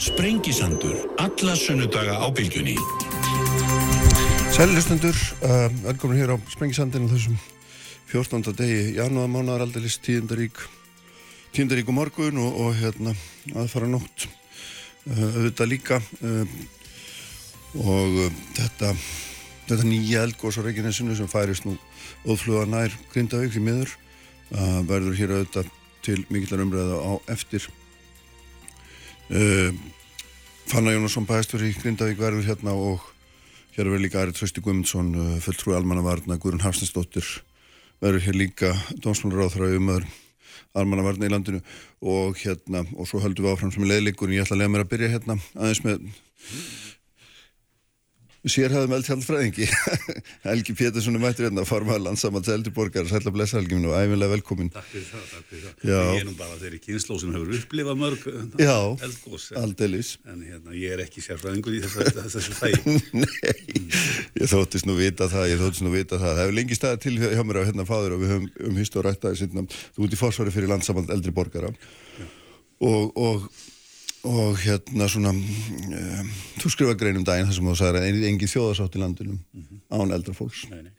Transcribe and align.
Sprengisandur, 0.00 0.96
alla 1.20 1.52
sunnudaga 1.52 2.16
á 2.24 2.32
bylgjunni. 2.32 2.72
Sælilustendur, 4.48 5.12
uh, 5.44 5.68
velkomin 5.84 6.16
hér 6.16 6.32
á 6.32 6.36
Sprengisandinu 6.48 7.10
þessum 7.10 7.34
14. 8.08 8.54
degi 8.56 8.94
janúarmánaðar 8.96 9.66
aldrei 9.66 9.92
tíundarík 9.92 10.56
tíundarík 11.52 11.92
og 11.92 11.98
morgun 11.98 12.40
og, 12.40 12.56
og 12.64 12.78
hérna 12.80 13.12
aðfara 13.52 13.90
nótt 13.92 14.24
uh, 14.24 15.20
auðvitað 15.36 15.68
líka 15.68 16.00
uh, 16.00 16.48
og 17.84 18.16
þetta 18.56 18.94
þetta 19.68 19.84
nýja 19.84 20.24
eldgós 20.24 20.56
á 20.56 20.64
Reykjanesinu 20.64 21.18
sem 21.18 21.28
færist 21.28 21.68
nú 21.68 21.76
ófluga 22.24 22.64
nær 22.64 22.96
Grindavík 23.12 23.60
í 23.60 23.66
miður 23.68 23.92
uh, 24.56 24.80
verður 24.80 25.20
hér 25.20 25.36
auðvitað 25.36 25.68
til 26.00 26.22
mikillar 26.32 26.64
umræða 26.64 27.04
á 27.04 27.12
eftir 27.36 27.68
uh, 29.30 29.70
Fanna 30.70 30.94
Jónasson 30.94 31.26
bæstur 31.28 31.62
í 31.66 31.74
Grindavík 31.78 32.20
verður 32.20 32.46
hérna 32.46 32.74
og 32.78 33.04
hér 33.76 33.88
verður 33.88 34.04
líka 34.04 34.22
Ari 34.22 34.34
Trösti 34.36 34.62
Guðmundsson 34.62 35.14
uh, 35.14 35.36
fulltrúi 35.42 35.76
almannavarna, 35.78 36.38
Guðrun 36.38 36.64
Hafsnesdóttir 36.64 37.26
verður 38.00 38.26
hér 38.26 38.38
líka 38.38 38.74
dómsmálaráþra 39.04 39.72
um 39.76 39.94
öður 39.94 40.10
almannavarna 40.78 41.26
í 41.26 41.32
landinu. 41.32 41.62
Og 42.00 42.38
hérna 42.40 42.84
og 42.96 43.08
svo 43.08 43.20
höldum 43.22 43.46
við 43.46 43.56
áfram 43.56 43.72
sem 43.74 43.86
leiðleikur 43.86 44.30
en 44.30 44.38
ég 44.38 44.46
ætla 44.46 44.56
að 44.56 44.62
lega 44.62 44.74
mér 44.74 44.84
að 44.84 44.92
byrja 44.94 45.12
hérna 45.14 45.36
aðeins 45.58 45.82
með 45.84 46.06
Sérhæðum 48.48 48.94
eldhjálfræðingi 48.96 49.66
Helgi 50.46 50.72
Pétursson 50.72 51.18
er 51.18 51.20
mættur 51.20 51.44
hérna 51.44 51.66
formaður 51.68 52.06
landsamanns 52.06 52.48
eldurborgar 52.48 53.04
Sætla 53.10 53.32
blessa 53.34 53.58
Helgi 53.58 53.76
minn 53.76 53.90
og 53.90 53.98
æfinlega 53.98 54.32
velkomin 54.32 54.70
Takk 54.72 54.86
fyrir 54.88 55.04
það, 55.10 55.24
takk 55.34 55.50
fyrir 55.50 55.66
það. 55.66 55.74
Já. 55.90 55.98
Ég 56.00 56.22
er 56.22 56.24
nú 56.24 56.32
bara 56.38 56.56
þeirri 56.62 56.80
kynnsló 56.86 57.18
sem 57.20 57.34
hefur 57.36 57.52
upplifað 57.58 57.98
mörg 58.00 58.24
uh, 58.30 58.38
Já, 58.56 58.76
eldgós 59.04 59.44
en, 59.52 59.58
aldeilis. 59.60 60.12
En 60.24 60.40
hérna, 60.46 60.72
ég 60.72 60.94
er 60.96 61.02
ekki 61.04 61.24
sérfræðingur 61.26 61.76
í 61.76 61.82
þessu, 61.84 62.56
fæi 62.56 62.72
Nei, 63.20 63.84
ég 64.40 64.48
þóttist 64.48 64.88
nú 64.88 64.96
vita 64.96 65.28
það, 65.28 65.48
ég 65.52 65.60
þóttist 65.60 65.84
nú 65.84 65.92
vita 65.92 66.16
það. 66.16 66.30
Það 66.30 66.40
hefur 66.46 66.56
lengi 66.56 66.78
staðið 66.78 67.04
til 67.04 67.14
hjá 67.20 67.44
mér 67.44 67.60
á 67.60 67.68
hérna 67.68 67.88
fáður 67.88 68.16
og 68.16 68.24
við 68.24 68.32
höfum 68.34 68.48
um 68.70 68.80
hýst 68.80 68.96
og 68.96 69.04
rættaði 69.04 69.42
sinna, 69.42 69.66
þú 69.96 70.08
ert 70.08 70.16
í 70.16 70.20
fórsvari 70.20 70.54
fyrir 70.54 70.72
landsamband 70.72 71.12
eldri 71.12 71.36
borgara. 71.36 71.74
Og, 72.80 73.12
og, 73.20 73.50
og 74.28 74.58
hérna 74.60 75.08
svona, 75.08 75.32
um, 75.32 76.32
þú 76.60 76.72
skrifa 76.74 76.96
grein 76.98 77.20
um 77.20 77.26
daginn 77.26 77.48
þar 77.48 77.56
sem 77.56 77.70
þú 77.70 77.76
sagði 77.78 78.02
að 78.02 78.26
engi 78.30 78.48
þjóðasátt 78.52 78.98
í 78.98 79.02
landinu 79.02 79.38
án 79.88 80.12
eldra 80.12 80.34
fólks. 80.36 80.66
nei, 80.70 80.82
nei. 80.84 80.92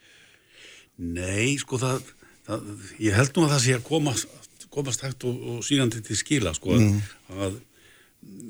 nei, 0.98 1.50
sko 1.62 1.78
það, 1.82 2.02
það 2.48 2.72
Ég 3.00 3.18
held 3.18 3.36
nú 3.36 3.46
að 3.46 3.54
það 3.54 3.64
sé 3.66 3.76
að 3.78 3.86
komast, 3.90 4.40
komast 4.74 5.06
hægt 5.06 5.28
og, 5.30 5.38
og 5.38 5.62
sígandi 5.66 6.02
til 6.06 6.18
skila 6.18 6.56
sko, 6.58 6.80
að 7.38 7.60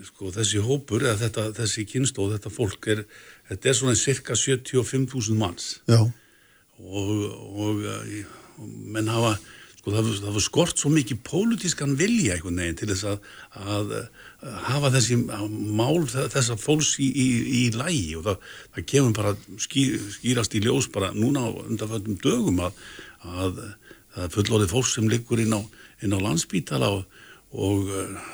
sko, 0.07 0.31
þessi 0.35 0.63
hópur 0.63 1.03
eða 1.05 1.19
þetta, 1.25 1.47
þessi 1.59 1.85
kynnsló, 1.89 2.29
þetta 2.33 2.51
fólk 2.53 2.87
er 2.91 3.05
þetta 3.51 3.71
er 3.71 3.77
svona 3.77 3.99
cirka 3.99 4.35
75.000 4.39 5.37
manns 5.39 5.73
Já, 5.89 6.01
og, 6.01 7.11
og, 7.51 7.83
eh, 7.85 8.23
og 8.59 8.71
menn 8.95 9.11
hafa 9.11 9.35
sko 9.81 9.93
það, 9.95 10.11
það 10.21 10.35
var 10.35 10.45
skort 10.45 10.81
svo 10.81 10.91
mikið 10.93 11.23
pólitískan 11.27 11.95
vilja 11.99 12.37
einhvern 12.37 12.59
veginn 12.61 12.79
til 12.79 12.91
þess 12.91 13.07
að, 13.11 13.31
að 13.75 13.95
hafa 14.41 14.89
þessi 14.95 15.19
mál 15.21 16.01
þessar 16.09 16.57
fólks 16.57 16.95
í, 17.01 17.07
í, 17.07 17.27
í 17.59 17.63
lægi 17.75 18.15
og 18.17 18.25
það, 18.25 18.47
það 18.75 18.87
kemur 18.89 19.15
bara 19.19 19.33
ský, 19.61 19.83
skýrast 20.15 20.55
í 20.57 20.63
ljós 20.65 20.89
bara 20.93 21.11
núna 21.13 21.45
undanfjöndum 21.61 22.17
dögum 22.23 22.63
að, 22.65 22.79
að 23.21 23.59
það 24.15 24.25
er 24.25 24.33
fullorðið 24.35 24.73
fólk 24.73 24.89
sem 24.89 25.09
liggur 25.11 25.43
inn 25.43 25.53
á, 25.53 25.61
inn 26.01 26.17
á 26.17 26.19
landsbítala 26.25 26.89
og, 26.97 27.21
og 27.53 27.91
uh, 27.93 28.31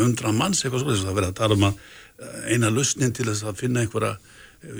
hundra 0.00 0.34
manns 0.34 0.64
eitthvað 0.64 0.82
svo 0.82 0.98
það 0.98 1.18
verður 1.20 1.30
að 1.30 1.38
tala 1.38 1.58
um 1.58 1.68
að 1.70 1.78
eh, 1.78 2.54
eina 2.54 2.72
lausnin 2.72 3.14
til 3.14 3.28
þess 3.30 3.46
að 3.46 3.62
finna 3.62 3.84
einhverja 3.84 4.16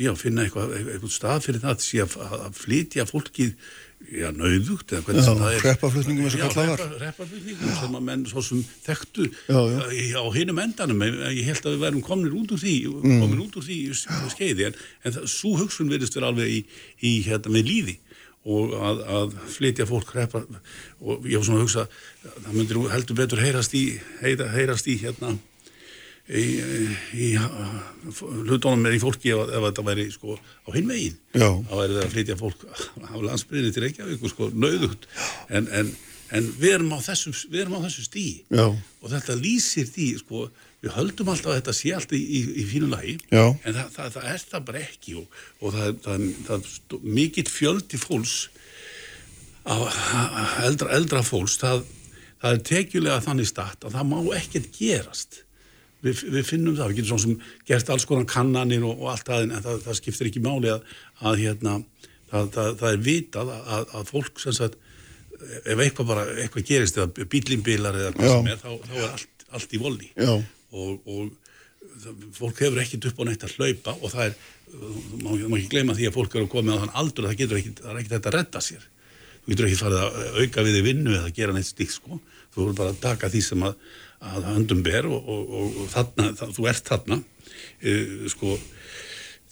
já, 0.02 0.12
finna 0.18 0.44
eitthvað, 0.46 0.74
eitthvað 0.78 1.14
stað 1.14 1.46
fyrir 1.46 1.62
það 1.62 1.86
að, 2.04 2.36
að 2.48 2.58
flytja 2.58 3.06
fólkið 3.08 3.54
já, 4.10 4.28
nauðugt 4.34 4.92
eða 4.92 5.04
hvernig 5.06 5.26
það 5.26 5.42
er 5.52 5.62
hreppaflutningum 5.66 6.26
eins 6.26 6.34
og 6.36 6.40
Já, 6.42 6.46
kallað 6.48 6.70
var. 6.72 6.78
hreppa- 6.82 7.00
hreppaflutningum 7.02 7.74
sem 7.80 7.96
að 7.98 8.04
menn 8.08 8.24
svo 8.28 8.42
sem 8.44 8.64
þekktu 8.86 9.26
Já, 9.48 9.60
já. 9.72 10.18
á 10.18 10.24
hinum 10.36 10.58
endanum 10.64 11.04
ég, 11.06 11.42
held 11.46 11.62
að 11.68 11.76
við 11.76 11.84
værum 11.86 12.02
komnir 12.06 12.34
út 12.36 12.52
úr 12.56 12.62
því 12.64 12.74
Mm. 13.02 13.20
komnir 13.22 13.42
út 13.46 13.56
úr 13.60 13.66
því 13.68 13.78
skeiði 14.34 14.66
en, 14.70 14.74
en 15.04 15.12
svo 15.26 15.54
hugsun 15.60 15.88
verðist 15.92 16.14
vera 16.18 16.32
alveg 16.32 16.48
í, 16.50 16.64
í 17.02 17.12
hérna 17.28 17.52
með 17.54 17.68
líði 17.70 17.96
og 18.44 18.72
að, 18.74 19.00
að 19.06 19.34
flytja 19.54 19.86
fólk 19.86 20.08
hreppa 20.16 20.40
og 21.00 21.22
ég 21.30 21.38
var 21.38 21.46
svona 21.46 21.60
að 21.60 21.66
hugsa 21.68 21.84
það 22.42 22.52
myndir 22.58 22.80
heldur 22.90 23.16
betur 23.20 23.38
heyrast 23.44 23.74
í 23.78 23.84
heyra, 24.20 24.48
heyrast 24.50 24.88
í 24.90 24.96
hérna 24.98 25.36
í, 26.30 26.44
í 27.18 27.28
hlutónum 28.46 28.82
með 28.84 28.96
í 28.98 29.02
fólki 29.02 29.32
ef, 29.34 29.42
ef 29.50 29.64
þetta 29.66 29.84
væri 29.88 30.06
sko 30.14 30.36
á 30.38 30.68
Já. 30.72 31.48
þá 31.50 31.72
væri 31.74 31.96
það 31.96 32.02
að 32.06 32.12
flytja 32.14 32.36
fólk 32.40 32.66
á 33.02 33.16
landsbyrðinni 33.26 33.74
til 33.74 33.84
Reykjavík 33.86 34.26
sko 34.32 34.50
nauðugt 34.54 35.06
en, 35.50 35.66
en, 35.80 35.92
en 36.32 36.50
við 36.60 36.76
erum 36.78 36.94
á 36.94 36.98
þessu, 37.02 37.32
við 37.50 37.64
erum 37.64 37.78
á 37.80 37.84
þessu 37.86 38.04
stíi 38.06 38.34
Já. 38.54 38.66
og 38.70 39.10
þetta 39.12 39.36
lýsir 39.40 39.88
því 39.90 40.08
sko, 40.22 40.46
við 40.82 40.94
höldum 40.96 41.32
alltaf 41.34 41.52
að 41.52 41.58
þetta 41.60 41.76
sé 41.80 41.92
alltaf 41.98 42.16
í, 42.18 42.22
í, 42.22 42.42
í 42.62 42.66
fínu 42.70 42.90
lagi 42.92 43.16
Já. 43.32 43.44
en 43.50 43.76
það, 43.80 43.90
það, 43.98 44.10
það 44.16 44.30
er 44.34 44.46
það 44.54 44.66
bara 44.70 44.84
ekki 44.86 45.16
og, 45.20 45.38
og 45.60 45.76
það, 45.76 45.94
það, 46.06 46.26
það 46.48 46.68
stó- 46.76 47.02
mikill 47.18 47.48
fjöldi 47.50 48.00
fólks 48.02 48.36
á, 49.66 49.74
á- 49.74 50.66
eldra, 50.66 50.90
eldra 50.96 51.22
fólks 51.26 51.58
það, 51.62 51.84
það 52.42 52.56
er 52.56 52.64
tekjulega 52.72 53.22
þannig 53.26 53.50
start 53.50 53.86
að 53.86 53.98
það 53.98 54.08
má 54.14 54.18
ekkert 54.38 54.70
gerast 54.78 55.42
við, 56.04 56.22
við 56.34 56.46
finnum 56.48 56.76
það, 56.78 56.92
við 56.92 57.00
getum 57.00 57.10
svona 57.12 57.24
sem 57.24 57.66
gert 57.68 57.92
alls 57.94 58.06
konar 58.08 58.28
kannanir 58.30 58.86
og, 58.86 59.02
og 59.02 59.12
allt 59.14 59.28
það 59.28 59.44
en 59.46 59.66
það, 59.66 59.82
það 59.86 59.98
skiptir 59.98 60.30
ekki 60.30 60.44
máli 60.44 60.72
að, 60.72 60.88
að 61.22 61.42
hérna, 61.42 61.76
það, 62.30 62.48
það, 62.56 62.72
það 62.80 62.88
er 62.90 63.04
vitað 63.08 63.52
að, 63.58 63.84
að, 63.84 64.08
fólk 64.10 64.42
sem 64.42 64.56
sagt 64.56 64.80
ef 65.42 65.84
eitthvað 65.84 66.10
bara, 66.12 66.26
eitthvað 66.38 66.66
gerist 66.68 66.98
eða 66.98 67.28
bílinbilar 67.30 67.98
eða 67.98 68.16
hvað 68.16 68.28
Já. 68.28 68.34
sem 68.34 68.50
er, 68.52 68.60
þá, 68.62 68.72
þá 68.88 68.98
er 68.98 69.06
allt, 69.10 69.46
allt 69.58 69.72
í 69.74 69.80
volni. 69.82 70.10
Og, 70.72 71.08
og 71.10 71.32
það, 72.02 72.26
fólk 72.36 72.62
hefur 72.64 72.82
ekkert 72.82 73.08
upp 73.10 73.22
á 73.22 73.24
neitt 73.28 73.46
að 73.46 73.56
hlaupa 73.58 73.96
og 73.98 74.12
það 74.12 74.28
er, 74.28 74.36
má, 75.22 75.30
má 75.34 75.58
ekki 75.58 75.72
gleyma 75.74 75.96
því 75.98 76.08
að 76.08 76.16
fólk 76.16 76.36
eru 76.36 76.46
að 76.46 76.52
koma 76.54 76.78
á 76.78 76.80
þann 76.82 76.96
aldur 77.02 77.26
að 77.26 77.32
það 77.32 77.42
getur 77.42 77.60
ekki, 77.60 77.74
það 77.80 77.92
er 77.92 78.02
ekkert 78.02 78.30
að 78.30 78.36
redda 78.38 78.62
sér. 78.64 78.86
Þú 79.42 79.52
getur 79.52 79.68
ekki 79.68 79.80
farið 79.80 80.04
að 80.04 80.38
auka 80.38 80.64
við 80.68 80.78
í 80.78 80.84
vinnu 80.86 81.16
eða 81.18 81.34
gera 81.34 81.56
neitt 81.56 81.68
stíkt 81.68 81.96
sko. 81.96 82.20
Þú 82.54 82.60
voru 82.60 82.78
bara 82.78 82.94
að 82.94 83.02
taka 83.02 83.30
því 83.32 83.42
sem 83.48 83.64
að, 83.66 83.74
að 84.22 84.46
höndum 84.50 84.82
ber 84.86 85.08
og, 85.10 85.28
og, 85.28 85.56
og, 85.62 85.80
þarna, 85.92 86.28
það, 86.38 86.54
þú 86.58 86.68
ert 86.70 86.92
þarna. 86.92 87.18
Uh, 87.82 88.28
sko 88.30 88.56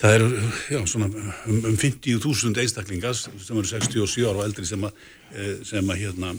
það 0.00 0.14
eru 0.16 0.28
já, 0.70 0.80
svona 0.88 1.08
um, 1.10 1.58
um 1.72 1.76
50.000 1.76 2.62
einstaklingar 2.62 3.16
sem 3.18 3.58
eru 3.58 3.68
67 3.68 4.24
ára 4.24 4.38
og 4.38 4.46
eldri 4.46 4.64
sem 4.68 4.86
að, 4.86 5.02
eh, 5.34 5.58
sem 5.66 5.92
að 5.92 6.00
hérna 6.00 6.30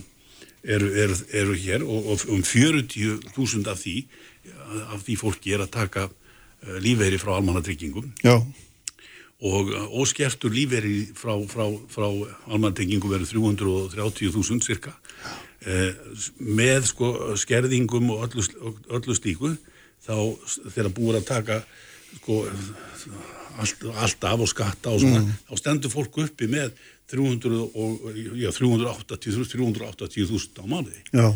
eru, 0.63 0.89
eru, 1.03 1.17
eru 1.43 1.57
hér 1.61 1.85
og, 1.85 2.09
og 2.13 2.25
um 2.33 2.41
40.000 2.41 3.69
af 3.69 3.83
því 3.83 3.95
af 4.95 5.03
því 5.05 5.19
fólki 5.19 5.53
er 5.53 5.61
að 5.61 5.73
taka 5.75 6.07
uh, 6.07 6.77
lífeyri 6.81 7.19
frá 7.21 7.35
almannatryggingum. 7.35 8.07
Já, 8.25 8.39
og 9.41 9.69
óskertur 10.01 10.53
lífeyri 10.53 11.11
frá, 11.17 11.33
frá, 11.49 11.65
frá 11.89 12.07
almannatryggingum 12.49 13.13
verður 13.13 13.53
330.000 13.91 14.65
cirka 14.65 14.95
uh, 14.95 15.50
með 15.61 16.87
sko 16.89 17.11
skerðingum 17.37 18.09
og 18.15 18.23
öllu, 18.29 18.73
öllu 18.97 19.15
stíku 19.17 19.51
þá 20.01 20.15
þegar 20.73 20.89
búið 20.97 21.19
að 21.19 21.27
taka 21.29 21.59
sko 22.17 22.39
allt, 23.61 23.83
allt 24.01 24.25
af 24.31 24.41
og 24.41 24.49
skatta 24.49 24.93
og 24.95 25.03
svona 25.03 25.21
þá 25.49 25.53
stendur 25.61 25.93
fólk 25.93 26.17
uppi 26.25 26.47
með 26.49 26.73
300 27.11 27.61
og, 27.75 28.05
já, 28.39 28.49
380 28.55 29.49
380.000 29.51 30.63
á 30.63 30.65
mánuði. 30.71 31.01
Já, 31.11 31.27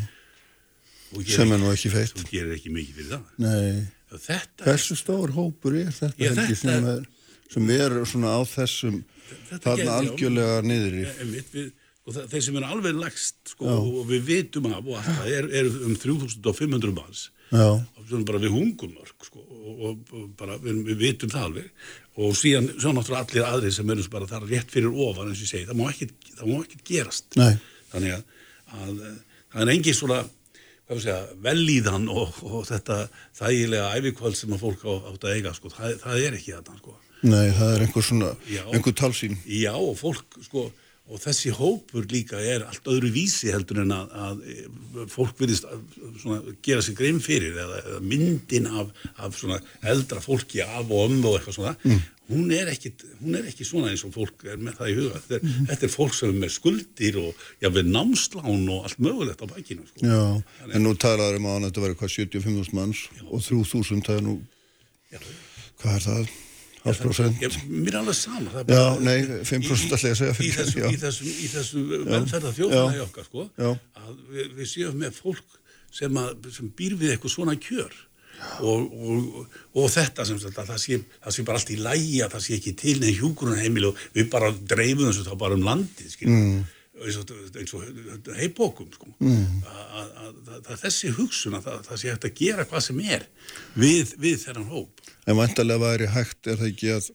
sem 1.35 1.52
er 1.52 1.59
nú 1.59 1.68
ekki 1.74 1.91
feitt. 1.91 2.16
þú 2.16 2.30
gerir 2.31 2.53
ekki 2.56 2.72
mikið 2.72 2.96
fyrir 3.02 3.09
það. 3.12 3.25
Nei, 3.44 3.84
þetta 4.16 4.64
er 4.64 4.70
hversu 4.72 4.96
stór 5.00 5.34
hópur 5.35 5.76
er 5.76 5.91
þetta, 5.91 6.16
Já, 6.16 6.29
Helgi, 6.32 6.55
þetta 6.55 6.61
sem 6.61 6.88
er- 6.94 7.05
sem 7.52 7.70
er 7.76 7.97
svona 8.08 8.32
á 8.40 8.41
þessum, 8.47 9.02
þarna 9.52 9.97
algjörlega 10.00 10.61
niðri. 10.66 11.03
Einmitt, 11.22 11.52
við, 11.53 11.67
og 12.05 12.13
það, 12.13 12.28
þeir 12.31 12.43
sem 12.46 12.57
eru 12.59 12.69
alveg 12.69 12.99
lagst 12.99 13.53
sko, 13.55 13.78
og 13.81 14.03
við 14.09 14.28
vitum 14.29 14.69
af 14.72 14.81
og 14.84 14.99
allt 14.99 15.19
það 15.19 15.31
er, 15.40 15.69
um 15.87 15.96
3500 16.02 16.96
manns. 16.96 17.25
Bara 17.52 18.41
við 18.41 18.53
hungumörk 18.53 19.28
sko, 19.28 19.41
og, 19.41 19.75
og, 19.90 20.13
og 20.13 20.25
bara 20.37 20.57
við, 20.61 20.81
við 20.91 21.02
vitum 21.02 21.34
það 21.34 21.47
alveg. 21.49 21.69
Og 22.16 22.37
síðan 22.37 22.69
svo 22.78 22.93
náttúrulega 22.96 23.25
allir 23.25 23.47
aðrir 23.49 23.75
sem 23.75 23.91
eru 23.96 24.07
bara 24.13 24.29
þar 24.29 24.47
rétt 24.49 24.72
fyrir 24.73 24.93
ofan 24.93 25.31
eins 25.31 25.41
og 25.41 25.47
ég 25.47 25.52
segi, 25.52 25.67
það 25.69 25.81
má 25.81 25.85
ekkit, 25.91 26.16
það 26.37 26.52
má 26.52 26.57
ekkit 26.61 26.85
gerast. 26.91 27.28
Nei. 27.41 27.53
þannig 27.91 28.16
að, 28.16 28.23
að 28.75 29.05
það 29.55 29.63
er 29.63 29.73
engin 29.75 29.97
svona 29.97 30.23
segja, 30.93 31.17
velíðan 31.41 32.05
og, 32.13 32.37
og 32.46 32.66
þetta 32.69 33.05
þægilega 33.40 33.90
ævikvöld 33.97 34.37
sem 34.37 34.53
að 34.53 34.61
fólk 34.61 34.85
á, 34.85 34.93
átt 35.09 35.25
að 35.25 35.35
eiga 35.40 35.53
sko, 35.57 35.72
það, 35.73 35.97
það 36.03 36.25
er 36.28 36.37
ekki 36.37 36.53
þetta 36.53 36.78
sko. 36.79 36.97
Nei, 37.25 37.46
það 37.57 37.72
er 37.72 37.84
einhver 37.85 38.05
svona, 38.05 38.31
Já. 38.52 38.61
einhver 38.69 38.93
talsýn. 38.99 39.37
Já, 39.49 39.72
og 39.73 39.96
fólk, 39.97 40.37
sko, 40.46 40.67
og 41.05 41.22
þessi 41.22 41.52
hópur 41.53 42.07
líka 42.09 42.40
er 42.41 42.63
allt 42.66 42.87
öðru 42.90 43.11
vísi 43.13 43.52
heldur 43.53 43.84
en 43.84 43.93
að, 43.93 44.13
að 44.25 44.40
eh, 44.49 45.03
fólk 45.11 45.37
virðist 45.37 45.67
að, 45.69 45.84
svona, 46.22 46.53
gera 46.66 46.81
sér 46.81 46.96
grein 46.97 47.19
fyrir 47.22 47.59
eða, 47.61 47.81
eða 47.84 47.99
myndin 48.02 48.69
af, 48.72 48.90
af 49.22 49.37
eldra 49.85 50.23
fólki 50.23 50.63
af 50.66 50.90
og 50.90 51.11
um 51.11 51.19
og 51.29 51.37
eitthvað 51.37 51.57
svona 51.59 51.73
mm. 51.84 51.99
hún, 52.31 52.47
er 52.57 52.72
ekki, 52.73 52.96
hún 53.19 53.37
er 53.37 53.52
ekki 53.52 53.67
svona 53.69 53.91
eins 53.91 54.05
og 54.07 54.16
fólk 54.16 54.47
er 54.49 54.57
með 54.57 54.79
það 54.79 54.90
í 54.90 54.96
huga 54.97 55.19
þetta 55.19 55.37
er, 55.37 55.46
mm. 55.46 55.67
þetta 55.69 55.87
er 55.87 55.93
fólk 55.93 56.17
sem 56.17 56.31
er 56.31 56.40
með 56.41 56.53
skuldir 56.55 57.19
og 57.22 57.46
jáfnveg 57.61 57.91
námslán 57.91 58.63
og 58.63 58.87
allt 58.90 59.03
mögulegt 59.05 59.46
á 59.46 59.47
bækinu 59.52 59.85
sko. 59.91 60.02
Já, 60.02 60.23
Þannig, 60.63 60.73
en 60.79 60.87
nú 60.87 60.96
talaður 61.05 61.37
um 61.37 61.52
að 61.52 61.67
þetta 61.67 61.85
verður 61.85 62.02
hvað 62.02 62.16
75.000 62.17 62.79
manns 62.79 63.05
já. 63.11 63.28
og 63.29 63.46
3.000 63.46 64.02
það 64.09 64.17
er 64.17 64.25
nú 64.25 64.35
já. 65.13 65.22
hvað 65.84 65.99
er 65.99 66.09
það? 66.09 66.34
Hálf 66.85 67.02
prosent? 67.02 67.46
Mér 67.67 67.93
er 67.96 67.99
alveg 68.03 68.17
sama. 68.17 68.52
Bara, 68.53 68.66
já, 68.78 68.99
nei, 69.02 69.17
5% 69.47 69.96
alltaf 69.96 70.03
ég 70.05 70.17
segja 70.20 70.34
fyrir 70.37 70.58
þessu. 70.59 70.82
Í 70.85 70.99
þessum, 71.02 71.29
í 71.29 71.47
þessum 71.52 71.87
velferða 72.11 72.52
þjóðfæði 72.59 73.05
okkar, 73.08 73.29
sko, 73.29 73.46
já. 73.58 73.72
að 74.03 74.11
við, 74.35 74.52
við 74.59 74.70
séum 74.70 74.99
með 75.02 75.17
fólk 75.17 75.58
sem, 75.96 76.20
að, 76.22 76.52
sem 76.53 76.70
býr 76.78 76.97
við 76.99 77.16
eitthvað 77.16 77.34
svona 77.34 77.58
kjör 77.58 77.96
og, 78.67 78.85
og, 78.91 79.58
og 79.79 79.90
þetta 79.93 80.26
sem 80.28 80.40
þetta, 80.43 80.66
það 80.67 80.79
sé, 80.84 80.99
það 81.23 81.35
sé 81.35 81.46
bara 81.47 81.61
allt 81.61 81.72
í 81.72 81.78
lægi 81.79 82.17
að 82.22 82.34
það 82.35 82.46
sé 82.46 82.58
ekki 82.59 82.73
til 82.82 82.96
neði 82.99 83.17
hjúgrunarheimil 83.22 83.90
og 83.90 84.02
við 84.17 84.31
bara 84.34 84.52
dreifum 84.53 85.08
þessu 85.08 85.26
þá 85.26 85.35
bara 85.41 85.58
um 85.58 85.66
landið, 85.66 86.09
skiljum. 86.14 86.41
Mm 86.41 86.64
eins 86.96 87.73
og 87.76 87.84
heibókum 88.38 88.88
sko. 88.93 89.09
mm. 89.20 89.64
það 89.66 90.70
er 90.72 90.79
þessi 90.79 91.11
hugsun 91.17 91.58
að 91.58 91.67
það 91.88 91.99
sé 91.99 92.11
hægt 92.11 92.28
að 92.29 92.38
gera 92.40 92.66
hvað 92.70 92.85
sem 92.88 93.02
er 93.03 93.26
við, 93.76 94.14
við 94.22 94.38
þennan 94.46 94.70
hóp 94.72 94.95
En 95.26 95.38
vantarlega 95.40 95.82
væri 95.82 96.10
hægt 96.14 96.48
er 96.48 96.60
það 96.60 96.72
ekki 96.72 96.96
að 96.96 97.12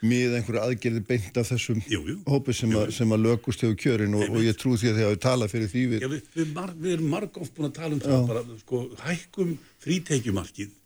mið 0.00 0.36
einhverju 0.38 0.60
aðgerði 0.62 1.02
beint 1.04 1.38
af 1.40 1.50
þessum 1.50 1.80
jú, 1.90 2.00
jú. 2.08 2.16
hópi 2.28 2.54
sem, 2.56 2.72
jú, 2.72 2.80
a, 2.80 2.92
sem 2.94 3.10
að 3.12 3.24
lögust 3.26 3.64
hefur 3.64 3.76
kjörin 3.82 4.16
og, 4.16 4.30
og 4.32 4.44
ég 4.46 4.56
trú 4.56 4.72
því 4.72 4.92
að 4.92 4.98
þið 4.98 5.08
hafi 5.08 5.20
talað 5.26 5.52
fyrir 5.52 5.72
því 5.72 5.82
við 5.90 6.04
Já, 6.04 6.08
við, 6.12 6.28
við, 6.38 6.52
mar, 6.56 6.72
við 6.76 6.94
erum 6.96 7.10
margóft 7.12 7.56
búin 7.56 7.68
að 7.68 7.74
tala 7.76 7.96
um 7.96 8.00
Já. 8.00 8.08
það 8.08 8.30
bara, 8.30 8.60
sko, 8.62 8.80
hækkum 9.04 9.50
fríteikjumarkið 9.84 10.76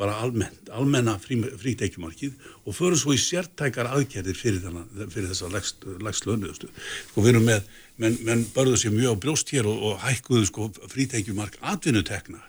bara 0.00 0.14
almennt, 0.24 0.70
almenna 0.72 1.18
frí, 1.20 1.36
fríteikjumarkið 1.60 2.48
og 2.64 2.76
förum 2.78 2.96
svo 3.02 3.12
í 3.12 3.20
sértækar 3.20 3.90
aðgerðir 3.92 4.38
fyrir, 4.38 4.64
fyrir 5.12 5.28
þessa 5.28 5.50
legst 5.52 6.26
lögnuðustu. 6.26 6.70
Sko 7.10 7.26
við 7.26 7.34
erum 7.34 7.44
með, 7.50 7.68
menn, 8.00 8.16
menn 8.24 8.46
börðu 8.56 8.80
sér 8.80 8.96
mjög 8.96 9.20
á 9.20 9.22
brjóst 9.26 9.52
hér 9.52 9.68
og, 9.68 9.84
og 9.90 10.00
hækkuðu 10.06 10.48
sko 10.48 10.70
fríteikjumark 10.94 11.60
atvinnutekna 11.74 12.40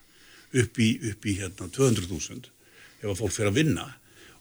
upp 0.63 0.79
í, 0.79 0.89
upp 1.11 1.27
í 1.27 1.35
hérna 1.41 1.67
200.000 1.67 2.53
ef 3.03 3.13
að 3.13 3.21
fólk 3.21 3.35
fyrir 3.35 3.51
að 3.51 3.59
vinna 3.61 3.87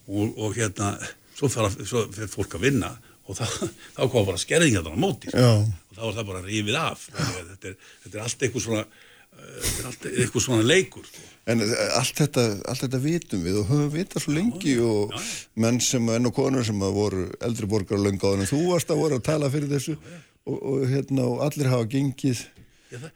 og, 0.07 0.33
og 0.37 0.57
hérna 0.57 0.93
svo 1.33 1.49
fyrir 1.51 2.31
fólk 2.31 2.57
að 2.57 2.67
vinna 2.69 2.91
og 3.23 3.37
það, 3.39 3.55
þá 3.95 4.03
koma 4.03 4.27
bara 4.33 4.41
skerðingar 4.41 4.91
á 4.91 4.99
móti 4.99 5.31
og 5.31 5.95
þá 5.95 6.03
er 6.09 6.15
það 6.17 6.29
bara 6.31 6.43
rífið 6.43 6.77
af. 6.79 7.07
Þetta 7.13 7.69
er, 7.69 7.75
þetta 8.03 8.17
er 8.17 8.23
allt 8.25 8.47
eitthvað 8.47 8.65
svona 8.67 8.85
þetta 9.33 9.81
er 9.81 9.87
alltaf 9.89 10.17
eitthvað 10.23 10.45
svona 10.45 10.65
leikur 10.65 11.05
sko. 11.07 11.23
En 11.51 11.63
eh, 11.63 11.85
allt 11.97 12.19
þetta, 12.21 12.43
allt 12.71 12.83
þetta 12.85 12.99
vitum 13.03 13.43
við 13.43 13.59
og 13.59 13.71
höfum 13.71 13.93
vitað 13.93 14.25
svo 14.25 14.35
lengi 14.35 14.75
já, 14.77 14.83
og 14.87 15.13
já, 15.13 15.19
já. 15.19 15.39
menn 15.65 15.79
sem 15.83 16.11
enn 16.15 16.29
og 16.29 16.35
konur 16.37 16.67
sem 16.67 16.85
voru 16.97 17.25
eldri 17.43 17.69
borgar 17.69 17.99
á 17.99 18.05
löngáðan 18.05 18.45
en 18.45 18.51
þú 18.51 18.61
varst 18.69 18.93
að 18.93 19.01
voru 19.03 19.19
að 19.19 19.25
tala 19.27 19.51
fyrir 19.53 19.71
þessu 19.71 19.97
og, 19.97 20.57
og, 20.57 20.85
hérna, 20.91 21.27
og 21.27 21.43
allir 21.47 21.71
hafa 21.71 21.89
gengið 21.91 22.45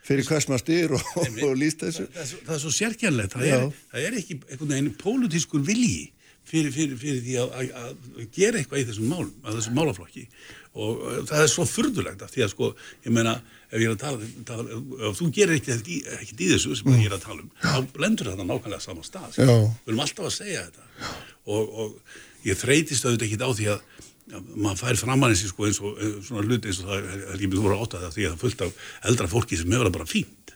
fyrir 0.08 0.28
hvers 0.28 0.48
maður 0.50 0.64
styr 0.64 0.94
og, 0.98 1.10
og 1.48 1.56
líst 1.60 1.82
þessu. 1.86 2.06
Það, 2.12 2.22
það, 2.22 2.44
það 2.48 2.54
er 2.58 2.62
svo 2.64 2.76
sérkjærlegt, 2.78 3.36
það, 3.36 3.66
það 3.94 4.08
er 4.08 4.22
ekki 4.22 4.40
einhvern 4.40 4.74
veginn 4.76 4.94
pólitískur 5.02 5.66
vilji 5.68 6.06
fyrir, 6.48 6.72
fyrir, 6.72 6.96
fyrir 7.02 7.20
því 7.26 7.36
að, 7.42 7.58
að, 7.58 7.92
að 8.22 8.32
gera 8.36 8.62
eitthvað 8.62 8.82
í 8.82 8.88
þessum 8.90 9.12
málum, 9.12 9.34
að 9.44 9.60
þessum 9.60 9.78
málaflokki 9.78 10.26
og 10.78 11.04
það 11.28 11.44
er 11.44 11.52
svo 11.52 11.66
furdulegt 11.68 12.24
af 12.24 12.34
því 12.34 12.44
að 12.46 12.52
sko, 12.54 12.70
ég 13.08 13.16
meina, 13.16 13.34
ef 13.72 13.82
ég 13.82 13.90
er 13.90 13.96
að 13.96 14.04
tala, 14.04 14.30
tala 14.48 14.80
ef 15.10 15.18
þú 15.18 15.30
gerir 15.34 15.58
ekkert 15.58 15.90
í, 15.90 16.00
ekkert 16.20 16.44
í 16.46 16.50
þessu 16.54 16.78
sem 16.78 16.92
mm. 16.92 17.02
ég 17.02 17.10
er 17.10 17.18
að 17.18 17.26
tala 17.26 17.44
um, 17.44 17.52
þá 17.64 17.92
blendur 17.96 18.32
þetta 18.32 18.46
nákvæmlega 18.46 18.84
saman 18.86 19.08
stað, 19.08 19.32
sko. 19.36 19.58
við 19.58 19.94
erum 19.94 20.04
alltaf 20.06 20.30
að 20.30 20.36
segja 20.38 20.66
þetta 20.68 21.14
og, 21.48 21.74
og 21.84 22.46
ég 22.46 22.62
þreytist 22.62 23.08
auðvitað 23.08 23.28
ekkert 23.28 23.48
á 23.48 23.52
því 23.58 23.70
að 23.74 23.97
ja, 24.32 24.42
maður 24.56 24.82
fær 24.82 25.00
framann 25.02 25.34
eins 25.34 25.46
sko, 25.52 25.68
eins 25.68 25.80
og 25.84 26.02
svona 26.26 26.46
hluti 26.46 26.72
eins 26.72 26.82
og 26.84 26.90
það 26.90 27.08
er 27.34 27.46
þú 27.46 27.64
voru 27.64 27.80
átt 27.80 27.96
að 27.98 28.06
það 28.08 28.18
því 28.18 28.26
að 28.26 28.34
það 28.34 28.44
fullt 28.44 28.66
af 28.66 28.84
eldra 29.12 29.32
fólki 29.32 29.60
sem 29.60 29.74
hefur 29.74 29.90
það 29.90 29.98
bara 30.00 30.12
fínt. 30.12 30.54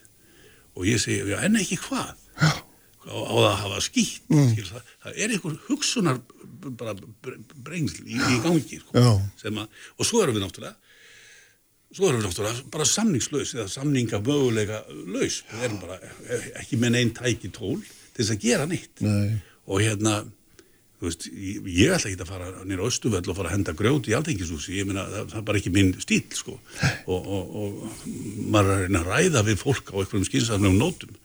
Og 0.78 0.86
ég 0.88 1.02
segi, 1.04 1.24
já, 1.32 1.40
en 1.46 1.58
ekki 1.60 1.80
hvað? 1.86 2.14
Já. 2.42 2.52
Á, 3.02 3.16
á 3.18 3.34
það 3.34 3.48
að 3.50 3.60
hafa 3.64 3.80
skýtt 3.82 4.28
mm. 4.30 4.50
það, 4.62 4.90
það 5.04 5.16
er 5.24 5.32
einhver 5.34 5.56
hugsunar 5.66 6.20
bara 6.78 6.94
brengsl 7.66 8.04
í, 8.06 8.14
í 8.14 8.36
gangi 8.44 8.78
sko, 8.78 8.94
að, 9.02 9.64
og 9.98 10.06
svo 10.06 10.22
erum 10.22 10.38
við 10.38 10.44
náttúrulega 10.46 10.76
svo 11.92 12.08
erum 12.08 12.22
við 12.22 12.28
náttúrulega 12.28 12.68
bara 12.76 12.88
samningslaus 12.88 13.56
eða 13.58 13.66
samninga 13.72 14.22
möguleika 14.22 14.84
laus. 15.12 15.42
Við 15.50 15.66
erum 15.66 15.82
bara 15.82 15.98
ekki 16.62 16.80
með 16.80 17.00
einn 17.02 17.16
tæki 17.18 17.50
tól 17.56 17.80
til 17.82 18.22
þess 18.22 18.36
að 18.36 18.46
gera 18.46 18.70
neitt. 18.70 19.02
Nei. 19.02 19.42
og 19.72 19.84
hérna 19.84 20.22
Veist, 21.02 21.26
ég, 21.34 21.66
ég 21.66 21.96
ætla 21.96 22.12
ekki 22.12 22.22
að 22.22 22.30
fara 22.30 22.50
nýra 22.70 22.86
Östuvöll 22.86 23.26
og 23.26 23.38
fara 23.38 23.50
að 23.50 23.56
henda 23.56 23.74
grjóti 23.78 24.12
í 24.12 24.18
aldengishúsi 24.18 24.76
ég 24.78 24.86
meina 24.86 25.08
það, 25.10 25.32
það 25.32 25.40
er 25.40 25.48
bara 25.48 25.62
ekki 25.62 25.74
minn 25.74 25.92
stíl 26.04 26.22
sko. 26.38 26.60
og, 27.10 27.32
og, 27.38 27.56
og 27.64 28.06
maður 28.54 28.86
er 28.86 29.00
að 29.00 29.10
ræða 29.10 29.44
við 29.50 29.60
fólk 29.64 29.90
á 29.90 29.98
einhverjum 29.98 30.28
skynsafnum 30.30 30.78
nótum 30.78 31.16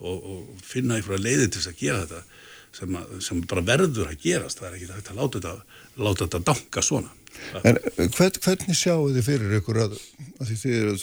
og, 0.00 0.16
og 0.18 0.64
finna 0.66 0.98
einhverja 0.98 1.22
leiði 1.22 1.46
til 1.46 1.60
þess 1.60 1.70
að 1.70 1.82
gera 1.84 2.02
þetta 2.04 2.22
sem, 2.80 2.98
að, 2.98 3.14
sem 3.26 3.40
bara 3.50 3.64
verður 3.70 4.10
að 4.10 4.20
gerast. 4.24 4.60
Það 4.60 4.68
er 4.68 4.76
ekki 4.78 4.90
hægt 4.96 5.12
að 5.12 5.20
láta 5.20 5.40
þetta, 5.40 5.80
láta 6.00 6.26
þetta 6.26 6.42
danga 6.50 6.84
svona. 6.86 7.16
En 7.62 7.80
hvern, 8.16 8.38
hvernig 8.42 8.78
sjáu 8.78 9.10
þið 9.14 9.26
fyrir 9.26 9.58
ykkur 9.60 9.82
að, 9.86 9.98
að 10.40 10.54
þið 10.64 10.78
eru 10.80 10.96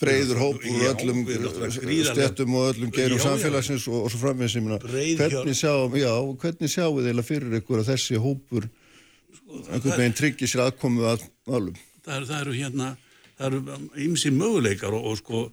breyður 0.00 0.40
hópur 0.42 0.68
og 0.74 1.02
öllum 1.02 1.22
stettum 2.08 2.56
og 2.58 2.72
öllum 2.72 2.92
gerum 2.94 3.22
samfélagsins 3.22 3.86
og, 3.90 4.04
og 4.04 4.12
svo 4.12 4.22
framvegð 4.22 4.54
sem 4.54 4.68
hvernig 4.68 5.56
sjáu 5.58 5.88
já, 5.98 6.12
hvernig 6.42 6.72
sjáu 6.72 6.98
þið 6.98 7.22
fyrir 7.26 7.60
ykkur 7.60 7.82
að 7.82 7.92
þessi 7.92 8.20
hópur 8.22 8.68
sko, 8.68 9.62
einhvern 9.72 10.00
veginn 10.02 10.18
tryggir 10.18 10.50
sér 10.50 10.66
aðkomu 10.66 11.06
að 11.08 11.24
allum 11.46 11.78
það, 12.04 12.28
það 12.28 12.36
eru 12.42 12.58
hérna 12.58 12.92
það 13.38 13.48
eru 13.48 13.80
ymsi 14.08 14.34
möguleikar 14.34 14.96
og, 14.98 15.10
og 15.12 15.22
sko 15.22 15.48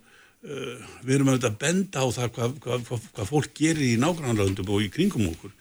Uh, 0.45 0.77
við 1.01 1.15
erum 1.15 1.29
auðvitað 1.31 1.53
að 1.55 1.61
benda 1.63 2.01
á 2.05 2.07
það 2.13 2.27
hvað, 2.35 2.51
hvað, 2.61 2.81
hvað, 2.85 3.05
hvað 3.15 3.29
fólk 3.31 3.53
gerir 3.57 3.81
í 3.81 3.95
nágrannlöndum 3.97 4.67
og 4.75 4.83
í 4.85 4.91
kringum 4.93 5.31
okkur. 5.31 5.53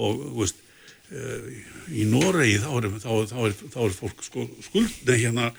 Og 0.00 0.22
veist, 0.38 0.62
uh, 1.12 1.50
í 1.92 2.06
Noregi 2.08 2.54
þá 2.62 2.70
er, 2.78 2.86
þá, 3.02 3.10
þá 3.28 3.36
er, 3.42 3.56
þá 3.74 3.76
er 3.84 3.96
fólk 3.98 4.24
sko, 4.24 4.46
skuld, 4.64 4.94
nei 5.10 5.18
hérna 5.26 5.50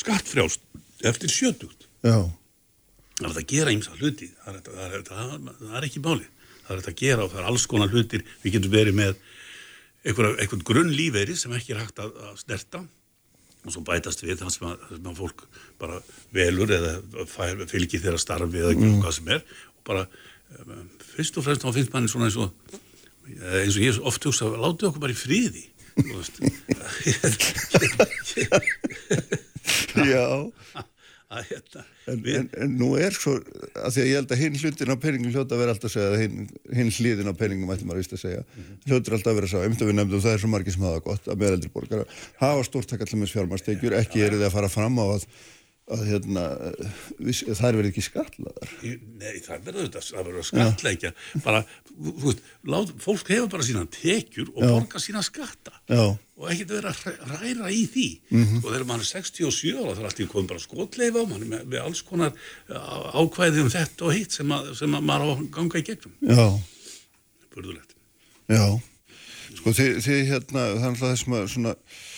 skattfrjást 0.00 0.60
eftir 1.04 1.32
sjötugt. 1.32 1.88
Já. 2.04 2.30
það 3.20 3.30
er 3.30 3.40
að 3.40 3.50
gera 3.50 3.74
ímsa 3.74 3.96
hluti. 3.98 4.30
Það 4.44 4.54
er, 4.54 4.62
það, 4.68 4.84
er, 4.86 5.04
það, 5.08 5.34
það 5.60 5.76
er 5.80 5.88
ekki 5.88 6.04
máli 6.04 6.28
það 6.64 6.76
er 6.76 6.90
að 6.90 7.00
gera 7.00 7.24
og 7.24 7.32
það 7.32 7.40
er 7.40 7.48
alls 7.50 7.66
konar 7.70 7.92
hlutir. 7.92 8.26
Við 8.42 8.56
getum 8.56 8.74
verið 8.74 8.98
með 8.98 9.16
eitthvað 10.04 10.66
grunn 10.68 10.92
lífeyri 10.92 11.36
sem 11.38 11.52
ekki 11.56 11.74
er 11.74 11.82
hægt 11.84 12.00
að, 12.02 12.14
að 12.28 12.38
snerta 12.42 12.82
og 13.64 13.72
svo 13.72 13.80
bætast 13.86 14.20
við 14.20 14.42
það 14.42 14.52
sem, 14.52 14.72
sem 14.90 15.06
að 15.08 15.20
fólk 15.20 15.46
bara 15.80 16.00
velur 16.34 16.72
eða 16.76 16.98
fylgir 17.70 18.02
þeirra 18.02 18.20
starfi 18.20 18.60
eða 18.60 18.74
mm. 18.76 18.98
hvað 19.04 19.14
sem 19.18 19.30
er. 19.36 19.44
Og 19.78 19.86
bara 19.88 20.04
um, 20.60 20.82
fyrst 21.14 21.40
og 21.40 21.46
fremst 21.46 21.64
þá 21.64 21.70
finnst 21.76 21.94
manni 21.94 22.12
svona 22.12 22.28
eins 22.28 22.40
og 22.40 22.80
eins 23.24 23.78
og 23.78 23.86
ég 23.86 24.02
oft 24.04 24.26
hugsa 24.28 24.50
að 24.50 24.60
láta 24.60 24.90
okkur 24.90 25.00
bara 25.00 25.14
í 25.14 25.16
fríði 25.16 25.64
Já 30.14 30.26
að 31.34 31.50
hérna 31.50 31.82
en, 32.10 32.20
en, 32.34 32.48
en 32.64 32.74
nú 32.78 32.88
er 33.00 33.14
svo 33.16 33.32
að 33.38 33.94
því 33.94 34.02
að 34.02 34.08
ég 34.08 34.16
held 34.18 34.34
að 34.34 34.42
hinn 34.42 34.58
hlutin 34.60 34.92
á 34.92 34.96
peningum 35.00 35.32
hljóta 35.34 35.56
að 35.56 35.62
vera 35.62 35.74
alltaf 35.74 35.88
að 35.88 35.94
segja 35.94 36.10
að 36.10 36.22
hinn, 36.22 36.36
hinn 36.78 36.92
hliðin 36.98 37.32
á 37.32 37.40
peningum 37.40 37.72
ætti 37.74 37.88
maður 37.88 38.02
vist 38.02 38.14
að 38.16 38.22
segja 38.24 38.42
mm 38.42 38.60
-hmm. 38.60 38.76
hljótur 38.90 39.16
alltaf 39.16 39.32
að 39.32 39.38
vera 39.38 39.48
að 39.48 39.54
segja, 39.54 39.70
umtöfum 39.70 39.90
við 39.90 39.98
nefndum 39.98 40.24
það 40.24 40.34
er 40.34 40.42
svo 40.42 40.50
margir 40.52 40.76
sem 40.76 40.86
hafa 40.86 41.04
gott 41.08 41.24
að 41.28 41.40
meðaldri 41.42 41.70
borgara 41.74 42.04
hafa 42.42 42.62
stórtakallamins 42.68 43.34
fjármarstekjur, 43.34 43.98
ekki 43.98 44.18
er 44.22 44.36
þið 44.36 44.46
að 44.48 44.56
fara 44.56 44.68
fram 44.68 44.94
á 45.00 45.06
að 45.06 45.22
að 45.92 46.02
hérna, 46.08 46.42
það 47.20 47.64
verður 47.64 47.88
ekki 47.90 48.02
skatlaðar 48.06 48.70
Nei, 48.84 49.40
það 49.44 49.66
verður 49.66 49.82
þetta 49.82 50.02
það 50.06 50.28
verður 50.28 50.46
skatleikja 50.48 51.10
bara, 51.44 51.60
þú 51.92 52.14
veist, 52.22 52.44
lát, 52.72 52.92
fólk 53.04 53.32
hefur 53.34 53.50
bara 53.52 53.66
sína 53.66 53.82
tekjur 53.92 54.52
og 54.54 54.62
borga 54.62 55.02
sína 55.02 55.20
skatta. 55.24 55.74
Já. 55.90 56.16
og 56.40 56.46
ekkert 56.50 56.72
verður 56.72 56.88
að 56.88 57.34
ræra 57.34 57.68
í 57.70 57.82
því. 57.92 58.06
Mm 58.30 58.44
-hmm. 58.44 58.62
og 58.62 58.70
þegar 58.70 58.86
mann 58.88 59.04
er 59.04 59.10
67 59.10 59.74
ára 59.76 59.92
þá 59.92 60.00
er 60.00 60.08
alltaf 60.08 60.32
komið 60.32 60.48
bara 60.54 60.64
skotleifa 60.64 61.20
og 61.20 61.28
mann 61.28 61.42
er 61.42 61.52
með, 61.52 61.66
með 61.68 61.84
alls 61.84 62.02
konar 62.02 62.32
ákvæði 63.12 63.60
um 63.62 63.70
þetta 63.76 64.08
og 64.08 64.16
hitt 64.16 64.32
sem, 64.32 64.56
að, 64.56 64.72
sem 64.80 64.94
að 64.94 65.04
maður 65.04 65.36
á 65.36 65.36
ganga 65.52 65.78
í 65.78 65.84
gegnum. 65.84 66.16
Já. 66.24 66.46
Börðulegt 67.54 67.94
Já, 68.48 68.80
sko 69.54 69.72
þið, 69.72 70.00
þið 70.04 70.26
hérna, 70.32 70.66
er 70.72 70.98
þessum 71.00 71.36
að 71.38 71.48
svona 71.52 71.76
Það 71.76 71.78
er 71.78 71.92
þetta, 71.94 72.13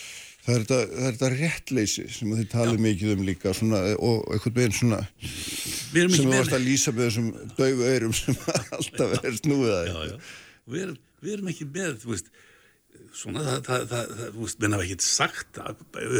það 0.47 0.71
er 0.71 0.89
þetta 1.11 1.29
réttleysi 1.33 2.05
sem 2.11 2.33
þið 2.37 2.49
talið 2.53 2.83
mikið 2.85 3.13
um 3.13 3.23
líka 3.27 3.53
svona, 3.55 3.81
og 3.99 4.27
eitthvað 4.31 4.55
bein 4.55 4.75
svona 4.75 4.99
sem 5.11 6.11
við 6.13 6.29
varst 6.31 6.55
að 6.55 6.67
lýsa 6.67 6.93
með 6.95 7.09
þessum 7.09 7.31
dauðu 7.57 7.89
öyrum 7.91 8.13
sem 8.15 8.37
alltaf 8.77 9.15
er 9.19 9.39
snúið 9.41 9.73
að 9.73 9.89
þetta. 9.89 10.19
Við, 10.67 10.93
við 11.23 11.35
erum 11.35 11.51
ekki 11.51 11.67
með, 11.67 11.97
þú 12.03 12.13
veist, 12.13 12.31
svona, 13.17 13.43
það, 13.43 13.67
það, 13.67 13.83
það, 13.91 14.15
þú 14.23 14.45
veist, 14.45 14.61
menn 14.63 14.77
hafa 14.77 14.87
ekkert 14.87 15.07
sagt 15.07 15.61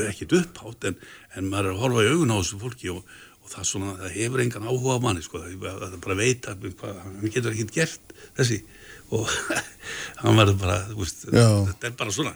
ekkert 0.10 0.38
upphátt, 0.41 0.89
en, 0.91 1.00
en 1.38 1.50
maður 1.51 1.72
er 1.72 1.77
að 1.77 1.81
horfa 1.86 2.05
í 2.05 2.12
augun 2.12 2.36
á 2.36 2.38
þessu 2.41 2.62
fólki 2.63 2.91
og, 2.93 3.17
og 3.43 3.51
það 3.53 3.69
svona, 3.72 3.93
það 4.01 4.17
hefur 4.17 4.43
engan 4.43 4.67
áhuga 4.67 4.98
á 5.00 5.03
manni, 5.07 5.24
sko, 5.24 5.43
það, 5.46 5.84
það 5.86 6.00
bara 6.03 6.19
að 6.19 6.67
hvað, 6.81 7.03
hann 7.05 7.36
getur 7.36 7.55
ekkert 7.55 7.75
gert 7.77 8.17
þessi 8.39 8.60
og 9.15 9.29
hann 10.22 10.39
verður 10.41 10.60
bara, 10.65 10.81
þú 10.89 11.00
veist, 11.00 11.27
þetta 11.31 11.88
er 11.88 11.96
bara 12.00 12.15
svona, 12.15 12.34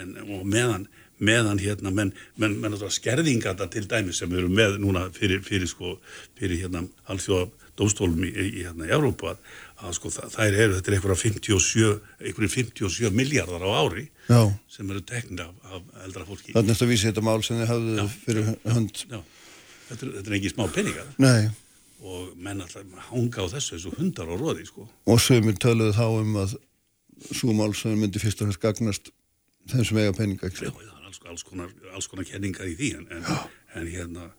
en 0.00 0.16
og 0.24 0.42
meðan, 0.48 0.88
meðan 1.20 1.60
hérna, 1.60 1.92
menn, 1.94 2.12
menn, 2.40 2.58
menn 2.62 2.76
skerðingarna 2.80 3.68
til 3.72 3.86
dæmi 3.88 4.14
sem 4.16 4.32
erum 4.32 4.54
með 4.56 4.78
núna 4.82 5.06
fyrir, 5.14 5.42
fyrir 5.44 5.68
sko, 5.70 5.98
fyrir 6.38 6.62
hérna 6.64 6.84
alþjóða 7.12 7.48
dómstólum 7.80 8.24
í, 8.26 8.30
í 8.30 8.64
hérna 8.64 8.88
í 8.88 8.92
Európa 8.94 9.34
að, 9.80 9.94
sko 9.96 10.12
það, 10.12 10.34
þær 10.34 10.58
eru, 10.64 10.76
þetta 10.78 10.90
er 10.90 10.96
einhverja 10.98 11.20
57, 11.22 11.90
einhverju 12.28 12.52
57 12.56 13.12
miljardar 13.16 13.64
á 13.64 13.70
ári 13.80 14.06
Já. 14.28 14.40
sem 14.72 14.92
eru 14.92 15.02
teknir 15.06 15.46
af, 15.46 15.54
af 15.76 16.04
eldra 16.06 16.26
fólki. 16.28 16.54
Þannig 16.56 16.84
að 16.84 16.92
vísi 16.92 17.08
þetta 17.08 17.24
mál 17.26 17.40
sem 17.46 17.60
þið 17.60 17.72
hafðu 17.72 18.06
fyrir 18.24 18.50
hönd. 18.74 19.02
Já, 19.06 19.20
þetta 19.90 20.06
er, 20.06 20.14
þetta 20.18 20.32
er 20.32 20.38
ekki 20.40 20.52
smá 20.54 20.64
peningar 20.74 21.12
Nei, 21.22 21.50
og 22.00 22.34
menn 22.40 22.64
alltaf 22.64 23.08
hanga 23.10 23.44
á 23.44 23.52
þessu 23.56 23.76
eins 23.76 23.88
og 23.88 23.96
hundar 24.00 24.32
á 24.32 24.34
róði 24.36 24.66
sko. 24.68 24.88
og 24.88 25.20
sömur 25.20 25.56
töluðu 25.60 25.96
þá 25.96 26.06
um 26.08 26.38
að 26.44 26.56
svo 27.30 27.52
mál 27.56 27.74
sem 27.76 27.96
myndi 28.00 28.20
fyrst 28.22 28.40
og 28.40 28.48
fremst 28.48 28.62
gagnast 28.62 29.10
þeim 29.70 29.84
sem 29.84 30.00
eiga 30.00 30.16
peninga, 30.16 30.48
Já, 30.48 30.70
það 30.72 30.86
er 30.86 30.99
alls, 31.10 31.20
alls, 31.26 31.44
konar, 31.46 31.72
alls 31.94 32.08
konar 32.10 32.28
kenningar 32.28 32.70
í 32.70 32.76
því 32.78 32.94
en, 33.00 33.10
en, 33.16 33.26
en 33.78 33.90
hérna 33.90 34.30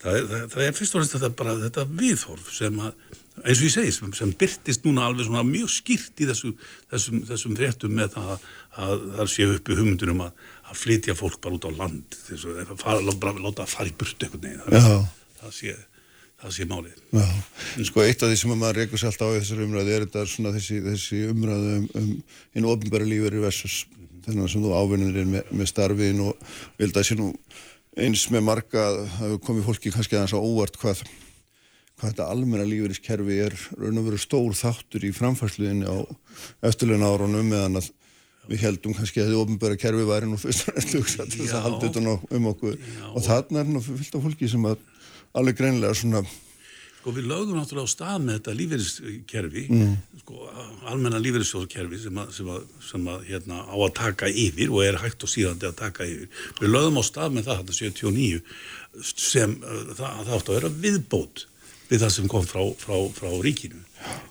það 0.00 0.22
það, 0.28 0.46
það 0.52 0.62
er 0.66 0.76
fyrst 0.76 0.94
og 0.94 1.00
fremst 1.00 1.16
þetta 1.16 1.32
bara 1.40 1.56
þetta 1.60 1.84
viðhorf 1.90 2.52
sem 2.56 2.80
að 2.80 3.18
eins 3.40 3.60
og 3.60 3.66
ég 3.66 3.74
segi, 3.74 3.92
sem, 3.96 4.14
sem 4.16 4.32
byrtist 4.40 4.84
núna 4.84 5.06
alveg 5.08 5.28
svona 5.28 5.44
mjög 5.48 5.70
skýrt 5.72 6.20
í 6.20 6.28
þessu, 6.28 6.50
þessum, 6.92 7.20
þessum 7.28 7.54
fréttum 7.56 7.94
með 7.96 8.16
það 8.16 8.32
að, 8.34 8.48
að 8.84 9.04
það 9.18 9.30
sé 9.34 9.46
uppi 9.48 9.76
hugmyndunum 9.78 10.24
að, 10.26 10.48
að 10.68 10.80
flytja 10.82 11.16
fólk 11.16 11.38
bara 11.44 11.56
út 11.56 11.68
á 11.68 11.72
land 11.72 12.18
þess 12.26 12.48
að 12.50 12.74
fara, 12.80 13.14
bara 13.22 13.36
láta 13.38 13.64
það 13.64 13.76
fara 13.76 13.92
í 13.92 13.94
burtu 14.02 14.28
einhvern 14.28 14.44
veginn, 14.44 14.66
það, 14.66 14.90
Já. 14.90 15.30
það 15.40 15.56
sé 15.60 15.78
það 16.40 16.52
sé 16.56 16.64
málið. 16.68 17.00
Já, 17.12 17.24
sko 17.84 18.00
eitt 18.00 18.22
af 18.24 18.30
því 18.30 18.36
sem 18.40 18.52
að 18.54 18.60
maður 18.62 18.78
reykur 18.80 19.00
sér 19.00 19.10
alltaf 19.10 19.28
á 19.28 19.36
þessari 19.36 19.66
umræði 19.66 19.92
er 19.92 20.04
þetta 20.06 20.22
svona 20.30 20.52
þessi, 20.54 20.78
þessi 20.86 21.18
umræði 21.28 21.74
um, 21.74 21.88
um 22.00 22.06
einu 22.56 22.70
ofnbæra 22.72 23.08
lífur 23.08 23.36
í 23.36 23.42
versus 23.44 23.74
þennan 24.30 24.52
sem 24.52 24.64
þú 24.64 24.76
ávinnir 24.76 25.26
með, 25.28 25.50
með 25.50 25.70
starfiðin 25.70 26.22
og 26.28 26.52
vil 26.80 26.92
það 26.94 27.08
sé 27.08 27.18
nú 27.18 27.32
eins 28.00 28.26
með 28.30 28.46
marga 28.46 28.86
að 28.86 29.00
það 29.16 29.38
komið 29.46 29.66
fólki 29.66 29.92
kannski 29.94 30.18
aðeins 30.18 30.36
á 30.36 30.40
óvart 30.40 30.78
hvað 30.80 31.04
hvað 32.00 32.12
þetta 32.14 32.28
almenna 32.32 32.64
lífeyriskerfi 32.64 33.40
er 33.44 33.56
raun 33.76 34.00
og 34.00 34.06
veru 34.08 34.20
stór 34.20 34.54
þáttur 34.56 35.04
í 35.04 35.10
framfærsluðinni 35.12 35.84
á 35.84 35.96
eftirleina 36.70 37.10
árunum 37.12 37.50
meðan 37.50 37.80
að 37.82 37.90
við 38.48 38.62
heldum 38.64 38.94
kannski 38.96 39.20
að 39.20 39.32
þið 39.32 39.40
ofnbæra 39.42 39.78
kerfi 39.78 40.06
væri 40.08 40.28
nú 40.30 40.38
fyrst 40.40 40.70
og 40.70 40.78
næst 40.78 40.94
hugsa 40.96 41.26
til 41.26 41.42
þess 41.42 41.52
Já. 41.52 41.58
að 41.58 41.66
halda 41.66 41.90
utan 41.90 42.08
á, 42.08 42.14
um 42.16 42.46
okkur 42.50 42.78
Já. 42.78 43.04
og 43.12 43.26
þarna 43.26 43.60
er 43.60 43.68
nú 43.68 43.82
fyllt 43.84 44.16
af 44.16 44.24
fólki 44.24 44.48
sem 44.50 44.64
að 44.70 44.80
alveg 45.36 45.60
greinlega 45.60 45.98
svona 46.00 46.24
Sko 47.00 47.12
við 47.16 47.28
lögðum 47.30 47.56
náttúrulega 47.56 47.88
á 47.88 47.94
stað 47.94 48.16
með 48.26 48.34
þetta 48.38 48.54
lífeyriskerfi, 48.58 49.62
sko 50.20 50.40
almenna 50.90 51.20
lífeyrissjóðkerfi 51.24 52.00
sem 52.02 52.18
að, 52.20 52.32
sem 52.36 52.50
að, 52.52 52.66
sem 52.84 53.06
að 53.08 53.22
hérna, 53.30 53.60
á 53.64 53.76
að 53.80 53.94
taka 53.96 54.28
yfir 54.28 54.68
og 54.74 54.82
er 54.84 54.98
hægt 55.00 55.24
og 55.24 55.32
síðandi 55.32 55.68
að 55.70 55.78
taka 55.80 56.04
yfir. 56.04 56.28
Við 56.60 56.68
lögðum 56.74 57.00
á 57.00 57.04
stað 57.08 57.32
með 57.38 57.48
það, 57.48 57.62
þetta 57.62 57.78
79, 57.78 58.42
sem 59.16 59.54
uh, 59.64 59.80
það, 59.96 60.20
það 60.26 60.34
átt 60.36 60.50
að 60.52 60.58
vera 60.58 60.72
viðbót 60.84 61.46
við 61.90 62.04
það 62.04 62.12
sem 62.18 62.28
kom 62.30 62.44
frá, 62.46 62.62
frá, 62.84 62.96
frá 63.16 63.30
ríkinu. 63.48 63.80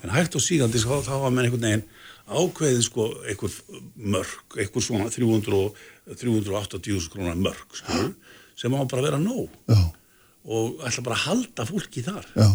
En 0.06 0.14
hægt 0.14 0.38
og 0.38 0.46
síðandi 0.46 0.80
sko, 0.86 1.02
þá 1.06 1.14
var 1.26 1.34
með 1.34 1.50
einhvern 1.50 1.66
veginn 1.66 1.88
ákveðið 2.30 2.84
sko 2.86 3.08
einhver 3.26 3.56
mörg, 4.14 4.60
einhver 4.62 4.86
svona 4.86 5.10
300, 5.10 5.58
og- 5.58 5.88
380 6.22 7.10
krónar 7.14 7.38
mörg, 7.38 7.66
sko, 7.82 8.12
sem 8.58 8.74
á 8.74 8.82
bara 8.86 9.02
að 9.02 9.08
vera 9.10 9.20
nóg 9.22 9.50
já, 9.70 9.82
og 10.48 10.84
ætla 10.88 11.05
bara 11.05 11.17
að 11.17 11.25
halda 11.27 11.65
fólki 11.67 12.03
þar. 12.05 12.27
Já, 12.36 12.50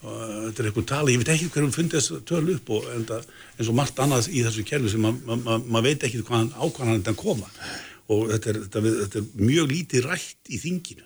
og 0.00 0.20
þetta 0.46 0.62
er 0.62 0.68
eitthvað 0.70 0.88
tali, 0.88 1.14
ég 1.14 1.20
veit 1.20 1.30
ekki 1.34 1.50
hverjum 1.52 1.72
fundið 1.74 1.98
þess 1.98 2.24
tölu 2.28 2.56
upp 2.56 2.70
og 2.72 2.86
enda, 2.94 3.20
eins 3.58 3.68
og 3.68 3.76
margt 3.76 3.98
annað 4.00 4.30
í 4.32 4.44
þessu 4.46 4.64
kerfi 4.68 4.92
sem 4.94 5.02
maður 5.04 5.26
ma, 5.26 5.36
ma, 5.44 5.58
ma 5.76 5.82
veit 5.84 6.06
ekki 6.06 6.22
hvaðan 6.24 6.54
ákvæðan 6.56 7.02
þetta 7.02 7.16
koma. 7.20 7.50
Og 8.10 8.30
þetta 8.32 8.52
er, 8.52 8.60
þetta, 8.64 8.84
þetta 9.02 9.20
er 9.20 9.44
mjög 9.50 9.68
lítið 9.74 10.06
rætt 10.08 10.50
í 10.50 10.60
þinginu. 10.62 11.04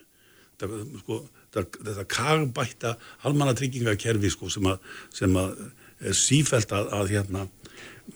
Þetta, 0.54 0.78
sko, 1.02 1.18
þetta, 1.56 2.06
kagbætta 2.14 2.94
almannatryggingakerfi 3.26 4.30
sko, 4.30 4.52
sem, 4.54 4.70
að, 4.70 4.94
sem 5.14 5.42
að 5.42 5.58
er 6.04 6.18
sífælt 6.18 6.75
að, 6.75 6.90
að 6.94 7.12
hérna 7.16 7.46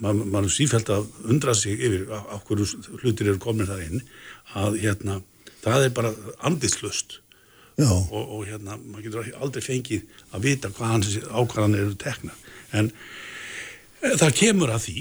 maður 0.02 0.28
ma 0.28 0.42
er 0.44 0.52
sífælt 0.52 0.90
að 0.92 1.06
undra 1.32 1.54
sig 1.56 1.80
yfir 1.80 2.10
á, 2.12 2.36
hverju 2.44 2.66
hlutir 3.00 3.30
eru 3.30 3.40
komin 3.42 3.68
þar 3.68 3.84
inn 3.86 4.02
að 4.58 4.78
hérna 4.82 5.20
það 5.64 5.86
er 5.86 5.94
bara 5.96 6.12
andislust 6.46 7.18
og, 7.86 8.24
og 8.34 8.40
hérna, 8.48 8.74
maður 8.82 9.04
getur 9.06 9.28
aldrei 9.38 9.62
fengið 9.62 10.06
að 10.34 10.46
vita 10.48 10.70
hvað 10.74 10.92
hans 10.96 11.12
ákvarðanir 11.30 11.84
eru 11.86 11.94
tekna 12.02 12.32
en 12.74 12.88
e, 14.02 14.14
það 14.18 14.32
kemur 14.40 14.72
að 14.74 14.82
því 14.88 14.96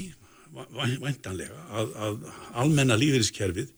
væ- 0.76 0.98
væntanlega 1.02 1.64
að, 1.74 1.90
að 2.06 2.18
almenna 2.62 2.96
lífeyriskerfið 3.00 3.72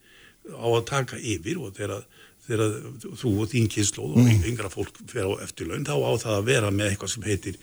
á 0.53 0.67
að 0.69 0.85
taka 0.91 1.17
yfir 1.21 1.59
og 1.61 1.73
þegar, 1.77 2.05
þegar 2.47 2.75
þú 3.23 3.33
og 3.45 3.49
þín 3.53 3.71
kynnslóð 3.73 4.19
og 4.21 4.45
yngra 4.51 4.71
fólk 4.73 5.01
fer 5.11 5.29
á 5.29 5.33
eftirlaun 5.47 5.85
þá 5.89 5.95
á 5.97 6.13
það 6.21 6.37
að 6.39 6.49
vera 6.53 6.71
með 6.75 6.93
eitthvað 6.93 7.15
sem 7.15 7.27
heitir 7.29 7.59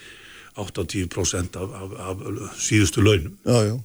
8-10% 0.58 1.58
af, 1.62 1.74
af, 1.77 1.94
af 2.01 2.22
síðustu 2.58 3.03
launum. 3.06 3.36
Já, 3.46 3.58
já, 3.67 3.75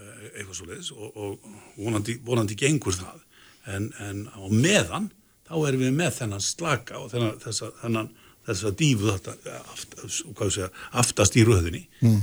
eh, 0.00 0.28
eitthvað 0.40 0.54
svo 0.56 0.68
leiðis 0.70 0.90
og, 0.96 1.10
og 1.20 1.50
vonandi, 1.76 2.14
vonandi 2.24 2.56
gengur 2.56 2.96
það. 2.96 3.18
En, 3.68 3.90
en 4.00 4.22
á 4.32 4.40
meðan 4.48 5.10
þá 5.48 5.54
erum 5.68 5.84
við 5.84 5.94
með 5.98 6.16
þennan 6.22 6.44
slaka 6.44 7.02
og 7.02 7.12
þennan, 7.12 7.36
þessa, 7.44 7.70
þennan, 7.82 8.10
þessa 8.48 8.74
dífu 8.80 9.12
þetta 9.12 9.36
aft, 9.60 10.00
hvað 10.00 10.50
ég 10.50 10.56
segja, 10.58 10.72
aftast 11.02 11.36
í 11.36 11.44
röðinni 11.48 11.84
mm. 12.00 12.18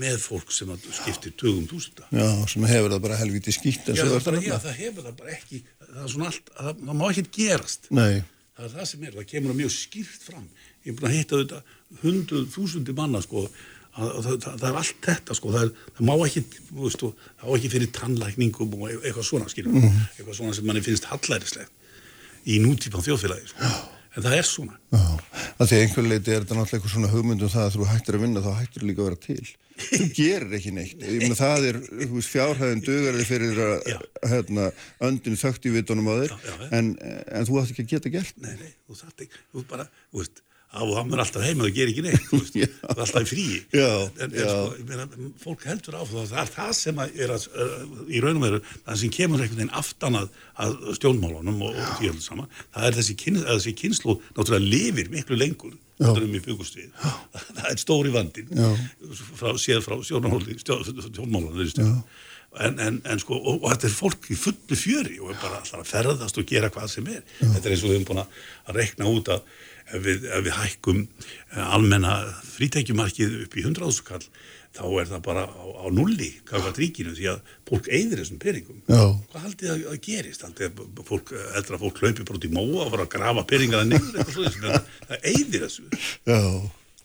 með 0.00 0.22
fólk 0.22 0.54
sem 0.54 0.70
að 0.70 0.86
skiptir 1.00 1.34
tögum 1.38 1.66
túsunda 1.70 2.06
já, 2.14 2.28
sem 2.50 2.66
hefur 2.70 2.94
það 2.94 3.04
bara 3.08 3.20
helviti 3.22 3.54
skýtt 3.54 3.92
já, 3.94 4.04
það, 4.06 4.42
já, 4.44 4.56
það 4.58 4.80
hefur 4.84 5.08
það 5.08 5.20
bara 5.22 5.36
ekki 5.38 5.64
það 5.90 6.04
er 6.04 6.12
svona 6.12 6.30
allt, 6.30 6.52
það, 6.54 6.70
það 6.86 6.98
má 7.00 7.04
ekkert 7.10 7.32
gerast. 7.36 7.90
Nei, 7.96 8.22
það 8.56 8.66
er 8.66 8.72
það 8.76 8.88
sem 8.90 9.04
er, 9.04 9.16
það 9.18 9.28
kemur 9.32 9.52
það 9.52 9.60
mjög 9.60 9.74
skýrt 9.76 10.24
fram. 10.28 10.46
Ég 10.80 10.92
er 10.92 10.96
búin 10.98 11.10
að 11.10 11.16
hitta 11.18 11.40
þetta 11.42 11.60
hundruð 12.04 12.46
þúsundi 12.54 12.96
manna 12.96 13.22
sko 13.24 13.42
að, 13.44 14.06
að, 14.06 14.20
það, 14.26 14.38
það, 14.44 14.54
það 14.62 14.68
er 14.70 14.80
allt 14.80 15.02
þetta 15.08 15.36
sko 15.38 15.52
það, 15.56 15.66
er, 15.66 15.92
það 15.98 16.08
má 16.10 16.14
ekki, 16.28 16.44
þú 16.70 16.86
veist, 16.86 17.04
og, 17.08 17.26
það 17.40 17.50
má 17.50 17.58
ekki 17.58 17.72
fyrir 17.74 17.92
tannlækningum 17.98 18.78
og 18.78 18.86
eitthvað 18.94 19.28
svona 19.32 19.52
skilur, 19.52 19.76
Mhm. 19.76 20.00
eitthvað 20.16 20.40
svona 20.40 20.56
sem 20.56 20.70
manni 20.70 20.84
finnst 20.86 21.10
hallærislegt 21.10 21.76
í 22.46 22.60
nútípan 22.62 23.04
þjóðfélagi 23.04 23.50
sko. 23.52 23.70
en 24.16 24.24
það 24.26 24.36
er 24.36 24.46
svona 24.48 24.76
já, 24.90 25.02
að 25.60 25.70
því 25.70 25.78
að 25.78 25.82
einhver 25.84 26.06
leiti 26.10 26.34
er 26.34 26.44
þetta 26.44 26.58
náttúrulega 26.58 26.78
eitthvað 26.78 26.94
svona 26.94 27.10
hugmyndum 27.14 27.52
það 27.52 27.66
að 27.66 27.74
þú 27.76 27.88
hættir 27.90 28.18
að 28.18 28.24
vinna 28.24 28.44
þá 28.44 28.52
hættir 28.58 28.86
líka 28.88 29.02
að 29.04 29.10
vera 29.10 29.20
til. 29.26 29.50
Þú 29.80 30.06
gerir 30.18 30.56
ekki 30.58 30.72
neitt. 30.76 31.04
Ég 31.06 31.22
meina 31.22 31.36
það 31.38 31.66
er, 31.70 31.78
fjárhæðin 32.26 32.82
dugar 32.84 33.16
þig 33.16 33.28
fyrir 33.30 33.60
að, 33.64 33.92
hérna, 34.28 34.66
öndin 35.08 35.38
þögt 35.40 35.68
í 35.70 35.72
vitunum 35.72 36.10
á 36.12 36.14
þér, 36.20 36.34
en, 36.76 36.90
en 37.00 37.48
þú 37.48 37.62
ætti 37.62 37.76
ekki 37.76 37.86
að 37.86 37.94
geta 37.94 38.12
gert. 38.18 38.42
nei, 38.44 38.52
nei, 38.60 38.74
þú 38.84 38.98
þarft 38.98 39.24
ekki, 39.24 39.40
þú 39.54 39.64
bara, 39.70 39.86
þú 40.10 40.20
veist 40.20 40.42
á 40.70 40.80
og 40.86 40.92
hann 40.94 41.10
er 41.14 41.22
alltaf 41.24 41.42
heima 41.42 41.66
og 41.66 41.74
gerir 41.74 41.90
ekki 41.90 42.04
neitt 42.04 42.22
Já. 42.60 42.68
þú 42.70 42.92
er 42.94 43.02
alltaf 43.02 43.24
í 43.24 43.28
fríi. 43.30 43.58
Já, 43.74 43.88
en, 44.06 44.28
en 44.28 44.36
já. 44.38 44.46
sko, 44.46 44.86
meina, 44.86 45.06
fólk 45.42 45.66
heldur 45.66 45.98
á 45.98 46.02
það 46.06 46.30
það 46.30 46.40
er 46.44 46.52
það 46.54 46.72
sem 46.78 47.02
er 47.08 47.34
að, 47.34 47.46
í 48.06 48.22
raun 48.22 48.38
og 48.38 48.44
veru 48.46 48.62
það 48.70 49.00
sem 49.02 49.14
kemur 49.16 49.42
einhvern 49.42 49.60
veginn 49.64 49.76
aftan 49.82 50.18
að, 50.20 50.30
að 50.62 50.78
stjórnmálunum 51.00 51.66
og, 51.66 51.74
og 51.74 51.92
því 51.98 52.12
öllu 52.12 52.24
saman 52.24 52.50
það 52.62 52.88
er 52.88 52.98
þessi, 53.00 53.18
kyn, 53.24 53.42
þessi 53.50 53.76
kynslu 53.82 54.16
náttúrulega 54.30 54.70
lifir 54.76 55.12
miklu 55.14 55.40
lengur 55.40 55.74
um 55.74 56.34
það 57.58 57.70
er 57.74 57.82
stóri 57.82 58.14
vandin 58.14 58.54
Já. 58.54 58.70
frá, 59.42 59.50
séð 59.60 59.82
frá 59.84 59.98
stjórnmálunum 60.06 62.02
En, 62.58 62.80
en, 62.82 62.96
en 63.06 63.20
sko, 63.22 63.36
og, 63.38 63.60
og 63.62 63.70
þetta 63.70 63.86
er 63.86 63.92
fólk 63.94 64.24
í 64.34 64.36
fullu 64.38 64.74
fjöri 64.74 65.20
og 65.22 65.28
er 65.30 65.36
bara 65.38 65.60
alltaf 65.60 65.84
að 65.84 65.90
ferðast 65.92 66.40
og 66.40 66.48
gera 66.50 66.70
hvað 66.74 66.88
sem 66.90 67.06
er. 67.12 67.20
Þetta 67.38 67.60
er 67.62 67.74
eins 67.76 67.84
og 67.84 67.92
við 67.92 67.94
höfum 67.94 68.08
búin 68.08 68.22
að 68.24 68.72
reikna 68.74 69.06
út 69.06 69.30
að 69.30 69.44
ef 69.96 70.04
við, 70.06 70.24
ef 70.30 70.44
við 70.46 70.56
hækkum 70.60 71.02
eh, 71.04 71.74
almenna 71.74 72.14
frítekjumarkið 72.54 73.36
upp 73.44 73.56
í 73.60 73.64
100 73.66 74.02
kall 74.08 74.24
þá 74.70 74.84
er 75.02 75.08
það 75.10 75.22
bara 75.26 75.42
á, 75.50 75.64
á 75.82 75.86
nulli 75.90 76.28
kakvað 76.46 76.76
ríkinu 76.78 77.14
því 77.16 77.24
að 77.32 77.40
fólk 77.66 77.88
eyðir 77.90 78.20
þessum 78.22 78.38
peningum. 78.42 78.76
Já. 78.86 79.00
Hvað 79.32 79.46
haldið 79.48 79.72
að, 79.72 79.80
að 79.90 79.96
gerist? 80.04 80.44
Haldið 80.46 80.68
að 80.68 81.00
fólk, 81.08 81.32
eldra 81.58 81.80
fólk 81.82 81.98
hlaupi 82.04 82.26
bara 82.28 82.38
út 82.38 82.46
í 82.46 82.52
móa 82.54 82.84
og 82.84 82.92
fara 82.94 83.06
að 83.08 83.10
grafa 83.16 83.44
peningana 83.50 83.88
niður 83.90 84.20
eitthvað 84.22 84.54
svona, 84.54 84.78
það 85.08 85.26
eyðir 85.32 85.64
þessu 85.66 85.88
Já, 85.90 86.38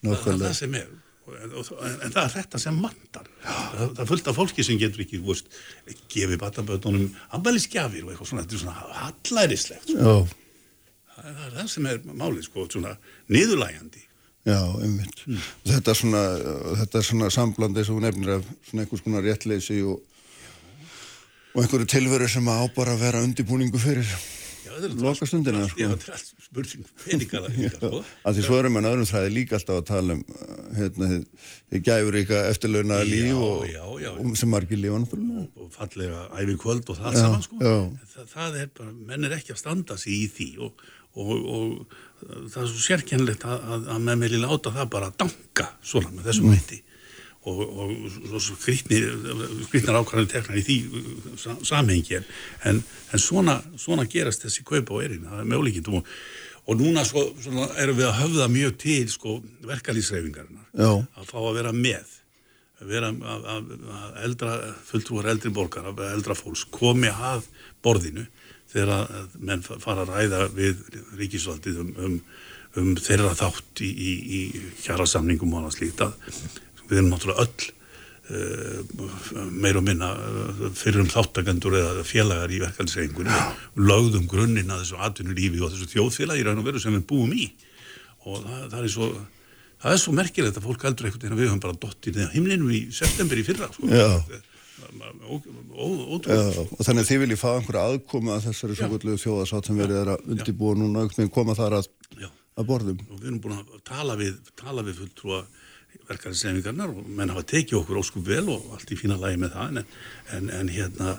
það, 0.06 0.30
er 0.36 0.40
það 0.46 0.56
sem 0.62 0.78
er 0.84 0.94
en, 1.26 1.56
og- 1.58 1.74
en, 1.82 1.96
en 2.06 2.14
það 2.14 2.22
er 2.28 2.34
þetta 2.36 2.60
sem 2.62 2.76
mandar 2.86 3.30
það, 3.42 3.80
það 3.82 4.02
er 4.06 4.10
fullt 4.14 4.28
af 4.30 4.38
fólki 4.38 4.66
sem 4.68 4.78
getur 4.78 5.02
ekki 5.08 5.24
veist, 5.26 5.48
gefið 6.14 6.38
batabötunum 6.46 7.08
ambælisgjafir 7.34 8.06
og 8.06 8.14
eitthvað 8.14 8.30
svona, 8.30 8.46
þetta 8.46 8.60
er 8.60 8.62
svona 8.62 9.00
hallærislegt 9.02 9.90
sko. 9.90 10.06
Já, 10.06 10.45
það, 11.26 11.46
er- 11.48 11.56
það 11.60 11.70
sem 11.76 11.90
er 11.92 12.02
málið 12.24 12.44
sko, 12.50 12.68
svona 12.72 12.96
niðurlægjandi 13.34 14.04
já, 14.46 14.60
einmitt. 14.86 15.24
Og 15.26 15.72
Þetta 15.74 15.92
er 15.96 15.98
svona, 16.02 16.24
þetta 16.84 17.00
er 17.02 17.06
svona 17.12 17.30
samblandi 17.34 17.86
sem 17.88 17.96
hún 17.98 18.06
nefnir 18.06 18.36
af 18.38 18.44
svona 18.70 18.84
einhvers 18.86 19.02
konar 19.06 19.26
réttleysi 19.26 19.80
og 19.90 20.02
og 21.56 21.62
einhverju 21.64 21.88
tilveru 21.88 22.28
sem 22.30 22.48
á 22.52 22.58
bara 22.76 22.94
að 22.98 23.04
vera 23.08 23.22
undirbúningu 23.26 23.80
fyrir 23.80 24.10
Loka 25.00 25.24
stundina, 25.24 25.62
sko. 25.70 25.78
Já, 25.80 25.88
þetta 25.94 26.10
er 26.10 26.16
allt 26.18 26.32
spurning 26.44 27.30
það 27.32 27.46
líka, 27.56 27.70
sko. 27.78 28.00
að 28.28 28.36
því 28.36 28.42
svo 28.44 28.58
erum 28.60 28.76
við 28.76 28.88
öðrum 28.90 29.08
þræði 29.08 29.30
líka 29.32 29.56
alltaf 29.56 29.78
að 29.80 29.86
tala 29.88 30.18
um 30.18 30.24
uh, 30.26 30.58
hérna, 30.76 31.08
þið- 31.14 31.86
gæfur 31.88 32.18
ykkar 32.20 32.50
eftirlaunaða 32.50 33.06
líf 33.08 33.40
og, 33.40 33.64
já, 33.72 33.86
já. 34.04 34.10
og 34.20 34.36
sem 34.42 34.52
margir 34.52 34.82
lífa 34.84 35.00
náttúrulega 35.00 35.46
og 35.64 35.70
fallega 35.78 36.26
æfi 36.42 36.58
kvöld 36.66 36.92
og 36.92 37.00
það 37.00 37.16
Já, 37.16 37.22
saman 37.24 37.46
sko. 37.48 37.72
það, 38.18 38.28
það 38.36 38.60
er 38.66 38.74
bara, 38.82 38.92
menn 39.14 39.30
er 39.30 39.38
ekki 39.40 39.56
að 39.56 39.62
standa 39.64 39.98
sig 40.04 40.18
í 40.18 40.28
því 40.36 40.50
og, 40.68 40.84
og, 41.16 41.32
og 41.56 42.50
það 42.52 42.60
er 42.64 42.72
svo 42.72 42.82
sérkennlegt 42.86 43.46
að, 43.48 43.64
að, 43.76 43.88
að 43.96 44.04
menn 44.08 44.24
vilja 44.26 44.42
láta 44.44 44.74
það 44.76 44.90
bara 44.96 45.14
danka 45.20 45.70
svona 45.86 46.12
með 46.16 46.30
þessum 46.32 46.50
Mm. 46.52 46.58
hætti. 46.60 46.82
Og, 47.46 47.60
og 47.62 48.40
svo 48.42 48.56
skrýtnir 48.58 49.98
ákvæðan 50.00 50.30
teknar 50.32 50.58
í 50.58 50.64
því 50.66 50.78
uh, 50.90 51.10
sa, 51.38 51.54
samhengi 51.62 52.18
en, 52.18 52.26
en, 52.66 52.82
svona, 53.22 53.60
svona 53.78 54.08
gerast 54.10 54.48
þessi 54.48 54.66
kaupa 54.66 54.98
á 54.98 55.04
erinu, 55.06 55.30
það 55.30 55.44
er 55.44 55.50
með 55.52 55.62
ólíkindum. 55.62 56.00
Og, 56.00 56.10
og 56.66 56.80
núna 56.82 57.04
svo, 57.06 57.28
svona, 57.44 57.68
erum 57.84 58.00
við 58.00 58.08
að 58.10 58.18
höfða 58.24 58.48
mjög 58.50 58.78
til 58.82 59.06
sko, 59.14 59.36
verkalýsreifingarinnar 59.70 60.66
Já. 60.74 60.90
að 61.22 61.30
fá 61.30 61.38
að 61.44 61.52
vera 61.60 61.76
með. 61.76 62.16
Að 62.82 62.90
vera 62.96 63.12
að, 63.14 63.46
að, 63.54 63.70
að 64.00 64.18
eldra 64.26 64.56
fulltrúar 64.90 65.30
eldri 65.36 65.54
borgar, 65.54 65.86
að 65.94 66.02
eldra 66.10 66.36
fólks 66.36 66.66
komi 66.74 67.14
að 67.14 67.46
borðinu 67.86 68.26
þegar 68.76 69.10
menn 69.40 69.64
fa- 69.66 69.80
fara 69.84 70.04
að 70.06 70.14
ræða 70.18 70.44
við 70.58 70.84
ríkisvaldið 71.22 71.80
um, 71.86 71.94
um, 72.06 72.20
um 72.82 72.92
þeirra 73.00 73.32
þátt 73.40 73.82
í, 73.86 73.90
í, 73.90 74.12
í 74.38 74.42
kjærasamningum 74.84 75.54
og 75.56 75.62
annað 75.64 75.78
slíkt 75.80 76.04
að 76.06 76.14
við 76.90 77.00
erum 77.00 77.12
náttúrulega 77.14 77.46
öll 77.48 77.70
uh, 78.36 79.46
meir 79.64 79.80
og 79.80 79.86
minna 79.88 80.10
uh, 80.16 80.66
fyrir 80.78 81.02
um 81.04 81.10
þáttakendur 81.12 81.78
eða 81.80 82.04
félagar 82.08 82.52
í 82.54 82.60
verkefnisreifingunni 82.64 83.38
og 83.38 83.86
lögðum 83.90 84.28
grunninn 84.32 84.74
að 84.74 84.84
þessu 84.84 85.00
atvinnulífi 85.08 85.64
og 85.64 85.72
þessu 85.74 85.90
þjóðfélagi 85.96 86.46
raun 86.48 86.62
og 86.62 86.68
veru 86.70 86.82
sem 86.84 86.96
við 86.98 87.08
búum 87.10 87.34
í 87.38 87.48
og 88.26 88.42
það, 88.44 88.62
það 88.74 88.82
er 88.82 88.92
svo 88.98 89.10
það 89.86 89.94
er 89.96 90.00
svo 90.02 90.14
merkilegt 90.18 90.58
að 90.60 90.66
fólk 90.66 90.84
heldur 90.88 91.08
einhvern 91.10 91.22
veginn 91.22 91.36
að 91.36 91.42
við 91.44 91.50
höfum 91.52 91.64
bara 91.66 91.80
dottið 91.86 92.16
neða 92.20 92.34
himninum 92.34 92.72
í 92.74 92.80
september 92.96 93.38
í 93.38 93.44
fyrra 93.46 93.68
sko. 93.76 93.90
Já. 93.92 94.08
Ó- 94.76 95.42
ó- 95.76 96.06
ótrúlegt 96.16 96.56
Já, 96.56 96.64
og 96.66 96.82
þannig 96.86 97.04
að 97.06 97.10
þið 97.10 97.22
viljið 97.24 97.40
fá 97.42 97.50
einhverja 97.56 97.84
aðkomu 97.90 98.34
að 98.36 98.48
þessari 98.50 98.76
svo 98.80 98.90
gullu 98.92 99.16
þjóðasátt 99.22 99.70
sem 99.70 99.78
verið 99.80 100.00
er 100.02 100.12
að 100.16 100.26
undirbúa 100.36 100.76
núna 100.80 101.06
veginn 101.08 101.32
koma 101.34 101.56
þar 101.58 101.78
að, 101.80 101.88
að 102.56 102.68
borðum. 102.70 103.00
Og 103.10 103.20
við 103.22 103.30
erum 103.30 103.40
búin 103.44 103.58
að 103.60 103.78
tala 103.88 104.18
við, 104.20 104.36
tala 104.60 104.84
við 104.88 105.00
fulltrúa 105.02 105.40
verkefnisreifingarnar 106.10 106.92
og 106.92 107.08
menn 107.08 107.32
hafa 107.34 107.46
tekið 107.50 107.80
okkur 107.80 108.02
óskum 108.02 108.26
vel 108.28 108.46
og 108.52 108.74
allt 108.76 108.92
í 108.94 108.98
fína 109.00 109.18
lagi 109.20 109.40
með 109.42 109.56
það 109.56 109.72
en, 109.80 109.86
en, 110.38 110.50
en 110.60 110.72
hérna 110.76 111.16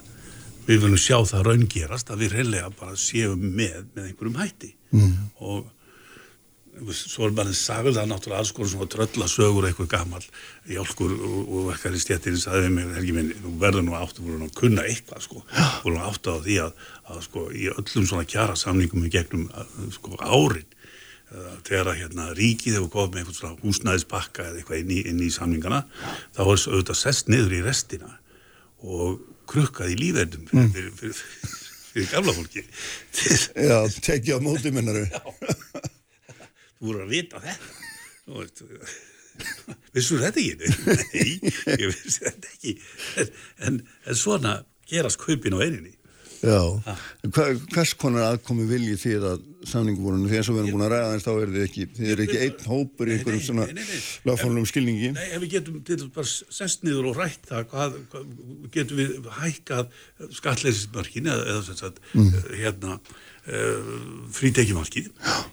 við 0.66 0.82
viljum 0.84 1.00
sjá 1.00 1.16
það 1.30 1.46
raungerast 1.48 2.10
að 2.12 2.22
við 2.24 2.36
reyðlega 2.36 2.70
bara 2.78 2.96
séum 2.98 3.40
með 3.56 3.86
með 3.96 4.10
einhverjum 4.10 4.38
hætti. 4.42 4.72
Mm. 4.92 5.14
og 5.42 5.66
svo 6.92 7.26
er 7.26 7.34
bara 7.36 7.52
sagður 7.56 7.96
það 7.96 8.08
náttúrulega 8.10 8.42
alls 8.42 8.52
konar 8.56 8.70
svona 8.72 8.88
tröllasögur 8.92 9.66
eitthvað 9.68 9.88
gammal 9.94 10.24
hjálkur 10.68 11.14
og, 11.16 11.36
og 11.46 11.68
verkar 11.70 11.96
í 11.96 12.00
stjættinni 12.02 12.40
sagði 12.42 12.70
mig, 12.74 12.90
Helgi 12.96 13.14
minn, 13.16 13.32
þú 13.42 13.52
verður 13.62 13.86
nú 13.86 13.96
áttu 13.96 14.24
voru 14.24 14.40
nú 14.40 14.48
að 14.50 14.56
kunna 14.60 14.84
eitthvað 14.84 15.24
sko, 15.24 15.42
voru 15.84 15.96
nú 15.96 16.04
áttu 16.04 16.36
á 16.36 16.38
því 16.44 16.58
að, 16.66 16.86
að 17.12 17.20
sko 17.28 17.44
í 17.52 17.68
öllum 17.72 18.08
svona 18.10 18.28
kjara 18.28 18.56
samningum 18.60 19.06
í 19.08 19.12
gegnum 19.14 19.46
að, 19.56 19.76
sko 19.96 20.18
árin 20.20 20.72
þegar 21.66 21.90
að 21.90 22.00
hérna 22.02 22.28
ríkið 22.38 22.78
hefur 22.78 22.92
komið 22.92 23.14
með 23.14 23.22
eitthvað 23.22 23.38
svona 23.40 23.64
húsnæðispakka 23.64 24.44
eða 24.46 24.60
eitthvað 24.60 24.82
inn 24.82 24.92
í, 24.94 25.00
inn 25.10 25.22
í 25.26 25.30
samningana 25.34 25.82
þá 26.36 26.42
er 26.44 26.60
svo 26.62 26.76
auðvitað 26.76 27.00
sest 27.00 27.32
niður 27.32 27.56
í 27.56 27.62
restina 27.66 28.12
og 28.86 29.18
krukkað 29.50 29.94
í 29.94 30.00
lífverðum 30.04 30.46
fyrir, 30.52 30.70
fyrir, 30.76 30.92
fyrir, 31.00 31.16
fyrir, 31.18 31.56
fyrir 31.90 32.12
gamla 32.12 32.36
fólki 32.36 32.62
Já, 33.66 33.78
tekið 34.06 34.38
á 34.38 34.40
móti 34.44 34.72
minnaru 34.74 35.06
þú 36.78 36.88
voru 36.90 37.04
að 37.04 37.12
vita 37.16 37.42
þetta. 37.44 37.66
Vissur 39.96 40.22
þetta 40.24 40.40
ekki? 40.40 40.54
Nei, 41.12 41.52
ég 41.76 41.92
vissi 41.92 42.24
þetta 42.24 42.54
ekki. 42.54 42.74
En, 43.20 43.36
en, 43.68 43.78
en 44.06 44.18
svona 44.18 44.58
gerast 44.88 45.20
kaupin 45.20 45.56
á 45.56 45.60
eininni. 45.60 45.96
Já, 46.44 46.60
En 47.24 47.32
hva, 47.32 47.46
hvers 47.72 47.92
konar 47.98 48.26
aðkomi 48.28 48.66
viljið 48.68 48.98
þið 49.00 49.24
að 49.30 49.44
samninguborunum 49.66 50.28
því 50.30 50.38
eins 50.38 50.50
og 50.50 50.56
við 50.56 50.62
erum 50.62 50.74
búin 50.76 50.84
að 50.86 50.92
ræða 50.92 51.14
eins 51.14 51.24
þá 51.26 51.30
er 51.32 51.52
þið 51.54 51.64
ekki 51.64 51.86
þið 51.96 52.10
eru 52.12 52.26
ekki 52.26 52.40
einn 52.44 52.66
hópur 52.70 53.08
í 53.08 53.14
einhverjum 53.16 53.44
svona 53.46 53.66
lagfónum 54.28 54.68
skilningi. 54.68 55.10
Nei, 55.16 55.24
ef 55.32 55.42
við 55.42 55.54
getum 55.56 55.78
til 55.80 55.98
dæmis 56.02 56.12
bara 56.18 56.58
sest 56.58 56.84
niður 56.86 57.10
og 57.10 57.20
rætt 57.22 57.48
það 57.50 57.68
hvað, 57.72 57.96
hvað 58.12 58.28
getum 58.76 59.00
við 59.00 59.30
hækkað 59.40 59.96
skatleysismörkin 60.38 61.30
eða, 61.32 61.48
eða 61.54 61.64
sem 61.66 61.80
sagt, 61.80 62.02
hérna 62.52 62.98
uh, 62.98 63.24
frítekjumarkið 63.46 65.10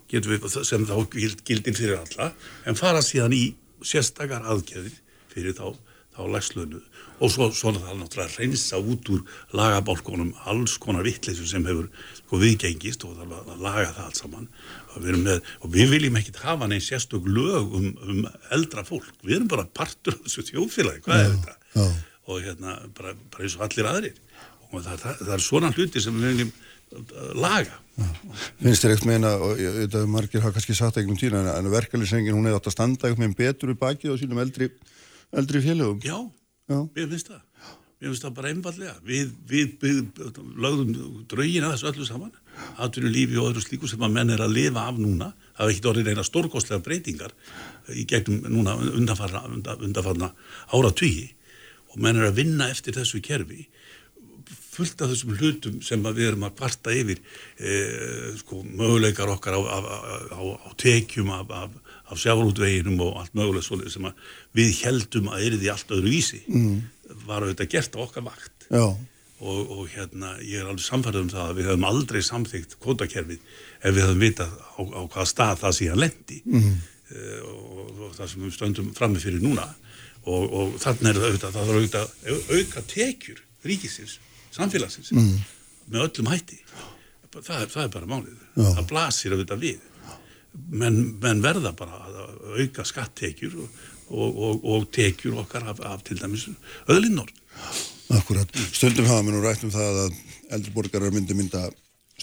getum 0.10 0.34
við 0.34 0.60
sem 0.66 0.86
þá 0.90 0.96
gild, 1.14 1.44
gildir 1.46 1.78
fyrir 1.78 2.00
alla 2.00 2.32
en 2.66 2.78
fara 2.80 3.04
síðan 3.06 3.36
í 3.38 3.44
sérstakar 3.86 4.48
aðgerðir 4.50 4.96
fyrir 5.34 5.54
þá, 5.58 5.76
þá 6.16 6.22
lagslönu 6.34 6.82
og 7.24 7.32
svo, 7.32 7.50
svona 7.56 7.82
það 7.84 8.00
náttúrulega 8.00 8.32
að 8.32 8.38
reynsa 8.42 8.80
út 8.82 9.12
úr 9.14 9.22
lagabálkonum 9.56 10.32
alls 10.50 10.76
konar 10.82 11.06
vittleysu 11.06 11.46
sem 11.48 11.66
hefur 11.70 11.90
sko, 12.18 12.40
viðgengist 12.42 13.06
og 13.08 13.14
það 13.20 13.36
að 13.38 13.62
laga 13.64 13.92
það 13.92 14.08
allt 14.08 14.20
saman. 14.20 14.50
Við, 14.98 15.20
með, 15.22 15.54
og 15.62 15.74
við 15.74 15.94
viljum 15.94 16.20
ekkit 16.20 16.42
hafa 16.44 16.70
neins 16.70 16.90
sérstök 16.90 17.30
lög 17.30 17.78
um, 17.80 17.88
um 18.08 18.26
eldra 18.54 18.84
fólk, 18.88 19.08
við 19.24 19.38
erum 19.38 19.52
bara 19.54 19.68
partur 19.70 20.18
af 20.18 20.26
þessu 20.26 20.48
þjóðfélagi, 20.50 21.06
hvað 21.06 21.24
er 21.24 21.32
þetta? 21.38 21.56
já. 21.78 21.88
og 22.24 22.44
hérna 22.44 22.76
bara, 22.98 23.16
bara 23.34 23.48
eins 23.48 23.58
og 23.58 23.66
allir 23.68 23.90
aðrir. 23.90 24.22
Og 24.74 24.82
það, 24.82 25.02
það, 25.06 25.24
það 25.24 25.34
er 25.38 25.48
svona 25.48 25.74
hluti 25.74 26.02
sem 26.04 26.18
við 26.18 26.32
viljum 26.34 26.54
laga. 27.38 27.80
Finnst 28.62 28.84
þér 28.84 28.96
eitthvað 28.96 29.10
meina 29.12 29.32
og 29.38 29.60
að 29.62 30.06
margir 30.10 30.42
hafa 30.42 30.56
kannski 30.58 30.76
sagt 30.78 30.98
einhvern 30.98 31.20
tína 31.20 31.44
en 31.60 31.70
verkefnisengin 31.74 32.34
hún 32.34 32.48
hefði 32.50 32.60
átt 32.60 32.70
að 32.72 32.76
standa 32.78 33.10
eitthvað 33.10 33.26
með 33.28 33.36
betur 33.40 33.74
við 33.74 33.80
bakið 33.84 34.14
á 34.14 34.16
sínum 34.22 34.42
eldri, 34.44 34.70
eldri 35.34 35.62
félögum. 35.64 36.00
Já, 36.02 36.18
Já. 36.72 36.80
mér 36.96 37.12
finnst 37.12 37.30
það. 37.30 37.44
Mér 38.02 38.10
finnst 38.10 38.26
það 38.26 38.34
bara 38.40 38.54
einfallega 38.54 38.96
við, 39.06 39.36
við, 39.48 39.76
við 39.84 40.24
lögðum 40.66 40.96
draugin 41.30 41.68
að 41.68 41.76
þessu 41.76 41.92
öllu 41.92 42.08
saman. 42.10 42.34
Atvinnu 42.82 43.14
lífi 43.14 43.38
og 43.38 43.52
öðru 43.52 43.64
slíku 43.64 43.90
sem 43.90 44.02
að 44.06 44.18
menn 44.18 44.34
er 44.34 44.42
að 44.44 44.58
lifa 44.58 44.88
af 44.90 44.98
núna 45.02 45.30
það 45.54 45.62
hefur 45.62 45.74
ekkert 45.74 45.92
orðið 45.92 46.10
reyna 46.10 46.26
stórkostlega 46.28 46.86
breytingar 46.86 47.34
í 47.94 48.04
gegnum 48.10 48.44
núna 48.50 48.76
undanfarna, 48.94 49.46
undanfarna 49.78 50.34
ára 50.74 50.92
og 51.94 52.02
menn 52.02 52.18
er 52.18 52.32
að 52.32 52.40
vinna 52.42 52.70
eftir 52.74 52.96
þessu 52.98 53.22
kerfi 53.22 53.68
fullt 54.74 55.04
af 55.04 55.12
þessum 55.12 55.38
hlutum 55.38 55.80
sem 55.86 56.04
við 56.10 56.30
erum 56.32 56.46
að 56.48 56.58
kvarta 56.60 56.94
yfir 56.96 57.22
e, 57.58 57.78
sko, 58.40 58.62
möguleikar 58.66 59.32
okkar 59.34 59.58
á, 59.58 59.62
á, 59.62 59.78
á, 60.34 60.42
á 60.42 60.70
tekjum 60.80 61.32
af, 61.36 61.54
af, 61.54 62.20
sjávarútveginum 62.20 63.00
og 63.06 63.22
allt 63.22 63.66
svolítið 63.66 63.96
sem 63.96 64.10
við 64.58 64.76
heldum 64.84 65.32
að 65.34 65.48
er 65.48 65.58
því 65.62 65.72
allt 65.74 65.96
öðru 65.96 66.14
vísi 66.14 66.44
mm. 66.48 66.78
var 67.26 67.46
auðvitað 67.46 67.74
gert 67.74 67.98
á 67.98 68.00
okkar 68.06 68.28
vakt. 68.28 68.70
Og, 69.44 69.72
og 69.76 69.88
hérna 69.92 70.38
ég 70.40 70.62
er 70.62 70.70
alveg 70.70 70.86
samfærið 70.86 71.26
um 71.26 71.32
það 71.34 71.48
að 71.50 71.58
við 71.58 71.70
höfum 71.70 71.88
aldrei 71.90 72.20
samþygt 72.24 72.78
kvotakerfið 72.84 73.40
ef 73.84 73.96
við 73.96 74.06
höfum 74.06 74.22
vitað 74.22 74.54
á, 74.56 75.02
hvaða 75.04 75.26
stað 75.28 75.64
það 75.66 75.80
síðan 75.80 76.04
lendi. 76.06 76.42
Mm. 76.48 76.76
og, 77.50 77.90
og 78.08 78.14
það 78.16 78.30
sem 78.32 78.46
við 78.46 78.54
stöndum 78.56 78.94
frammi 78.96 79.22
fyrir 79.22 79.44
núna. 79.44 79.68
Og, 80.24 80.46
og 80.48 80.78
þannig 80.80 81.10
er 81.10 81.18
það 81.18 81.26
auðvitað 81.28 81.58
það 81.58 81.58
þarf 81.58 81.80
auðvitað 81.80 82.14
að 82.32 82.54
auka 82.56 82.86
tekjur 82.94 83.42
ríkisins, 83.68 84.20
samfélagsins 84.54 85.14
mm. 85.16 85.32
með 85.94 86.06
öllum 86.08 86.32
hætti 86.34 86.60
það 87.34 87.64
er, 87.64 87.72
það 87.72 87.84
er 87.86 87.94
bara 87.96 88.12
málið 88.12 88.36
Já. 88.36 88.68
það 88.68 88.88
blasir 88.92 89.36
auðvitað 89.36 89.64
við 89.64 89.90
menn, 90.70 91.00
menn 91.22 91.42
verða 91.44 91.74
bara 91.78 92.04
að 92.08 92.20
auka 92.62 92.86
skattekjur 92.86 93.58
og, 93.64 93.80
og, 94.10 94.30
og, 94.30 94.68
og 94.76 94.90
tekjur 94.94 95.42
okkar 95.44 95.66
af, 95.74 95.82
af 95.88 96.04
til 96.06 96.20
dæmis 96.22 96.46
öðlinnor 96.92 97.32
akkurat 98.14 98.62
Stundum 98.72 99.10
hafa 99.10 99.26
mér 99.26 99.38
nú 99.38 99.46
rætt 99.46 99.66
um 99.66 99.74
það 99.74 100.04
að 100.06 100.20
eldri 100.54 100.76
borgarar 100.76 101.16
myndi 101.16 101.38
mynda 101.38 101.66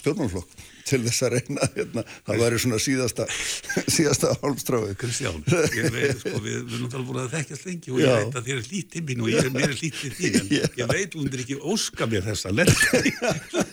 stjórnmálflokk 0.01 0.61
til 0.91 0.99
þess 1.05 1.25
að 1.25 1.33
reyna 1.35 1.67
hérna, 1.75 2.03
það 2.27 2.41
væri 2.41 2.59
svona 2.61 2.79
síðasta 2.81 3.27
síðasta 3.95 4.31
hálmstráið 4.41 4.95
Kristján, 5.01 5.43
ég 5.77 5.89
veit, 5.93 6.21
sko, 6.21 6.33
við, 6.37 6.57
við 6.65 6.75
erum 6.75 6.85
náttúrulega 6.85 7.07
búin 7.09 7.21
að 7.23 7.35
þekkjast 7.35 7.67
lengi 7.69 7.93
og 7.93 8.01
ég 8.01 8.09
Já. 8.09 8.15
veit 8.17 8.39
að 8.39 8.49
þér 8.49 8.61
er 8.61 8.87
til 8.95 9.03
mín 9.07 9.21
og 9.23 9.31
ég 9.31 9.45
er 9.45 9.53
mér 9.55 9.75
er 9.75 9.77
til 9.81 10.13
þín 10.17 10.39
en 10.41 10.49
Já. 10.51 10.63
ég 10.81 10.91
veit 10.91 11.17
hún 11.19 11.29
er 11.31 11.43
ekki 11.45 11.59
óska 11.73 12.09
mér 12.11 12.25
þess 12.27 12.49
að 12.49 12.57
lenda 12.61 13.01
í, 13.01 13.13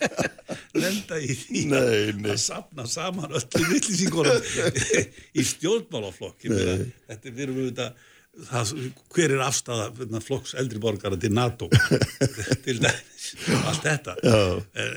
lenda 0.85 1.23
í 1.23 1.39
því 1.43 1.65
Nei, 1.73 1.97
nei. 2.19 2.31
að 2.35 2.43
sapna 2.45 2.87
saman 2.91 3.35
öllum 3.41 3.73
vittlýsingunum 3.73 4.53
í 5.41 5.49
stjórnmálaflokk 5.55 6.47
þetta 6.49 7.33
við 7.33 7.45
erum 7.49 7.61
auðvitað 7.65 8.07
það, 8.47 8.73
hver 9.15 9.35
er 9.35 9.45
afstæða 9.47 9.87
hérna, 9.99 10.23
flokks 10.25 10.55
eldri 10.61 10.81
borgara 10.83 11.19
til 11.21 11.35
NATO? 11.35 11.69
Til 12.65 12.81
dæmis, 12.83 13.29
allt 13.65 13.85
þetta. 13.85 14.17
E, 14.23 14.35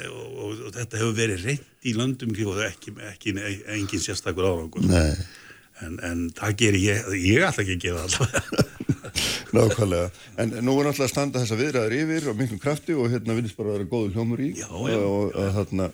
og, 0.10 0.25
og, 0.32 0.65
og 0.67 0.73
þetta 0.75 1.01
hefur 1.01 1.15
verið 1.17 1.45
reynd 1.47 1.88
í 1.88 1.95
löndum 1.97 2.34
kring 2.36 2.51
og 2.51 2.60
það 2.60 2.67
er 2.67 2.73
ekki, 2.75 2.95
ekki, 3.12 3.36
engin 3.77 4.04
sérstakur 4.04 4.49
árangur. 4.49 4.86
En, 5.82 5.97
en 6.06 6.27
það 6.38 6.58
gerir 6.60 6.84
ég, 6.84 7.12
ég 7.17 7.47
ætla 7.47 7.65
ekki 7.65 7.77
að 7.80 7.86
gera 7.88 8.06
alltaf. 8.06 8.51
Nákvæmlega, 9.56 10.12
en 10.39 10.54
nú 10.63 10.77
er 10.80 10.88
náttúrulega 10.88 11.08
að 11.08 11.12
standa 11.12 11.41
þessa 11.41 11.58
viðræður 11.60 11.95
yfir 11.97 12.27
og 12.32 12.38
miklum 12.39 12.62
krafti 12.62 12.95
og 12.95 13.10
hérna 13.12 13.36
viðist 13.36 13.58
bara 13.58 13.73
að 13.73 13.80
vera 13.80 13.89
góður 13.91 14.13
hljómur 14.15 14.43
í. 14.45 14.51
Já, 14.62 14.69
já. 14.69 14.99
og, 15.01 15.34
og 15.36 15.49
þarna, 15.58 15.88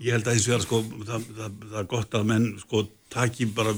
Ég 0.00 0.16
held 0.16 0.28
að 0.30 0.40
og 0.40 0.48
vera 0.48 0.64
sko, 0.64 0.80
það, 1.04 1.24
það, 1.36 1.56
það 1.68 1.78
er 1.82 1.88
gott 1.90 2.14
að 2.16 2.28
menn 2.30 2.46
sko 2.62 2.84
taki 3.12 3.46
bara 3.52 3.74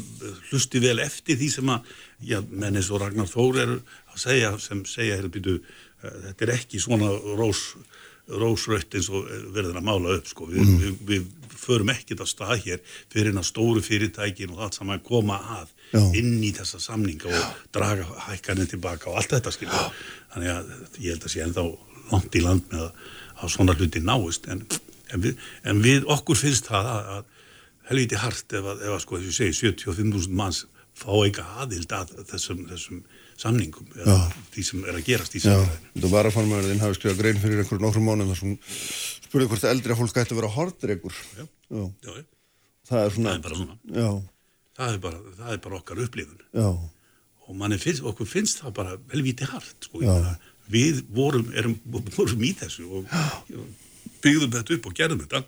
hlusti 0.50 0.82
vel 0.82 1.00
eftir 1.02 1.38
því 1.40 1.48
sem 1.50 1.72
að, 1.74 1.94
já, 2.22 2.38
menn 2.50 2.78
eins 2.78 2.90
og 2.94 3.02
Ragnar 3.02 3.30
Þór 3.30 3.60
er 3.64 3.72
að 3.74 4.20
segja, 4.22 4.52
sem 4.62 4.84
segja, 4.86 5.18
hérna 5.18 5.32
býtu, 5.34 5.56
þetta 6.04 6.46
er 6.46 6.52
ekki 6.54 6.80
svona 6.82 7.10
rós, 7.40 7.64
rósrött 8.30 8.94
eins 8.94 9.10
og 9.10 9.26
verður 9.56 9.80
að 9.80 9.88
mála 9.90 10.14
upp 10.20 10.30
sko, 10.30 10.46
við, 10.52 10.70
við, 10.84 11.02
við 11.10 11.26
förum 11.64 11.90
ekkert 11.92 12.22
að 12.24 12.30
stað 12.30 12.54
hér 12.64 12.94
fyrir 13.12 13.34
að 13.34 13.48
stóru 13.48 13.82
fyrirtækin 13.84 14.54
og 14.54 14.64
allt 14.66 14.78
saman 14.78 15.02
koma 15.04 15.40
að 15.58 15.72
Já. 15.94 16.00
inn 16.20 16.38
í 16.44 16.52
þessa 16.54 16.80
samninga 16.82 17.30
og 17.30 17.60
draga 17.74 18.06
hækkaninn 18.28 18.70
tilbaka 18.70 19.10
og 19.10 19.20
allt 19.20 19.36
þetta 19.36 19.52
skilur. 19.54 20.00
Þannig 20.34 20.54
að 20.54 20.72
ég 20.98 21.14
held 21.14 21.28
að 21.28 21.34
sé 21.34 21.44
ennþá 21.44 21.66
langt 22.12 22.38
í 22.38 22.42
land 22.44 22.66
með 22.72 22.86
að, 22.86 23.06
að 23.40 23.54
svona 23.54 23.76
hluti 23.78 24.02
náist 24.04 24.48
en, 24.52 24.64
en, 25.14 25.22
við, 25.24 25.40
en 25.70 25.82
við 25.84 26.06
okkur 26.14 26.38
finnst 26.42 26.68
það 26.70 26.90
að, 26.92 27.10
að 27.16 27.24
helviti 27.90 28.20
hart 28.22 28.54
ef 28.58 28.68
að, 28.74 28.84
ef 28.88 28.94
að 28.98 29.02
sko 29.04 29.18
þess 29.20 29.40
að 29.40 29.48
ég 29.48 29.58
segi 29.58 29.72
75.000 29.72 30.38
manns 30.40 30.62
fá 30.94 31.10
eitthvað 31.24 31.56
aðild 31.64 31.92
að 31.96 32.12
þessum, 32.30 32.60
þessum 32.70 33.00
samningum 33.42 33.88
eða 33.98 34.18
því 34.54 34.62
sem 34.68 34.84
er 34.86 34.94
að 35.00 35.06
gerast 35.08 35.34
í 35.34 35.40
já, 35.42 35.48
samfélaginu. 35.48 35.88
þetta 35.96 36.10
var 36.12 36.28
að 36.28 36.36
farmæðurinn 36.36 36.82
hafi 36.84 36.98
skrifað 37.00 37.18
grein 37.24 37.40
fyrir 37.42 37.62
einhverjum 37.64 37.82
nokkrum 37.88 38.06
mánuðum 38.06 38.30
þar 38.30 38.40
sem 38.44 38.52
spurði 39.26 39.48
hvort 39.50 39.66
eldri 39.72 39.96
fólk 39.98 40.20
ætti 40.22 40.36
að 40.36 40.38
vera 40.38 40.52
hordreikur 40.54 41.16
Já. 41.34 41.42
já, 41.42 41.82
Já, 42.06 42.12
já, 42.14 42.24
það 42.92 43.02
er 43.08 43.16
svona 43.16 43.32
það 43.32 43.34
er 43.34 43.44
bara 43.48 43.58
svona. 43.58 43.78
já, 43.98 44.10
Það 44.74 44.92
er 44.94 45.00
bara, 45.02 45.18
það 45.40 45.50
er 45.56 45.58
bara 45.66 45.76
okkar 45.80 46.02
upplifun 46.06 46.40
já, 46.62 46.68
og 47.44 47.58
manni 47.58 47.76
finnst, 47.82 48.06
okkur 48.10 48.26
finnst 48.30 48.62
það 48.62 48.72
bara 48.78 48.94
helviti 49.12 49.46
hart 49.50 49.86
sko. 49.90 50.00
Já. 50.02 50.14
Við 50.72 51.02
vorum, 51.14 51.50
erum, 51.58 51.74
vorum 52.16 52.42
í 52.46 52.54
þessu 52.56 52.86
og 52.88 53.10
byggðum 54.24 54.54
þetta 54.56 54.76
upp 54.78 54.88
og 54.90 54.96
gerðum 54.98 55.22
þetta. 55.24 55.42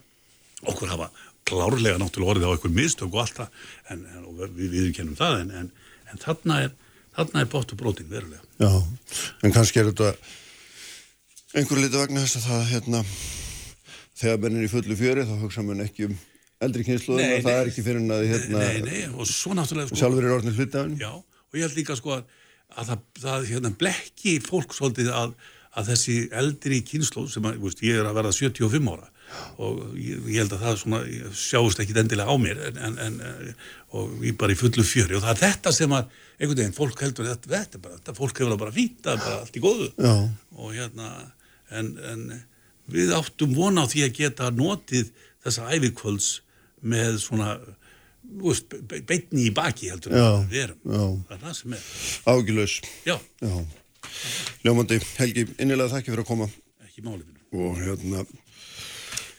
Okkur 0.72 0.92
hafa 0.92 1.10
klárlega 1.46 2.00
náttúrulega 2.00 2.34
orðið 2.34 2.48
á 2.48 2.54
einhver 2.54 2.74
mistök 2.74 3.12
og 3.12 3.22
allt 3.22 3.38
það 3.40 3.60
en, 3.92 4.02
en, 4.10 4.24
og 4.26 4.56
við 4.56 4.72
viðkennum 4.74 5.18
það 5.18 5.40
en, 5.44 5.52
en, 5.60 5.70
en 6.10 6.22
þarna 6.22 6.62
er 6.66 6.74
þarna 7.16 7.42
er 7.42 7.50
bótt 7.52 7.72
og 7.72 7.80
brótin 7.80 8.10
verulega. 8.10 8.42
Já 8.60 8.72
en 9.46 9.54
kannski 9.54 9.80
er 9.80 9.92
þetta 9.92 10.12
einhverju 11.56 11.84
liti 11.84 12.00
vegna 12.00 12.24
þess 12.24 12.40
að 12.40 12.48
það 12.50 12.64
hérna 12.72 13.02
þegar 14.16 14.40
menn 14.42 14.58
er 14.58 14.66
í 14.66 14.72
fullu 14.72 14.96
fjöri 14.98 15.26
þá 15.28 15.36
hugsa 15.44 15.64
mann 15.64 15.84
ekki 15.84 16.10
um 16.10 16.16
eldri 16.64 16.86
kynsluðum 16.86 17.22
Nei, 17.22 17.44
það 17.44 17.58
er 17.60 17.70
ekki 17.70 17.84
fyrir 17.84 18.00
en 18.00 18.14
að 18.16 18.26
hérna 18.30 18.62
nei, 18.62 18.78
nei, 18.84 19.00
og 19.12 19.28
svo 19.28 19.52
náttúrulega 19.56 19.90
sko, 19.90 20.00
sjálfur 20.00 20.26
er 20.26 20.36
orðin 20.38 20.56
hluti 20.56 20.78
af 20.78 20.86
henni. 20.86 21.00
Já, 21.02 21.12
og 21.20 21.58
ég 21.58 21.66
held 21.66 21.76
líka 21.76 21.96
sko 21.98 22.14
að, 22.16 22.30
að 22.72 22.90
það, 22.90 23.02
það 23.24 23.48
hérna, 23.50 23.72
blekki 23.82 24.36
fólk 24.44 24.76
svolítið 24.76 25.10
að, 25.12 25.34
að 25.76 25.90
þessi 25.92 26.16
eldri 26.40 26.80
kynslu 26.88 27.26
sem 27.30 27.44
að, 27.48 27.58
veist, 27.62 27.82
ég 27.84 27.98
er 28.00 28.08
að 28.08 28.16
verða 28.20 28.32
75 28.36 28.90
ára 28.94 29.10
og 29.60 29.80
ég, 29.98 30.20
ég 30.30 30.38
held 30.38 30.52
að 30.54 30.60
það 30.62 30.76
svona 30.80 31.00
ég 31.10 31.32
sjáist 31.36 31.80
ekki 31.82 31.96
endilega 31.98 32.30
á 32.30 32.36
mér 32.38 32.60
en, 32.68 32.76
en, 32.86 32.98
en, 33.02 33.48
og 33.98 34.22
ég 34.24 34.36
bara 34.38 34.54
í 34.54 34.58
fullu 34.60 34.84
fjöri. 34.86 35.16
Og 35.18 35.24
það 35.24 35.32
er 35.34 35.40
þetta 35.42 35.72
sem 35.74 35.94
að 35.96 36.12
einhvern 36.38 36.60
veginn 36.60 36.76
fólk 36.76 37.02
heldur 37.02 37.26
þetta, 37.28 37.50
þetta, 37.50 37.78
er 37.80 37.82
bara, 37.88 37.98
þetta 37.98 38.14
fólk 38.20 38.40
hefur 38.42 38.60
bara 38.62 38.74
er 38.76 39.24
bara 39.24 39.40
allt 39.40 39.58
í 39.58 39.64
góðu. 39.64 39.88
Já. 39.98 40.14
og 40.56 40.76
hérna 40.76 41.08
en, 41.74 41.90
en 42.12 42.22
við 42.94 43.10
áttum 43.18 43.56
vona 43.56 43.82
á 43.84 43.90
því 43.90 44.04
að 44.06 44.14
geta 44.20 44.50
notið 44.54 45.10
þessa 45.44 45.66
ævikvölds 45.74 46.28
með 46.86 47.18
svona 47.24 47.56
þú 48.26 48.46
veist, 48.52 48.76
be- 48.90 49.02
beinni 49.06 49.48
í 49.48 49.54
baki 49.54 49.90
heldur 49.90 50.14
Já, 50.14 50.28
við 50.50 50.62
erum. 50.68 50.78
Já. 50.86 51.02
það 51.26 51.34
er 51.36 51.42
það 51.42 51.58
sem 51.60 51.74
er. 51.76 51.90
Ágjulaus 52.32 52.76
já, 53.06 53.16
já 53.42 53.56
Ljómandi, 54.66 55.00
Helgi, 55.18 55.46
innilega 55.62 55.92
þakki 55.96 56.12
fyrir 56.12 56.24
að 56.24 56.30
koma 56.30 56.48
ekki 56.86 57.04
máli 57.06 57.22
minn 57.24 57.66
og 57.66 57.78
hérna 57.82 58.24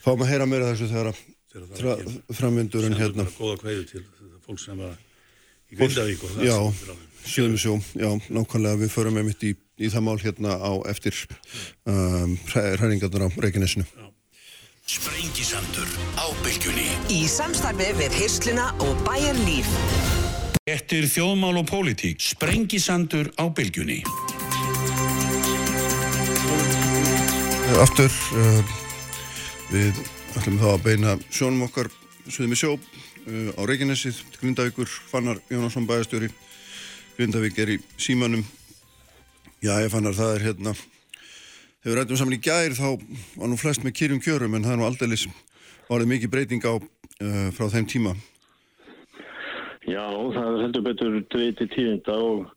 fáum 0.04 0.22
að 0.24 0.30
heyra 0.32 0.46
meira 0.48 0.70
þessu 0.72 0.88
þegar 0.92 1.12
að 1.12 2.36
framvindurinn 2.38 2.96
hérna 2.98 3.24
bara 3.26 3.36
góða 3.38 3.58
kveðu 3.62 3.84
til 3.90 4.04
fólk 4.46 4.60
sem 4.62 4.78
var 4.80 4.96
í 5.72 5.76
Grindavík 5.80 6.22
og 6.24 6.34
það 6.36 6.48
Já, 6.48 6.56
alveg- 6.56 7.04
Suðumisjó, 7.28 7.74
já, 7.98 8.08
nákvæmlega 8.32 8.78
við 8.80 8.92
förum 8.94 9.16
með 9.18 9.26
mitt 9.26 9.42
í, 9.44 9.50
í 9.84 9.88
það 9.92 10.04
mál 10.06 10.20
hérna 10.22 10.54
á 10.56 10.72
eftir 10.88 11.18
um, 11.84 12.38
hræringarnar 12.54 13.26
á 13.26 13.28
Reykjanesinu. 13.36 13.84
Sprengisandur 14.88 15.90
á 16.16 16.24
bylgjunni. 16.46 16.86
Í 17.12 17.26
samstarfi 17.28 17.90
við 17.98 18.16
Hirsluna 18.22 18.70
og 18.80 19.02
Bæjar 19.04 19.36
Líf. 19.44 19.68
Eftir 20.68 21.04
þjóðmál 21.10 21.58
og 21.60 21.68
pólitík. 21.68 22.22
Sprengisandur 22.30 23.28
á 23.36 23.44
bylgjunni. 23.52 24.00
Aftur, 27.76 28.08
uh, 28.32 28.62
við 29.68 29.98
ætlum 30.38 30.56
þá 30.56 30.68
að 30.70 30.84
beina 30.86 31.10
sjónum 31.28 31.66
okkar 31.66 31.90
Suðumisjó 32.24 32.70
uh, 32.74 33.50
á 33.54 33.60
Reykjanesið, 33.68 34.22
Grindavíkur, 34.40 34.88
Fannar 35.10 35.42
Jónasson 35.52 35.84
bæjastjóri, 35.86 36.30
Grindavík 37.18 37.60
er 37.60 37.74
í 37.74 37.78
símanum. 38.00 38.42
Já, 39.60 39.74
ég 39.84 39.92
fannar 39.92 40.16
það 40.16 40.32
er 40.38 40.46
hérna, 40.48 40.72
þegar 41.84 41.92
við 41.92 41.98
rættum 42.00 42.20
saman 42.22 42.38
í 42.38 42.40
gær 42.48 42.74
þá 42.78 42.88
var 43.36 43.52
nú 43.52 43.60
flest 43.60 43.84
með 43.84 43.96
kýrum 44.00 44.24
kjörum 44.24 44.56
en 44.56 44.64
það 44.64 44.74
er 44.74 44.80
nú 44.80 44.88
aldeilis 44.88 45.28
orðið 45.92 46.12
mikið 46.14 46.34
breyting 46.34 46.64
á 46.64 46.74
uh, 46.74 47.48
frá 47.52 47.68
þeim 47.74 47.88
tíma. 47.92 48.16
Já, 49.88 50.08
það 50.08 50.62
heldur 50.64 50.88
betur 50.88 51.20
dveiti 51.32 51.68
tíðinda 51.76 52.16
og, 52.16 52.48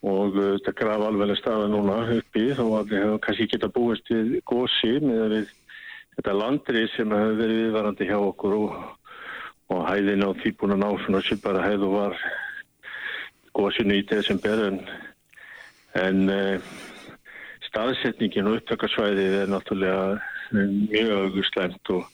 og 0.00 0.36
uh, 0.36 0.52
þetta 0.56 0.76
graf 0.78 1.06
alveg 1.06 1.36
staða 1.38 1.70
núna 1.72 1.98
uppi 2.16 2.46
þó 2.56 2.64
að 2.80 2.92
við 2.92 3.02
hefum 3.04 3.24
kannski 3.26 3.48
geta 3.52 3.72
búist 3.74 4.12
við 4.12 4.38
gósi 4.48 4.94
með 5.04 5.34
við 5.34 5.50
þetta 6.16 6.36
landri 6.36 6.86
sem 6.94 7.12
hefur 7.14 7.36
verið 7.40 7.62
viðvarandi 7.64 8.08
hjá 8.08 8.18
okkur 8.18 8.56
og, 8.58 8.78
og 9.74 9.82
hæðin 9.88 10.24
á 10.24 10.30
að 10.32 10.76
ná 10.76 10.88
svona 11.04 11.24
svipara 11.24 11.66
hæð 11.66 11.86
og 11.88 11.96
var 11.98 12.22
gósinu 13.56 13.98
í 13.98 14.06
desember 14.08 14.64
en, 14.68 14.80
en 16.00 16.32
uh, 16.32 16.70
staðsetningin 17.70 18.48
og 18.50 18.60
upptakarsvæðið 18.60 19.36
er 19.42 19.52
náttúrulega 19.52 20.06
eh, 20.16 20.72
mjög 20.90 21.38
slæmt 21.50 21.92
og, 21.94 22.08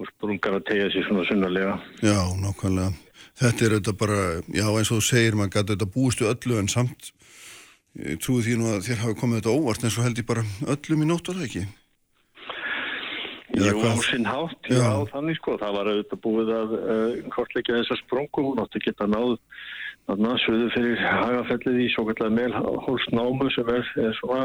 og 0.00 0.10
sprungar 0.14 0.58
að 0.58 0.66
tegja 0.70 0.90
sér 0.94 1.06
svona 1.06 1.26
sunnarlega. 1.28 1.76
já, 2.02 2.18
nákvæmlega. 2.42 3.09
Þetta 3.40 3.64
er 3.64 3.74
auðvitað 3.74 3.98
bara, 4.02 4.20
já 4.52 4.66
eins 4.68 4.90
og 4.90 4.98
þú 4.98 5.04
segir, 5.06 5.36
maður 5.38 5.52
gæti 5.54 5.72
auðvitað 5.72 5.92
búist 5.94 6.20
við 6.20 6.32
öllu 6.34 6.60
en 6.60 6.68
samt 6.68 7.12
ég 7.98 8.20
trúi 8.22 8.42
því 8.44 8.56
nú 8.60 8.70
að 8.70 8.86
þér 8.86 9.04
hafi 9.04 9.18
komið 9.18 9.40
þetta 9.40 9.54
óvart 9.56 9.84
en 9.84 9.92
svo 9.94 10.04
held 10.04 10.20
ég 10.20 10.28
bara 10.28 10.44
öllum 10.74 11.04
í 11.04 11.08
nótt 11.08 11.30
var 11.30 11.40
það 11.40 11.46
ekki. 11.48 11.62
Jú, 13.50 13.80
sinn 14.06 14.28
hátt, 14.28 14.68
já, 14.70 14.78
Já. 14.78 14.92
þannig 15.10 15.38
sko, 15.40 15.56
það 15.58 15.72
var 15.74 15.88
auðvitað 15.90 16.20
búið 16.22 16.52
að 16.54 16.74
uh, 16.78 17.16
kortleggja 17.34 17.80
þessa 17.80 17.96
sprungu, 18.04 18.44
hún 18.46 18.60
átti 18.62 18.78
að 18.78 18.84
geta 18.86 19.08
náð 19.10 19.32
þarna 20.06 20.36
söðu 20.44 20.68
fyrir 20.74 21.02
hagafellið 21.02 21.80
í 21.82 21.88
svo 21.94 22.04
kallar 22.08 22.32
melhólsnámu 22.36 23.50
sem 23.56 23.72
er, 23.74 23.90
er 24.04 24.14
svona 24.20 24.44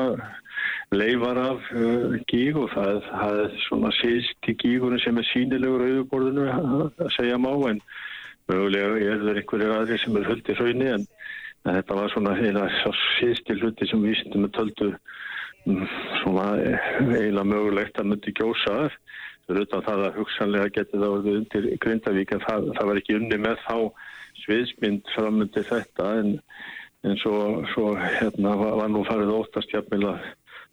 leifar 0.96 1.42
af 1.44 1.70
uh, 1.78 2.18
gíg 2.32 2.58
og 2.58 2.74
það, 2.74 3.00
það 3.12 3.40
er 3.44 3.56
svona 3.68 3.94
síðst 4.00 4.52
í 4.52 4.58
gígunum 4.64 5.02
sem 5.06 5.22
er 5.22 5.30
sínilegur 5.30 5.86
auðuborðinu 5.86 6.50
að 6.50 7.14
segja 7.20 7.40
má 7.42 7.52
en 7.70 7.82
mögulega 8.52 8.98
er 9.02 9.22
það 9.24 9.40
einhverjir 9.42 9.76
aðri 9.76 10.00
sem 10.02 10.18
er 10.20 10.30
höldið 10.30 10.60
hraunni 10.62 10.90
en, 10.94 11.06
en 11.66 11.78
þetta 11.80 12.00
var 12.00 12.14
svona 12.14 12.36
heila 12.40 12.66
síðst 13.18 13.52
í 13.52 13.58
hluti 13.60 13.88
sem 13.90 14.04
vísindum 14.06 14.48
er 14.48 14.54
töldu 14.58 14.90
mm, 15.66 15.86
svona 16.22 16.48
eh, 16.62 16.90
eiginlega 17.02 17.48
mögulegt 17.52 18.02
að 18.02 18.12
myndi 18.12 18.36
gjósa 18.38 18.80
þar. 18.80 19.00
Utan 19.46 19.84
það 19.86 20.04
að 20.08 20.16
hugsanlega 20.20 20.72
geti 20.74 20.98
það 20.98 21.12
orðið 21.20 21.36
undir 21.40 21.66
Grindavík 21.84 22.32
en 22.34 22.46
það, 22.48 22.72
það 22.78 22.88
var 22.90 23.00
ekki 23.02 23.18
unni 23.20 23.38
með 23.44 23.60
þá 23.66 23.76
sviðsmynd 24.42 25.12
framöndi 25.14 25.62
þetta 25.66 26.08
en, 26.22 26.32
en 27.06 27.20
svo, 27.22 27.36
svo 27.74 27.92
hérna 28.00 28.56
var, 28.58 28.90
nú 28.90 29.04
farið 29.06 29.36
óttast 29.36 29.74
jafnvel 29.74 30.08
að 30.16 30.26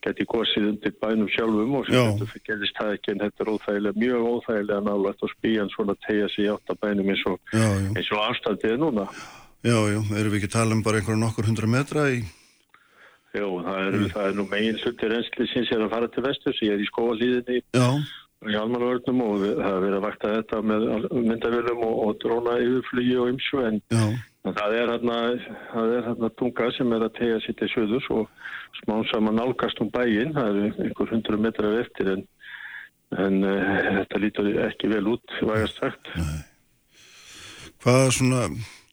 geti 0.03 0.25
gósið 0.33 0.69
undir 0.73 0.95
bænum 1.03 1.29
sjálfum 1.31 1.75
og 1.79 1.87
sem 1.87 1.95
Já. 1.95 2.05
þetta 2.21 2.43
gerist 2.49 2.79
það 2.81 2.93
ekki 2.97 3.13
en 3.15 3.23
þetta 3.23 3.45
er 3.45 3.51
óþægilega, 3.55 4.01
mjög 4.03 4.29
óþægilega 4.33 4.81
nálægt 4.89 5.23
og 5.23 5.33
spíjan 5.37 5.71
svona 5.75 5.95
tegja 6.07 6.29
sig 6.35 6.45
í 6.49 6.53
átta 6.53 6.77
bænum 6.83 7.11
eins 7.15 7.25
og, 7.31 7.39
Já, 7.55 7.69
já, 7.79 8.13
og 8.17 8.23
afstandið 8.29 8.75
er 8.75 8.81
núna. 8.83 9.07
já, 9.63 9.77
já, 9.95 10.01
erum 10.19 10.33
við 10.33 10.39
ekki 10.41 10.51
að 10.51 10.57
tala 10.59 10.75
um 10.75 10.83
bara 10.83 10.99
einhverja 10.99 11.23
nokkur 11.23 11.47
hundra 11.51 11.67
metra 11.71 12.09
í, 12.11 12.23
Jó, 13.33 13.47
það 13.65 13.79
er, 13.81 13.95
það 14.13 14.27
er 14.29 14.35
nú 14.37 14.45
megin 14.51 14.77
hluti 14.83 15.09
reynslisins 15.09 15.71
er 15.73 15.81
að 15.87 15.93
fara 15.95 16.09
til 16.13 16.23
vestur, 16.27 16.59
ég 16.67 16.75
er 16.75 16.83
í 16.85 16.89
skóalíðinni 16.91 17.63
já, 17.73 17.87
í 18.51 18.57
almanvörnum 18.59 19.21
og 19.27 19.35
við- 19.43 19.57
það 19.61 19.75
er 19.77 19.83
verið 19.87 19.97
að 20.01 20.05
vakta 20.09 20.33
þetta 20.37 20.61
með 20.73 20.87
myndavölum 21.29 21.83
og, 21.87 21.95
og 22.07 22.19
dróna 22.25 22.57
yfirflugi 22.65 23.17
og 23.23 23.31
ymsu 23.35 23.63
en 23.69 23.81
en 24.43 24.57
það 24.59 24.73
er 24.75 24.89
hérna, 24.91 25.17
það 25.71 25.93
er 25.97 26.07
hérna 26.09 26.31
tunga 26.41 26.71
sem 26.75 26.93
er 26.97 27.05
að 27.07 27.13
tegja 27.21 27.37
sér 27.45 27.59
til 27.61 27.69
söðus 27.77 28.09
og 28.11 28.29
smán 28.83 29.05
saman 29.13 29.37
nálgast 29.39 29.79
um 29.85 29.91
bæinn, 29.95 30.33
það 30.35 30.49
eru 30.51 30.87
einhver 30.89 31.13
hundru 31.15 31.39
metrar 31.39 31.77
eftir 31.85 32.11
en, 32.17 32.25
en 33.23 33.37
uh, 33.47 33.99
þetta 34.01 34.19
lítur 34.25 34.49
ekki 34.67 34.91
vel 34.91 35.07
út, 35.15 35.37
vægast 35.47 35.79
sagt. 35.79 36.11
hvað 37.83 38.09
svona, 38.17 38.43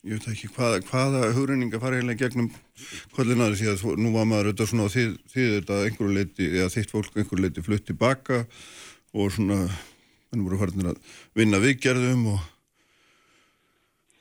ég 0.06 0.16
veit 0.18 0.28
ekki 0.32 0.50
hvaða, 0.54 0.80
hvaða 0.90 1.32
hugreininga 1.36 1.80
fara 1.82 1.98
eiginlega 1.98 2.24
gegnum 2.28 2.50
kollinaður 3.16 3.58
því 3.60 3.68
að 3.72 3.84
nú 4.00 4.12
var 4.14 4.28
maður 4.30 4.50
auðvitað 4.52 4.70
svona 4.72 4.88
þið 4.94 5.16
þetta 5.34 5.80
einhverju 5.88 6.14
leiti, 6.16 6.48
eða 6.60 6.70
þitt 6.76 6.94
fólk 6.94 7.18
einhverju 7.20 7.44
leiti 7.48 7.64
flutt 7.66 7.86
tilbaka 7.90 8.44
og 9.16 9.30
svona 9.34 9.60
henni 10.30 10.46
voru 10.46 10.60
farinir 10.60 10.92
að 10.92 11.14
vinna 11.38 11.60
viðgerðum 11.62 12.26
og 12.34 12.42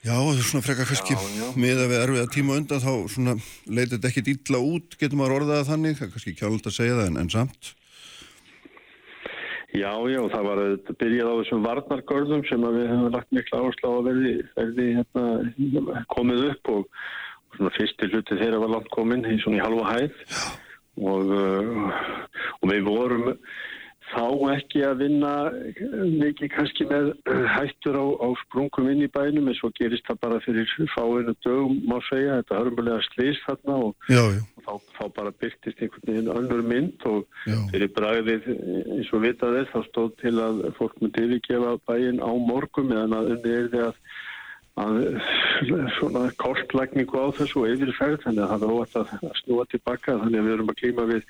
já, 0.01 0.13
það 0.15 0.29
er 0.31 0.47
svona 0.49 0.65
frekar 0.65 0.89
kannski 0.89 1.17
með 1.59 1.83
að 1.83 1.91
við 1.91 1.99
erfiða 2.03 2.31
tíma 2.33 2.55
á 2.55 2.57
undan 2.61 2.85
þá 2.85 2.93
svona 3.13 3.35
leitið 3.67 3.97
þetta 3.97 4.13
ekkit 4.13 4.31
illa 4.35 4.63
út, 4.63 4.97
getur 4.97 5.19
maður 5.19 5.41
orðað 5.41 5.59
það 5.59 5.69
þannig, 5.73 5.99
það 5.99 6.07
er 6.07 6.15
kannski 6.15 6.37
kjálft 6.39 6.71
að 6.71 6.77
segja 6.79 6.97
það 6.97 7.11
en, 7.11 7.21
en 7.23 7.35
samt. 7.35 7.75
Já, 9.69 9.91
já, 10.09 10.19
það 10.33 10.45
var 10.47 10.59
að 10.63 10.91
byrjað 10.97 11.27
á 11.29 11.39
þessum 11.43 11.65
varnargörðum 11.67 12.45
sem 12.49 12.63
að 12.65 12.77
við 12.79 12.87
hefum 12.89 13.11
lagt 13.13 13.35
mikla 13.37 13.59
áherslu 13.61 13.85
á 13.85 13.93
að 13.93 14.07
verði, 14.07 14.31
verði 14.55 14.87
hérna, 14.97 16.05
komið 16.15 16.45
upp 16.47 16.71
og, 16.73 16.87
og 17.45 17.59
svona 17.59 17.73
fyrsti 17.75 18.09
hluti 18.09 18.37
þeirra 18.39 18.63
var 18.63 18.73
langt 18.73 18.89
komin 18.95 19.27
í 19.29 19.35
svona 19.43 19.59
í 19.59 19.61
halva 19.61 19.91
hæð. 19.91 20.23
Og, 20.99 21.29
uh, 21.31 21.99
og 22.59 22.71
við 22.73 22.81
vorum 22.89 23.29
þá 24.09 24.25
ekki 24.55 24.81
að 24.87 25.01
vinna 25.03 25.31
mikið 26.19 26.51
kannski 26.53 26.87
með 26.89 27.11
uh, 27.13 27.43
hættur 27.55 27.97
á, 27.99 28.05
á 28.25 28.27
sprungum 28.43 28.89
inn 28.91 29.03
í 29.05 29.09
bænum 29.13 29.49
en 29.51 29.57
svo 29.57 29.71
gerist 29.77 30.07
það 30.09 30.21
bara 30.23 30.39
fyrir 30.45 30.71
fáinu 30.95 31.35
dögum 31.45 31.77
má 31.89 31.97
segja, 32.07 32.39
þetta 32.41 32.61
hörmulega 32.61 33.03
slís 33.09 33.41
þarna 33.45 33.77
og 33.87 34.09
Já, 34.09 34.23
já, 34.33 34.41
og 34.41 34.65
þá, 34.65 34.95
þá 34.97 35.03
bara 35.19 35.35
byrtist 35.41 35.83
einhvern 35.83 36.07
veginn 36.09 36.33
önnur 36.35 36.65
mynd 36.71 37.05
og 37.09 37.45
Já. 37.45 37.59
fyrir 37.73 37.93
bragðið 37.97 38.49
eins 38.53 39.13
og 39.13 39.23
vitað 39.25 39.61
er 39.61 39.69
þá 39.73 39.79
stóð 39.89 40.09
til 40.23 40.35
að 40.41 40.63
fólk 40.79 40.97
myndi 41.03 41.27
yfirgefa 41.27 41.77
bæinn 41.89 42.23
á 42.23 42.31
morgum 42.33 42.89
meðan 42.89 43.17
að 43.19 43.31
unni 43.35 43.55
er 43.59 43.71
því 43.73 43.85
að 43.89 44.01
að 44.79 44.97
svona 45.97 46.25
kortlækningu 46.39 47.19
á 47.19 47.27
þessu 47.37 47.63
og 47.63 47.73
yfirferð 47.73 48.23
þannig 48.25 48.43
að 48.45 48.51
það 48.51 48.65
er 48.65 48.73
óvægt 48.75 48.99
að 48.99 49.39
snúa 49.41 49.65
tilbaka 49.71 50.17
þannig 50.21 50.39
að 50.39 50.47
við 50.47 50.55
erum 50.55 50.71
að 50.73 50.79
klíma 50.81 51.07
við 51.09 51.23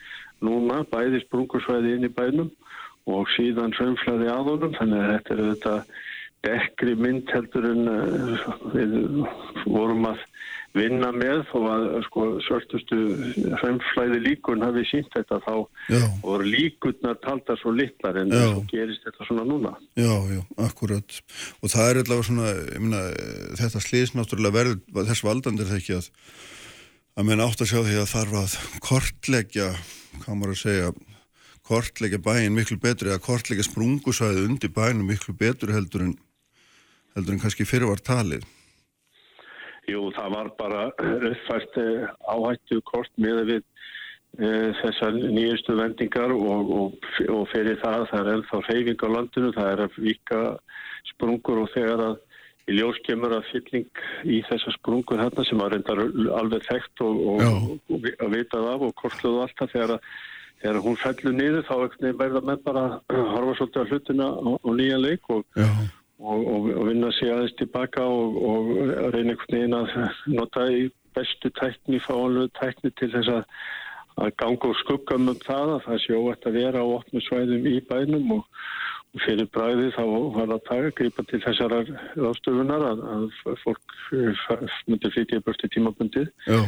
núna 0.45 0.79
bæði 0.93 1.23
sprungusvæði 1.25 1.95
inn 1.95 2.07
í 2.09 2.13
bænum 2.19 2.51
og 3.09 3.31
síðan 3.35 3.75
sömflæði 3.77 4.29
að 4.29 4.51
honum 4.51 4.75
þannig 4.77 5.03
að 5.03 5.13
þetta 5.15 5.35
er 5.35 5.43
þetta 5.49 5.75
dekkri 6.47 6.95
mynd 6.95 7.31
heldur 7.33 7.65
en 7.67 7.89
uh, 7.91 8.43
við 8.75 8.93
vorum 9.67 10.05
að 10.11 10.21
vinna 10.77 11.09
með 11.15 11.41
og 11.57 11.65
að 11.71 11.85
sko, 12.05 12.25
svörtustu 12.45 12.99
sömflæði 13.61 14.19
líkun 14.25 14.63
hafi 14.63 14.83
sínt 14.89 15.09
þetta 15.15 15.39
þá 15.45 15.53
já, 15.89 16.03
voru 16.21 16.45
líkurnar 16.45 17.17
taldar 17.23 17.57
svo 17.61 17.73
litlar 17.73 18.19
en 18.21 18.33
Já. 18.33 18.45
svo 18.51 18.63
gerist 18.69 19.07
þetta 19.07 19.27
svona 19.27 19.47
núna. 19.49 19.73
Já, 19.97 20.13
já, 20.29 20.41
akkurat. 20.67 21.19
Og 21.63 21.73
það 21.73 21.89
er 21.89 22.01
allavega 22.03 22.27
svona, 22.29 22.53
ég 22.53 22.85
meina 22.85 23.03
þetta 23.59 23.83
slís 23.83 24.15
náttúrulega 24.17 24.57
verður 24.59 25.09
þess 25.09 25.25
valdandir 25.25 25.69
það 25.69 25.81
ekki 25.81 25.99
að 25.99 26.09
að 27.19 27.27
menn 27.27 27.43
átt 27.43 27.59
að 27.63 27.71
sjá 27.73 27.79
því 27.83 27.95
að 27.99 28.11
þarf 28.13 28.35
að 28.39 28.53
kortleggja, 28.85 29.69
hvað 30.21 30.37
maður 30.37 30.53
að 30.53 30.61
segja 30.61 30.91
kortleggja 31.69 32.21
bæinn 32.23 32.55
miklu 32.55 32.79
betri 32.81 33.11
að 33.13 33.25
kortleggja 33.25 33.65
sprungusvæði 33.67 34.45
undir 34.47 34.71
bænum 34.73 35.09
miklu 35.09 35.35
betur 35.37 35.73
heldur 35.75 36.05
en 36.07 36.15
heldur 37.17 37.35
en 37.35 37.41
kannski 37.43 37.67
fyrir 37.67 37.89
var 37.89 38.01
talið 38.05 38.45
Jú, 39.89 40.05
það 40.15 40.35
var 40.35 40.51
bara 40.59 40.85
uppfært 41.31 41.77
eh, 41.81 42.07
áhættu 42.29 42.79
kort 42.87 43.11
með 43.21 43.43
við 43.49 43.59
e, 44.37 44.49
þessar 44.81 45.17
nýjustu 45.17 45.75
vendingar 45.79 46.33
og, 46.35 46.73
og, 46.79 47.11
og 47.27 47.45
fyrir 47.53 47.79
það 47.83 48.07
það 48.11 48.21
er 48.21 48.31
ennþá 48.35 48.63
reyfing 48.67 49.05
á 49.05 49.07
landinu, 49.15 49.53
það 49.57 49.71
er 49.73 49.85
vika 49.97 50.41
sprungur 51.13 51.63
og 51.63 51.71
þegar 51.75 52.05
að 52.09 52.17
í 52.69 52.75
ljós 52.77 52.99
kemur 53.05 53.33
að 53.33 53.47
fylling 53.49 54.03
í 54.29 54.41
þessar 54.45 54.75
sprungur 54.77 55.21
hérna 55.23 55.45
sem 55.47 55.61
að 55.63 55.71
reyndar 55.73 56.03
alveg 56.37 56.67
þekkt 56.67 57.05
og, 57.05 57.23
og, 57.31 57.45
og, 57.47 57.95
og 57.95 58.11
að 58.13 58.35
vitað 58.35 58.67
af 58.75 58.85
og 58.85 58.99
kortluðu 58.99 59.47
alltaf 59.47 59.73
þegar 59.73 59.97
að 59.97 60.11
Þegar 60.59 60.81
hún 60.83 60.97
fellur 60.99 61.35
niður 61.37 61.61
þá 61.69 61.75
verða 62.19 62.39
með 62.43 62.63
bara 62.65 62.81
að 63.07 63.19
horfa 63.31 63.53
svolítið 63.55 63.79
á 63.79 63.89
hlutina 63.93 64.25
á, 64.27 64.49
á 64.59 64.69
nýja 64.75 64.97
leik 64.99 65.29
og, 65.31 65.45
Já, 65.55 65.69
og, 66.19 66.47
og, 66.53 66.69
og 66.75 66.87
vinna 66.87 67.11
sig 67.15 67.31
aðeins 67.31 67.55
tilbaka 67.59 68.03
og, 68.03 68.39
og 68.49 68.71
reyna 69.13 69.35
einhvern 69.35 69.55
veginn 69.55 69.77
að 69.77 69.93
nota 70.35 70.65
í 70.71 70.89
bestu 71.15 71.51
tækni, 71.59 72.01
fáanlegu 72.03 72.51
tækni 72.59 72.91
til 72.99 73.11
þess 73.13 73.31
að, 73.33 73.43
að 74.19 74.33
ganga 74.41 74.71
úr 74.71 74.79
skuggam 74.83 75.31
um 75.31 75.39
það 75.45 75.75
að 75.77 75.85
það 75.87 76.01
sé 76.03 76.19
óvægt 76.19 76.49
að 76.49 76.59
vera 76.59 76.83
á 76.83 76.87
opnu 76.99 77.23
svæðum 77.25 77.69
í 77.71 77.79
bænum 77.89 78.35
og, 78.37 78.43
og 78.43 78.98
fyrir 79.17 79.47
bræði 79.49 79.89
þá 79.95 80.03
var 80.35 80.51
að 80.53 80.65
taka, 80.67 80.89
grípa 80.99 81.23
til 81.29 81.39
þessar 81.41 81.73
ástöfunar 82.29 82.83
að, 82.91 82.99
að 83.15 83.55
fólk 83.63 83.95
eh, 84.13 84.43
myndi 84.85 85.09
flytja 85.15 85.41
börti 85.45 85.69
tímabundið. 85.73 86.27
Já, 86.45 86.59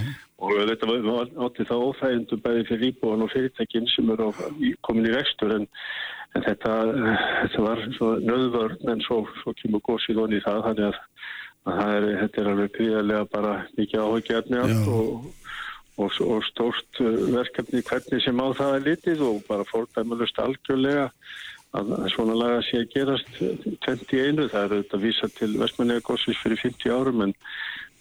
og 0.42 0.64
þetta 0.72 0.90
var, 0.90 1.30
átti 1.46 1.68
það 1.70 1.84
óþægindu 1.90 2.40
bæði 2.42 2.64
fyrir 2.70 2.88
íbúan 2.90 3.26
og 3.26 3.30
fyrirtækin 3.34 3.90
sem 3.94 4.10
eru 4.10 4.32
komin 4.88 5.10
í 5.12 5.14
rekstur 5.14 5.54
en, 5.60 5.68
en 6.34 6.48
þetta, 6.48 6.78
þetta 7.44 7.68
var 7.68 7.84
nöðvörn 8.26 8.96
en 8.96 9.06
svo, 9.06 9.22
svo 9.44 9.54
kemur 9.62 9.86
gósið 9.86 10.24
onni 10.24 10.42
í 10.42 10.46
það 10.46 10.66
þannig 10.70 10.90
að, 10.90 11.00
að 11.68 11.78
það 11.84 11.94
er, 12.00 12.10
þetta 12.24 12.42
er 12.42 12.52
alveg 12.56 12.74
gríðarlega 12.80 13.30
bara 13.36 13.54
mikið 13.78 14.02
Já. 14.50 14.82
og, 14.96 15.30
og, 16.02 16.20
og 16.26 16.44
stórt 16.50 17.06
eh, 17.06 17.22
verkefni 17.38 17.86
hvernig 17.86 18.26
sem 18.26 18.42
á 18.42 18.48
það 18.58 18.76
er 18.80 18.86
litið 18.90 19.26
og 19.30 19.42
bara 19.46 19.70
fórdæmalust 19.70 20.42
algjörlega 20.42 21.12
að 21.72 21.92
svona 22.12 22.36
laga 22.36 22.64
sé 22.68 22.82
að 22.82 22.90
gerast 22.96 23.30
20 23.40 24.18
í 24.18 24.24
einu, 24.28 24.48
það 24.52 24.64
er 24.64 24.74
auðvitað 24.76 24.98
að 24.98 25.06
vísa 25.06 25.30
til 25.38 25.52
Vestmannega 25.62 26.04
gósins 26.04 26.42
fyrir 26.44 26.60
50 26.60 26.98
árum 26.98 27.24
en 27.28 27.38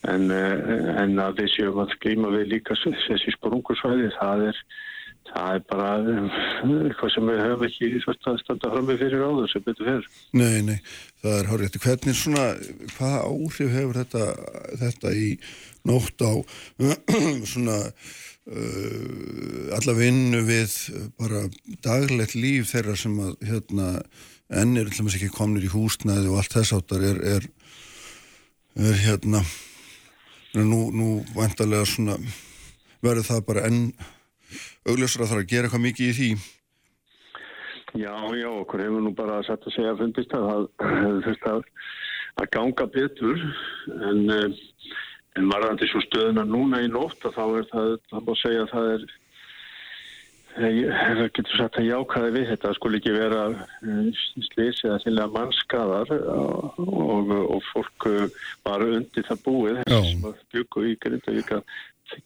En, 0.08 0.30
eh, 0.32 1.00
en 1.02 1.18
að 1.20 1.42
séum 1.52 1.82
að 1.82 1.92
skrýma 1.98 2.30
við 2.32 2.54
líka 2.54 2.76
þessi 2.80 3.34
sprungusvæði, 3.34 4.08
það 4.16 4.44
er, 4.48 4.60
það 5.28 5.56
er 5.58 5.64
bara 5.68 5.90
eh, 6.00 6.38
eitthvað 6.86 7.12
sem 7.14 7.28
við 7.28 7.42
höfum 7.44 7.66
ekki 7.68 7.90
þurft 8.06 8.30
að 8.30 8.38
standa 8.40 8.70
fram 8.72 8.88
með 8.88 9.02
fyrir 9.02 9.26
áður 9.26 9.50
sem 9.52 9.66
betur 9.66 9.90
fyrir. 9.90 10.08
nei, 10.40 10.56
nei 10.70 10.78
það 11.20 11.36
er 11.36 11.50
hárið 11.50 11.78
hvernig 11.84 12.16
svona, 12.16 12.46
hvaða 12.96 13.20
áhrif 13.28 13.76
hefur 13.76 14.00
þetta, 14.00 14.24
þetta 14.86 15.12
í 15.12 15.28
nótt 15.90 16.24
á 16.24 16.32
svona 17.52 17.78
uh, 18.48 19.70
alla 19.76 19.94
vinnu 19.98 20.42
við 20.48 20.76
bara 21.20 21.46
daglegt 21.84 22.36
líf 22.38 22.70
þeirra 22.72 22.96
sem 22.98 23.16
að 23.20 23.34
hérna 23.48 23.88
enn 24.50 24.76
er 24.76 24.88
alltaf 24.88 25.14
ekki 25.14 25.32
komnir 25.34 25.66
í 25.66 25.72
húsnæði 25.72 26.30
og 26.30 26.40
allt 26.40 26.56
þess 26.56 26.74
áttar 26.74 27.04
er, 27.06 27.20
er, 27.36 27.50
er 28.80 29.02
hérna 29.04 29.44
nú, 30.58 30.88
nú 30.90 31.10
vantarlega 31.36 31.86
svona 31.86 32.16
verður 33.04 33.28
það 33.28 33.44
bara 33.46 33.66
enn 33.68 33.84
augljósra 34.88 35.28
þarf 35.28 35.44
að 35.44 35.52
gera 35.52 35.68
eitthvað 35.68 35.86
mikið 35.86 36.08
í 36.08 36.16
því. 36.16 36.30
Já, 38.00 38.14
já, 38.38 38.48
okkur 38.50 38.84
hefur 38.84 39.02
nú 39.02 39.12
bara 39.18 39.40
sett 39.46 39.64
að 39.66 39.74
segja 39.74 39.94
að 39.94 40.02
fundist 40.04 40.34
að 40.36 40.44
það 40.46 40.66
þurft 41.26 41.48
að, 41.50 41.62
að 42.42 42.50
ganga 42.56 42.86
betur 42.94 43.40
en, 44.10 44.20
eh, 44.34 44.60
en 45.38 45.50
varðandi 45.50 45.88
svo 45.90 46.02
stöðuna 46.04 46.44
núna 46.48 46.82
í 46.82 46.88
nótt 46.90 47.26
að 47.28 47.36
þá 47.36 47.44
er 47.60 47.66
það, 47.72 47.90
það 48.10 48.24
má 48.26 48.32
segja 48.42 48.62
að 48.66 48.72
það 48.74 48.94
er 48.94 49.10
Það 50.50 51.20
getur 51.36 51.54
sagt 51.54 51.76
að 51.78 51.86
jákaði 51.86 52.30
við 52.34 52.48
þetta 52.50 52.70
skul 52.74 52.90
ekki 52.98 53.12
vera 53.14 53.42
slís 54.50 54.80
eða 54.82 54.96
þinlega 55.04 55.30
mannskadar 55.36 56.10
og, 56.10 56.80
og, 56.82 57.30
og 57.54 57.62
fólk 57.68 58.06
eh, 58.10 58.40
var 58.66 58.82
undir 58.82 59.28
það 59.28 59.44
búið 59.44 59.78
sem 59.86 60.26
að 60.26 60.42
byggu 60.50 60.84
í 60.90 60.96
Grindavík 61.04 61.54
að 61.54 61.62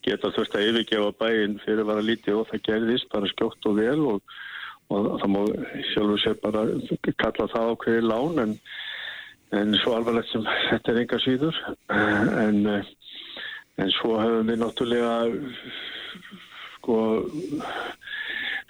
geta 0.06 0.32
þurft 0.32 0.56
að 0.56 0.70
yfirgefa 0.70 1.12
bæinn 1.20 1.58
fyrir 1.66 1.84
að 1.84 1.90
vara 1.92 2.06
lítið 2.08 2.40
og 2.40 2.48
það 2.48 2.64
gerðist 2.70 3.10
bara 3.12 3.30
skjótt 3.34 3.68
og 3.68 3.76
vel 3.82 4.00
og, 4.14 4.34
og 4.88 5.10
það 5.20 5.32
má 5.34 5.40
sjálfur 5.92 6.24
sér 6.24 6.40
bara 6.40 6.64
kalla 7.20 7.50
það 7.52 7.72
ákveði 7.74 8.06
lán 8.08 8.44
en, 8.46 8.58
en 9.54 9.74
svo 9.82 9.96
alvarlegt 9.98 10.32
sem 10.32 10.46
þetta 10.70 10.92
er 10.92 11.02
enga 11.02 11.20
síður 11.22 11.60
en, 11.90 12.60
eh, 12.74 12.92
en 13.82 13.92
svo 13.98 14.18
hefum 14.20 14.50
við 14.50 14.62
náttúrulega 14.62 15.14
sko 16.76 16.98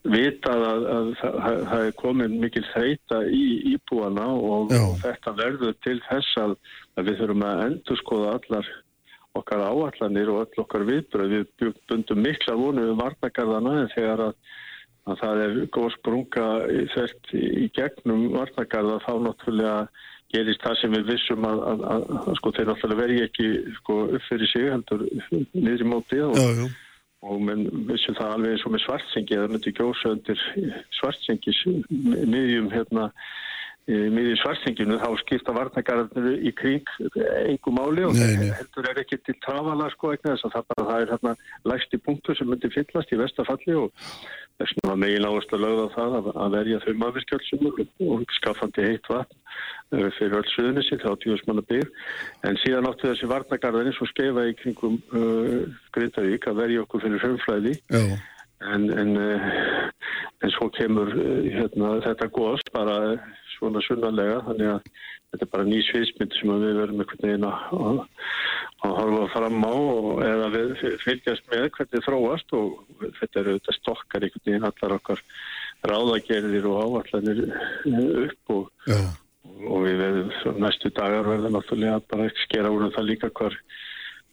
vitað 0.05 0.63
að, 0.69 0.87
að 0.95 1.11
það, 1.21 1.75
er 1.81 1.95
komin 1.97 2.41
mikil 2.43 2.65
þreita 2.75 3.23
í 3.25 3.45
íbúana 3.73 4.27
og, 4.37 4.73
Já. 4.73 4.83
þetta 5.01 5.37
verður 5.39 5.77
til 5.87 5.97
þess 6.11 6.41
að, 6.43 6.57
að 6.99 7.09
við 7.09 7.21
þurfum 7.23 7.47
að 7.49 7.63
endur 7.69 8.01
skoða 8.03 8.35
allar 8.39 8.73
okkar 9.35 9.65
áallanir 9.65 10.31
og 10.31 10.43
öll 10.45 10.63
okkar 10.63 10.85
viðbröð. 10.87 11.33
Við 11.59 11.79
bundum 11.89 12.21
mikla 12.23 12.55
vonu 12.59 12.85
við 12.85 13.01
varnagarðana 13.01 13.75
en 13.81 13.91
þegar 13.95 14.25
að, 14.29 14.35
að 15.09 15.23
það 15.23 15.43
er 15.47 15.57
góð 15.75 15.89
sprunga 15.97 16.49
í, 16.69 16.85
í 17.65 17.67
gegnum 17.75 18.29
varnagarða 18.37 19.01
þá 19.07 19.13
náttúrulega 19.25 19.79
gerist 20.35 20.65
það 20.65 20.81
sem 20.81 20.95
við 20.97 21.11
vissum 21.13 21.47
að, 21.49 21.63
að, 21.71 21.85
að, 21.95 22.07
að 22.21 22.39
sko 22.41 22.55
þeir 22.57 22.71
náttúrulega 22.71 23.03
verði 23.03 23.21
ekki 23.29 23.51
sko 23.79 23.99
upp 24.07 24.27
fyrir 24.29 24.51
sig 24.51 24.67
heldur 24.73 25.07
niður 25.55 25.85
í 25.87 25.89
móti 25.93 26.21
og, 26.25 26.37
Já, 26.39 26.49
já, 26.61 26.67
og 27.25 27.41
menn 27.49 27.65
vissum 27.89 28.19
það 28.19 28.35
alveg 28.37 28.55
eins 28.55 28.67
og 28.67 28.75
með 28.75 28.85
svartsengi 28.85 29.41
það 29.41 29.55
myndi 29.55 29.75
gjósa 29.79 30.13
undir 30.13 30.45
svartsengis 30.99 31.63
miðjum 32.35 32.71
hérna 32.75 33.09
miðið 33.85 34.39
svarsinginu 34.41 34.97
þá 34.97 35.11
skipta 35.21 35.53
varnagarðinu 35.53 36.39
í 36.49 36.53
kring 36.57 36.89
einhver 37.05 37.75
máli 37.77 38.07
og 38.09 38.15
Nei, 38.17 38.39
nei. 38.41 38.53
heldur 38.57 38.89
er 38.89 39.03
ekki 39.03 39.19
til 39.21 39.35
trafala 39.45 39.91
sko 39.93 40.15
eitthvað 40.15 40.39
þess 40.39 40.47
að 40.49 40.55
það, 40.55 40.67
bara, 40.71 40.87
það 40.89 41.03
er 41.03 41.13
hérna 41.13 41.35
lægsti 41.69 42.01
punktu 42.07 42.37
sem 42.39 42.49
myndi 42.49 42.71
fyllast 42.73 43.13
í 43.13 43.21
vestafalli 43.21 43.77
og 43.83 43.93
þess 44.63 44.77
vegna 44.79 44.97
megin 45.03 45.29
áherslu 45.29 45.59
að 45.59 45.65
lögða 45.67 45.87
það 45.99 46.17
að, 46.33 46.57
verja 46.57 46.81
þau 46.87 46.93
maðurskjöldsum 47.03 47.69
og 48.09 48.25
skaffandi 48.39 48.89
heitt 48.89 49.13
vatn 49.13 49.39
eh, 49.99 50.09
fyrir 50.17 50.39
öll 50.41 50.51
suðunissi 50.55 51.01
þá 51.05 51.09
tjóðismanna 51.21 51.69
byr 51.69 51.89
en 52.49 52.61
síðan 52.65 52.89
áttu 52.89 53.11
þessi 53.11 53.31
varnagarðin 53.35 53.93
eins 53.93 54.01
og 54.01 54.13
skeifa 54.15 54.49
í 54.49 54.57
kringum 54.63 55.01
uh, 55.13 55.65
Grindavík 55.93 56.49
að 56.49 56.61
verja 56.63 56.85
okkur 56.87 57.05
fyrir 57.05 57.25
hrömmflæði 57.27 57.77
Já, 57.93 58.05
en, 58.73 58.89
en, 58.97 59.17
uh, 59.21 59.49
en 60.41 60.55
svo 60.57 60.71
kemur 60.79 61.13
hérna, 61.51 61.99
þetta 62.07 62.33
góðs 62.33 62.65
bara 62.73 63.01
svona 63.65 63.83
sunnarlega 63.85 64.41
þannig 64.49 64.71
að 64.75 64.89
þetta 65.35 65.47
er 65.47 65.51
bara 65.55 65.67
ný 65.67 65.81
sviðsmynd 65.89 66.37
sem 66.37 66.53
við 66.53 66.79
verum 66.79 67.03
einhvern 67.03 67.25
veginn 67.25 67.47
að, 67.49 68.01
að, 68.85 68.93
horfa 69.01 69.25
fram 69.33 69.67
á 69.67 69.75
og, 69.75 70.09
eða 70.29 70.51
við 70.55 70.75
fylgjast 71.03 71.51
með 71.51 71.67
hvernig 71.79 72.07
þróast 72.07 72.55
og 72.59 73.03
þetta 73.19 73.43
eru 73.43 73.57
þetta 73.59 73.77
stokkar 73.79 74.27
einhvern 74.27 74.47
veginn 74.51 74.69
allar 74.69 74.97
okkar 74.99 75.25
ráðagerðir 75.85 76.69
og 76.71 76.85
áallanir 76.85 77.43
uh, 77.49 78.05
upp 78.25 78.55
og, 78.55 78.69
já, 78.89 79.01
og 79.65 79.89
við 79.89 79.99
verðum 80.05 80.63
næstu 80.63 80.93
dagar 80.95 81.27
verðum 81.29 81.59
náttúrulega 81.59 81.99
bara 82.13 82.31
skera 82.45 82.73
úr 82.73 82.87
um 82.89 82.95
það 82.95 83.11
líka 83.11 83.33
hvar 83.35 83.59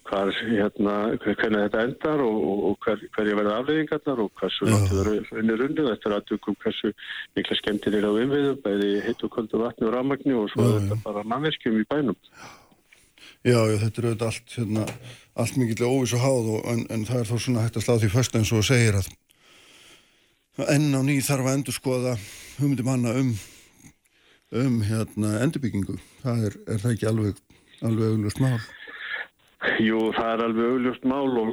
hvar, 0.09 0.31
hérna, 0.33 0.93
hver- 1.21 1.37
hvernig 1.39 1.61
þetta 1.67 1.83
endar 1.87 2.21
og, 2.25 2.37
og, 2.69 2.77
hver, 2.85 3.03
hverju 3.15 3.35
verða 3.37 3.57
afleiðingarnar 3.61 4.21
og 4.23 4.31
hversu 4.39 4.65
Já. 4.65 4.71
náttúrulega 4.73 5.27
það 5.29 5.41
unnir 5.43 5.63
unnið 5.67 5.89
þetta 5.91 6.09
er 6.09 6.15
aðtökum 6.17 6.57
hversu 6.63 6.91
mikla 7.37 7.57
skemmtir 7.59 7.97
er 7.99 8.07
á 8.09 8.11
innviðum 8.23 8.57
bæði 8.65 8.89
heitt 9.05 9.23
og 9.27 9.33
kvöldu 9.35 9.61
vatni 9.61 9.87
og 9.87 9.93
rafmagni 9.95 10.33
og 10.37 10.49
svo 10.53 10.65
Já, 10.65 10.71
er 10.71 10.81
þetta 10.87 10.99
bara 11.05 11.23
mannverkjum 11.33 11.79
í 11.81 11.85
bænum. 11.91 12.17
Já, 13.41 13.57
já, 13.57 13.77
þetta 13.81 14.01
er 14.01 14.07
auðvitað 14.09 14.27
allt, 14.31 14.55
hérna, 14.57 14.83
allt 15.41 15.55
mikill 15.61 15.87
óvis 15.87 16.13
og 16.17 16.25
háð 16.25 16.51
og, 16.57 16.59
en, 16.73 16.83
en 16.93 17.05
það 17.09 17.21
er 17.23 17.29
þó 17.31 17.37
svona 17.45 17.63
hægt 17.65 17.79
að 17.79 17.85
slá 17.87 17.95
því 18.01 18.11
först 18.13 18.35
eins 18.37 18.51
og 18.57 18.65
segir 18.67 18.99
að 18.99 19.09
enn 20.75 20.91
á 20.93 21.01
ný 21.01 21.15
þarf 21.25 21.47
að 21.47 21.55
endur 21.57 21.77
skoða 21.77 22.17
hugmyndi 22.59 22.85
manna 22.85 23.15
um 23.21 23.31
um 24.51 24.81
hérna 24.83 25.37
endurbyggingu. 25.45 25.95
Það 26.21 26.41
er, 26.49 26.55
er 26.67 26.81
það 26.83 26.93
ekki 26.97 27.07
alveg 27.07 27.37
alveg 27.87 28.11
auglust 28.13 28.41
mál 28.43 28.57
Jú, 29.61 30.07
það 30.15 30.31
er 30.31 30.41
alveg 30.47 30.71
augljóst 30.71 31.03
mál 31.05 31.35
og, 31.37 31.51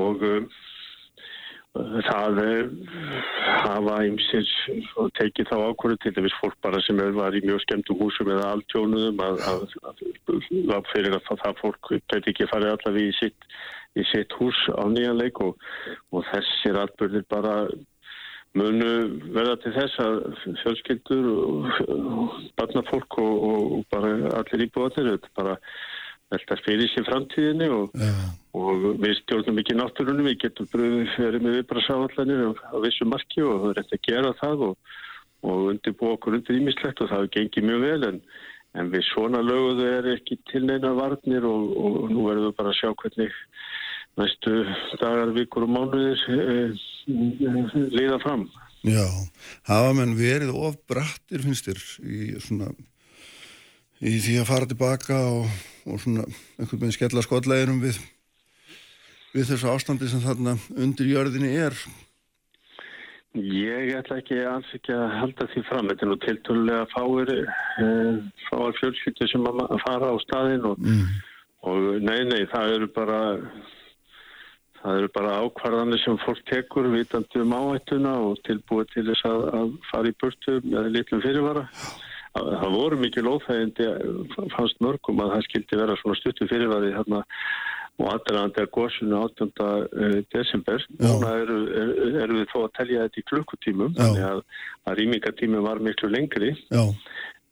og 0.00 0.22
um, 0.24 0.46
það 2.06 2.38
er, 2.40 2.70
hafa 3.66 3.98
ymsir 4.08 4.48
og 5.02 5.10
tekið 5.18 5.50
þá 5.50 5.56
ákvörðu 5.68 5.98
til 6.00 6.14
þess 6.16 6.38
fólk 6.40 6.56
bara 6.64 6.80
sem 6.86 7.02
var 7.18 7.36
í 7.36 7.42
mjög 7.44 7.60
skemmtum 7.66 8.00
húsum 8.00 8.30
eða 8.32 8.52
altjónuðum 8.54 9.20
að, 9.26 9.40
að, 9.50 9.64
að, 9.90 10.04
að 10.78 10.92
fyrir 10.94 11.18
að 11.18 11.26
það, 11.28 11.56
fólk 11.60 11.90
gæti 11.92 12.32
ekki 12.32 12.48
farið 12.52 12.76
allavega 12.76 13.10
í 13.10 13.16
sitt, 13.18 13.48
í 14.00 14.06
sitt 14.08 14.38
hús 14.40 14.60
á 14.72 14.84
nýjanleik 14.88 15.42
og, 15.44 15.58
og 16.16 16.24
þessir 16.30 16.80
atbyrðir 16.80 17.26
bara 17.28 17.58
munu 18.54 18.90
verða 19.34 19.58
til 19.60 19.74
þess 19.74 20.00
að 20.00 20.20
fjölskyldur 20.62 21.28
og, 21.34 21.68
og 21.92 22.38
barnafólk 22.56 23.18
og, 23.20 23.82
bara 23.92 24.14
allir 24.38 24.68
íbúðanir 24.68 25.18
bara 25.36 25.58
velta 26.34 26.58
fyrir 26.64 26.90
sér 26.92 27.06
framtíðinni 27.08 27.68
og, 27.72 27.94
Já, 27.98 28.12
og 28.54 28.88
við 29.02 29.16
stjórnum 29.20 29.60
ekki 29.62 29.76
náttúrunum, 29.78 30.28
við 30.28 30.40
getum 30.44 30.68
fyrir 30.70 31.40
með 31.42 31.60
viðbrasáallanir 31.60 32.44
á, 32.46 32.50
á 32.74 32.76
vissu 32.84 33.06
marki 33.08 33.42
og 33.44 33.62
það 33.62 33.70
er 33.72 33.82
eftir 33.84 34.00
að 34.00 34.08
gera 34.08 34.34
það 34.40 34.66
og, 34.68 34.92
og 35.44 35.70
undirbúa 35.72 36.16
okkur 36.18 36.38
undir 36.38 36.60
ímislegt 36.60 37.02
og 37.04 37.10
það 37.12 37.30
gengið 37.36 37.68
mjög 37.70 37.86
vel 37.88 38.08
en, 38.10 38.20
en 38.78 38.92
við 38.92 39.06
svona 39.10 39.42
löguðu 39.44 39.88
er 39.90 40.10
ekki 40.14 40.38
til 40.50 40.64
neina 40.68 40.94
varnir 40.96 41.46
og, 41.48 41.74
og 41.74 41.98
nú 42.12 42.28
verðum 42.28 42.50
við 42.50 42.56
bara 42.60 42.74
að 42.74 42.80
sjá 42.80 42.94
hvernig 43.02 43.34
næstu 44.20 44.62
dagar, 45.00 45.32
vikur 45.34 45.66
og 45.66 45.72
mánuðir 45.74 46.20
eh, 46.30 46.84
líða 47.90 48.20
fram. 48.22 48.46
já, 48.86 49.06
hafa 49.66 49.94
menn 49.96 50.14
verið 50.18 50.54
of 50.54 50.76
brattir 50.90 51.42
finnst 51.42 51.66
þér 51.66 51.80
í 52.04 52.34
svona 52.38 52.70
í 54.04 54.16
því 54.20 54.38
að 54.40 54.50
fara 54.50 54.68
tilbaka 54.70 55.20
og, 55.32 55.48
og 55.88 56.00
svona 56.02 56.26
einhvern 56.58 56.80
veginn 56.80 56.96
skella 56.96 57.24
skolleginum 57.24 57.82
við 57.84 58.00
við 59.34 59.48
þessu 59.50 59.70
ástandi 59.72 60.08
sem 60.10 60.22
þarna 60.22 60.58
undir 60.78 61.10
jörðinni 61.10 61.54
er 61.58 61.78
Ég 63.34 63.96
ætla 63.98 64.20
ekki 64.20 64.36
alls 64.46 64.68
ekki 64.76 64.92
að 64.94 65.08
halda 65.18 65.46
því 65.50 65.62
fram. 65.66 65.88
Þetta 65.90 66.04
er 66.04 66.10
nú 66.12 66.16
tiltölulega 66.22 66.84
fáir, 66.92 67.32
eh, 67.82 68.18
fáir 68.46 68.76
fjölskyldur 68.78 69.30
sem 69.32 69.48
að 69.50 69.80
fara 69.82 70.12
á 70.14 70.16
staðinn 70.22 70.68
og, 70.68 70.78
mm. 70.78 71.08
og 71.66 71.88
nei, 72.06 72.20
nei, 72.30 72.44
það 72.52 72.76
eru 72.76 72.88
bara 72.94 73.18
það 74.84 75.00
eru 75.00 75.10
bara 75.16 75.40
ákvarðanir 75.42 76.02
sem 76.04 76.20
fólk 76.22 76.44
tekur 76.46 76.86
vitandi 76.92 77.42
um 77.42 77.56
áhættuna 77.58 78.14
og 78.22 78.38
tilbúið 78.46 78.94
til 78.94 79.06
þess 79.10 79.26
að, 79.26 79.44
að 79.58 79.74
fara 79.90 80.12
í 80.12 80.16
burtu 80.22 80.58
með 80.68 80.90
litlum 80.94 81.26
fyrirvara. 81.26 81.66
Það, 81.74 82.03
það 82.34 82.74
voru 82.74 82.98
mikil 82.98 83.28
óþægindi 83.30 83.86
fannst 84.56 84.82
mörgum 84.82 85.22
að 85.22 85.36
það 85.36 85.46
skildi 85.48 85.80
vera 85.80 85.98
svona 86.00 86.18
stuttu 86.18 86.48
fyrirvari 86.50 86.94
hérna 86.96 87.22
og 87.94 88.08
aðdraðandi 88.10 88.62
að 88.64 88.72
góðsunu 88.74 89.18
18. 89.20 89.52
eh, 90.02 90.16
desember. 90.34 90.86
Núna 90.98 91.34
eru, 91.44 91.58
eru, 92.24 92.40
við 92.40 92.48
þó 92.50 92.56
að 92.64 92.72
telja 92.80 93.04
þetta 93.04 93.20
í 93.20 93.26
klukkutímum, 93.30 93.92
Já. 93.94 94.00
þannig 94.00 94.24
að, 94.30 94.40
að 94.88 94.98
rýmingatími 95.00 95.62
var 95.68 95.82
miklu 95.84 96.10
lengri. 96.10 96.50
já, 96.74 96.84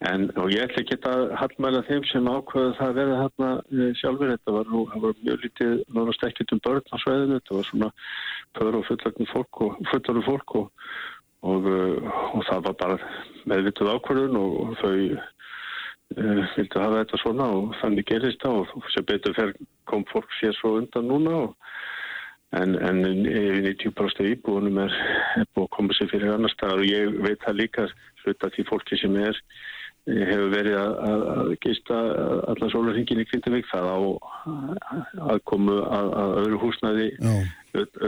En, 0.02 0.24
og 0.34 0.50
ég 0.50 0.64
ætla 0.66 0.82
ekki 0.82 0.96
að 1.06 1.20
hallmæla 1.38 1.84
þeim 1.86 2.06
sem 2.10 2.26
ákveðu 2.26 2.72
það 2.74 2.88
að 2.88 2.96
vera 2.98 3.18
þarna 3.20 3.50
eh, 3.70 3.92
sjálfur. 4.00 4.32
Þetta 4.32 4.54
var, 4.56 4.70
nú, 4.72 4.80
var 5.04 5.20
mjög 5.20 5.44
lítið 5.44 5.74
nánast 5.94 6.24
ekkert 6.26 6.54
um 6.56 6.62
börn 6.64 6.90
á 6.90 6.96
sveðinu. 7.04 7.38
Þetta 7.38 7.58
var 7.58 7.68
svona 7.68 7.90
pör 8.58 8.78
og 8.80 8.82
og 8.82 8.88
fullagn 8.90 9.30
fólk 10.26 10.56
og, 10.58 10.80
og, 11.42 11.66
eh, 11.66 12.10
og 12.36 12.44
það 12.48 12.66
var 12.68 12.76
bara 12.82 12.98
meðvituð 13.50 13.92
ákvörðun 13.96 14.38
og, 14.38 14.76
þau 14.82 14.92
uh, 14.92 16.42
vildu 16.56 16.82
hafa 16.82 17.00
þetta 17.00 17.22
svona 17.22 17.48
og 17.56 17.72
þannig 17.80 18.08
gerist 18.10 18.44
það 18.44 18.60
og 18.62 18.90
sem 18.94 19.08
betur 19.08 19.34
fer 19.38 19.54
kom 19.90 20.04
fólk 20.12 20.30
sér 20.38 20.54
svo 20.58 20.76
undan 20.78 21.10
núna 21.10 21.40
og 21.46 21.56
En, 22.52 22.74
en 22.84 22.98
yfir 23.24 23.62
90% 23.64 24.26
íbúinum 24.28 24.76
er, 24.82 24.92
er 25.40 25.46
búið 25.56 25.64
að 25.64 25.70
koma 25.72 25.94
sér 25.96 26.10
fyrir 26.10 26.34
annar 26.34 26.52
staðar 26.52 26.82
og 26.82 26.90
ég 26.90 27.14
veit 27.24 27.40
það 27.40 27.56
líka 27.62 27.86
hluta 28.26 28.50
því 28.52 28.64
fólki 28.68 28.98
sem 29.00 29.14
er 29.16 29.32
eh, 29.32 29.71
hefur 30.10 30.48
verið 30.50 30.76
að, 30.80 30.92
að, 31.06 31.24
að 31.32 31.50
geista 31.62 31.98
allan 32.50 32.70
sólarhingin 32.72 33.22
í 33.22 33.26
Grindavík 33.30 33.68
það 33.70 33.86
á 33.86 33.98
að 35.30 35.42
komu 35.46 35.76
að, 35.86 36.08
að 36.18 36.32
öðru 36.42 36.58
húsnaði 36.64 37.06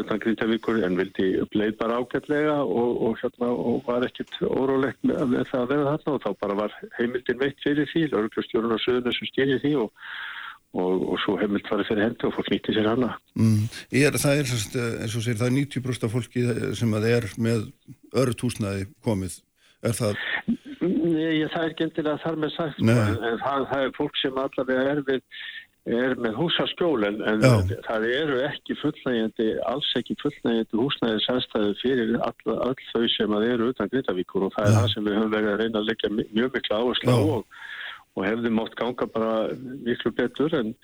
utan 0.00 0.22
Grindavíkur 0.24 0.82
en 0.84 0.98
vildi 0.98 1.28
uppleið 1.44 1.76
bara 1.78 2.00
ágætlega 2.02 2.56
og, 2.64 2.90
og, 3.06 3.14
hérna, 3.22 3.52
og 3.54 3.86
var 3.86 4.08
ekkert 4.08 4.34
órólegt 4.42 5.06
með, 5.06 5.38
það 5.52 5.62
að 5.62 5.70
vera 5.70 5.94
þarna 5.94 6.16
og 6.16 6.26
þá 6.26 6.42
bara 6.42 6.58
var 6.64 6.76
heimildin 6.98 7.40
veitt 7.44 7.62
fyrir 7.62 7.88
því, 7.92 8.08
lauruglustjórun 8.10 8.74
og 8.74 8.82
söðunum 8.82 9.14
sem 9.14 9.30
stýrir 9.30 9.62
því 9.62 9.74
og, 9.84 10.04
og, 10.74 11.08
og 11.14 11.22
svo 11.22 11.38
heimild 11.38 11.70
farið 11.70 11.92
fyrir 11.92 12.08
hendi 12.08 12.26
og 12.28 12.36
fólk 12.40 12.52
nýtti 12.52 12.74
sér 12.74 12.90
hana. 12.90 13.14
mm. 13.38 13.64
er, 14.02 14.18
það 14.18 14.42
er 14.42 14.50
sérst, 14.50 14.78
eins 14.82 15.14
og 15.14 15.24
segir, 15.28 15.40
það 15.40 15.52
er 15.52 15.58
90% 15.62 16.10
af 16.10 16.18
fólki 16.18 16.46
sem 16.74 16.98
að 16.98 17.10
er 17.14 17.32
með 17.38 17.68
öðru 18.10 18.40
túsnaði 18.42 18.88
komið 19.06 19.38
er 19.88 19.98
það, 19.98 20.22
Nei, 20.84 21.44
það 21.48 21.60
er 21.60 21.68
ekki 21.72 21.84
endilega 21.86 22.22
þar 22.22 22.40
með 22.42 22.54
sagt 22.54 22.80
það, 22.80 23.68
það 23.70 23.76
er 23.82 23.92
fólk 23.98 24.18
sem 24.20 24.40
allavega 24.40 24.88
er, 24.92 25.00
við, 25.08 25.22
er 25.98 26.16
með 26.24 26.36
húsaskjól 26.40 27.06
en, 27.08 27.20
Já. 27.44 27.52
það 27.86 28.06
eru 28.10 28.40
ekki 28.48 28.76
fullnægjandi, 28.80 29.48
alls 29.70 29.92
ekki 30.00 30.16
fullnægjandi 30.22 30.80
húsnæðis 30.80 31.30
aðstæðu 31.34 31.76
fyrir 31.82 32.16
all, 32.18 32.56
all 32.56 32.74
þau 32.90 33.06
sem 33.14 33.38
eru 33.40 33.70
utan 33.72 33.92
Grindavíkur 33.92 34.48
og 34.48 34.56
það 34.56 34.68
er 34.68 34.74
Já. 34.74 34.80
það 34.80 34.90
sem 34.94 35.08
við 35.08 35.18
höfum 35.20 35.36
verið 35.36 35.52
að 35.54 35.62
reyna 35.62 35.82
að 35.82 35.88
leggja 35.92 36.12
mjög 36.18 36.58
mikla 36.58 36.82
áherslu 36.82 37.16
á 37.16 37.20
og, 37.38 37.62
og 38.14 38.28
hefði 38.28 38.52
mátt 38.54 38.76
ganga 38.80 39.08
bara 39.14 39.38
miklu 39.86 40.12
betur 40.18 40.58
en, 40.60 40.74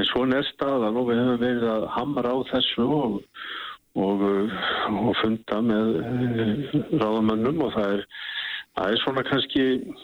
en 0.00 0.08
svona 0.12 0.40
er 0.40 0.48
staðan 0.52 0.96
og 1.00 1.10
við 1.10 1.22
höfum 1.24 1.44
verið 1.44 1.68
að 1.76 1.90
hamra 1.98 2.32
á 2.34 2.38
þessu 2.54 2.88
og 2.88 3.20
og, 3.98 4.22
og 4.88 5.16
funda 5.20 5.58
með 5.64 5.90
uh, 6.00 6.76
ráðamönnum 6.96 7.60
og 7.66 7.74
það 7.76 7.96
er, 7.98 8.04
það 8.78 8.94
er 8.94 9.02
svona 9.02 9.24
kannski 9.28 9.64
uh, 9.82 10.00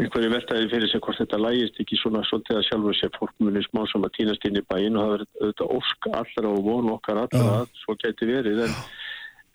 einhverju 0.00 0.32
veltaði 0.32 0.70
fyrir 0.72 0.90
sig 0.90 1.02
hvort 1.04 1.20
þetta 1.20 1.40
lægist 1.40 1.80
ekki 1.82 1.98
svona 2.00 2.24
svolítið 2.28 2.60
að 2.60 2.66
sjálfur 2.68 2.98
sér 2.98 3.14
fólk 3.18 3.34
munir 3.38 3.66
smá 3.68 3.84
sem 3.90 4.06
að 4.06 4.16
týnast 4.18 4.46
inn 4.48 4.60
í 4.60 4.66
bæinn 4.72 4.98
og 4.98 5.04
það 5.04 5.14
verður 5.14 5.30
auðvitað 5.44 5.74
ósk 5.78 6.10
allra 6.22 6.54
og 6.54 6.64
von 6.66 6.92
okkar 6.96 7.22
allra 7.24 7.44
Já. 7.44 7.52
að 7.60 7.78
svo 7.84 7.96
geti 8.02 8.30
verið 8.30 8.64
en, 8.66 8.76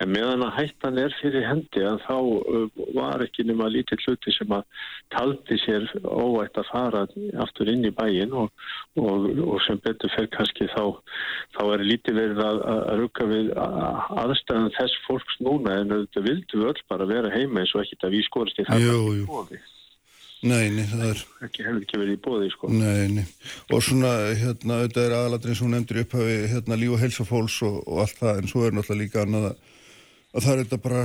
En 0.03 0.09
meðan 0.11 0.43
að 0.43 0.57
hættan 0.57 0.97
er 0.99 1.13
fyrir 1.21 1.45
hendi 1.47 1.83
að 1.87 2.01
þá 2.03 2.15
uh, 2.19 2.79
var 2.97 3.21
ekki 3.23 3.45
nema 3.47 3.69
lítið 3.71 4.01
hluti 4.03 4.33
sem 4.35 4.51
að 4.51 4.65
taldi 5.13 5.55
sér 5.61 5.85
óvægt 6.03 6.59
að 6.59 6.67
fara 6.67 7.03
aftur 7.45 7.71
inn 7.71 7.87
í 7.87 7.93
bæin 7.95 8.33
og, 8.35 8.49
og, 8.99 9.29
og 9.45 9.61
sem 9.63 9.79
betur 9.85 10.11
fer 10.11 10.27
kannski 10.33 10.67
þá, 10.73 10.99
þá 11.55 11.61
er 11.77 11.85
lítið 11.87 12.19
verið 12.19 12.41
að, 12.43 12.59
að 12.73 12.99
rukka 13.03 13.29
við 13.29 13.53
aðstæðan 13.55 14.75
þess 14.75 14.99
fólks 15.05 15.39
núna 15.47 15.79
en 15.79 15.93
þetta 15.93 16.25
vildu 16.27 16.59
við 16.59 16.73
öll 16.73 16.83
bara 16.91 17.07
vera 17.13 17.31
heima 17.31 17.63
eins 17.63 17.71
og 17.71 17.85
ekki 17.85 17.95
þetta 17.95 18.13
við 18.17 18.27
skorist 18.27 18.59
í 18.59 18.67
það 18.67 18.85
Jú, 18.85 18.99
jú. 19.21 19.63
Nei, 20.45 20.67
nei, 20.69 20.83
það 20.85 21.05
er... 21.07 21.21
Ekki 21.47 21.63
hefur 21.65 21.79
ekki 21.81 21.99
verið 21.99 22.17
í 22.17 22.19
bóði, 22.21 22.49
sko. 22.53 22.67
Nei, 22.69 23.07
nei. 23.15 23.23
Og 23.73 23.79
svona, 23.81 24.11
hérna, 24.37 24.81
auðvitað 24.81 25.07
er 25.07 25.15
aðalatrið 25.17 25.57
sem 25.57 25.65
hún 25.65 25.73
nefndir 25.73 26.01
upphafi, 26.03 26.35
hérna, 26.51 26.77
líf 26.77 26.93
og 26.93 27.01
helsafólks 27.01 27.55
og, 27.65 27.79
og 27.87 28.01
allt 28.03 28.19
það, 28.19 28.41
en 28.41 28.51
svo 28.51 28.65
er 28.67 28.75
náttúrulega 28.75 29.01
líka 29.01 29.23
annað 29.23 29.47
að, 29.49 29.71
að 30.35 30.43
það 30.43 30.51
er 30.53 30.61
þetta 30.63 30.81
bara, 30.83 31.01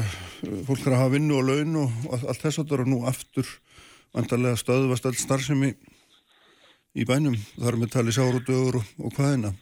fólk 0.67 0.85
er 0.85 0.95
að 0.95 1.01
hafa 1.05 1.15
vinnu 1.15 1.39
og 1.39 1.47
laun 1.47 1.81
og 1.85 2.05
allt, 2.11 2.43
þess 2.43 2.59
að 2.59 2.67
það 2.67 2.77
eru 2.79 2.91
nú 2.91 3.01
aftur 3.11 3.51
vandarlega 4.11 4.59
stöðvast 4.59 5.07
all 5.07 5.19
starfsemi 5.19 5.75
í 6.99 7.07
bænum. 7.07 7.37
Það 7.57 7.69
er 7.71 7.81
með 7.81 7.93
tali 7.95 8.15
sárudögur 8.15 8.81
og, 8.81 8.95
og 8.99 9.15
hvaðina. 9.15 9.53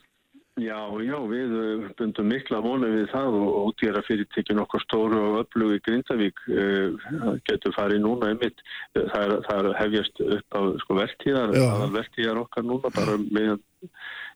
Já, 0.59 0.79
já, 1.05 1.14
við 1.31 1.53
uh, 1.55 1.83
bundum 2.01 2.33
mikla 2.33 2.59
vonu 2.64 2.89
við 2.91 3.05
það 3.12 3.37
og 3.39 3.59
útgjara 3.69 4.01
fyrirtekinn 4.09 4.62
okkur 4.64 4.83
stóru 4.83 5.21
og 5.23 5.37
öflugi 5.45 5.79
Grindavík 5.87 6.41
uh, 6.51 7.37
getur 7.47 7.77
farið 7.77 8.03
núna 8.03 8.33
einmitt. 8.33 8.64
Það 8.97 9.21
er, 9.23 9.35
það 9.47 9.69
hefjast 9.79 10.23
upp 10.25 10.59
á 10.59 10.61
sko, 10.83 10.97
vertíðar, 10.99 11.55
vertíðar 11.95 12.43
okkar 12.43 12.66
núna 12.66 12.91
bara 12.97 13.21
meðan 13.29 13.62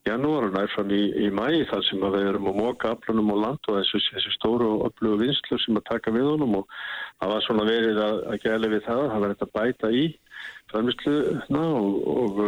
janúar 0.06 0.48
og 0.48 0.56
nærfann 0.56 0.92
í, 0.94 1.02
í 1.26 1.28
mæi 1.34 1.62
þar 1.70 1.84
sem 1.86 2.02
við 2.02 2.26
erum 2.30 2.48
að 2.50 2.58
móka 2.58 2.92
aflunum 2.94 3.32
og 3.34 3.40
land 3.44 3.70
og 3.70 3.78
þessu, 3.78 4.00
þessu 4.10 4.34
stóru 4.36 4.68
og 4.76 4.84
öflugu 4.90 5.20
vinslu 5.22 5.58
sem 5.62 5.78
að 5.78 5.88
taka 5.90 6.14
við 6.14 6.28
honum 6.32 6.58
og 6.60 6.76
það 7.20 7.32
var 7.34 7.46
svona 7.46 7.66
verið 7.68 8.00
að, 8.02 8.22
að 8.32 8.46
gæla 8.46 8.72
við 8.72 8.84
það, 8.88 9.02
það 9.12 9.24
var 9.24 9.34
þetta 9.34 9.50
bæta 9.58 9.92
í 9.92 10.04
framlýsluðna 10.72 11.64
og, 11.78 11.98
og, 12.14 12.42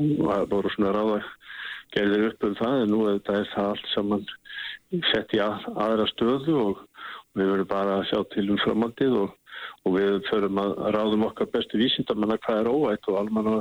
og 0.00 0.24
það 0.30 0.46
voru 0.54 0.74
svona 0.74 0.94
ráða 0.96 1.20
gerðir 1.94 2.28
upp 2.30 2.46
um 2.46 2.56
það 2.60 2.84
en 2.84 2.94
nú 2.94 3.02
er 3.10 3.20
það 3.26 3.66
allt 3.66 3.90
saman 3.94 4.26
sett 5.10 5.34
í 5.34 5.42
að, 5.42 5.66
aðra 5.74 6.06
stöðu 6.10 6.56
og 6.62 6.86
við 7.38 7.52
verðum 7.52 7.70
bara 7.70 8.00
að 8.00 8.08
sjá 8.10 8.22
til 8.34 8.48
um 8.50 8.58
framaldið 8.64 9.16
og, 9.24 9.36
og 9.86 9.96
við 9.96 10.16
förum 10.30 10.58
að 10.62 10.74
ráðum 10.96 11.26
okkar 11.28 11.50
bestu 11.54 11.78
vísindamanna 11.78 12.38
hvað 12.42 12.62
er 12.64 12.72
óætt 12.74 13.10
og 13.10 13.20
alman 13.20 13.52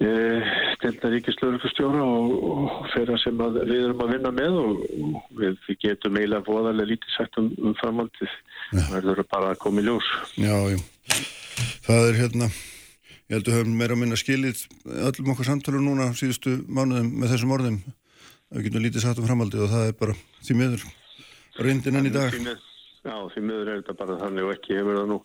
að 0.00 0.08
e, 0.08 0.54
stelna 0.76 1.12
ríkislauglustjóra 1.14 2.06
og, 2.06 2.32
og 2.50 2.96
að 2.96 3.14
sem 3.22 3.44
að 3.44 3.60
við 3.68 3.84
erum 3.84 4.02
að 4.04 4.12
vinna 4.14 4.32
með 4.32 4.58
og, 4.62 4.82
og 5.04 5.38
við 5.42 5.76
getum 5.84 6.16
eiginlega 6.16 6.46
voðarlega 6.48 6.92
lítið 6.94 7.14
sagt 7.18 7.38
um, 7.40 7.52
um 7.60 7.76
framaldið 7.82 8.34
það 8.72 8.92
verður 8.96 9.24
bara 9.30 9.54
að 9.54 9.62
koma 9.66 9.82
í 9.82 9.88
ljós 9.88 10.10
Já, 10.40 10.56
já, 10.72 10.78
það 11.86 12.10
er 12.10 12.20
hérna 12.24 12.52
Ég 13.30 13.36
held 13.38 13.46
að 13.46 13.56
höfum 13.60 13.74
meira 13.78 13.94
að 13.94 14.00
minna 14.00 14.16
skilið 14.18 14.60
öllum 15.06 15.28
okkar 15.30 15.46
samtölu 15.46 15.78
núna 15.84 16.08
síðustu 16.18 16.56
mánuðum 16.66 17.12
með 17.14 17.30
þessum 17.30 17.52
orðum. 17.54 17.76
Við 18.50 18.64
getum 18.66 18.82
lítið 18.82 19.04
satt 19.04 19.20
um 19.22 19.28
framaldi 19.28 19.60
og 19.62 19.70
það 19.70 19.84
er 19.86 19.94
bara 20.00 20.16
því 20.42 20.56
miður 20.58 20.86
reyndin 21.62 22.00
enn 22.00 22.08
í 22.08 22.12
dag. 22.16 22.34
Já, 22.34 23.14
því 23.30 23.42
miður 23.44 23.70
er 23.70 23.78
þetta 23.84 23.94
bara 24.00 24.16
þannig 24.24 24.48
og 24.48 24.50
ekki 24.56 24.80
hefur 24.80 24.98
það 24.98 25.06
nú 25.12 25.20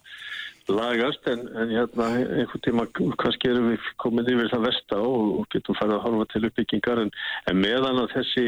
lagast 0.72 1.28
en, 1.30 1.46
en 1.54 1.70
hérna 1.70 2.08
einhvern 2.18 2.64
tíma 2.66 2.86
kannski 3.22 3.52
erum 3.52 3.72
við 3.74 3.90
komin 4.02 4.30
yfir 4.30 4.50
það 4.54 4.68
vesta 4.70 5.00
og, 5.02 5.40
og 5.40 5.50
getum 5.54 5.78
farið 5.78 5.98
að 5.98 6.06
horfa 6.08 6.28
til 6.32 6.46
uppbyggingar 6.50 7.02
en, 7.04 7.12
en 7.52 7.60
meðan 7.62 8.02
að 8.02 8.16
þessi 8.16 8.46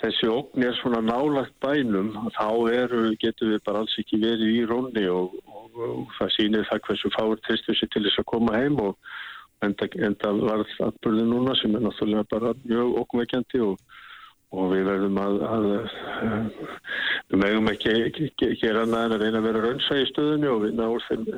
þessi 0.00 0.30
ógn 0.32 0.64
er 0.64 0.76
svona 0.78 1.02
nálagt 1.04 1.56
bænum 1.60 2.14
þá 2.36 2.48
eru, 2.72 3.02
getum 3.20 3.52
við 3.52 3.64
bara 3.66 3.82
alls 3.84 3.96
ekki 4.00 4.20
verið 4.22 4.54
í 4.54 4.62
rónni 4.68 5.04
og, 5.12 5.34
og, 5.44 5.82
og 5.88 6.14
það 6.18 6.32
sýnir 6.36 6.68
það 6.70 6.84
hversu 6.86 7.12
fáur 7.16 7.42
tristu 7.44 7.76
sér 7.76 7.92
til 7.92 8.06
þess 8.06 8.22
að 8.22 8.30
koma 8.32 8.56
heim 8.56 8.80
og 8.80 8.96
enda, 9.66 9.88
enda 10.00 10.32
var 10.40 10.64
atbyrði 10.88 11.26
núna 11.28 11.56
sem 11.60 11.76
er 11.76 11.84
náttúrulega 11.84 12.28
bara 12.32 12.54
mjög 12.64 12.96
ógveikjandi 13.02 13.60
og, 13.66 13.76
og 14.50 14.72
við 14.72 14.88
verðum 14.88 15.20
að, 15.22 15.36
að 15.46 15.66
við 17.30 17.42
megum 17.44 17.70
ekki, 17.70 17.94
ekki, 18.08 18.30
ekki 18.34 18.50
gera 18.64 18.82
en 18.86 18.98
að 18.98 19.20
reyna 19.22 19.38
að 19.38 19.46
vera 19.46 19.64
raunsa 19.66 19.98
í 20.00 20.08
stöðunni 20.10 20.50
og 20.50 20.64
vinna 20.66 20.90
úr 20.90 21.06
þeim 21.06 21.28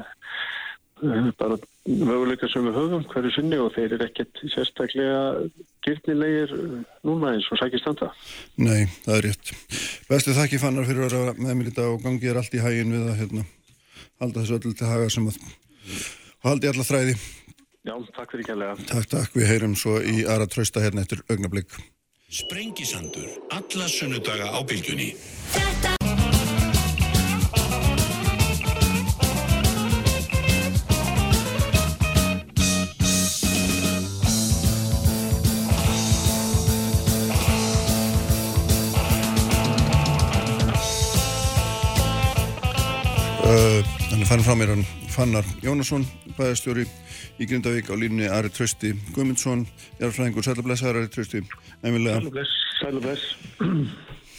bara 1.38 1.56
möguleika 1.82 2.46
sem 2.50 2.64
við 2.68 2.76
höfum 2.78 3.04
hverju 3.10 3.32
sinni 3.34 3.58
og 3.58 3.72
þeir 3.74 3.96
eru 3.96 4.06
ekkert 4.06 4.42
sérstaklega 4.52 5.22
gyrnilegir 5.82 6.52
núna 7.02 7.32
eins 7.34 7.48
og 7.50 7.58
sækist 7.58 7.88
anda. 7.90 8.12
Nei, 8.54 8.86
það 9.02 9.16
er 9.16 9.26
rétt. 9.26 9.52
Bestu 10.10 10.36
þakki 10.36 10.62
fannar 10.62 10.86
fyrir 10.86 11.08
að 11.08 11.16
vera 11.16 11.34
með 11.40 11.58
mér 11.58 11.72
í 11.72 11.76
dag 11.80 11.90
og 11.90 12.04
gangi 12.06 12.30
er 12.30 12.38
allt 12.38 12.54
í 12.54 12.62
hægin 12.62 12.94
við 12.94 13.08
að 13.10 13.18
hérna, 13.22 13.46
halda 14.22 14.44
þessu 14.44 14.58
öllu 14.60 14.76
til 14.78 14.92
haga 14.92 15.08
sem 15.10 15.26
að 15.32 15.40
haldi 16.46 16.70
alla 16.70 16.86
þræði. 16.86 17.16
Já, 17.82 17.96
takk 18.14 18.36
fyrir 18.36 18.46
kærlega. 18.46 18.78
Takk, 18.86 19.08
takk. 19.10 19.34
Við 19.34 19.50
heyrum 19.50 19.74
svo 19.78 19.98
í 19.98 20.22
aðra 20.22 20.46
trösta 20.50 20.84
hérna 20.84 21.02
eftir 21.02 21.24
augnablík. 21.26 21.74
Sprengisandur. 22.32 23.28
Alla 23.50 23.86
sunnudaga 23.88 24.48
á 24.56 24.64
bylgjunni. 24.64 25.12
Þetta 25.52 25.92
Uh, 43.44 44.01
er 44.22 44.28
farin 44.28 44.44
frá 44.46 44.54
mér 44.54 44.70
hann 44.70 44.84
Fannar 45.10 45.46
Jónasson, 45.64 46.04
bæðastjóri 46.36 46.84
í 47.42 47.46
Grindavík 47.48 47.88
á 47.90 47.94
línni 47.98 48.28
Ari 48.30 48.52
Trausti 48.54 48.92
Guðmundsson, 49.16 49.64
jarðfræðingur. 49.98 50.44
Sælublessaður 50.46 51.00
Ari 51.00 51.10
Trausti, 51.10 51.40
einmilega 51.82 52.20
Sælubless, 52.20 52.52
sælubless 52.78 53.24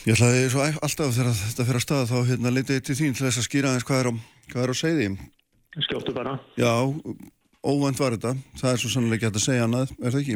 Ég 0.07 0.15
ætlaði 0.15 0.47
svo 0.53 0.63
alltaf 0.67 1.13
þegar 1.17 1.35
þetta 1.41 1.67
fyrir 1.67 1.81
að 1.81 1.85
staða 1.87 2.09
þá 2.11 2.29
hérna 2.29 2.53
leitið 2.55 2.81
til 2.87 2.97
þín 3.01 3.17
til 3.17 3.25
þess 3.27 3.41
að 3.41 3.47
skýra 3.49 3.71
aðeins 3.71 3.87
hvað 3.89 4.03
er 4.03 4.11
á, 4.11 4.13
hvað 4.53 4.63
er 4.63 4.71
á 4.71 4.75
segði 4.79 5.09
Skjóttu 5.83 6.13
bara. 6.13 6.37
Já, 6.59 6.73
óvænt 7.65 7.99
var 7.99 8.15
þetta. 8.15 8.35
Það 8.59 8.71
er 8.71 8.81
svo 8.83 9.03
hægt 9.09 9.29
að 9.31 9.45
segja 9.47 9.63
annað, 9.65 9.95
er 9.99 10.13
það 10.13 10.19
ekki? 10.21 10.35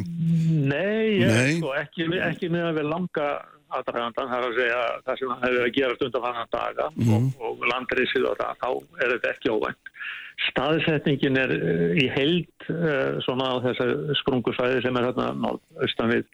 Nei, 0.71 1.03
ég, 1.21 1.27
Nei. 1.29 1.59
Sko, 1.59 1.75
ekki, 1.77 2.07
ekki 2.25 2.49
með 2.51 2.71
að 2.71 2.79
við 2.79 2.89
langa 2.95 3.27
aðdragandan, 3.75 4.29
það 4.31 4.37
er 4.37 4.47
að 4.47 4.57
segja 4.57 4.81
það 5.05 5.19
sem 5.19 5.35
hefur 5.43 5.63
að 5.65 5.75
gera 5.75 5.97
stundar 5.97 6.25
fannan 6.25 6.51
daga 6.53 6.87
og, 6.87 7.29
og 7.49 7.63
landreysið 7.71 8.27
og 8.29 8.41
það, 8.41 8.59
þá 8.63 9.03
er 9.03 9.13
þetta 9.13 9.31
ekki 9.33 9.53
óvænt. 9.53 9.93
Staðsetningin 10.47 11.39
er 11.41 11.53
uh, 11.55 11.93
í 11.97 12.05
heild 12.13 12.67
uh, 12.71 13.17
svona 13.25 13.53
á 13.53 13.55
þessa 13.65 13.87
sprungusvæði 14.21 14.83
sem 14.85 14.99
er 14.99 15.07
hérna 15.09 15.29
norðaustan 15.45 16.13
við 16.13 16.25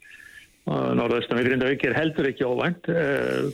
uh, 0.67 0.89
norðaustan 0.99 1.39
við 1.39 1.49
Grindavík 1.51 1.85
er 1.87 1.97
heldur 1.97 2.29
ekki 2.29 2.47
óvænt. 2.47 2.89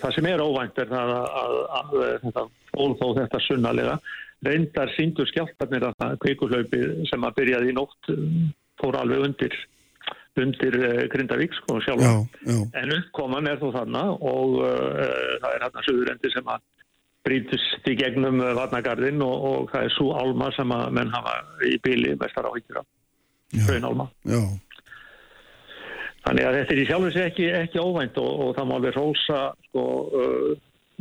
Það 0.01 0.15
sem 0.17 0.31
er 0.31 0.43
óvænt 0.43 0.81
er 0.81 0.89
það 0.89 1.13
að, 1.17 1.27
að, 1.43 1.59
að, 1.81 1.99
að 1.99 2.17
þetta 2.25 2.47
fól 2.73 2.91
þó 2.99 3.05
þetta 3.21 3.45
sunnalega 3.45 3.99
reyndar 4.45 4.91
síndur 4.95 5.27
skjáltarnir 5.27 5.83
að 5.89 5.97
það 5.99 6.19
kveikuhlaupi 6.23 6.81
sem 7.09 7.25
að 7.27 7.35
byrjaði 7.41 7.71
í 7.71 7.75
nótt 7.75 8.11
fór 8.79 8.97
alveg 9.01 9.25
undir 9.27 9.55
undir 10.43 10.77
uh, 10.79 11.03
Grindavík 11.11 11.55
sko 11.57 11.79
sjálf 11.83 12.03
Já, 12.03 12.13
já, 12.47 12.59
en 12.81 12.95
uppkoman 12.97 13.49
er 13.51 13.59
þó 13.61 13.69
þarna 13.75 14.03
og 14.15 14.59
uh, 14.61 15.35
það 15.41 15.51
er 15.51 15.65
hérna 15.65 15.85
söðurendi 15.87 16.33
sem 16.33 16.53
að 16.55 16.65
brítust 17.27 17.91
í 17.91 17.97
gegnum 17.99 18.39
vatnagarðin 18.57 19.21
og, 19.25 19.45
og 19.49 19.73
það 19.73 19.85
er 19.85 19.95
svo 19.97 20.13
álma 20.15 20.49
sem 20.55 20.71
að 20.71 20.87
menn 20.95 21.13
hafa 21.13 21.35
í 21.67 21.75
bíli 21.83 22.15
mestar 22.19 22.47
áhyggjur 22.47 22.79
já, 22.79 23.63
hraunálma. 23.67 24.07
já, 24.23 24.41
Þannig 26.25 26.45
að 26.45 26.57
þetta 26.59 26.73
er 26.75 26.81
í 26.81 26.87
sjálfur 26.87 27.13
sér 27.15 27.29
ekki, 27.29 27.45
ekki 27.59 27.83
óvænt 27.83 28.17
og, 28.21 28.31
og 28.45 28.49
það 28.57 28.67
má 28.69 28.73
alveg 28.77 28.97
rósa 28.97 29.43
sko 29.69 29.85
uh, 30.19 30.49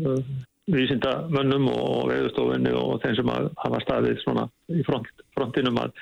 uh, 0.04 0.30
vísindamönnum 0.72 1.68
og 1.72 2.08
veðustofunni 2.10 2.72
og 2.76 2.98
þeim 3.02 3.16
sem 3.18 3.30
að 3.32 3.50
hafa 3.62 3.80
staðið 3.84 4.22
svona 4.22 4.44
í 4.72 4.84
front, 4.86 5.08
frontinum 5.36 5.80
að 5.80 5.94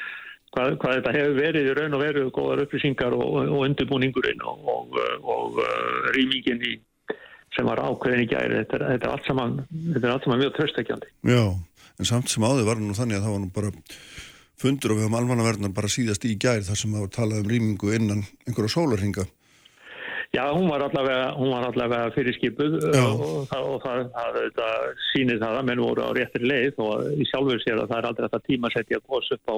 hvað, 0.57 0.75
hvað 0.81 0.99
þetta 0.99 1.15
hefur 1.19 1.39
verið 1.39 1.71
í 1.71 1.77
raun 1.77 1.97
og 1.99 2.03
veru 2.03 2.27
góðar 2.35 2.65
upplýsingar 2.65 3.17
og, 3.17 3.39
og 3.45 3.63
undirbúningurinn 3.69 4.45
og, 4.49 4.69
og, 4.73 5.01
og 5.23 5.63
uh, 5.63 6.11
rýmingin 6.17 6.65
í 6.65 6.77
sem 7.57 7.69
var 7.69 7.81
ákveðin 7.81 8.25
í 8.25 8.29
gæri 8.29 8.61
þetta, 8.61 8.83
þetta 8.91 9.07
er 9.07 9.13
allt 9.15 9.29
saman, 9.29 9.57
þetta 9.95 10.05
er 10.05 10.13
allt 10.13 10.27
saman 10.27 10.43
mjög 10.43 10.55
tröstekjandi. 10.59 11.13
já 11.25 11.45
en 11.97 12.09
samt 12.09 12.33
sem 12.33 12.45
áður 12.45 12.69
var 12.69 12.81
nú 12.83 12.97
þannig 12.97 13.21
að 13.21 13.27
það 13.27 13.35
var 13.37 13.43
nú 13.45 13.53
bara 13.55 13.73
fundur 14.61 14.93
og 14.93 14.99
við 14.99 15.07
höfum 15.07 15.19
almannaverðnar 15.21 15.75
bara 15.77 15.93
síðast 15.93 16.25
í 16.29 16.37
gær 16.41 16.65
þar 16.65 16.81
sem 16.81 16.93
það 16.93 17.07
var 17.07 17.15
talað 17.17 17.43
um 17.45 17.51
rýmingu 17.53 17.93
innan 17.97 18.25
einhverja 18.47 18.77
sólarhinga 18.77 19.27
Já, 20.35 20.43
hún 20.53 20.67
var 20.69 20.83
allavega, 20.83 21.29
hún 21.39 21.53
var 21.55 21.69
allavega 21.69 22.11
fyrirskipuð 22.13 22.75
Já. 22.93 23.05
og, 23.07 23.21
og, 23.47 23.77
það, 23.85 24.01
það, 24.13 24.39
það, 24.59 24.89
sýnir 25.13 25.39
það 25.41 25.59
að 25.61 25.69
menn 25.71 25.83
voru 25.85 26.03
á 26.03 26.11
réttri 26.19 26.51
leið 26.51 26.81
og 26.83 27.07
í 27.15 27.27
sjálfur 27.31 27.63
sér 27.63 27.81
að 27.81 27.93
það 27.93 28.01
er 28.01 28.09
aldrei 28.11 28.27
þetta 28.27 28.49
tímasetja 28.49 29.01
gos 29.07 29.31
upp 29.37 29.53
á, 29.55 29.57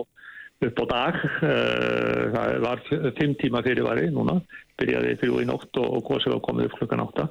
upp 0.67 0.83
á 0.83 0.85
dag. 0.91 1.19
Eh, 1.47 2.23
Það 2.35 2.61
var 2.65 2.83
fimm 3.19 3.35
tíma 3.41 3.63
fyrirvari 3.65 4.11
núna, 4.13 4.39
byrjaði 4.79 5.17
þrjú 5.23 5.43
í 5.43 5.49
nótt 5.49 5.81
og, 5.81 5.99
gosið 6.07 6.35
var 6.37 6.45
komið 6.45 6.69
upp 6.69 6.79
klukkan 6.81 7.05
átta 7.05 7.29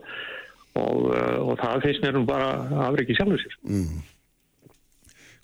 og, 0.78 1.08
uh, 1.10 1.38
og 1.42 1.56
það 1.58 1.84
finnst 1.86 2.04
mér 2.04 2.18
nú 2.18 2.26
bara 2.28 2.50
afriki 2.88 3.16
sjálfur 3.18 3.42
sér. 3.42 3.56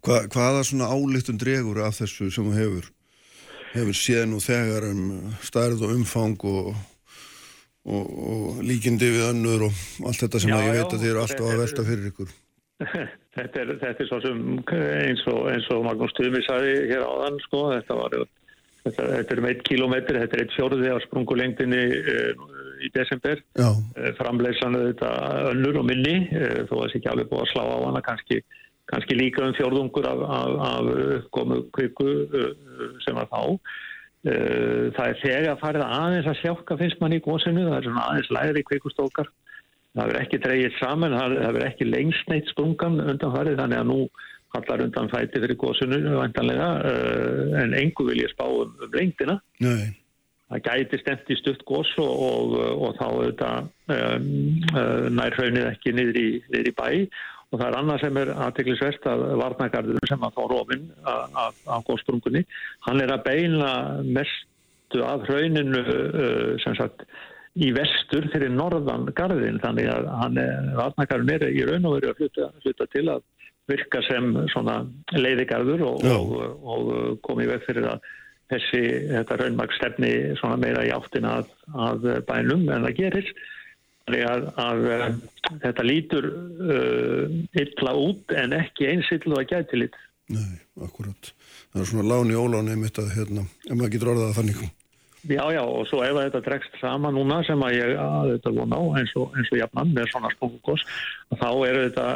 Hva, 0.04 0.20
hvaða 0.30 0.66
svona 0.68 0.90
álítun 0.94 1.40
dregur 1.42 1.80
af 1.82 1.98
þessu 2.02 2.30
sem 2.34 2.50
þú 2.50 2.58
hefur 2.58 2.90
hefur 3.74 3.98
séð 3.98 4.28
nú 4.30 4.42
þegar 4.44 4.90
um 4.92 5.04
stærð 5.42 5.86
og 5.88 5.94
umfang 5.96 6.38
og, 6.50 6.74
og, 7.90 8.04
og 8.04 8.64
líkindi 8.66 9.10
við 9.16 9.28
önnur 9.32 9.68
og 9.70 9.84
allt 10.06 10.26
þetta 10.26 10.44
sem 10.44 10.54
Já, 10.54 10.58
að 10.60 10.68
ég 10.68 10.78
veit 10.78 10.94
að 10.94 11.04
þið 11.04 11.12
eru 11.12 11.24
alltaf 11.24 11.48
að 11.50 11.62
velta 11.64 11.88
fyrir 11.88 12.12
ykkur. 12.12 12.34
Þetta, 12.92 13.64
er, 13.64 13.74
þetta 13.82 14.04
er 14.04 14.10
svo 14.10 14.20
sem 14.24 14.40
eins 14.78 15.26
og, 15.32 15.44
eins 15.52 15.68
og 15.74 15.84
Magnús 15.88 16.16
Tumi 16.18 16.42
sagði 16.46 16.74
hér 16.92 17.06
áðan 17.06 17.40
sko, 17.46 17.66
þetta 17.74 18.00
var 18.00 18.18
þetta, 18.18 19.06
þetta 19.18 19.36
er 19.36 19.42
um 19.42 19.48
eitt 19.50 19.64
kilometri, 19.68 20.20
þetta 20.24 20.38
er 20.38 20.44
eitt 20.46 20.58
fjóruði 20.58 20.92
á 20.92 20.98
sprungulengdinni 21.06 21.84
uh, 22.00 22.50
í 22.84 22.92
desember. 22.96 23.42
Já, 23.60 23.70
uh, 23.70 24.10
framleysan 24.20 24.80
þetta 24.80 25.14
önnur 25.54 25.80
og 25.82 25.88
minni 25.90 26.18
uh, 26.32 26.60
þó 26.68 26.76
að 26.76 26.84
það 26.84 26.92
sé 26.92 27.00
ekki 27.00 27.14
alveg 27.14 27.32
búið 27.32 27.46
að 27.46 27.54
slá 27.54 27.64
á 27.64 27.78
hana 27.88 28.04
kannski, 28.10 28.42
kannski 28.92 29.18
líka 29.18 29.48
um 29.48 29.56
fjórðungur 29.58 30.10
af, 30.10 30.28
af, 30.40 30.62
af 30.68 31.32
komu 31.36 31.64
kviku 31.76 32.10
sem 33.06 33.18
var 33.18 33.32
þá. 33.32 33.42
Uh, 34.24 34.92
það 34.96 35.08
er 35.10 35.18
þegar 35.24 35.58
farið 35.60 35.88
aðeins 35.88 36.30
að 36.32 36.38
sjálka 36.40 36.80
finnst 36.80 37.02
mann 37.04 37.16
í 37.16 37.24
gósinu, 37.24 37.66
það 37.68 37.80
er 37.80 37.90
svona 37.90 38.06
aðeins 38.10 38.36
læri 38.38 38.68
kvikustókar 38.70 39.32
það 39.94 40.10
verður 40.10 40.22
ekki 40.24 40.41
dreigið 40.44 40.78
saman, 40.80 41.18
það 41.18 41.39
verður 41.39 41.66
ekki 41.70 41.89
lengst 41.89 42.30
neitt 42.32 42.52
sprungan 42.52 43.02
undan 43.04 43.36
farið 43.36 43.60
þannig 43.62 43.82
að 43.82 43.89
nú 43.91 44.00
hallar 44.54 44.86
undan 44.86 45.10
fæti 45.10 45.41
fyrir 45.41 45.58
vantanlega, 45.58 46.70
uh, 46.86 47.60
en 47.64 47.76
engu 47.78 48.08
vil 48.10 48.22
ég 48.22 48.32
spá 48.34 48.46
um, 48.46 48.74
um 48.78 48.94
lengdina. 48.94 49.39
Nei, 49.66 49.94
það 50.50 50.66
gæti 50.68 51.02
stemt 51.02 51.30
í 51.34 51.38
stutt 51.39 51.64
gós 51.70 51.89
og, 52.02 52.12
og, 52.30 52.58
og 52.86 52.98
þá 53.00 53.06
auðvitað 53.10 53.70
um, 53.98 54.32
uh, 54.74 55.06
nær 55.10 55.38
hraunið 55.38 55.70
ekki 55.72 55.96
niður 55.98 56.22
í, 56.22 56.28
niður 56.54 56.70
í 56.70 56.76
bæ. 56.78 56.88
Og 57.54 57.60
það 57.60 57.68
er 57.68 57.76
annað 57.78 58.00
sem 58.02 58.18
er 58.18 58.30
aðteklisvert 58.34 59.04
að 59.12 59.24
varnagarður 59.38 60.10
sem 60.10 60.24
að 60.26 60.38
fá 60.38 60.46
rófin 60.50 60.88
af, 61.06 61.60
af 61.70 61.84
góðsprungunni, 61.86 62.41
hann 62.88 63.02
er 63.04 63.14
að 63.14 63.28
beina 63.28 63.74
mestu 64.02 65.04
af 65.06 65.28
hrauninu 65.28 65.84
uh, 65.84 66.56
sem 66.64 66.78
sagt 66.78 67.06
í 67.54 67.70
vestur 67.76 68.26
fyrir 68.34 68.49
norðan 68.54 69.06
garðin 69.18 69.60
þannig 69.62 69.89
að 69.93 70.10
hann 70.22 70.39
er, 70.41 70.72
varnagarðin 70.80 71.36
er 71.36 71.47
í 71.51 71.66
raun 71.68 71.86
og 71.86 71.97
veru 71.99 72.12
að 72.14 72.24
hluta, 72.24 72.49
hluta 72.64 72.88
til 72.93 73.06
að 73.14 73.24
virka 73.70 74.01
sem 74.08 74.34
svona 74.51 74.82
leiðigarður 75.16 75.86
og, 75.88 76.04
og, 76.04 76.34
og, 76.41 76.91
og 76.91 77.20
komi 77.26 77.47
veg 77.47 77.64
fyrir 77.68 77.88
að 77.93 78.08
þessi, 78.51 78.82
þetta 79.12 79.39
raunmaks 79.39 79.80
stefni 79.80 80.14
svona 80.39 80.60
meira 80.62 80.84
í 80.86 80.91
áttina 80.93 81.39
að, 81.39 81.51
að 81.88 82.08
bænum 82.28 82.66
en 82.74 82.88
það 82.88 82.97
gerist. 82.99 83.43
Þannig 84.04 84.26
að, 84.28 84.47
að 84.60 84.86
uh, 84.91 85.06
þetta 85.64 85.86
lítur 85.88 86.26
uh, 86.28 87.38
illa 87.62 87.93
út 87.95 88.34
en 88.36 88.58
ekki 88.58 88.89
eins 88.91 89.12
illa 89.16 89.38
og 89.38 89.43
að 89.45 89.54
gæti 89.54 89.80
lit. 89.80 89.99
nei, 90.34 90.58
akkurat. 90.84 91.32
Það 91.72 91.84
er 91.84 91.89
svona 91.89 92.10
láni 92.12 92.36
óláni 92.36 92.76
mitt 92.80 92.99
að 92.99 93.14
hérna, 93.16 93.45
ef 93.70 93.76
maður 93.78 93.93
getur 93.95 94.12
orðað 94.16 94.32
það 94.32 94.39
þannig. 94.41 94.66
Já, 95.24 95.44
já, 95.56 95.62
og 95.64 95.86
svo 95.88 96.02
ef 96.04 96.18
þetta 96.18 96.42
dregst 96.44 96.74
saman 96.82 97.16
núna 97.16 97.40
sem 97.48 97.62
að 97.64 97.78
ég 97.78 97.94
að 98.04 98.30
þetta 98.34 98.52
vona 98.58 98.80
á 98.80 98.84
eins 99.00 99.14
og, 99.16 99.36
eins 99.40 99.52
og 99.54 99.60
jafnan 99.62 99.94
með 99.96 100.10
svona 100.12 100.32
spungugos, 100.34 100.84
þá 101.40 101.50
er 101.70 101.80
þetta 101.86 102.08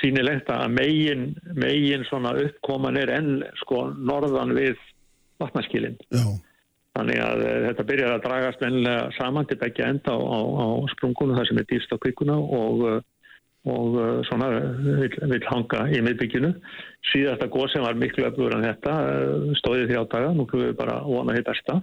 sínilegt 0.00 0.52
að 0.52 0.64
megin, 0.76 1.26
megin 1.56 2.04
svona 2.10 2.34
uppkoman 2.42 3.00
er 3.00 3.14
enn 3.16 3.34
sko 3.62 3.86
norðan 3.96 4.52
við 4.58 4.76
vatnaskilin. 5.40 5.96
Já, 6.12 6.26
Þannig 6.92 7.22
að 7.24 7.42
eh, 7.46 7.58
þetta 7.68 7.84
byrjar 7.88 8.14
að 8.14 8.24
dragast 8.26 8.62
vennilega 8.62 9.04
saman 9.16 9.46
til 9.48 9.56
begja 9.62 9.88
enda 9.88 10.12
á, 10.12 10.20
á, 10.20 10.38
á 10.60 10.66
sprungunum 10.92 11.38
þar 11.38 11.48
sem 11.48 11.60
er 11.62 11.68
dýrst 11.70 11.94
á 11.94 11.96
kvikuna 12.02 12.36
og, 12.36 12.82
eh, 12.90 12.98
og 13.70 13.98
eh, 14.02 14.20
svona 14.26 14.48
vil, 14.52 15.12
vil 15.30 15.44
hanga 15.46 15.84
í 15.94 16.00
miðbygginu. 16.02 16.50
Síðasta 17.12 17.46
góð 17.52 17.68
sem 17.72 17.84
var 17.84 17.98
miklu 17.98 18.26
öflugur 18.26 18.56
en 18.56 18.66
þetta 18.66 18.94
eh, 19.10 19.50
stóði 19.60 19.88
því 19.90 19.98
átaga, 20.00 20.32
nú 20.34 20.46
klúðum 20.50 20.72
við 20.72 20.78
bara 20.80 20.96
vona 21.06 21.36
því 21.36 21.44
besta. 21.46 21.76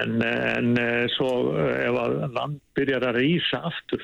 En, 0.00 0.16
en 0.26 0.72
eh, 0.82 1.04
svo 1.14 1.30
ef 1.60 2.00
að 2.04 2.16
land 2.34 2.58
byrjar 2.78 3.06
að 3.10 3.20
rýsa 3.22 3.62
aftur, 3.70 4.02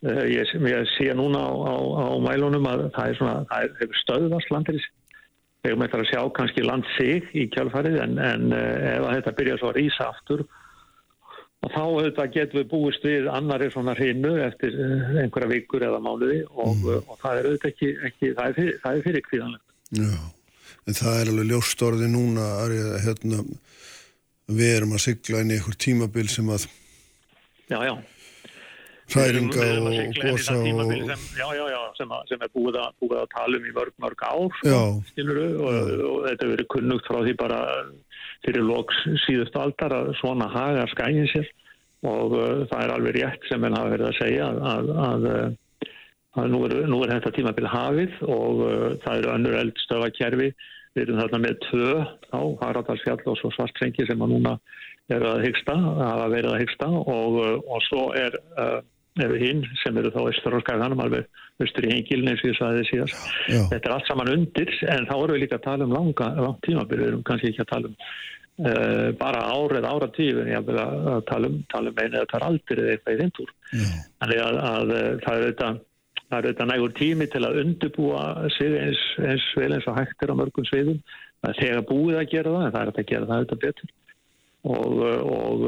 ég, 0.00 0.48
ég 0.48 0.88
sé 0.96 1.12
núna 1.14 1.44
á, 1.44 1.52
á, 1.52 1.76
á 1.78 2.06
mælunum 2.24 2.66
að 2.70 2.86
það 2.96 3.10
er 3.10 3.18
svona, 3.18 3.34
það 3.50 3.66
er, 3.68 3.98
stöðvast 4.00 4.54
landiris. 4.54 4.86
Við 5.60 5.74
erum 5.74 5.82
eftir 5.84 6.00
að 6.00 6.08
sjá 6.08 6.20
kannski 6.38 6.62
land 6.64 6.86
sig 6.96 7.26
í 7.36 7.44
kjálfarið 7.52 7.98
en, 8.00 8.14
en 8.24 8.54
ef 8.56 9.04
að 9.04 9.18
þetta 9.18 9.34
byrjar 9.36 9.60
svo 9.60 9.70
að 9.70 9.76
rýsa 9.76 10.06
aftur 10.08 10.46
þá 11.68 11.80
auðvitað 11.84 12.34
getum 12.36 12.60
við 12.60 12.68
búist 12.70 13.02
við 13.04 13.26
annari 13.28 13.68
svona 13.72 13.94
hreinu 13.98 14.34
eftir 14.46 14.76
eh, 14.80 15.16
einhverja 15.24 15.50
vikur 15.50 15.84
eða 15.84 16.00
mánuði 16.00 16.42
og, 16.48 16.86
og 17.04 17.16
það 17.20 17.40
er 17.40 17.48
auðvitað 17.50 17.72
ekki, 17.74 17.90
ekki 18.08 18.30
það 18.38 18.46
er 18.46 18.54
fyrir, 18.60 18.78
það 18.84 19.00
er 19.00 19.08
fyrir 19.08 19.26
kvíðanlegt. 19.28 19.66
já. 20.00 20.14
En 20.88 20.96
það 20.96 21.18
er 21.20 21.30
alveg 21.30 21.50
ljóst 21.50 21.82
orði 21.84 22.06
núna 22.08 22.46
að 22.62 22.72
hérna, 23.04 23.42
við 24.50 24.72
erum 24.78 24.94
að 24.96 25.04
sigla 25.04 25.42
inn 25.44 25.52
í 25.52 25.58
einhver 25.58 25.76
tímabil 25.84 26.30
sem 26.32 26.48
að 26.50 26.64
Já, 27.70 27.78
já. 27.86 27.92
hræringa 29.12 29.66
og 29.78 30.16
gósa 30.16 30.56
og... 30.56 30.64
sem, 30.90 31.26
já, 31.38 31.46
já, 31.54 31.64
já, 31.70 31.80
sem, 31.98 32.10
að, 32.10 32.24
sem 32.32 32.42
er 32.42 32.50
búið 32.56 32.78
að, 32.80 32.96
búið 33.02 33.18
að 33.20 33.28
tala 33.36 33.60
um 33.60 33.68
í 33.68 33.74
mörg, 33.76 33.94
mörg 34.02 34.24
ár 34.26 34.56
sko, 34.62 34.80
skilurðu, 35.12 35.50
og, 35.60 35.92
og 36.08 36.16
þetta 36.26 36.48
verið 36.54 36.70
kunnugt 36.74 37.10
frá 37.10 37.20
því 37.20 37.36
bara 37.38 37.60
fyrir 38.46 38.66
loks 38.66 38.98
síðustu 39.26 39.60
aldar 39.60 39.94
að 39.96 40.12
svona 40.20 40.48
haga 40.52 40.86
skæðin 40.94 41.30
sér. 41.32 41.48
Og 42.08 42.32
uh, 42.32 42.60
það 42.70 42.82
er 42.82 42.92
alveg 42.94 43.16
rétt 43.18 43.48
sem 43.50 43.64
en 43.66 43.76
hafa 43.76 43.92
verið 43.92 44.08
að 44.08 44.18
segja 44.22 44.46
að, 44.48 44.60
að, 44.72 44.92
að, 45.04 45.26
uh, 45.30 45.88
að 46.40 46.52
nú, 46.54 46.60
er, 46.68 46.76
nú 46.88 47.00
er 47.04 47.14
þetta 47.16 47.34
tímabil 47.36 47.66
hafið 47.68 48.20
og 48.24 48.62
uh, 48.64 48.86
það 49.04 49.18
eru 49.18 49.32
önnur 49.34 49.58
eldstöfakerfi 49.60 50.52
við 50.96 51.02
erum 51.04 51.20
þarna 51.20 51.42
með 51.44 51.58
tvö 51.68 51.90
á 52.32 52.40
Haraldalsfjall 52.62 53.20
og 53.30 53.36
svo 53.38 53.50
svartsengi 53.54 54.06
sem 54.08 54.24
að 54.24 54.32
núna 54.32 54.54
er 55.10 55.26
að 55.26 55.44
hyggsta, 55.44 55.74
hafa 55.76 56.30
verið 56.32 56.54
að 56.54 56.62
hyggsta 56.64 56.88
og, 56.88 57.38
uh, 57.42 57.52
og 57.68 57.84
svo 57.90 58.06
er 58.16 58.40
uh, 58.56 58.80
eru 59.18 59.38
hinn 59.40 59.62
sem 59.82 59.96
eru 59.98 60.12
þá 60.14 60.20
austur 60.22 60.56
á 60.56 60.60
skaganum 60.62 61.02
alveg 61.02 61.26
austur 61.60 61.86
í 61.86 61.92
hengilin 61.92 62.30
eins 62.32 62.42
og 62.44 62.52
ég 62.52 62.58
sagði 62.58 62.86
síðast. 62.88 63.30
Já. 63.50 63.62
þetta 63.72 63.88
er 63.88 63.94
allt 63.96 64.08
saman 64.08 64.32
undir 64.32 64.72
en 64.94 65.08
þá 65.08 65.14
erum 65.16 65.36
við 65.36 65.42
líka 65.44 65.58
að 65.58 65.66
tala 65.66 65.86
um 65.86 65.94
langa, 65.96 66.28
langt 66.38 66.62
tímabil. 66.66 67.00
Við 67.00 67.08
erum 67.10 67.24
kannski 67.26 67.50
ekki 67.50 67.64
að 67.64 67.72
tala 67.74 67.90
um 67.90 67.96
uh, 67.98 69.10
bara 69.20 69.44
ár 69.50 69.76
eða 69.80 69.92
áratíf 69.96 70.40
en 70.40 70.50
ég 70.52 70.72
að, 70.72 70.82
að 71.14 71.22
tala 71.30 71.52
um, 71.52 71.60
um 71.92 72.02
einu 72.02 72.24
það 72.32 72.36
er 72.40 72.48
aldrei 72.48 72.82
eða 72.82 72.96
eitthvað 72.96 73.14
í 73.14 73.20
Já, 73.70 73.86
þannig 74.22 74.42
að, 74.46 74.60
að 74.70 74.94
uh, 74.96 75.06
það 75.26 75.36
er 75.36 75.46
þetta 75.48 75.70
það 76.30 76.38
er 76.38 76.46
þetta 76.46 76.66
nægur 76.70 76.92
tími 76.94 77.26
til 77.30 77.42
að 77.46 77.56
undubúa 77.64 78.24
sig 78.54 78.76
eins, 78.78 79.00
eins 79.18 79.46
vel 79.58 79.72
eins 79.74 79.88
og 79.90 79.96
hægt 79.98 80.22
er 80.22 80.30
á 80.30 80.38
mörgum 80.38 80.66
sviðum. 80.68 81.00
Það 81.40 81.50
er 81.50 81.62
þegar 81.64 81.88
búið 81.88 82.20
að 82.20 82.30
gera 82.30 82.52
það 82.54 82.66
en 82.66 82.74
það 82.76 82.82
er 82.82 82.92
að 82.92 83.10
gera 83.10 83.30
það 83.30 83.42
þetta 83.44 83.64
betur 83.64 83.96
og, 84.60 84.98
og, 85.24 85.62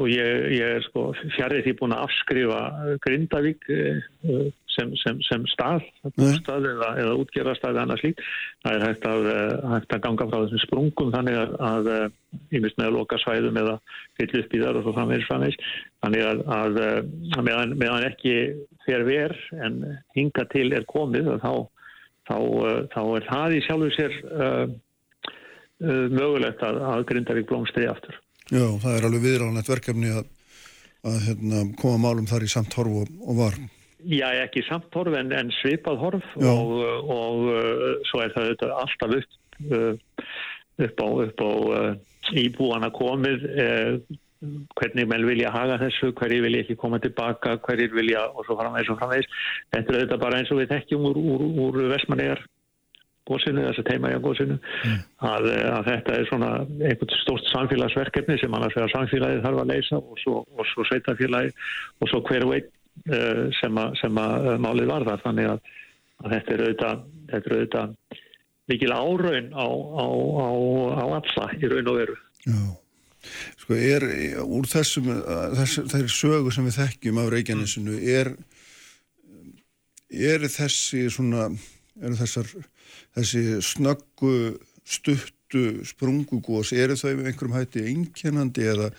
og 0.00 0.06
ég, 0.08 0.46
ég 0.56 0.76
er 0.78 0.84
sko 0.86 1.10
fjarið 1.36 1.66
því 1.66 1.74
búin 1.76 1.92
að 1.92 2.06
afskrifa 2.06 2.60
Grindavík 3.04 3.66
eh, 3.74 3.98
sem, 4.72 4.94
sem, 5.02 5.18
sem 5.26 5.44
stað, 5.50 5.84
stað 6.38 6.68
eða, 6.70 6.88
eða 7.02 7.16
útgerra 7.20 7.52
stað 7.58 7.74
eða 7.74 7.84
annað 7.84 8.00
slíkt. 8.00 8.22
Það 8.64 8.76
er 8.78 8.86
hægt 8.86 9.04
að, 9.10 9.28
eh, 9.34 9.52
hægt 9.74 9.96
að 9.96 10.02
ganga 10.06 10.28
frá 10.30 10.38
þessum 10.38 10.62
sprungum 10.64 11.12
þannig 11.12 11.36
að, 11.42 11.52
að 11.68 11.90
ímest 12.56 12.80
með 12.80 12.88
að 12.88 12.96
loka 12.96 13.18
svæðum 13.20 13.60
eða 13.60 13.76
fyll 14.16 14.30
upp 14.40 14.56
í 14.56 14.62
þar 14.62 14.80
og 14.80 14.86
svo 14.86 14.96
framvegis 14.96 15.28
framvegis. 15.28 15.60
Þannig 16.00 16.26
að, 16.30 16.42
að, 16.56 16.80
að 17.36 17.44
meðan, 17.50 17.76
meðan 17.82 18.08
ekki 18.08 18.36
fer 18.86 19.04
ver 19.04 19.36
en 19.66 19.82
hinga 20.16 20.46
til 20.54 20.70
er 20.72 20.88
komið 20.88 21.28
þá, 21.44 21.52
þá, 22.30 22.38
þá 22.94 23.02
er 23.04 23.28
það 23.28 23.58
í 23.58 23.60
sjálfu 23.68 23.92
sér 23.98 24.18
uh, 24.32 24.64
uh, 25.84 26.06
mögulegt 26.08 26.64
að, 26.64 26.80
að 26.94 27.06
Grindavík 27.12 27.50
blómstri 27.50 27.88
aftur. 27.90 28.16
Já, 28.50 28.66
það 28.82 28.96
er 28.96 29.08
alveg 29.08 29.26
viðránlegt 29.26 29.72
verkefni 29.72 30.14
að, 30.20 30.30
að 31.06 31.18
hérna, 31.28 31.64
koma 31.80 32.02
málum 32.06 32.28
þar 32.30 32.46
í 32.46 32.50
samt 32.52 32.76
horf 32.78 33.02
og, 33.02 33.12
og 33.24 33.38
var. 33.40 33.58
Já, 34.00 34.28
ekki 34.44 34.64
samt 34.66 34.94
horf 34.96 35.16
en, 35.18 35.32
en 35.36 35.52
svipað 35.60 36.00
horf 36.00 36.30
og, 36.40 36.72
og 37.12 37.50
uh, 37.52 37.90
svo 38.08 38.22
er 38.24 38.32
það 38.36 38.64
alltaf 38.70 39.16
upp, 39.18 39.38
uh, 39.68 40.24
upp 40.86 41.04
á, 41.04 41.08
upp 41.26 41.44
á 41.44 41.50
uh, 41.50 41.92
íbúana 42.40 42.90
komið 42.94 43.46
hvernig 44.40 45.08
menn 45.08 45.26
vilja 45.28 45.50
haga 45.52 45.76
þessu, 45.82 46.14
hverjir 46.16 46.46
vilja 46.46 46.62
ekki 46.64 46.78
koma 46.80 47.00
tilbaka, 47.02 47.58
hverjir 47.66 47.92
vilja 47.92 48.22
og 48.30 48.46
svo 48.46 48.56
framvegis 48.56 48.88
og 48.92 48.96
framvegis. 49.00 49.28
Þetta 49.74 49.92
er 49.92 49.98
auðvitað 49.98 50.22
bara 50.22 50.38
eins 50.40 50.52
og 50.54 50.60
við 50.62 50.70
þekkjum 50.72 51.08
úr, 51.10 51.20
úr, 51.20 51.44
úr 51.66 51.80
Vestmannegar 51.92 52.40
gósinu, 53.30 53.64
þess 53.68 53.82
að 53.82 53.88
teima 53.90 54.12
í 54.12 54.20
gósinu 54.24 54.58
að, 55.30 55.48
að 55.70 55.90
þetta 55.90 56.16
er 56.16 56.28
svona 56.30 56.50
einhvern 56.62 57.14
stórt 57.22 57.50
samfélagsverkefni 57.52 58.38
sem 58.40 58.56
annars 58.58 58.76
vegar 58.76 58.94
samfélagið 58.94 59.44
þarf 59.46 59.62
að 59.62 59.72
leysa 59.72 60.00
og 60.00 60.22
svo, 60.22 60.42
og 60.56 60.70
svo 60.72 60.86
sveitafélagi 60.90 61.54
og 62.00 62.12
svo 62.12 62.22
hver 62.28 62.48
uh, 62.50 63.44
sem, 63.60 63.80
að, 63.84 63.94
sem 64.02 64.20
að 64.24 64.50
uh, 64.50 64.58
málið 64.66 64.92
var 64.92 65.06
þar 65.08 65.24
þannig 65.24 65.52
að, 65.54 65.72
að 66.24 66.36
þetta 66.36 66.56
er 66.56 66.66
auðvitað, 66.66 67.06
þetta 67.32 67.50
er 67.50 67.56
auðvitað 67.58 68.20
mikil 68.70 68.92
áraun 68.94 69.48
á, 69.56 69.66
á, 69.66 70.06
á, 70.06 70.48
á 70.94 71.04
alla 71.18 71.48
í 71.58 71.70
raun 71.70 71.90
og 71.90 71.98
veru. 71.98 72.20
Já, 72.46 72.60
Sko 73.60 73.76
er 73.76 74.04
úr 74.40 74.68
þessum, 74.68 75.10
þess, 75.58 75.82
þeir 75.92 76.12
sögu 76.12 76.52
sem 76.54 76.66
við 76.68 76.78
þekkjum 76.78 77.20
af 77.20 77.28
Reykjanesinu 77.34 77.98
er, 78.14 78.32
er 80.08 80.46
þessi 80.48 81.04
svona, 81.12 81.50
eru 82.00 82.16
þessar, 82.20 82.48
þessi 83.18 83.44
snöggu 83.64 84.34
stuttu 84.84 85.64
sprungugós, 85.86 86.74
eru 86.74 86.98
þau 86.98 87.14
með 87.16 87.32
einhverjum 87.32 87.56
hætti 87.58 87.86
einkennandi 87.92 88.68
eða 88.74 88.92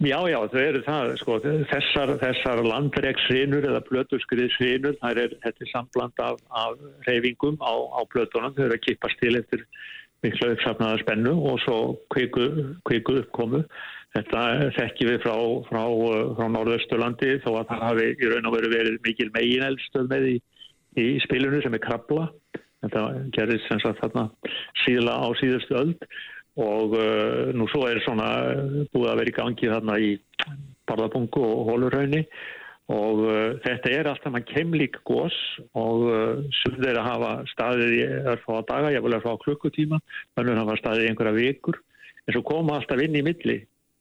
Já, 0.00 0.16
já, 0.32 0.38
þau 0.48 0.60
eru 0.62 0.80
það, 0.80 1.10
sko, 1.20 1.34
þessar, 1.68 2.14
þessar 2.22 2.62
landreiksrinur 2.64 3.66
eða 3.68 3.82
blötuskriðsrinur, 3.84 4.94
það 5.02 5.18
er, 5.26 5.34
þetta 5.42 5.66
sambland 5.68 6.22
af, 6.24 6.38
af 6.56 6.78
reyfingum 7.04 7.58
á, 7.60 7.76
á 7.76 8.00
blötunum, 8.08 8.54
þau 8.56 8.62
eru 8.64 8.78
að 8.78 8.86
kipast 8.86 9.20
til 9.20 9.34
eftir 9.36 9.66
miklu 10.24 10.54
uppsafnaða 10.54 11.02
spennu 11.02 11.34
og 11.50 11.60
svo 11.66 11.76
kviku 12.14 13.18
uppkomu. 13.20 13.60
Þetta 14.16 14.46
þekkjum 14.78 15.12
við 15.12 15.20
frá, 15.22 15.34
frá, 15.68 15.82
frá 16.38 16.46
Norðausturlandi 16.56 17.36
þó 17.44 17.50
að 17.60 17.68
það 17.68 17.84
hafi 17.84 18.08
í 18.10 18.30
raun 18.32 18.48
og 18.48 18.56
veru 18.56 18.72
verið 18.72 18.96
mikil 19.04 19.28
megin 19.36 19.66
eldstöð 19.68 20.08
með 20.10 20.28
í, 20.32 20.36
í 20.96 21.06
spilinu 21.26 21.60
sem 21.60 21.76
er 21.76 21.84
krabla. 21.84 22.30
Þetta 22.80 23.02
gerðist 23.36 23.66
sem 23.68 23.80
sagt 23.82 24.00
þarna 24.00 24.28
síðla 24.84 25.16
á 25.20 25.28
síðustu 25.40 25.76
öld 25.76 26.06
og 26.60 26.96
uh, 26.96 27.50
nú 27.56 27.66
svo 27.70 27.84
er 27.88 28.00
svona 28.04 28.30
búið 28.92 29.10
að 29.12 29.20
vera 29.20 29.32
í 29.32 29.36
gangi 29.36 29.70
þarna 29.70 29.98
í 30.00 30.14
Barðabungu 30.88 31.42
og 31.44 31.68
Hólurhaunni 31.68 32.24
og 32.90 33.22
uh, 33.26 33.36
þetta 33.66 33.92
er 33.94 34.10
alltaf 34.10 34.34
mann 34.34 34.48
kemlík 34.48 34.98
gós 35.08 35.36
og 35.78 36.08
uh, 36.08 36.40
sem 36.62 36.80
þeir 36.80 37.02
að 37.02 37.10
hafa 37.10 37.34
staðið 37.52 37.94
í 37.98 38.02
örfá 38.34 38.56
daga, 38.72 38.94
ég 38.96 39.04
vil 39.04 39.14
örfá 39.20 39.36
klukkutíma. 39.44 40.00
Að 40.40 40.52
hafa 40.56 40.80
staðið 40.80 41.06
í 41.06 41.12
einhverja 41.12 41.36
vikur. 41.36 41.78
En 42.26 42.34
svo 42.34 42.42
koma 42.48 42.80
alltaf 42.80 43.04
inn 43.04 43.20
í 43.20 43.24
milli 43.24 43.60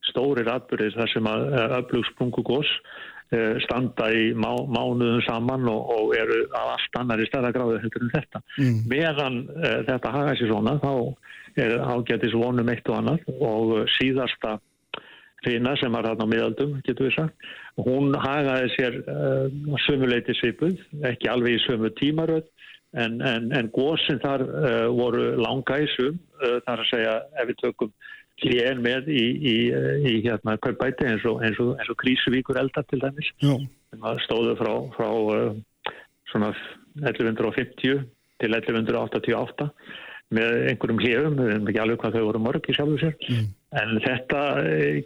stórir 0.10 0.50
atbyrðis 0.50 0.98
þar 0.98 1.12
sem 1.12 1.28
að 1.30 1.46
öflugsprungu 1.84 2.42
gós 2.48 2.72
uh, 2.72 3.19
standa 3.64 4.08
í 4.10 4.32
má, 4.34 4.50
mánuðum 4.66 5.22
saman 5.28 5.68
og, 5.70 5.92
og 5.94 6.16
eru 6.18 6.40
af 6.58 6.72
allt 6.76 6.98
annar 6.98 7.22
í 7.22 7.28
stærra 7.30 7.52
gráðu 7.54 7.78
heldur 7.84 8.08
en 8.08 8.14
þetta 8.16 8.42
mm. 8.58 8.80
meðan 8.90 9.38
uh, 9.54 9.76
þetta 9.90 10.14
hafa 10.16 10.34
sér 10.40 10.50
svona 10.50 10.74
þá 10.82 10.94
er 11.60 11.76
ágætis 11.84 12.34
vonum 12.34 12.72
eitt 12.74 12.90
og 12.90 12.98
annað 13.00 13.30
og 13.38 13.76
síðasta 14.00 14.58
Rina 15.46 15.72
sem 15.80 15.94
var 15.96 16.04
hann 16.04 16.20
á 16.20 16.28
miðaldum, 16.28 16.74
getur 16.84 17.06
við 17.08 17.14
sagt. 17.16 17.46
Hún 17.80 18.12
hagaði 18.20 18.72
sér 18.74 18.98
uh, 19.08 19.78
sömuleiti 19.86 20.36
svipuð, 20.36 20.82
ekki 21.08 21.30
alveg 21.32 21.56
í 21.56 21.62
sömu 21.64 21.94
tímaröð, 21.96 22.50
en, 23.00 23.22
en, 23.24 23.48
en 23.56 23.70
góðsinn 23.72 24.20
þar 24.20 24.44
uh, 24.44 24.90
voru 24.92 25.30
langa 25.40 25.78
í 25.80 25.88
sum, 25.94 26.18
þar 26.66 26.84
að 26.84 26.90
segja 26.90 27.16
ef 27.40 27.48
við 27.52 27.62
tökum 27.62 27.94
hlýjen 28.44 28.84
með 28.84 29.10
í, 29.14 29.24
í, 29.54 29.56
í 30.12 30.14
hérna 30.26 30.58
kaupæti 30.64 31.08
eins 31.10 31.26
og, 31.30 31.42
eins 31.46 31.60
og, 31.64 31.74
eins 31.80 31.92
og 31.92 32.00
Krísuvíkur 32.02 32.60
eldar 32.62 32.88
til 32.90 33.02
dæmis. 33.04 33.32
Það 33.90 34.22
stóðu 34.26 34.54
frá, 34.60 34.74
frá 34.96 35.10
uh, 35.10 35.94
svona 36.32 36.54
1150 37.02 38.06
til 38.40 38.56
1188 38.56 39.70
með 40.36 40.68
einhverjum 40.70 41.00
hljöfum, 41.02 41.38
við 41.40 41.48
veitum 41.50 41.70
ekki 41.72 41.82
alveg 41.82 42.02
hvað 42.04 42.16
þau 42.16 42.26
voru 42.28 42.42
mörg 42.46 42.68
í 42.70 42.74
sjálfu 42.78 42.98
sér, 43.02 43.16
mm. 43.18 43.46
en 43.82 44.02
þetta, 44.04 44.42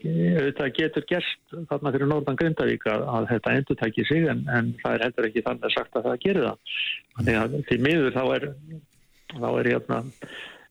þetta 0.03 0.67
getur 0.79 1.05
gerst 1.07 1.53
þarna 1.69 1.93
fyrir 1.95 2.09
Norðan 2.11 2.39
Grindavík 2.41 2.87
að, 2.91 3.05
að 3.15 3.27
þetta 3.31 3.53
endur 3.59 3.79
tækir 3.79 4.09
sig 4.09 4.27
en, 4.33 4.41
en 4.51 4.73
það 4.81 4.97
er 4.97 5.05
heldur 5.07 5.29
ekki 5.29 5.45
þannig 5.45 5.69
að 5.69 5.75
sagt 5.77 5.95
að 5.95 6.09
það 6.09 6.19
gerir 6.25 6.49
það. 6.49 6.73
Þannig 7.13 7.39
að 7.43 7.55
því 7.69 7.77
miður 7.87 8.17
þá 8.17 8.23
er, 8.25 8.47
þá 9.31 9.47
er 9.53 9.71
hérna, 9.71 10.01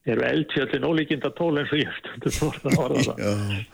eru 0.09 0.25
eldfjöldin 0.27 0.87
ólíkinda 0.87 1.31
tól 1.37 1.59
eins 1.61 1.71
og 1.71 1.79
ég 1.79 1.93
stundur 2.01 2.39
orða, 2.49 2.73
orða 2.83 3.03
það. 3.07 3.21
Já, 3.23 3.67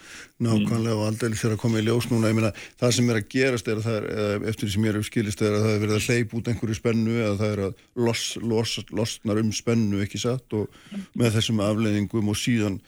nákvæmlega 0.44 0.96
og 0.98 1.06
aldrei 1.06 1.32
þegar 1.32 1.54
að 1.56 1.62
koma 1.62 1.80
í 1.80 1.86
ljós 1.86 2.08
núna, 2.10 2.30
ég 2.30 2.36
meina 2.36 2.50
það 2.80 2.92
sem 2.98 3.08
er 3.08 3.20
að 3.20 3.30
gerast 3.32 3.70
er 3.70 3.80
að 3.80 3.88
það 3.88 3.96
er, 4.24 4.44
eftir 4.52 4.68
því 4.68 4.74
sem 4.74 4.86
ég 4.88 4.98
er 4.98 5.08
skilist 5.08 5.42
er 5.42 5.56
að 5.56 5.64
það 5.64 5.72
er 5.72 5.82
verið 5.84 5.96
að 5.96 6.08
hleyp 6.08 6.36
út 6.36 6.52
einhverju 6.52 6.78
spennu 6.78 7.16
eða 7.16 7.34
það 7.40 7.54
er 7.54 7.64
að 7.64 7.82
los, 8.08 8.24
los, 8.44 8.76
losnar 9.00 9.40
um 9.40 9.50
spennu 9.56 10.04
ekki 10.04 10.20
satt 10.20 10.58
og 10.58 10.78
með 11.18 11.38
þessum 11.38 11.64
afleðingum 11.64 12.32
og 12.34 12.38
síðan 12.38 12.78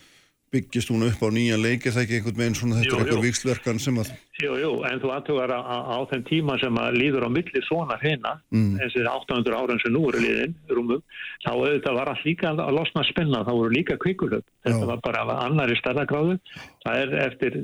byggist 0.50 0.90
hún 0.90 1.06
upp 1.06 1.20
á 1.22 1.28
nýja 1.30 1.56
leiki 1.60 1.92
það 1.94 2.02
ekki 2.02 2.16
einhvern 2.18 2.38
veginn 2.40 2.56
svona 2.58 2.80
þetta 2.80 2.96
er 2.96 3.02
eitthvað 3.04 3.26
vikslverkan 3.26 3.80
sem 3.82 4.00
að 4.02 4.10
Jú, 4.40 4.54
jú, 4.56 4.70
en 4.88 5.00
þú 5.02 5.10
aðtugar 5.12 5.52
á, 5.52 5.60
á 5.60 5.98
þeim 6.10 6.22
tíma 6.24 6.56
sem 6.62 6.78
að 6.80 6.96
líður 6.96 7.26
á 7.28 7.30
milli 7.30 7.60
svona 7.66 7.98
hérna 8.00 8.32
mm. 8.48 8.78
þessi 8.80 9.04
800 9.04 9.58
áran 9.58 9.82
sem 9.82 9.92
nú 9.92 10.06
eru 10.08 10.22
liðin 10.24 10.56
rúmum, 10.72 11.04
þá 11.44 11.50
auðvitað 11.52 11.98
var 11.98 12.10
allt 12.14 12.24
líka 12.24 12.54
að 12.54 12.72
losna 12.78 13.04
spenna, 13.10 13.44
þá 13.44 13.52
voru 13.52 13.74
líka 13.74 13.98
kvikulöp 14.00 14.46
þetta 14.64 14.80
Já. 14.80 14.88
var 14.90 15.04
bara 15.04 15.38
annari 15.44 15.76
stærðagráðu 15.82 16.38
það 16.86 17.04
er 17.04 17.16
eftir 17.26 17.60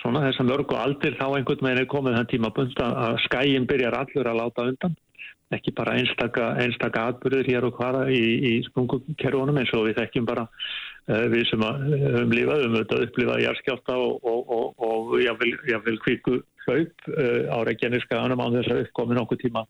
svona 0.00 0.24
þess 0.28 0.44
að 0.44 0.50
mörgu 0.54 0.78
aldir 0.78 1.18
þá 1.18 1.26
einhvern 1.28 1.66
veginn 1.66 1.82
er 1.82 1.92
komið 1.96 2.18
þann 2.20 2.32
tíma 2.36 2.54
bund 2.56 2.84
að 2.86 3.20
skæin 3.26 3.68
byrjar 3.68 4.00
allur 4.04 4.30
að 4.30 4.42
láta 4.44 4.68
undan 4.70 4.98
ekki 5.50 5.72
bara 5.74 5.96
einstaka, 5.98 6.52
einstaka 6.62 7.08
atbyrður 7.10 7.48
hér 7.50 7.66
og 7.66 7.78
hvara 7.78 8.04
í, 8.12 8.22
í 8.22 8.52
sprungukerfunum 8.68 9.58
eins 9.58 9.72
og 9.74 9.88
við 9.88 9.98
þekkjum 9.98 10.28
bara 10.28 10.46
við 11.08 11.44
sem 11.48 11.62
höfum 11.64 12.32
lífað 12.34 12.64
um 12.66 12.76
þetta 12.78 13.02
upplifað 13.06 13.42
járskjálta 13.44 13.96
og, 13.98 14.24
og, 14.26 14.52
og, 14.56 14.82
og 14.84 15.14
jáfnvel 15.22 15.98
kvíku 16.04 16.40
hlaup 16.66 17.08
uh, 17.10 17.44
á 17.50 17.58
Reykjaneskaðanum 17.66 18.42
á 18.42 18.46
þess 18.56 18.72
að 18.74 18.82
uppkomi 18.84 19.18
nokkuð 19.18 19.42
tíma 19.44 19.64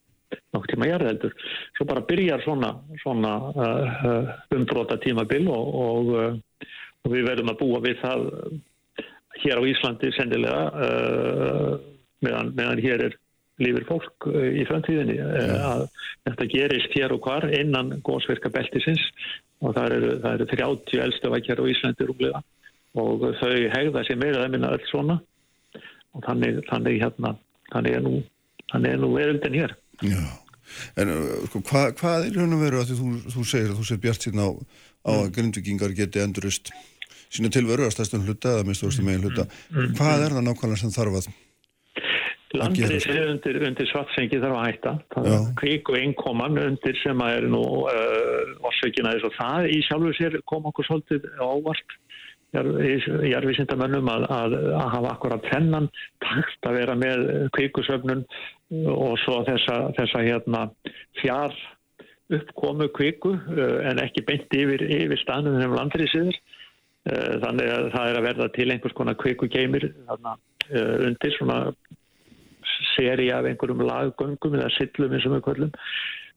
nokkuð 0.55 0.73
tíma 0.75 0.87
jarðeldur. 0.87 1.33
Svo 1.75 1.87
bara 1.91 2.05
byrjar 2.07 2.43
svona, 2.45 2.75
svona 3.03 3.33
uh, 3.51 4.35
umbróta 4.55 4.99
tímabil 5.03 5.49
og 5.51 6.13
við 7.11 7.25
verðum 7.27 7.51
að 7.55 7.63
búa 7.63 7.81
við 7.83 7.99
það 8.03 8.27
hér 9.41 9.59
á 9.59 9.63
Íslandi 9.71 10.11
sendilega 10.13 10.61
meðan, 12.21 12.51
meðan 12.59 12.83
hér 12.85 13.07
er 13.09 13.17
lífur 13.63 13.87
fólk 13.89 14.29
eh, 14.33 14.61
í 14.61 14.65
framtíðinni 14.69 15.19
eh, 15.21 15.55
að 15.65 15.87
þetta 16.29 16.49
gerist 16.55 16.97
hér 16.97 17.15
og 17.17 17.23
hvar 17.27 17.47
innan 17.55 17.99
góðsverka 18.07 18.53
beltisins 18.55 19.03
og 19.61 19.77
það 19.77 19.97
eru, 19.99 20.11
það 20.25 20.35
eru 20.35 20.49
30 20.55 21.05
eldstöðvækjar 21.07 21.63
á 21.63 21.71
Íslandi 21.75 22.09
rúglega 22.09 22.43
og 23.01 23.27
þau 23.39 23.55
hegða 23.77 24.05
sér 24.09 24.19
meira 24.19 24.45
að 24.45 24.55
minna 24.57 24.73
öll 24.75 24.87
svona. 24.91 25.21
Og 26.11 26.25
þannig, 26.27 26.57
þannig 26.67 26.97
hérna 26.99 27.37
þannig 27.71 27.97
er 27.97 28.05
nú, 28.05 28.15
nú 29.05 29.11
veröldin 29.15 29.59
hér. 29.61 29.75
Já, 30.03 30.23
en 31.01 31.13
uh, 31.13 31.35
sko, 31.49 31.63
hvað, 31.69 31.93
hvað 32.01 32.27
er 32.27 32.39
hérna 32.41 32.61
veru 32.61 32.81
að 32.81 32.95
þú, 32.99 33.11
þú 33.31 33.45
segir 33.47 33.75
að 33.75 33.79
þú 33.79 33.87
segir 33.89 34.03
bjart 34.07 34.27
síðan 34.27 34.43
á, 34.43 34.49
á 34.51 35.11
að 35.13 35.21
mm. 35.27 35.35
grindvikingar 35.37 35.95
geti 35.99 36.25
endurist 36.25 36.73
sína 37.31 37.53
tilveru 37.53 37.87
að 37.87 37.95
stæstum 37.95 38.25
hluta 38.27 38.57
eða 38.57 38.67
minnstu 38.67 38.91
ástu 38.91 39.05
megin 39.07 39.29
hluta 39.29 39.47
mm. 39.47 39.77
mm. 39.77 39.95
hvað 40.01 40.27
er 40.27 40.37
það 40.37 40.47
nákvæmlega 40.49 40.83
sem 40.83 40.95
þarf 40.95 41.21
að 41.21 41.31
Landriðsir 42.51 43.29
undir, 43.31 43.61
undir 43.63 43.87
svartsengi 43.87 44.41
þarf 44.43 44.57
að 44.59 44.65
hætta. 44.67 44.93
Það 45.15 45.27
er 45.31 45.43
kvík 45.61 45.91
og 45.93 45.99
einkoman 46.01 46.59
undir 46.59 46.97
sem 46.99 47.21
að 47.23 47.35
er 47.37 47.45
nú 47.53 47.61
uh, 47.87 48.55
orsökina 48.67 49.13
þess 49.15 49.29
og 49.29 49.37
það 49.37 49.67
í 49.71 49.77
sjálfu 49.87 50.15
sér 50.19 50.39
kom 50.51 50.67
okkur 50.71 50.89
svolítið 50.89 51.29
ávart 51.39 51.95
í 52.51 53.31
erfiðsindamönnum 53.39 54.09
að, 54.11 54.25
að, 54.35 54.55
að 54.75 54.89
hafa 54.97 55.11
akkurat 55.13 55.45
þennan 55.53 55.87
takt 56.25 56.67
að 56.67 56.79
vera 56.81 56.97
með 56.99 57.23
kvíkusöfnun 57.55 58.25
og 58.91 59.13
svo 59.23 59.37
þessa, 59.47 59.77
þessa 59.95 60.23
hérna, 60.27 60.65
fjár 61.21 61.55
uppkomu 62.35 62.91
kvíku 62.99 63.37
uh, 63.37 63.77
en 63.87 64.03
ekki 64.03 64.27
beint 64.27 64.51
yfir, 64.59 64.83
yfir 64.83 65.23
stanum 65.23 65.61
sem 65.63 65.79
landriðsir. 65.79 66.35
Uh, 67.07 67.39
þannig 67.47 67.71
að 67.77 67.89
það 67.95 68.11
er 68.11 68.19
að 68.19 68.27
verða 68.27 68.51
til 68.59 68.69
einhvers 68.75 68.99
konar 68.99 69.19
kvíkugeimir 69.23 69.93
undir 70.71 71.33
svona 71.39 71.63
seri 72.95 73.31
af 73.35 73.49
einhverjum 73.49 73.85
laggöngum 73.89 74.57
eða 74.59 74.73
sillum 74.77 75.15
eins 75.17 75.29
og 75.29 75.37
með 75.37 75.47
kvöllum 75.49 75.77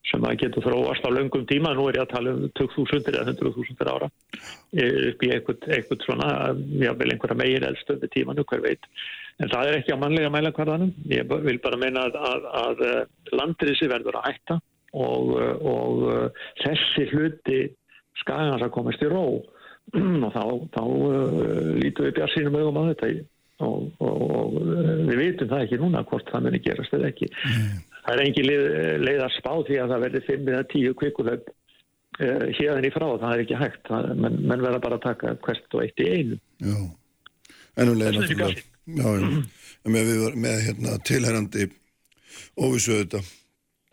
sem 0.10 0.26
að 0.28 0.40
getur 0.42 0.66
þróast 0.66 1.06
á 1.08 1.10
löngum 1.16 1.46
tíma. 1.48 1.72
Nú 1.76 1.88
er 1.88 2.00
ég 2.00 2.04
að 2.04 2.14
tala 2.18 2.34
um 2.36 2.48
2000 2.60 3.08
eða 3.14 3.26
100.000 3.32 3.92
ára 3.94 4.10
upp 4.10 5.24
í 5.24 5.32
einhvern 5.32 6.04
svona, 6.04 6.30
jável 6.82 7.14
einhverja 7.14 7.40
meir 7.40 7.68
eldstöðu 7.70 8.10
tímanu, 8.12 8.44
hver 8.50 8.64
veit. 8.66 8.90
En 9.42 9.50
það 9.50 9.70
er 9.70 9.80
ekki 9.80 9.96
á 9.96 10.02
mannlega 10.02 10.30
mælakvarðanum 10.34 10.92
ég 11.10 11.32
vil 11.48 11.58
bara 11.64 11.80
meina 11.82 12.06
að, 12.06 12.20
að, 12.30 12.44
að 12.60 12.84
eh, 12.90 13.00
landriðsi 13.34 13.90
verður 13.90 14.20
að 14.20 14.28
hætta 14.28 14.60
og, 14.94 15.32
eh, 15.42 15.56
og 15.72 16.04
eh, 16.12 16.44
þessi 16.62 17.08
hluti 17.14 17.62
skagans 18.22 18.62
að 18.62 18.74
komast 18.76 19.02
í 19.04 19.10
ró. 19.12 19.26
Og 20.00 20.30
þá, 20.32 20.44
þá 20.72 20.84
lítum 21.82 22.06
við 22.06 22.14
bjart 22.16 22.32
sínum 22.32 22.54
augum 22.56 22.78
á 22.80 22.84
þetta 22.94 23.10
og, 23.64 23.90
og, 24.04 24.24
og 24.40 24.56
við 25.10 25.20
vitum 25.20 25.52
það 25.52 25.66
ekki 25.66 25.82
núna 25.82 26.04
hvort 26.10 26.32
það 26.32 26.48
muni 26.48 26.62
gerast 26.64 26.96
eða 26.98 27.10
ekki. 27.12 27.30
Mm. 27.50 27.82
það 28.04 28.16
er 28.16 28.24
engin 28.26 28.50
leið, 28.50 28.66
leið 29.08 29.22
að 29.26 29.36
spá 29.38 29.52
því 29.70 29.80
að 29.84 29.94
það 29.94 30.06
verður 30.08 30.26
5 30.30 30.52
eða 30.54 30.66
10 30.74 30.98
kvikulöp 31.02 31.54
uh, 31.54 32.46
hérðin 32.60 32.90
í 32.90 32.94
frá, 32.96 33.08
það 33.24 33.30
er 33.36 33.46
ekki 33.46 33.62
hægt. 33.62 33.86
Það, 33.90 34.10
menn, 34.26 34.42
menn 34.44 34.66
verða 34.68 34.84
bara 34.88 35.00
að 35.00 35.08
taka 35.08 35.38
hvert 35.48 35.78
og 35.78 35.86
eitt 35.86 36.04
í 36.04 36.10
einu. 36.12 36.42
Já, 36.64 36.78
ennum 37.80 38.00
leið 38.02 38.20
náttúrulega 38.20 38.70
Já, 38.84 39.08
mm. 39.08 39.46
með, 39.88 40.10
með 40.44 40.58
hérna, 40.66 40.98
tilherrandi 41.08 41.70
óvissu 42.60 42.98
þetta 42.98 43.22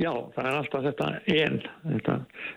Já, 0.00 0.10
það 0.34 0.46
er 0.46 0.54
alltaf 0.56 0.84
þetta 0.86 1.08
en. 1.28 1.58
Þetta, 1.84 2.14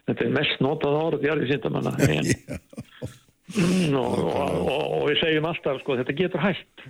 þetta 0.07 0.23
er 0.25 0.35
mest 0.37 0.61
notað 0.63 0.99
orð 1.01 1.25
í 1.25 1.31
alveg 1.33 1.49
síndamanna 1.51 1.91
en 2.07 2.29
og, 3.51 4.19
og, 4.23 4.53
og, 4.67 5.01
við 5.09 5.17
segjum 5.19 5.49
alltaf 5.49 5.81
sko 5.81 5.97
þetta 5.99 6.15
getur 6.15 6.43
hægt 6.43 6.85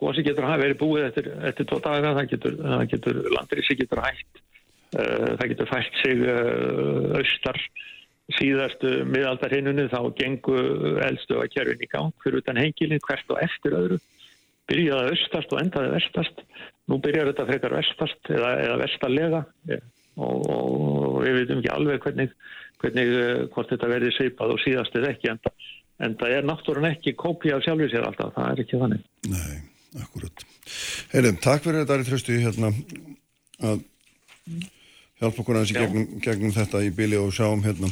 gósi 0.00 0.24
getur 0.26 0.46
hafa 0.48 0.62
verið 0.62 0.80
búið 0.80 1.06
eftir, 1.08 1.30
eftir 1.48 1.68
tvo 1.70 1.80
daga, 1.84 2.14
það 2.18 2.30
getur, 2.34 2.56
það 2.62 2.84
getur 2.92 3.20
landrisi 3.34 3.76
getur 3.78 4.02
hægt, 4.04 4.40
uh, 4.98 5.30
það 5.38 5.50
getur 5.52 5.70
fært 5.70 6.00
sig 6.02 6.24
uh, 6.26 7.18
austar. 7.20 7.60
Síðastu 8.38 8.90
miðaldar 9.04 9.52
hinnunni 9.52 9.84
þá 9.92 9.98
gengu 10.16 10.54
eldstöða 11.04 11.44
kerfin 11.52 11.82
í 11.84 11.88
gang 11.92 12.14
fyrir 12.24 12.40
utan 12.40 12.56
hengilin 12.56 13.02
hvert 13.04 13.34
og 13.34 13.42
eftir 13.44 13.76
öðru. 13.76 13.98
Byrjaði 14.64 15.10
austast 15.12 15.52
og 15.52 15.60
endaði 15.60 15.90
vestast. 15.92 16.40
Nú 16.88 16.96
byrjar 17.04 17.28
þetta 17.30 17.46
frekar 17.50 17.76
vestast 17.76 18.30
eða, 18.32 18.54
eða 18.62 18.78
vestarlega. 18.80 19.42
Og, 20.14 20.48
og 20.48 21.20
við 21.20 21.36
veitum 21.36 21.60
ekki 21.60 21.72
alveg 21.74 22.00
hvernig, 22.06 22.32
hvernig 22.84 23.14
uh, 23.14 23.44
hvort 23.54 23.72
þetta 23.72 23.90
verði 23.90 24.12
seipað 24.14 24.54
og 24.54 24.62
síðast 24.62 24.98
eða 25.00 25.12
ekki 25.14 25.32
en, 25.32 25.40
en 26.04 26.16
það 26.20 26.36
er 26.38 26.48
náttúrulega 26.50 26.98
ekki 26.98 27.16
kópið 27.20 27.56
af 27.56 27.66
sjálfur 27.66 27.92
sér 27.92 28.08
alltaf, 28.08 28.32
það 28.36 28.52
er 28.52 28.64
ekki 28.64 28.80
þannig 28.82 29.02
nei, 29.32 29.58
akkurat. 30.04 30.46
Heyrðum, 31.14 31.42
takk 31.44 31.66
fyrir 31.66 31.82
þetta, 31.82 31.98
Ari 31.98 32.08
Trausti, 32.08 32.38
hérna, 32.44 32.72
að 33.64 33.84
hjálpa 35.20 35.44
okkur 35.44 35.60
aðeins 35.60 35.74
í 35.74 35.78
gegnum, 35.78 36.08
gegnum 36.24 36.54
þetta 36.54 36.82
í 36.84 36.90
bili 36.94 37.20
og 37.20 37.32
sjáum 37.34 37.62
hérna, 37.64 37.90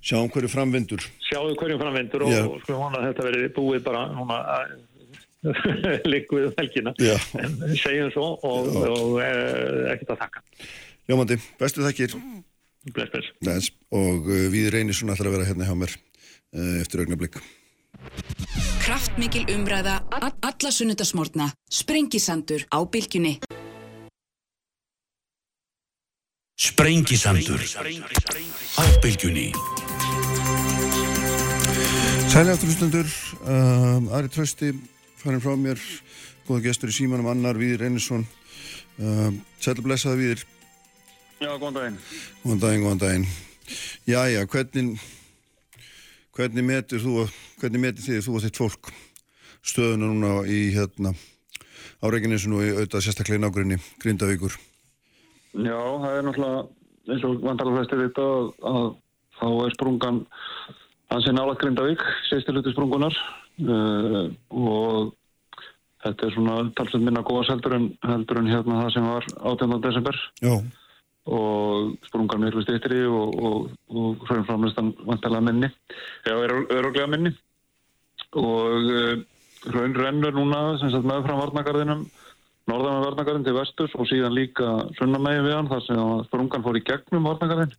sjáum 0.00 0.30
hverju 0.32 0.50
framvindur. 0.52 1.06
sjáðu 1.28 1.56
hverjum 1.60 1.80
framvendur 1.82 2.26
og, 2.26 2.36
og 2.52 2.60
sko 2.64 2.80
vona 2.80 3.00
að 3.00 3.08
þetta 3.10 3.30
verði 3.30 3.54
búið 3.56 3.86
bara 3.86 4.04
við 6.06 6.56
helgina 6.58 6.92
Já. 6.98 7.14
en 7.38 7.52
segjum 7.78 8.10
svo 8.14 8.32
og, 8.46 8.70
og 8.90 9.18
e, 9.22 9.28
ekkert 9.92 10.16
að 10.16 10.22
þakka 10.24 10.42
Ljómandi, 11.06 11.36
bestu 11.60 11.84
þakkir. 11.84 12.16
Bless, 12.94 13.10
bless. 13.12 13.30
Bless. 13.42 13.70
Og 13.94 14.26
uh, 14.28 14.46
við 14.52 14.70
reynir 14.74 14.96
svona 14.96 15.16
ætlar 15.16 15.30
að 15.30 15.38
vera 15.38 15.48
hérna 15.50 15.68
hjá 15.68 15.76
mér 15.78 15.94
uh, 15.96 16.80
eftir 16.82 17.02
augnablik. 17.04 17.38
Kraftmikil 18.84 19.46
umræða, 19.50 19.98
alla 20.14 20.70
sunnudasmórna, 20.70 21.50
sprengisandur 21.72 22.66
á 22.70 22.78
bylgjunni. 22.86 23.38
Sprengisandur 26.56 27.60
á 28.78 28.84
bylgjunni. 29.02 29.50
Sæli 32.30 32.52
aftur 32.52 32.68
hlustundur, 32.68 33.10
um, 33.48 34.08
Ari 34.12 34.28
Trausti 34.28 34.70
farin 35.16 35.40
frá 35.40 35.54
mér, 35.56 35.80
góða 36.46 36.66
gestur 36.68 36.92
í 36.92 36.96
símanum 36.96 37.30
annar, 37.32 37.58
Víðir 37.58 37.86
Einarsson 37.86 38.26
um, 38.98 39.38
Sæli 39.62 39.84
blessaði 39.84 40.20
Víðir 40.20 40.44
Já, 41.36 41.50
góðan 41.60 41.76
daginn. 41.76 41.96
Góðan 42.44 42.60
daginn, 42.62 42.84
góðan 42.86 43.02
daginn 43.02 43.26
Jæja, 44.06 44.46
hvernig 44.46 45.00
hvernig 46.36 46.64
metur 46.64 47.02
þú 47.02 47.26
hvernig 47.60 47.82
metur 47.82 48.04
þið 48.06 48.22
þú 48.26 48.36
og 48.36 48.44
þitt 48.44 48.60
fólk 48.60 48.92
stöðuna 49.66 50.10
núna 50.10 50.30
í 50.48 50.60
hérna 50.74 51.12
á 52.00 52.04
Reykjanesinu 52.12 52.60
og 52.60 52.64
í 52.66 52.72
auðvitað 52.74 53.04
sérstaklega 53.06 53.40
í 53.40 53.44
nágrinni 53.44 53.78
Grindavíkur 54.02 54.56
Já, 55.56 55.76
það 55.76 56.10
er 56.12 56.26
náttúrulega, 56.26 56.64
eins 57.10 57.26
og 57.26 57.44
vantarlega 57.44 57.80
flestir 57.80 58.02
vita 58.02 58.26
að, 58.26 58.48
að 58.72 58.88
þá 59.40 59.46
er 59.66 59.76
sprungan 59.76 60.22
hansi 61.12 61.36
nála 61.36 61.58
Grindavík, 61.60 62.02
sérstiluti 62.30 62.74
sprungunar 62.74 63.16
uh, 63.16 64.24
og 64.52 65.14
þetta 66.04 66.28
er 66.28 66.34
svona 66.36 66.58
talsveit 66.78 67.06
minna 67.06 67.24
góðas 67.26 67.52
heldur 67.54 67.78
en, 67.78 67.90
heldur 68.04 68.42
en 68.42 68.50
hérna 68.52 68.82
það 68.84 68.92
sem 68.96 69.08
var 69.08 69.30
18. 69.54 69.78
desember 69.88 70.20
Já, 70.44 70.54
og 71.26 71.96
sprungan 72.06 72.44
miklu 72.44 72.62
stýttri 72.62 73.00
og, 73.10 73.38
og, 73.48 73.70
og 73.90 74.26
hraunframlistan 74.28 74.92
vantarlega 75.06 75.46
minni, 75.48 75.70
er 76.26 76.54
öruglega 76.54 77.08
minni. 77.10 77.32
Og 78.36 78.92
uh, 78.92 79.24
hraun 79.66 79.96
rennur 79.96 80.34
núna 80.36 80.60
sem 80.80 80.92
sagt 80.92 81.08
meðfram 81.08 81.40
varnagarðinum 81.40 82.04
norðan 82.70 82.98
með 82.98 83.06
varnagarðin 83.06 83.46
til 83.46 83.56
vesturs 83.56 83.94
og 83.98 84.08
síðan 84.10 84.34
líka 84.36 84.68
sunnamegi 84.98 85.42
við 85.46 85.56
hann 85.56 85.70
þar 85.70 85.82
sem 85.86 86.02
sprungan 86.26 86.64
fór 86.66 86.78
í 86.78 86.84
gegnum 86.86 87.28
varnagarðin 87.30 87.74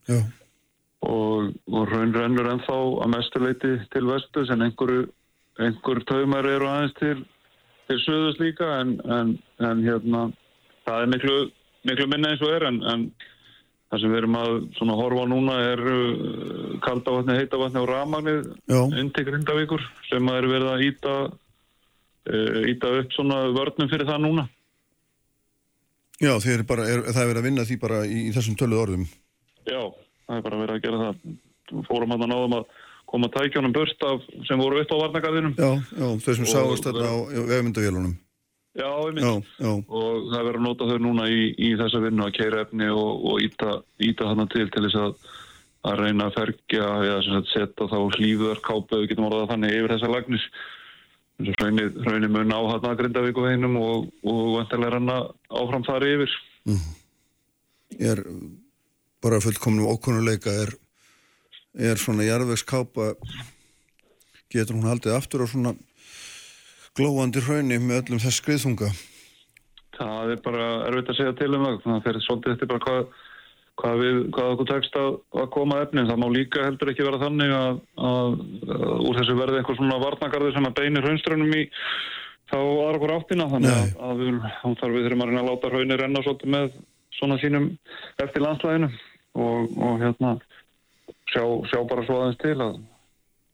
og, 1.08 1.54
og 1.72 1.92
raun 1.92 2.16
rennur 2.16 2.52
ennþá 2.54 2.78
að 3.04 3.14
mestuleiti 3.14 3.74
til 3.94 4.06
vestus 4.10 4.52
en 4.54 4.66
einhverju 4.68 5.08
einhver 5.64 6.04
taumar 6.10 6.48
eru 6.48 6.70
aðeins 6.72 6.96
til 7.00 7.18
til 7.88 8.00
söðus 8.04 8.40
líka 8.42 8.68
en, 8.82 8.98
en, 9.18 9.34
en 9.64 9.84
hérna 9.84 10.28
það 10.88 11.02
er 11.04 11.12
miklu, 11.14 11.38
miklu 11.88 12.08
minna 12.12 12.34
eins 12.34 12.44
og 12.44 12.56
er 12.56 12.68
en, 12.68 12.82
en 12.84 13.06
það 13.88 14.02
sem 14.04 14.12
við 14.12 14.20
erum 14.22 14.38
að 14.40 14.56
horfa 15.00 15.26
núna 15.32 15.58
er 15.64 15.84
uh, 15.84 16.78
kalda 16.84 17.16
vatni, 17.18 17.38
heita 17.40 17.60
vatni 17.62 17.82
og 17.82 17.88
inn 19.00 19.12
til 19.16 19.26
Grindavíkur 19.30 19.86
sem 20.10 20.32
að 20.32 20.40
er 20.42 20.50
verið 20.54 20.72
að 20.74 20.86
íta 20.90 21.16
uh, 21.28 22.62
íta 22.74 22.94
upp 23.02 23.16
svona 23.16 23.42
vörnum 23.56 23.92
fyrir 23.92 24.10
það 24.10 24.24
núna. 24.26 24.48
Já 26.18 26.34
er 26.58 26.66
bara, 26.68 26.88
er, 26.90 27.06
það 27.14 27.22
er 27.24 27.32
verið 27.32 27.42
að 27.44 27.48
vinna 27.52 27.68
því 27.70 27.80
bara 27.84 28.02
í, 28.10 28.20
í 28.28 28.36
þessum 28.36 28.58
töluð 28.58 28.84
orðum. 28.88 29.08
Já, 29.70 29.82
það 30.26 30.40
er 30.40 30.46
bara 30.50 30.62
verið 30.64 30.76
að 30.80 30.86
gera 30.88 31.02
það. 31.04 31.24
Fórum 31.88 32.16
að 32.16 32.30
náðum 32.32 32.56
að 32.62 32.70
koma 33.08 33.30
tækjónum 33.32 33.74
burt 33.76 34.04
af 34.08 34.24
sem 34.48 34.60
voru 34.60 34.82
upp 34.84 34.92
á 34.92 34.98
varnagarðinum 35.04 35.54
Já, 35.56 35.70
já, 35.96 36.08
þau 36.24 36.34
sem 36.36 36.48
Og- 36.48 36.52
sáast 36.52 36.88
þarna 36.88 37.08
á 37.08 37.16
vefmyndavélunum 37.52 38.16
Já. 38.78 38.92
Já, 39.18 39.34
já, 39.58 39.72
og 39.74 40.28
það 40.30 40.38
er 40.38 40.48
verið 40.48 40.60
að 40.60 40.66
nota 40.68 40.88
þau 40.92 40.98
núna 41.02 41.28
í, 41.34 41.42
í 41.58 41.74
þessa 41.80 42.02
vinnu 42.04 42.26
að 42.28 42.36
keira 42.38 42.64
efni 42.66 42.90
og, 42.94 43.24
og 43.26 43.42
íta, 43.42 43.80
íta 44.06 44.28
hana 44.30 44.46
til 44.54 44.68
til 44.74 44.84
þess 44.86 45.00
að, 45.02 45.16
að 45.90 46.02
reyna 46.04 46.28
að 46.28 46.36
fergja 46.38 46.90
eða 47.08 47.42
setja 47.50 47.88
þá 47.90 47.98
hlýðar 48.20 48.62
kápu, 48.62 49.00
við 49.02 49.14
getum 49.14 49.30
orðað 49.32 49.50
þannig 49.56 49.78
yfir 49.80 49.96
þessa 49.96 50.12
lagnis 50.14 50.46
hraunir, 51.38 52.30
mun 52.34 52.54
á 52.54 52.60
hann 52.66 52.88
að 52.90 52.96
Grindavík 53.02 53.38
og 53.38 53.50
heinum 53.50 53.76
og, 53.82 54.08
og 54.26 54.40
vantilega 54.58 54.90
er 54.90 54.98
hann 54.98 55.12
að 55.14 55.28
áfram 55.62 55.86
þar 55.86 56.06
yfir. 56.08 56.38
Er 57.98 58.24
bara 59.24 59.42
fullkomnum 59.42 59.90
ókunnuleika 59.90 60.54
er, 60.66 60.74
er 61.78 62.02
svona 62.02 62.26
jarðvegskápa 62.26 63.14
getur 64.54 64.78
hún 64.78 64.90
haldið 64.90 65.18
aftur 65.18 65.46
á 65.46 65.48
svona 65.50 65.76
glóandi 66.98 67.44
hrauni 67.46 67.80
með 67.84 68.02
öllum 68.04 68.24
þess 68.24 68.42
skriðþunga 68.42 68.92
það 69.98 70.36
er 70.36 70.44
bara 70.46 70.68
erfitt 70.90 71.14
að 71.14 71.20
segja 71.22 71.38
til 71.40 71.54
um 71.56 71.66
það 71.66 71.82
það 71.86 72.12
er 72.12 72.22
svolítið 72.26 72.56
eftir 72.56 72.72
bara 72.74 72.86
hvað 72.86 73.08
hvað, 73.78 74.02
við, 74.02 74.20
hvað 74.34 74.52
okkur 74.54 74.70
tekst 74.72 74.98
að, 75.00 75.10
að 75.38 75.50
koma 75.54 75.82
efnin. 75.86 76.10
Það 76.10 76.22
má 76.22 76.28
líka 76.34 76.66
heldur 76.66 76.92
ekki 76.92 77.06
vera 77.06 77.22
þannig 77.22 77.54
að, 77.54 77.82
að, 78.10 78.38
að 78.74 78.86
úr 78.98 79.20
þessu 79.20 79.38
verði 79.38 79.62
einhver 79.62 79.80
svona 79.80 80.00
varnagarður 80.02 80.56
sem 80.56 80.70
að 80.70 80.78
beinir 80.80 81.06
raunströnnum 81.06 81.56
í 81.58 81.64
þá 82.48 82.58
aðra 82.58 83.00
okkur 83.00 83.16
áttina. 83.18 83.50
Þannig 83.54 83.96
að, 84.10 84.24
við, 84.24 84.40
við 84.98 85.08
þurfum 85.08 85.26
að 85.26 85.32
reyna 85.32 85.44
að 85.44 85.50
láta 85.52 85.74
raunir 85.74 86.04
renna 86.04 86.24
svolítið 86.26 86.54
með 86.56 86.78
svona 87.18 87.40
sínum 87.42 87.72
eftir 88.24 88.46
landslæðinu 88.46 88.92
og, 89.38 89.78
og 89.78 90.04
hérna 90.04 90.36
sjá, 91.30 91.44
sjá 91.70 91.80
bara 91.90 92.06
svo 92.06 92.22
aðeins 92.22 92.42
til 92.42 92.58
að, 92.58 92.78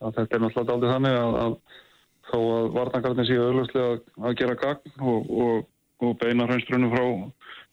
að 0.04 0.20
þetta 0.20 0.38
er 0.38 0.44
náttúrulega 0.44 0.78
aldrei 0.78 0.94
þannig 0.94 1.20
að, 1.20 1.58
þó 2.30 2.40
að 2.40 2.68
varnagarðin 2.78 3.30
séu 3.30 3.46
auðvitað 3.46 3.88
að, 4.24 4.36
gera 4.40 4.58
gagn 4.60 5.08
og, 5.14 5.32
og, 5.46 5.64
og 6.04 6.18
beina 6.22 6.48
raunströnnum 6.50 6.94
frá 6.94 7.06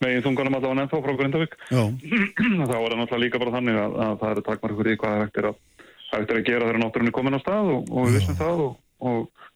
megin 0.01 0.25
þunganum 0.25 0.57
að 0.57 0.65
það 0.65 0.73
var 0.73 0.79
nefn 0.81 1.05
frá 1.05 1.17
Grindavík. 1.19 1.59
Þá 2.71 2.77
er 2.77 2.95
það 2.95 2.97
náttúrulega 3.01 3.25
líka 3.25 3.43
bara 3.43 3.57
þannig 3.59 3.81
að, 3.81 3.99
að 4.07 4.15
það 4.23 4.33
eru 4.35 4.47
takmar 4.49 4.75
ykkur 4.75 4.91
í 4.91 4.97
hvað 5.01 5.15
það 5.17 5.25
hægt 5.25 5.43
er 5.43 5.51
að, 5.51 5.61
hægt 6.11 6.33
er 6.33 6.41
að 6.41 6.49
gera 6.49 6.71
þegar 6.71 6.81
náttúrunni 6.85 7.15
komin 7.19 7.37
á 7.37 7.41
stað 7.43 7.75
og, 7.75 7.93
og 7.93 8.09
við 8.09 8.19
vissum 8.19 8.41
það 8.41 8.65
og, 8.65 8.73
og, 9.11 9.47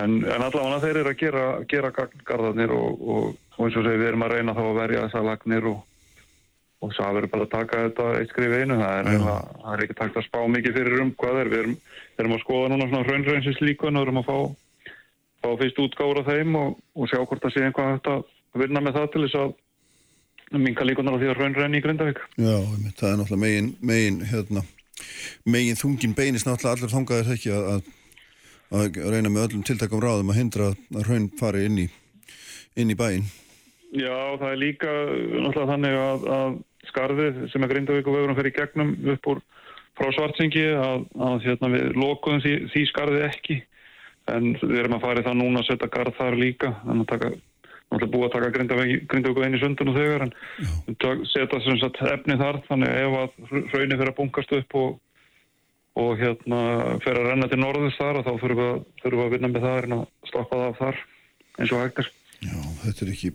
en, 0.00 0.16
en 0.24 0.46
allavega 0.46 0.80
þeir 0.84 1.00
eru 1.02 1.12
að 1.12 1.20
gera, 1.20 1.44
gera 1.70 1.92
garðarnir 2.30 2.74
og, 2.76 3.04
og, 3.14 3.30
og 3.56 3.62
eins 3.66 3.78
og 3.78 3.86
segi 3.86 4.00
við 4.02 4.10
erum 4.12 4.26
að 4.26 4.34
reyna 4.36 4.56
þá 4.56 4.62
að 4.64 4.80
verja 4.80 5.06
þessar 5.06 5.26
lagnir 5.28 5.70
og, 5.70 5.80
og 6.80 6.94
svo 6.96 7.10
verður 7.16 7.32
bara 7.34 7.46
að 7.46 7.54
taka 7.54 7.82
þetta 7.86 8.10
eitt 8.18 8.32
skrif 8.32 8.56
einu. 8.56 8.78
Það 8.80 8.94
er, 8.96 9.10
það, 9.26 9.50
það 9.62 9.74
er 9.74 9.84
ekki 9.84 9.98
takt 9.98 10.20
að 10.20 10.26
spá 10.28 10.40
mikið 10.54 10.78
fyrir 10.78 11.04
um 11.04 11.12
hvað 11.20 11.42
er. 11.42 11.52
Við 11.52 11.64
erum, 11.64 11.74
erum 12.22 12.36
að 12.36 12.44
skoða 12.44 12.70
núna 12.72 12.88
svona 12.90 13.06
raunraunsins 13.08 13.62
líkun 13.64 13.98
og 13.98 14.06
erum 14.06 14.20
að 14.20 14.28
fá, 14.28 14.38
fá 15.44 15.50
fyrst 15.62 15.82
útgáður 15.84 16.22
af 16.22 16.30
þeim 16.30 16.60
og, 16.60 16.78
og 16.96 17.10
sjá 17.10 17.20
hvort 17.20 17.42
það 17.44 17.54
sé 17.54 17.66
einhvað 17.66 17.92
hægt 17.94 18.10
að 18.12 18.62
vinna 18.62 18.84
með 18.84 18.98
það 18.98 19.10
til 19.14 19.24
þess 19.26 19.40
að 19.40 19.58
minka 20.58 20.86
líkunar 20.86 21.14
á 21.14 21.20
því 21.20 21.30
að 21.30 21.38
raunrenni 21.38 21.78
í 21.78 21.84
Grindavík 21.84 22.20
já, 22.34 22.56
það 22.98 23.10
er 23.10 23.18
náttúrulega 23.20 23.42
megin, 23.44 23.68
megin, 23.86 24.20
hérna, 24.26 24.64
megin 25.46 25.78
þungin 25.78 26.16
beinist 26.18 26.48
náttúrulega 26.48 26.76
allir 26.76 26.94
þungaðir 26.94 27.34
ekki 27.36 27.52
að, 27.54 27.68
að, 27.74 27.92
að 28.80 29.12
reyna 29.14 29.30
með 29.30 29.46
öllum 29.46 29.66
tiltakum 29.68 30.02
ráðum 30.02 30.32
að 30.34 30.40
hindra 30.40 30.72
að 30.72 31.06
raun 31.06 31.30
fari 31.38 31.68
inn 31.68 31.78
í, 31.84 31.86
inn 32.74 32.90
í 32.90 32.98
bæinn. 32.98 33.30
Já, 33.94 34.16
það 34.40 34.50
er 34.50 34.60
líka 34.64 34.90
náttúrulega 34.90 35.70
þannig 35.70 35.96
að, 36.00 36.26
að 36.34 36.58
skarðið 36.90 37.40
sem 37.52 37.64
er 37.64 37.72
Grindavík 37.74 38.10
og 38.10 38.18
vegurum 38.18 38.38
fyrir 38.38 38.56
gegnum 38.58 38.92
upp 39.14 39.30
úr 39.30 39.44
frá 40.00 40.08
Svartsengi 40.16 40.64
að, 40.80 41.04
að 41.20 41.44
hérna, 41.44 41.70
við 41.74 41.98
lokuðum 42.00 42.40
því, 42.44 42.54
því 42.72 42.86
skarðið 42.88 43.26
ekki. 43.28 43.58
En 44.30 44.50
við 44.62 44.78
erum 44.80 44.96
að 44.96 45.04
fara 45.04 45.22
í 45.22 45.26
það 45.26 45.38
núna 45.40 45.60
að 45.62 45.68
setja 45.68 45.90
garð 45.92 46.16
þar 46.16 46.36
líka. 46.40 46.72
Þannig 46.86 47.04
að 47.04 47.10
taka 47.12 47.30
náttúrulega 47.90 48.12
búið 48.14 48.26
að 48.28 48.34
taka 48.36 49.46
inn 49.48 49.56
í 49.58 49.60
sundun 49.60 49.90
og 49.90 49.98
þegar 49.98 50.24
en 50.26 50.34
tök- 51.02 51.24
setja 51.32 51.60
sem 51.64 51.78
sagt 51.82 52.02
efni 52.12 52.36
þar. 52.40 52.60
Þannig 52.68 52.98
ef 53.00 53.16
að 53.20 53.38
hraunir 53.72 53.98
fyrir 54.00 54.12
að 54.12 54.18
bunkast 54.20 54.54
upp 54.60 54.78
og, 54.80 54.94
og 56.00 56.12
hérna 56.20 56.62
fer 57.04 57.18
að 57.18 57.28
renna 57.32 57.50
til 57.50 57.60
norðus 57.60 57.98
þar 57.98 58.20
og 58.20 58.28
þá 58.28 58.32
þurfum 58.44 58.62
við, 58.62 58.86
þurfum 59.02 59.20
við 59.20 59.26
að 59.26 59.34
vinna 59.36 59.52
með 59.52 59.66
það 59.66 59.82
en 59.82 59.98
að 59.98 60.06
stoppa 60.30 60.62
það 60.62 60.70
af 60.70 60.80
þar 60.84 61.02
eins 61.60 61.74
og 61.74 61.84
hægt 61.84 62.00
er. 62.04 62.12
Já, 62.40 62.56
þetta 62.86 63.04
er 63.04 63.12
ekki 63.16 63.34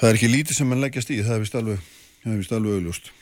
það 0.00 0.10
er 0.10 0.18
ekki 0.18 0.34
lítið 0.34 0.58
sem 0.58 0.68
mann 0.68 0.82
leggjast 0.84 1.14
í. 1.14 1.22
Það 1.22 1.36
er 1.38 1.42
vist 1.46 1.58
alveg, 1.62 1.88
það 2.24 2.34
er 2.34 2.42
vist 2.42 2.58
alveg 2.58 2.78
augljóst 2.80 3.12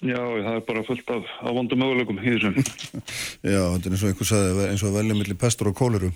Já, 0.00 0.16
það 0.16 0.54
er 0.54 0.62
bara 0.64 0.82
fullt 0.86 1.10
af, 1.12 1.32
af 1.44 1.56
vondum 1.56 1.82
möguleikum 1.82 2.20
í 2.22 2.30
þessum. 2.32 2.54
Já, 3.52 3.60
þetta 3.74 3.90
er 3.90 3.94
eins 3.94 4.04
og 4.04 4.12
einhver 4.12 4.28
sagði 4.30 4.68
eins 4.70 4.84
og 4.86 4.94
velja 4.96 5.16
millir 5.18 5.40
pestur 5.40 5.72
og 5.72 5.76
kóleru 5.76 6.08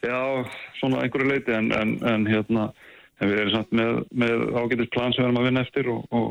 Já, 0.00 0.20
svona 0.78 1.02
einhverju 1.02 1.28
leiti 1.28 1.54
en, 1.56 1.72
en, 1.76 1.96
en 2.06 2.28
hérna 2.30 2.70
en 3.20 3.28
við 3.28 3.42
erum 3.42 3.56
samt 3.56 3.74
með, 3.76 3.98
með 4.22 4.44
ágætis 4.56 4.92
plan 4.94 5.12
sem 5.12 5.24
við 5.24 5.28
erum 5.28 5.40
að 5.40 5.48
vinna 5.48 5.64
eftir 5.66 5.90
og, 5.92 6.04
og 6.14 6.28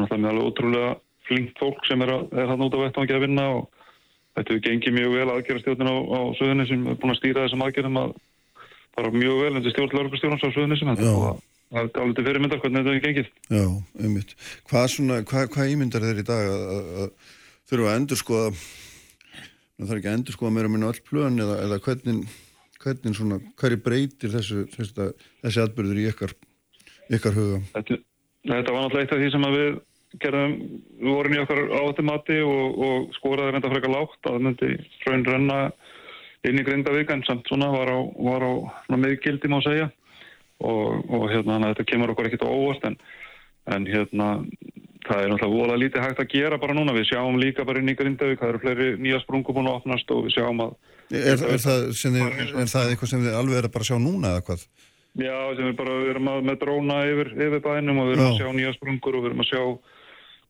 náttúrulega 0.00 0.22
með 0.22 0.30
alveg 0.32 0.48
ótrúlega 0.50 0.92
flinkt 1.26 1.60
fólk 1.60 1.84
sem 1.86 2.02
er, 2.06 2.12
er 2.34 2.50
hann 2.50 2.64
út 2.66 2.74
á 2.74 2.82
vettvangi 2.82 3.16
að 3.16 3.26
vinna 3.26 3.46
og 3.58 3.68
þetta 4.36 4.54
hefur 4.54 4.64
gengið 4.66 4.96
mjög 4.96 5.14
vel 5.16 5.28
aðgerastjórnin 5.34 5.92
á, 5.92 5.96
á 5.96 6.20
söðunni 6.38 6.66
sem 6.70 6.88
er 6.88 6.98
búin 7.02 7.14
að 7.14 7.20
stýra 7.20 7.44
þessum 7.44 7.66
aðgerðum 7.66 8.00
að 8.02 8.16
bara 8.96 9.12
mjög 9.14 9.42
vel 9.42 9.52
en 9.52 9.60
þetta 9.60 9.74
stjórn 9.74 9.96
laurugustjórnans 9.98 10.46
á 10.46 10.54
söðunni 10.56 10.80
sem 10.80 10.90
þetta 10.92 11.12
og 11.12 11.24
það 11.26 11.44
er 11.74 11.88
alveg 12.02 12.22
fyrirmyndar 12.22 12.60
hvernig 12.62 12.82
þetta 12.82 12.94
hefur 12.94 13.06
gengið. 13.06 13.30
Já, 13.50 13.64
einmitt. 14.02 14.34
Hvað, 14.70 14.88
svona, 14.94 15.20
hvað, 15.26 15.48
hvað 15.54 15.72
ímyndar 15.74 16.06
þeir 16.06 16.22
í 16.22 16.26
dag 16.26 16.50
að, 16.50 16.66
að, 16.76 16.90
að 17.02 17.32
þurfa 17.70 17.90
að 17.90 18.00
endur 18.00 18.20
skoða 18.20 18.50
það 19.76 19.92
er 19.92 20.00
ekki 20.00 20.10
að 20.10 20.18
endur 20.18 20.36
skoða 20.36 20.54
meira 20.56 20.70
minna 20.72 20.90
öll 20.92 21.02
plön 21.04 21.42
eða, 21.42 21.56
eða 21.66 21.80
hvernig, 21.84 22.36
hvernig 22.82 23.18
svona, 23.18 23.40
hverju 23.60 23.80
breytir 23.84 24.32
þessu, 24.32 24.62
þessi, 24.72 25.10
þessi 25.42 25.62
atbyrður 25.64 26.00
í 26.00 26.06
ykkar, 26.12 26.32
ykkar 27.18 27.36
huga? 27.36 27.60
Þetta, 27.74 27.98
þetta 28.46 28.76
var 28.76 28.86
náttúrulega 28.86 29.04
eitt 29.04 29.16
af 29.16 29.20
því 29.20 29.34
sem 29.34 29.48
að 29.48 29.58
við 29.58 29.76
gerðum, 30.22 30.56
við 31.02 31.12
vorum 31.12 31.36
í 31.36 31.42
okkar 31.42 31.62
áhættumati 31.66 32.38
og, 32.46 32.80
og 32.86 33.12
skoraði 33.18 33.52
reynda 33.52 33.72
frekar 33.74 33.92
lágt 33.92 34.30
að 34.30 34.40
myndi 34.46 34.72
fröinn 35.02 35.26
renna 35.28 35.60
inn 36.46 36.60
í 36.62 36.64
Grindavík 36.64 37.10
en 37.12 37.24
samt 37.26 37.48
svona 37.50 37.68
var 37.74 37.90
á, 37.90 37.98
var 38.22 38.44
á 38.46 38.52
svona 38.86 39.02
miðgildi 39.02 39.50
má 39.52 39.58
segja 39.66 39.90
og, 40.64 41.04
og 41.12 41.28
hérna 41.32 41.60
þetta 41.68 41.88
kemur 41.90 42.12
okkur 42.14 42.30
ekkert 42.30 42.46
á 42.46 42.50
óvast 42.50 42.84
en, 42.88 42.98
en 43.72 43.86
hérna 43.88 44.28
það 45.06 45.22
er 45.22 45.30
náttúrulega 45.30 45.54
vola 45.54 45.78
lítið 45.78 46.02
hægt 46.02 46.22
að 46.22 46.32
gera 46.32 46.58
bara 46.58 46.74
núna 46.74 46.94
við 46.96 47.10
sjáum 47.12 47.38
líka 47.38 47.66
bara 47.66 47.82
inn 47.82 47.92
í 47.92 47.96
Grindavík 47.98 48.40
það 48.42 48.52
eru 48.54 48.62
fleiri 48.64 48.88
nýja 48.98 49.22
sprungu 49.22 49.54
búin 49.54 49.70
að 49.70 49.80
opnast 49.82 50.10
og 50.10 50.26
við 50.26 50.38
sjáum 50.38 50.64
að 50.66 50.76
Er, 51.06 51.38
er, 51.38 51.60
það, 51.62 51.84
þið, 51.94 52.16
er 52.58 52.66
það 52.66 52.88
eitthvað 52.90 53.10
sem 53.12 53.20
þið 53.22 53.34
alveg 53.38 53.60
er 53.60 53.66
að 53.68 53.74
bara 53.76 53.86
sjá 53.86 53.98
núna 54.02 54.32
eða 54.32 54.42
hvað? 54.48 54.62
Já, 55.16 55.36
sem 55.54 55.68
við 55.68 55.76
bara 55.78 55.98
við 56.00 56.08
erum 56.12 56.30
að, 56.32 56.40
með 56.48 56.56
dróna 56.64 56.96
yfir, 57.08 57.28
yfir 57.46 57.62
bænum 57.62 58.00
og 58.02 58.08
við 58.08 58.16
erum 58.16 58.26
Já. 58.26 58.30
að 58.32 58.40
sjá 58.40 58.48
nýja 58.56 58.72
sprungur 58.74 59.16
og 59.16 59.22
við 59.22 59.30
erum 59.30 59.44
að 59.44 59.50
sjá 59.52 59.62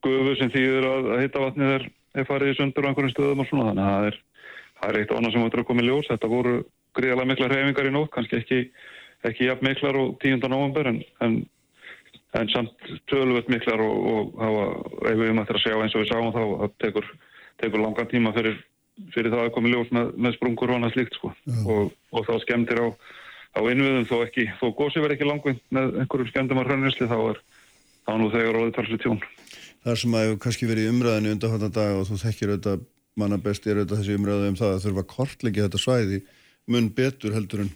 gufu 0.06 0.32
sem 0.40 0.52
þýðir 0.54 0.86
að, 0.88 1.10
að 1.12 1.20
hitta 1.22 1.42
vatnið 1.44 1.74
er, 1.74 1.84
er 2.16 2.28
farið 2.30 2.52
í 2.52 2.56
sundur 2.56 2.86
á 2.86 2.90
einhverjum 2.90 3.12
stöðum 3.12 3.44
og 3.44 3.50
svona 3.50 3.68
þannig 3.68 3.84
að 3.84 3.92
það 3.92 4.08
er, 4.08 4.18
það 4.80 4.88
er 4.88 4.98
eitt 5.02 5.14
annað 5.18 5.36
sem 5.36 5.46
áttur 5.46 5.62
að 5.62 5.68
koma 5.68 5.84
í 5.84 5.86
ljós. 5.90 6.08
Þetta 6.10 6.32
voru 6.32 6.56
gríðarlega 6.96 7.30
mikla 7.30 7.50
reyfingar 7.52 7.90
í 7.90 7.94
nótt, 7.94 8.10
kannski 8.16 8.40
ekki, 8.40 8.60
ekki 9.24 9.48
jafn 9.48 9.66
miklar 9.66 9.98
og 10.00 10.16
10. 10.22 10.38
november 10.52 10.90
en, 10.92 11.02
en, 11.24 11.36
en 12.36 12.52
samt 12.52 12.88
tölvöld 13.10 13.48
miklar 13.52 13.82
og, 13.82 14.08
og 14.12 14.40
hafa, 14.42 14.64
ef 15.12 15.20
við 15.20 15.42
eftir 15.42 15.60
að 15.60 15.64
sjá 15.64 15.76
eins 15.80 15.96
og 15.96 16.04
við 16.04 16.10
sáum 16.12 16.32
þá 16.34 16.42
það 16.44 16.74
tekur, 16.84 17.12
tekur 17.62 17.84
langan 17.84 18.10
tíma 18.12 18.34
fyrir, 18.36 18.58
fyrir 19.14 19.32
það 19.34 19.46
að 19.46 19.54
koma 19.56 19.72
ljós 19.72 19.92
með, 19.94 20.12
með 20.16 20.36
sprungur 20.36 20.72
og 20.72 20.80
annað 20.80 20.96
slíkt 20.96 21.16
sko. 21.18 21.32
og, 21.64 21.94
og 22.12 22.28
þá 22.28 22.34
skemmtir 22.44 22.82
á 22.84 22.88
á 23.56 23.60
innviðum 23.72 24.04
þó 24.08 24.16
ekki, 24.26 24.46
þó 24.60 24.66
gósi 24.76 25.00
verið 25.00 25.16
ekki 25.16 25.28
langvind 25.30 25.62
með 25.72 26.00
einhverjum 26.02 26.28
skemmtum 26.28 26.60
að 26.60 26.68
hrönnisli 26.70 27.08
þá 27.08 27.16
er 27.30 27.40
þá 28.06 28.12
nú 28.20 28.28
þegar 28.34 28.58
orðið 28.60 28.74
talsið 28.76 29.02
tjón. 29.02 29.22
Það 29.86 29.98
sem 30.02 30.16
að 30.16 30.24
hefur 30.26 30.38
kannski 30.44 30.68
verið 30.68 30.90
umræðinu 30.92 31.32
undan 31.32 31.54
þetta 31.54 31.70
dag 31.78 31.96
og 31.96 32.06
þú 32.08 32.18
þekkir 32.20 32.52
auðvitað 32.52 32.84
manna 33.16 33.38
best 33.40 33.66
er 33.66 33.80
auðvitað 33.80 34.02
þessi 34.02 34.18
umræðu 34.20 34.50
um 34.50 34.58
það 34.60 34.74
að 34.74 34.84
þurfa 34.84 35.04
að 35.04 35.10
kortleggja 35.14 35.66
þetta 35.66 35.82
svæði 35.82 36.20
mun 36.74 36.90
betur 36.98 37.36
heldur 37.36 37.64
en 37.64 37.72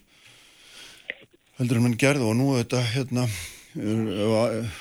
heldur 1.61 1.81
en 1.81 1.85
mann 1.85 1.99
gerði 2.01 2.25
og 2.25 2.39
nú 2.39 2.53
auðvitað 2.55 2.87
hérna 2.95 3.27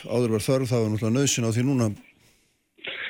áður 0.10 0.38
var 0.38 0.46
þörf 0.46 0.72
það 0.72 0.84
var 0.84 0.94
náttúrulega 0.94 1.18
nöðsin 1.18 1.46
á 1.46 1.52
því 1.54 1.66
núna 1.68 1.90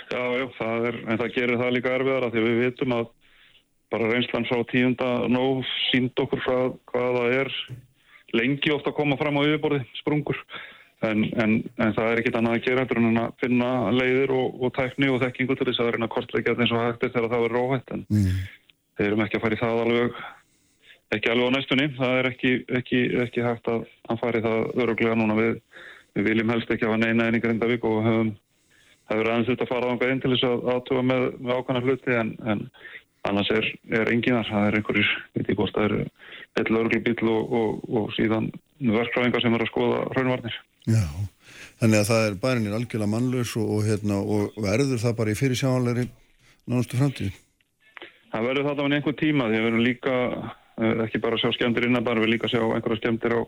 Já, 0.09 0.24
já, 0.34 0.45
það 0.57 0.86
er, 0.89 0.95
en 1.05 1.20
það 1.22 1.36
gerir 1.36 1.59
það 1.61 1.76
líka 1.76 1.91
erfiðara 1.93 2.32
því 2.34 2.43
við 2.47 2.59
vitum 2.63 2.95
að 2.97 3.03
bara 3.93 4.09
reynslan 4.09 4.47
frá 4.49 4.63
tíunda 4.70 5.09
nóg 5.30 5.61
sínd 5.91 6.17
okkur 6.17 6.41
frá 6.41 6.57
hvað 6.89 7.20
það 7.20 7.36
er 7.38 7.53
lengi 8.39 8.74
ofta 8.74 8.89
að 8.89 8.97
koma 8.97 9.17
fram 9.22 9.38
á 9.38 9.45
yfirborði 9.45 9.84
sprungur 10.01 10.41
en, 11.05 11.24
en, 11.38 11.53
en 11.78 11.93
það 11.95 12.09
er 12.09 12.22
ekkit 12.22 12.39
annað 12.39 12.57
að 12.57 12.65
gera 12.65 12.84
heldur 12.84 13.01
en 13.03 13.22
að 13.22 13.38
finna 13.43 13.70
leiðir 13.95 14.34
og, 14.34 14.57
og 14.65 14.74
tækni 14.76 15.13
og 15.13 15.22
þekkingu 15.24 15.57
til 15.57 15.70
þess 15.70 15.84
að 15.84 15.93
reyna 15.93 16.09
að 16.09 16.15
kortleggja 16.17 16.55
þetta 16.55 16.65
eins 16.65 16.74
og 16.76 16.84
hægt 16.84 17.05
er 17.05 17.13
þegar 17.13 17.32
það 17.36 17.45
er 17.45 17.55
róhætt 17.59 17.95
en 17.95 18.03
mm. 18.09 18.28
þeir 18.97 19.07
erum 19.11 19.26
ekki 19.26 19.39
að 19.39 19.45
fara 19.45 19.57
í 19.57 19.61
það 19.61 19.82
alveg 19.86 20.20
ekki 21.16 21.32
alveg 21.32 21.49
á 21.49 21.55
næstunni. 21.55 21.88
Það 21.97 22.20
er 22.20 22.30
ekki, 22.32 22.53
ekki, 22.82 23.01
ekki 23.26 23.45
hægt 23.45 23.72
að 23.72 23.88
hann 24.10 24.22
fari 24.22 24.43
það 24.45 24.70
öruglega 24.84 25.18
núna. 25.20 25.39
Við, 25.39 25.57
við 26.18 26.30
viljum 26.32 26.53
helst 26.53 26.72
ekki 26.74 26.88
hafa 26.88 27.01
neina 27.01 27.28
einn 27.28 27.39
í 27.39 27.43
Grindavík 27.43 27.86
og 27.88 27.99
höfum 28.05 28.32
það 29.10 29.20
verður 29.20 29.34
aðeins 29.34 29.49
þetta 29.49 29.66
að 29.66 29.74
fara 29.74 29.91
ánga 29.91 30.10
inn 30.14 30.24
til 30.24 30.34
þess 30.36 30.47
að 30.47 30.72
aðtuga 30.76 31.03
með, 31.10 31.28
með 31.41 31.60
ákvæmna 31.60 31.84
hluti 31.86 32.18
en, 32.20 32.32
en 32.45 32.64
annars 33.30 33.49
er, 33.53 33.68
er 33.99 34.12
enginar 34.14 34.47
það 34.47 34.68
er 34.68 34.78
einhverjir, 34.80 35.12
veit 35.36 35.49
ég 35.49 35.57
hvort 35.60 35.76
það 35.76 35.88
er 35.88 35.95
eitt 36.60 36.72
lögreglubíl 36.74 37.32
og, 37.34 37.55
og, 37.60 37.82
og 37.89 38.14
síðan 38.16 38.51
verkfræðingar 38.80 39.43
sem 39.43 39.57
er 39.57 39.66
að 39.66 39.72
skoða 39.72 40.03
hraunvarnir 40.14 40.60
Já, 40.88 41.03
þannig 41.82 41.99
að 41.99 42.07
það 42.10 42.24
er 42.28 42.38
bærinir 42.45 42.78
algjörlega 42.78 43.12
mannlaus 43.12 43.51
og, 43.60 43.74
og, 43.76 43.84
hérna, 43.89 44.22
og 44.24 44.55
verður 44.64 45.01
það 45.03 45.18
bara 45.20 45.34
í 45.34 45.38
fyrir 45.38 45.60
sjáanlegri 45.60 46.05
nánustu 46.70 46.99
framtíð. 46.99 47.36
Það 48.30 48.47
verður 48.47 48.70
þetta 48.70 48.86
með 48.86 48.97
einhver 48.99 49.18
tíma 49.20 49.49
því 49.49 49.60
að 49.60 49.68
erum 49.70 49.84
líka 49.84 50.16
ekki 51.05 51.21
bara 51.23 51.38
að 51.38 51.43
sjá 51.43 51.55
skemmtir 51.57 51.88
innan 51.88 52.05
bara 52.05 52.21
við 52.23 52.34
líka 52.36 52.47
að 52.47 52.55
sjá 52.55 52.63
einhverja 52.63 53.01
skemmtir 53.01 53.36
á, 53.36 53.41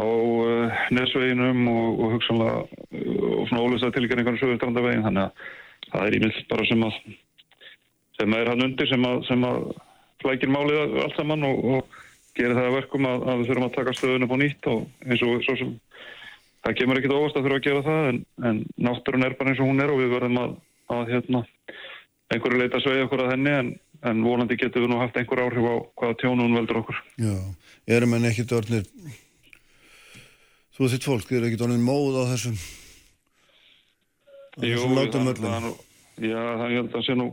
á 0.00 0.06
uh, 0.06 0.80
nesveginum 0.96 1.68
og, 1.72 2.00
og 2.00 2.16
hugsanlega 2.16 2.58
uh, 2.64 3.28
og 3.36 3.46
svona 3.50 3.62
ólustað 3.64 3.94
tilgjörningarnir 3.96 4.42
sögurstrandavegin 4.42 5.06
þannig 5.06 5.26
að 5.26 5.46
það 5.90 6.06
er 6.06 6.18
ímynd 6.18 6.42
bara 6.50 6.68
sem 6.70 6.86
að 6.86 7.00
sem 8.16 8.36
er 8.38 8.50
hann 8.50 8.64
undir 8.64 8.88
sem 8.88 9.04
að, 9.04 9.22
sem 9.28 9.44
að 9.44 9.70
flækir 10.24 10.52
málið 10.52 11.00
allt 11.04 11.18
saman 11.18 11.44
og, 11.46 11.64
og 11.76 11.98
gerir 12.36 12.56
það 12.56 12.70
að 12.70 12.76
verkum 12.78 13.08
að, 13.08 13.26
að 13.26 13.40
við 13.40 13.50
þurfum 13.50 13.66
að 13.66 13.76
taka 13.76 13.96
stöðun 13.96 14.26
upp 14.26 14.32
á 14.36 14.38
nýtt 14.42 14.70
og 14.72 14.86
eins 15.06 15.24
og 15.26 15.44
svo 15.44 15.56
sem 15.60 15.74
það 16.66 16.78
kemur 16.80 17.00
ekkit 17.00 17.16
óvast 17.16 17.36
að 17.38 17.46
þurfa 17.46 17.60
að 17.60 17.66
gera 17.66 17.84
það 17.86 18.08
en, 18.10 18.22
en 18.48 18.62
náttúrun 18.88 19.26
er 19.26 19.36
bara 19.38 19.52
eins 19.52 19.60
og 19.62 19.70
hún 19.70 19.84
er 19.84 19.92
og 19.92 20.00
við 20.00 20.14
verðum 20.16 20.40
að, 20.42 20.56
að 20.96 21.12
hérna 21.12 21.42
einhverju 22.32 22.60
leita 22.60 22.80
að 22.80 22.86
svega 22.86 23.06
okkur 23.06 23.24
að 23.24 23.32
henni 23.34 23.52
en, 23.54 23.72
en 24.06 24.24
vonandi 24.24 24.58
getur 24.60 24.84
við 24.84 24.92
nú 24.92 25.00
haft 25.02 25.16
einhver 25.18 25.42
áhrif 25.42 25.66
á 25.66 25.74
hvaða 25.98 26.18
tjónu 26.22 26.46
hún 26.46 26.58
veldur 26.58 26.82
okkur. 26.82 27.00
Já, 27.20 27.36
erum 27.98 28.16
en 28.16 28.28
ekkit 28.30 28.54
orðnir 28.56 28.86
þú 30.76 30.90
þitt 30.92 31.08
fólk, 31.08 31.32
er 31.32 31.48
ekkit 31.48 31.64
orðnir 31.64 31.84
móð 31.84 32.20
á 32.20 32.22
þessum 32.34 32.56
á 34.56 34.60
þessum 34.60 34.94
látum 34.96 35.30
öllum. 35.32 35.50
er 35.56 36.30
já, 36.30 36.38
það, 36.60 36.76
held 36.76 36.96
að 36.98 37.06
sé 37.06 37.16
nú 37.16 37.30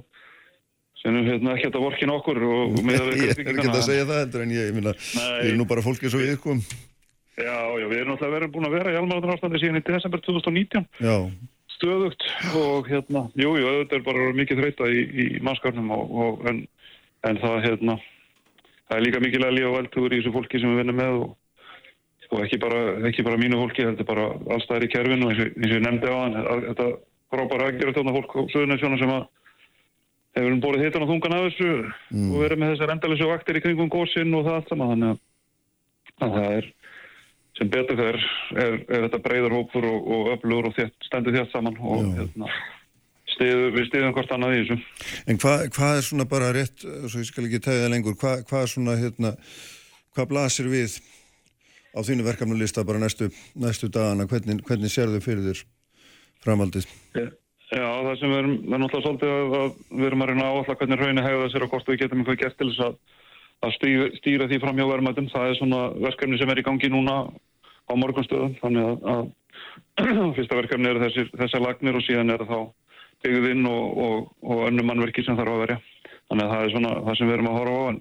sé 0.99 1.11
nú 1.11 1.23
hérna 1.27 1.55
ekki 1.57 1.69
að 1.69 1.83
vorkin 1.83 2.13
okkur 2.13 2.39
og, 2.47 2.79
með 2.87 3.09
Ég 3.19 3.33
er 3.35 3.53
ekki 3.53 3.69
að 3.69 3.85
segja 3.89 4.07
það 4.07 4.21
heldur 4.21 4.45
en 4.45 4.55
ég, 4.55 4.73
minna, 4.75 4.95
við 4.95 5.49
erum 5.49 5.61
nú 5.63 5.69
bara 5.69 5.85
fólkið 5.85 6.13
svo 6.13 6.23
við 6.23 6.37
kom 6.43 6.63
Já, 7.33 7.57
já, 7.81 7.87
við 7.89 7.97
erum 7.97 8.13
alltaf 8.13 8.29
verið 8.29 8.53
búin 8.53 8.67
að 8.69 8.75
vera 8.77 8.93
í 8.93 8.97
almannatur 8.99 9.33
ástandi 9.33 9.59
síðan 9.59 9.81
í 9.81 9.85
desember 9.87 10.21
2019 10.23 10.87
Já, 11.01 11.15
stöðugt 11.73 12.25
og 12.59 12.89
hérna, 12.91 13.27
jú, 13.39 13.53
jú, 13.59 13.69
auðvitað 13.69 13.99
er 13.99 14.05
bara 14.07 14.31
mikið 14.37 14.61
þreita 14.61 14.89
í, 14.89 15.03
í 15.03 15.25
mannskapnum 15.45 15.93
og, 15.95 16.17
og 16.25 16.49
en, 16.51 16.65
en 17.27 17.39
það 17.41 17.61
hérna 17.67 17.97
það 18.87 18.97
er 18.97 19.05
líka 19.07 19.23
mikið 19.23 19.47
líf 19.53 19.69
og 19.69 19.77
veltugur 19.77 20.13
í 20.13 20.19
þessu 20.21 20.35
fólki 20.35 20.61
sem 20.61 20.73
við 20.73 20.83
vinnum 20.83 20.99
með 20.99 21.19
og, 21.21 21.31
og 22.33 22.43
ekki, 22.45 22.59
bara, 22.61 22.81
ekki 23.09 23.25
bara 23.25 23.39
mínu 23.41 23.61
fólki, 23.61 23.87
þetta 23.89 24.05
er 24.05 24.09
bara 24.09 24.27
allstæðir 24.55 24.87
í 24.87 24.91
kerfinu 24.93 25.31
eins 25.31 25.41
og, 25.43 25.55
eins 25.57 25.69
og 25.71 25.77
ég 25.77 25.85
nefndi 25.85 26.11
á 26.11 26.17
hann 26.17 26.37
þetta 26.67 26.89
frábæra 27.33 27.69
aðgerða 27.69 27.95
þjóna 27.97 28.15
fólk 28.17 28.35
á 28.37 28.41
söðunisjónu 28.53 29.01
sem 29.01 29.13
að 29.13 29.25
hefur 30.37 30.55
borðið 30.63 30.87
hitan 30.87 31.05
og 31.05 31.11
þungan 31.11 31.35
af 31.37 31.43
þessu 31.47 31.71
og 31.73 32.39
verið 32.41 32.61
með 32.61 32.73
þessar 32.73 32.93
endalessu 32.95 33.29
vaktir 33.29 33.59
í 33.59 33.63
kringum 33.65 33.91
gósin 33.93 34.33
og 34.37 34.47
það 34.47 34.57
allt 34.59 34.71
saman 34.71 34.93
þannig 34.93 35.21
að 36.23 36.37
það 36.37 36.57
er 36.57 36.69
sem 37.57 37.69
betur 37.69 37.99
þeir 37.99 38.19
er, 38.19 38.77
er 38.87 39.03
þetta 39.07 39.21
breyður 39.25 39.57
hópur 39.59 39.89
og, 39.89 40.07
og 40.15 40.31
öflugur 40.37 40.69
og 40.71 40.77
þétt, 40.77 40.95
stendur 41.07 41.35
þétt 41.37 41.53
saman 41.53 41.77
og 41.79 42.07
hérna, 42.17 42.49
stiðu, 43.35 43.67
við 43.75 43.89
stiðum 43.89 44.15
hvort 44.15 44.33
annað 44.35 44.55
í 44.55 44.63
þessu. 44.63 44.79
en 45.29 45.41
hvað 45.43 45.65
hva 45.77 45.91
er 45.97 46.07
svona 46.07 46.29
bara 46.29 46.53
rétt, 46.55 46.85
svo 46.85 47.21
ég 47.21 47.29
skal 47.29 47.45
ekki 47.49 47.61
það 47.67 47.89
lengur 47.93 48.17
hvað 48.17 48.45
hva 48.49 48.63
er 48.63 48.73
svona 48.73 48.97
hérna 49.01 49.35
hvað 50.13 50.31
blasir 50.33 50.71
við 50.71 50.97
á 51.93 51.99
þínu 52.01 52.25
verkefnulista 52.25 52.85
bara 52.87 53.01
næstu, 53.01 53.29
næstu 53.53 53.89
dagana 53.93 54.25
hvernig, 54.29 54.63
hvernig 54.65 54.91
sér 54.93 55.13
þau 55.13 55.21
fyrir 55.21 55.45
þér 55.51 55.63
framaldið? 56.43 56.87
Já, 57.73 57.87
það 58.05 58.15
sem 58.19 58.29
við 58.29 58.39
erum, 58.39 58.55
við 58.61 58.75
erum 58.75 58.85
alltaf 58.87 59.03
svolítið 59.03 59.31
að, 59.33 59.75
við 59.89 60.07
erum 60.09 60.23
að 60.23 60.29
reyna 60.29 60.45
að 60.45 60.57
áalla 60.57 60.75
hvernig 60.77 60.99
rauninu 60.99 61.25
hegða 61.25 61.49
sér 61.49 61.65
og 61.65 61.71
hvort 61.71 61.89
við 61.89 61.99
getum 62.03 62.21
eitthvað 62.21 62.41
gert 62.43 62.57
til 62.59 62.67
þess 62.69 62.83
að, 62.85 62.97
að 63.63 63.73
stýra, 63.77 64.09
stýra 64.19 64.47
því 64.49 64.59
fram 64.63 64.79
hjá 64.79 64.85
verðmættum. 64.89 65.29
Það 65.31 65.49
er 65.49 65.57
svona 65.59 65.81
verkefni 66.03 66.39
sem 66.39 66.51
er 66.51 66.61
í 66.61 66.65
gangi 66.67 66.89
núna 66.91 67.17
á 67.87 67.93
morgunstöðum. 67.99 68.55
Þannig 68.61 68.89
að, 68.89 69.05
að 69.13 70.33
fyrsta 70.37 70.59
verkefni 70.59 70.91
eru 70.91 71.03
þessir, 71.05 71.29
þessar 71.41 71.63
lagnir 71.63 71.99
og 71.99 72.05
síðan 72.05 72.33
eru 72.35 72.49
þá 72.49 72.57
byggðinn 73.23 73.69
og, 73.69 74.01
og, 74.05 74.27
og 74.43 74.65
önnum 74.67 74.89
mannverki 74.91 75.23
sem 75.25 75.37
þarf 75.39 75.55
að 75.55 75.63
verja. 75.63 75.79
Þannig 76.31 76.45
að 76.45 76.53
það 76.53 76.65
er 76.65 76.73
svona 76.73 76.93
það 77.07 77.17
sem 77.19 77.29
við 77.29 77.37
erum 77.37 77.49
að 77.51 77.57
horfa 77.59 77.79
á 77.79 77.83
en, 77.91 77.99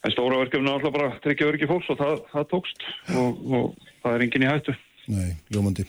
en 0.00 0.14
stóra 0.14 0.40
verkefni 0.40 0.70
er 0.70 0.76
alltaf 0.76 0.94
bara 0.96 1.08
að 1.10 1.18
tryggja 1.24 1.50
öryggi 1.50 1.68
fólks 1.70 1.90
og 1.92 2.00
það, 2.00 2.14
það 2.32 2.46
tókst 2.52 2.86
og, 3.20 3.42
og 3.50 3.90
það 4.02 4.16
er 4.16 4.24
engin 4.26 4.46
í 4.46 4.50
hættu. 4.50 4.76
Nei, 5.10 5.30
ljómandi. 5.52 5.86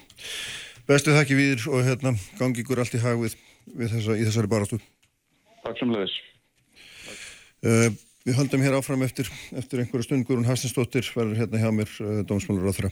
Bestu 0.88 1.16
þakki 1.16 1.38
við 1.38 1.68
og 1.72 1.84
hérna 1.88 2.16
gangi 2.40 2.64
ykkur 2.64 2.82
allt 2.84 2.96
í 2.98 3.04
hag 3.04 3.20
við, 3.22 3.36
við 3.80 3.94
þessa, 3.96 4.18
í 4.18 4.28
þessari 4.28 4.52
barastu. 4.52 4.80
Takk 5.62 5.80
sem 5.80 5.94
leiðis. 5.94 6.16
Við 8.22 8.36
höldum 8.38 8.62
hér 8.62 8.76
áfram 8.78 9.02
eftir, 9.02 9.26
eftir 9.58 9.80
einhverju 9.82 10.06
stund 10.06 10.28
Guðrún 10.30 10.46
Hastinsdóttir 10.46 11.08
verður 11.16 11.40
hérna 11.40 11.58
hjá 11.58 11.72
mér 11.74 11.94
uh, 12.06 12.20
dómsmálur 12.30 12.70
á 12.70 12.74
þeirra. 12.78 12.90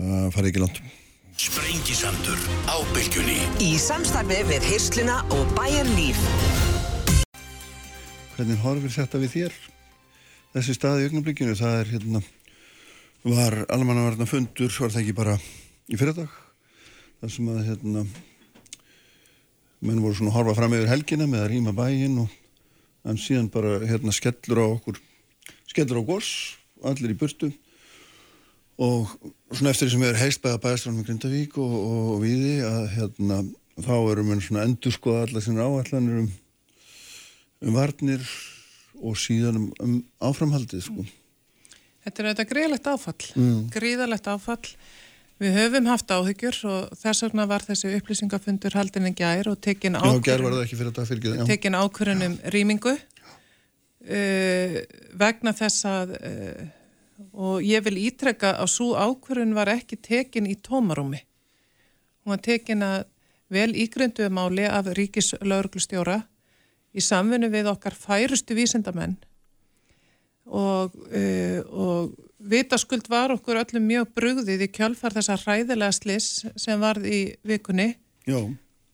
Uh, 0.00 0.28
farið 0.32 0.46
ekki 0.48 0.62
langt. 0.62 0.78
Sprengisandur 1.44 2.38
á 2.64 2.76
bylgjunni. 2.94 3.34
Í 3.60 3.74
samstarfi 3.76 4.38
við 4.48 4.64
Hirsluna 4.70 5.18
og 5.28 5.50
Bæjar 5.58 5.90
Líf. 5.92 6.22
Hvernig 8.38 8.62
horfir 8.62 8.94
þetta 8.94 9.20
við 9.20 9.34
þér? 9.34 9.58
Þessi 10.54 10.76
staði 10.78 11.04
í 11.04 11.10
augnablikinu, 11.10 11.56
það 11.58 11.76
er 11.82 11.90
hérna, 11.92 12.22
var 13.26 13.58
almannavarna 13.76 14.28
fundur, 14.30 14.72
var 14.78 14.94
það 14.94 15.02
ekki 15.02 15.16
bara 15.18 15.34
í 15.90 15.98
fyrirdag? 16.00 16.32
Það 17.20 17.34
sem 17.36 17.52
að 17.52 17.60
hérna, 17.68 18.06
menn 19.84 20.00
voru 20.00 20.16
svona 20.16 20.32
að 20.32 20.38
horfa 20.38 20.56
fram 20.62 20.78
yfir 20.78 20.92
helgina 20.94 21.28
með 21.28 21.44
að 21.44 21.52
rýma 21.52 21.76
bæinn 21.76 22.22
og 22.24 22.40
en 23.04 23.18
síðan 23.20 23.50
bara 23.52 23.78
hérna 23.84 24.14
skellur 24.14 24.62
á 24.62 24.66
okkur, 24.74 25.00
skellur 25.70 26.00
á 26.00 26.08
gos, 26.08 26.28
allir 26.84 27.12
í 27.14 27.18
burtu 27.18 27.50
og 28.80 29.10
svona 29.54 29.70
eftir 29.70 29.86
því 29.86 29.92
sem 29.94 30.02
við 30.02 30.10
erum 30.10 30.22
heistbæða 30.24 30.62
bæðastrann 30.64 30.96
með 30.98 31.10
Grindavík 31.10 31.58
og, 31.62 31.74
og, 31.78 32.00
og 32.14 32.24
viði 32.24 32.54
að 32.66 32.88
hérna 32.96 33.42
þá 33.84 33.94
erum 34.12 34.32
við 34.32 34.42
svona 34.48 34.64
endur 34.66 34.94
skoða 34.94 35.26
allar 35.28 35.44
sinna 35.44 35.68
áallanir 35.68 36.24
um 36.24 36.32
um 37.64 37.76
varnir 37.76 38.24
og 39.00 39.16
síðan 39.18 39.56
um, 39.60 39.68
um 39.80 39.94
áframhaldið 40.22 40.84
sko. 40.88 41.04
Þetta 42.04 42.20
er 42.20 42.28
auðvitað 42.28 42.50
greiðlegt 42.50 42.88
áfall, 42.90 43.24
Mm. 43.34 43.60
gríðalegt 43.72 44.28
áfall. 44.28 44.74
Við 45.42 45.56
höfum 45.58 45.88
haft 45.90 46.12
áhyggjur 46.14 46.56
og 46.70 46.92
þess 47.00 47.24
vegna 47.24 47.44
var 47.50 47.64
þessi 47.66 47.90
upplýsingafundur 47.96 48.76
haldin 48.78 49.08
en 49.08 49.16
gær 49.18 49.48
og 49.50 49.58
tekin 49.64 49.96
Já, 49.98 50.02
gerð 50.22 50.46
var 50.46 50.54
ákvörðun, 50.54 50.54
það 50.54 50.66
ekki 50.66 50.78
fyrir 50.78 50.92
þetta 50.92 51.06
fyrir 51.08 51.34
ekki 51.34 51.48
tekin 51.50 51.78
ákvörðun 51.78 52.26
um 52.28 52.36
rýmingu 52.54 52.92
uh, 52.94 54.76
vegna 55.24 55.54
þess 55.58 55.88
að 55.90 56.14
uh, 56.20 56.62
og 57.34 57.66
ég 57.66 57.82
vil 57.86 57.98
ítrekka 58.06 58.54
að 58.62 58.70
svo 58.76 58.94
ákvörðun 58.94 59.56
var 59.58 59.70
ekki 59.74 59.98
tekin 59.98 60.46
í 60.50 60.54
tómarúmi. 60.62 61.20
Hún 62.22 62.34
var 62.34 62.42
tekin 62.42 62.82
að 62.86 63.04
vel 63.52 63.74
ígrunduðu 63.74 64.30
máli 64.34 64.64
af 64.70 64.86
ríkislauruglustjóra 64.96 66.20
í 66.94 67.02
samfunnu 67.02 67.50
við 67.50 67.70
okkar 67.74 67.94
færustu 67.98 68.54
vísindamenn 68.54 69.18
og, 70.44 70.94
uh, 71.08 71.60
og 71.70 72.14
vitaskuld 72.44 73.08
var 73.08 73.32
okkur 73.34 73.62
öllum 73.62 73.86
mjög 73.88 74.10
brugðið 74.16 74.66
í 74.66 74.72
kjálfar 74.74 75.16
þessa 75.16 75.38
hræðilega 75.40 75.96
slis 75.96 76.28
sem 76.60 76.80
varð 76.80 77.08
í 77.08 77.20
vikunni. 77.46 77.94
Já, 78.28 78.40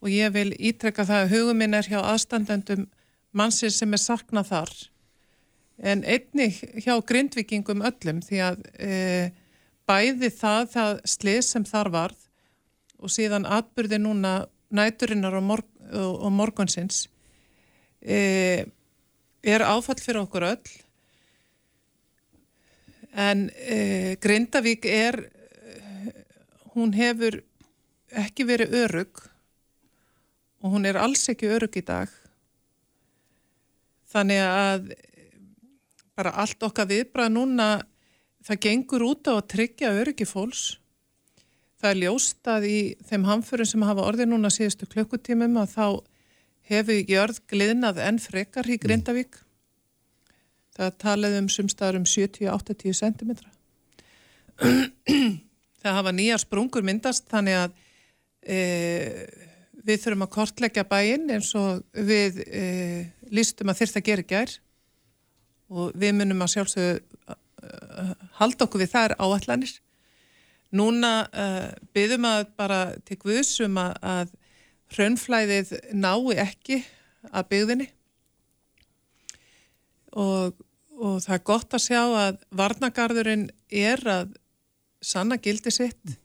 og 0.00 0.08
ég 0.08 0.32
vil 0.34 0.50
ítrekka 0.56 1.04
það 1.08 1.24
að 1.24 1.34
hugum 1.34 1.60
minn 1.60 1.76
er 1.76 1.88
hjá 1.88 2.00
aðstandendum 2.00 2.86
mannsins 3.36 3.78
sem 3.80 3.92
er 3.94 4.02
saknað 4.02 4.48
þar. 4.50 4.72
En 5.80 6.02
einnig 6.04 6.58
hjá 6.84 6.94
grindvikingum 7.08 7.84
öllum 7.88 8.20
því 8.24 8.40
að 8.44 8.58
e, 8.76 8.96
bæði 9.88 10.30
það, 10.34 10.66
það 10.74 10.98
slis 11.08 11.52
sem 11.54 11.64
þar 11.68 11.92
varð 11.94 12.26
og 13.00 13.12
síðan 13.12 13.48
atbyrði 13.48 14.00
núna 14.00 14.34
næturinnar 14.76 15.38
og, 15.38 15.46
morg, 15.46 15.70
og, 15.88 16.28
morgunsins 16.36 17.06
e, 18.04 18.66
er 19.40 19.64
áfall 19.64 19.98
fyrir 20.00 20.22
okkur 20.24 20.50
öll 20.52 20.74
en 23.12 23.48
e, 23.50 24.16
Grindavík 24.22 24.86
er 24.86 25.18
hún 26.74 26.94
hefur 26.94 27.40
ekki 28.10 28.46
verið 28.46 28.74
örug 28.84 29.22
og 30.60 30.74
hún 30.74 30.86
er 30.86 30.98
alls 31.00 31.24
ekki 31.32 31.50
örug 31.50 31.76
í 31.78 31.84
dag. 31.86 32.10
Þannig 34.10 34.42
að 34.44 34.90
bara 36.18 36.34
allt 36.42 36.62
okkar 36.66 36.90
viðbrað 36.90 37.32
núna 37.32 37.68
það 38.44 38.62
gengur 38.66 39.06
út 39.06 39.30
á 39.30 39.38
að 39.38 39.48
tryggja 39.54 39.92
örugi 40.02 40.26
fólks. 40.28 40.64
Það 41.80 41.90
er 41.90 42.00
ljóst 42.02 42.50
að 42.50 42.66
í 42.68 42.78
þeim 43.08 43.26
hamförum 43.28 43.68
sem 43.68 43.84
hafa 43.88 44.04
orðið 44.04 44.32
núna 44.32 44.50
síðustu 44.52 44.88
klukkutímum 44.90 45.56
að 45.62 45.76
þá 45.76 45.86
hefur 46.70 47.08
jörð 47.08 47.40
gliðnað 47.50 48.02
enn 48.04 48.20
frekar 48.20 48.68
í 48.68 48.76
Grindavík 48.80 49.40
það 50.76 50.96
talaði 51.02 51.42
um 51.42 51.48
sumstaðar 51.52 52.00
um 52.00 52.08
70-80 52.08 52.98
cm 53.00 53.32
það 55.80 55.96
hafa 55.96 56.12
nýjar 56.12 56.42
sprungur 56.42 56.84
myndast 56.84 57.28
þannig 57.30 57.56
að 57.62 57.78
e, 58.44 58.58
við 59.80 60.02
þurfum 60.02 60.26
að 60.26 60.32
kortleggja 60.34 60.84
bæinn 60.88 61.30
eins 61.32 61.52
og 61.58 61.80
við 61.96 62.42
e, 62.46 62.64
lístum 63.32 63.72
að 63.72 64.02
gera 64.04 64.24
í 64.24 64.28
gær. 64.28 64.56
Og 65.70 65.94
við 65.94 66.16
munum 66.18 66.42
að 66.42 66.50
sjálfsögðu 66.56 66.94
uh, 67.30 68.14
halda 68.40 68.66
okkur 68.66 68.82
við 68.82 68.90
þær 68.90 69.12
áallanir. 69.22 69.72
Núna 70.74 71.12
uh, 71.30 71.68
byggðum 71.94 72.26
að 72.26 72.40
bara 72.58 72.80
til 73.06 73.18
guðsum 73.22 73.78
að, 73.78 73.92
að 74.02 74.32
hraunflæðið 74.96 75.70
nái 75.94 76.34
ekki 76.42 76.80
að 77.30 77.48
byggðinni 77.52 77.86
og, 80.12 80.54
og 81.00 81.20
það 81.24 81.34
er 81.36 81.44
gott 81.50 81.76
að 81.76 81.84
sjá 81.86 82.00
að 82.24 82.40
varnagarðurinn 82.60 83.46
er 83.70 84.02
að 84.10 84.34
sanna 85.00 85.38
gildi 85.40 85.70
sitt. 85.72 86.16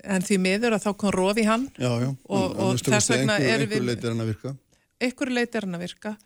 En 0.00 0.22
því 0.24 0.38
miður 0.40 0.76
að 0.78 0.84
þá 0.86 0.90
kom 1.02 1.12
rofi 1.12 1.44
hann. 1.44 1.66
Já, 1.76 1.90
já. 2.00 2.08
Og- 2.32 2.54
og 2.56 2.78
þess 2.80 3.10
vegna 3.12 3.36
einhver, 3.36 3.50
erum 3.50 3.60
einhver 3.60 3.76
við- 3.76 3.86
leiti 3.90 4.06
er 4.06 4.10
hann 4.14 4.20
að 4.24 4.30
virka. 4.32 4.56
einhverju 5.00 5.34
leiti 5.36 5.56
er 5.58 5.66
hann 5.66 5.74
að 5.74 5.84
virka. 5.84 6.16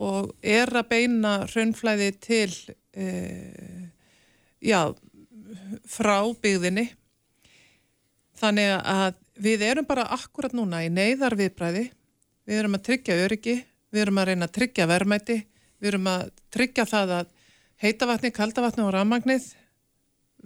Og 0.00 0.30
er 0.42 0.66
að 0.80 0.88
beina 0.88 1.32
hraunflæði 1.46 2.20
til 2.20 2.54
e, 2.96 3.90
já 4.62 4.94
frá 5.86 6.16
byggðinni. 6.40 6.86
Þannig 8.40 8.82
að 8.84 9.14
við 9.40 9.60
erum 9.62 9.84
bara 9.86 10.06
akkurat 10.16 10.52
núna 10.56 10.80
í 10.86 10.88
neyðar 10.88 11.36
viðbræði 11.36 11.90
við 12.48 12.58
erum 12.58 12.74
að 12.78 12.82
tryggja 12.88 13.18
öryggi 13.26 13.64
við 13.90 14.02
erum 14.04 14.20
að 14.22 14.28
reyna 14.30 14.48
að 14.48 14.54
tryggja 14.58 14.86
verðmæti 14.90 15.36
við 15.80 15.88
erum 15.92 16.08
að 16.10 16.22
tryggja 16.54 16.84
það 16.88 17.08
að 17.20 17.30
heitavatni, 17.80 18.30
kaldavatni 18.36 18.84
og 18.84 18.92
rafmagnið 18.94 19.44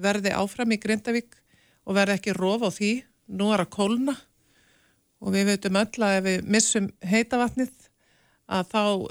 verði 0.05 0.31
áfram 0.35 0.75
í 0.75 0.79
Grindavík 0.83 1.33
og 1.85 1.93
verði 1.99 2.15
ekki 2.19 2.37
rof 2.37 2.65
á 2.67 2.71
því 2.75 2.93
nú 3.35 3.51
er 3.55 3.61
að 3.65 3.73
kólna 3.75 4.15
og 5.25 5.29
við 5.35 5.45
veitum 5.53 5.79
öll 5.81 6.03
að 6.07 6.17
ef 6.19 6.25
við 6.29 6.39
missum 6.57 6.87
heitavatnið 7.05 7.75
að 8.55 8.65
þá 8.73 8.83
uh, 8.85 9.09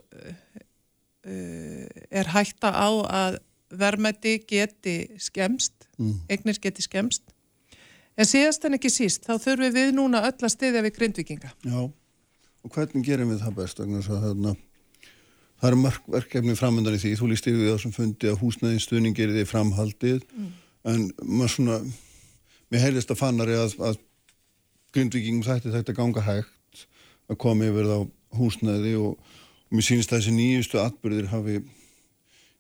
er 2.11 2.27
hætta 2.33 2.69
á 2.73 2.89
að 3.07 3.33
verðmæti 3.73 4.33
geti 4.45 4.97
skemst, 5.17 5.73
Mm. 5.97 6.19
eignir 6.29 6.59
geti 6.61 6.81
skemst. 6.81 7.21
En 8.17 8.25
síðast 8.25 8.65
en 8.65 8.73
ekki 8.77 8.89
síst, 8.89 9.25
þá 9.25 9.37
þurfum 9.41 9.73
við 9.73 9.91
núna 9.93 10.21
öll 10.25 10.37
að 10.37 10.53
stiðja 10.53 10.81
við 10.85 10.95
grindvikinga. 10.97 11.49
Já, 11.65 11.89
og 12.63 12.71
hvernig 12.73 13.05
gerum 13.05 13.33
við 13.33 13.43
það 13.43 13.57
best? 13.59 13.81
Vegna 13.81 13.99
þess 13.99 14.13
að 14.13 14.25
þarna, 14.27 14.53
það 15.59 15.69
eru 15.69 15.81
mörg 15.83 16.09
verkefni 16.15 16.55
framöndan 16.59 16.97
í 16.97 17.01
því, 17.03 17.13
þú 17.19 17.29
líst 17.31 17.49
yfir 17.51 17.69
á 17.69 17.75
þessum 17.75 17.95
fundi 17.95 18.31
að 18.31 18.39
húsnæðin 18.41 18.83
stuðning 18.83 19.17
gerir 19.17 19.37
því 19.37 19.45
framhaldið, 19.51 20.25
en 20.89 21.05
maður 21.21 21.53
svona, 21.57 21.77
mér 22.71 22.85
heyrðist 22.87 23.13
að 23.13 23.21
fannari 23.21 23.59
að, 23.59 23.77
að 23.83 24.01
grindvikingum 24.95 25.45
þætti 25.47 25.73
þetta 25.73 25.95
ganga 25.97 26.25
hægt 26.25 26.83
að 27.31 27.39
koma 27.41 27.69
yfir 27.69 27.89
þá 27.89 27.97
húsnæði 28.37 28.97
og, 28.99 29.15
og 29.69 29.77
mér 29.77 29.87
sýnist 29.87 30.11
að 30.13 30.21
þessi 30.21 30.35
nýjustu 30.37 30.81
atbyrðir 30.81 31.31
hafi 31.31 31.61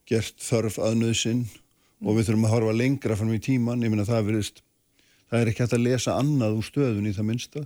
gert 0.09 0.43
þörf 0.43 0.79
að 0.83 0.99
nöðsinn 0.99 1.45
og 2.03 2.17
við 2.17 2.27
þurfum 2.27 2.47
að 2.47 2.53
horfa 2.57 2.75
lengra 2.75 3.17
fram 3.19 3.31
í 3.35 3.41
tíman, 3.43 3.83
ég 3.85 3.93
meina 3.93 4.07
það 4.07 4.27
verðist, 4.29 4.63
það 5.31 5.39
er 5.39 5.51
ekki 5.51 5.63
hægt 5.63 5.77
að 5.77 5.85
lesa 5.85 6.17
annað 6.19 6.57
úr 6.59 6.67
stöðun 6.67 7.07
í 7.07 7.13
það 7.15 7.27
minnsta. 7.29 7.63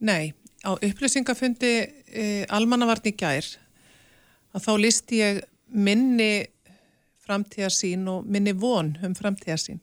Nei, 0.00 0.32
á 0.66 0.70
upplýsingafundi 0.76 1.72
e, 2.12 2.24
almannavarni 2.52 3.12
gær 3.16 3.46
að 4.54 4.64
þá 4.66 4.72
listi 4.82 5.20
ég 5.22 5.42
minni 5.70 6.46
framtíðarsín 7.24 8.08
og 8.10 8.26
minni 8.26 8.52
von 8.52 8.96
um 9.06 9.14
framtíðarsín 9.14 9.80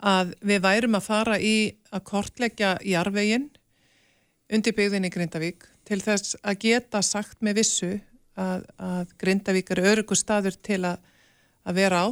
að 0.00 0.34
við 0.40 0.62
værum 0.64 0.96
að 0.96 1.04
fara 1.04 1.36
í 1.38 1.74
að 1.92 2.04
kortleggja 2.08 2.78
jarvegin 2.88 3.50
undir 4.50 4.72
byggðin 4.74 5.04
í 5.04 5.10
Grindavík 5.12 5.66
til 5.84 6.00
þess 6.00 6.36
að 6.42 6.58
geta 6.64 7.02
sagt 7.04 7.42
með 7.44 7.60
vissu 7.60 7.90
að, 8.40 8.64
að 8.78 9.12
Grindavík 9.20 9.70
er 9.74 9.82
örugur 9.92 10.16
staður 10.16 10.56
til 10.64 10.80
að, 10.88 10.98
að 11.68 11.74
vera 11.82 12.00
á 12.00 12.08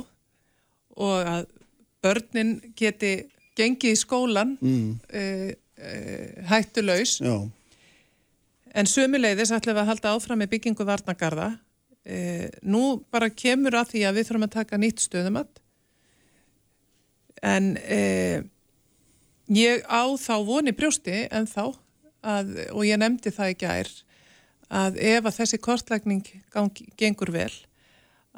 og 0.99 1.31
að 1.33 1.47
börnin 2.05 2.59
geti 2.77 3.15
gengið 3.59 3.95
í 3.97 3.99
skólan 3.99 4.57
Mm. 4.61 4.99
uh, 5.15 5.51
uh, 5.79 6.45
hættulaus. 6.51 7.19
Já, 7.23 7.49
en 8.79 8.89
sömuleiðis 8.89 9.53
ætlum 9.55 9.77
við 9.77 9.83
að 9.83 9.91
halda 9.93 10.13
áfram 10.15 10.43
með 10.43 10.53
byggingu 10.55 10.87
varnagarða 10.87 11.49
uh, 11.55 12.47
nú 12.63 12.83
bara 13.13 13.31
kemur 13.31 13.79
að 13.81 13.95
því 13.95 14.05
að 14.07 14.21
við 14.21 14.29
þurfum 14.29 14.47
að 14.49 14.55
taka 14.55 14.81
nýtt 14.81 15.03
stöðumat. 15.05 15.63
En 17.43 17.75
uh, 17.79 18.39
ég 19.55 19.87
á 19.87 20.03
þá 20.19 20.35
voni 20.47 20.75
brjósti 20.77 21.25
en 21.31 21.49
þá 21.51 21.65
að, 22.23 22.55
og 22.75 22.85
ég 22.87 23.01
nefndi 23.01 23.33
það 23.35 23.55
í 23.55 23.59
gær 23.63 23.91
að 24.69 24.99
ef 25.01 25.25
að 25.25 25.37
þessi 25.39 25.59
kortlækning 25.65 26.25
gangi, 26.53 26.89
gengur 26.99 27.33
vel 27.33 27.53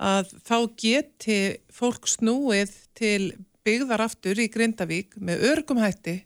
að 0.01 0.30
þá 0.47 0.57
geti 0.78 1.38
fólk 1.74 2.07
snúið 2.09 2.72
til 2.97 3.32
byggðar 3.66 4.07
aftur 4.07 4.38
í 4.41 4.49
Grindavík 4.53 5.18
með 5.20 5.45
örgum 5.51 5.80
hætti 5.82 6.20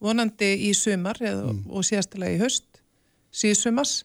vonandi 0.00 0.52
í 0.68 0.74
sumar 0.76 1.18
eða, 1.20 1.50
og 1.68 1.86
síðastilega 1.86 2.36
í 2.36 2.42
höst 2.42 2.69
síðsumars 3.30 4.00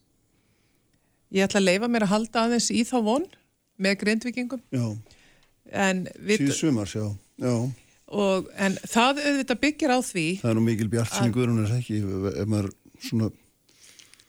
ég 1.36 1.48
ætla 1.48 1.62
að 1.62 1.70
leifa 1.70 1.90
mér 1.92 2.06
að 2.08 2.14
halda 2.14 2.46
aðeins 2.46 2.70
í 2.74 2.84
þá 2.88 2.98
von 3.06 3.26
með 3.82 3.98
grindvikingum 4.04 4.62
já, 4.72 4.86
en, 5.72 6.06
við, 6.20 6.46
síðu 6.46 6.58
sumars, 6.60 6.96
já, 6.96 7.08
já. 7.42 7.56
og, 8.08 8.52
en 8.56 8.78
það 8.84 9.24
auðvitað 9.24 9.64
byggir 9.66 9.96
á 9.96 10.00
því 10.06 10.28
Það 10.44 10.52
er 10.52 10.60
nú 10.60 10.68
mikil 10.68 10.92
bjart 10.94 11.16
sinni 11.16 11.36
guðrunar 11.36 11.74
ekki, 11.80 12.02
ef 12.32 12.52
maður 12.52 12.70
svona... 13.04 13.32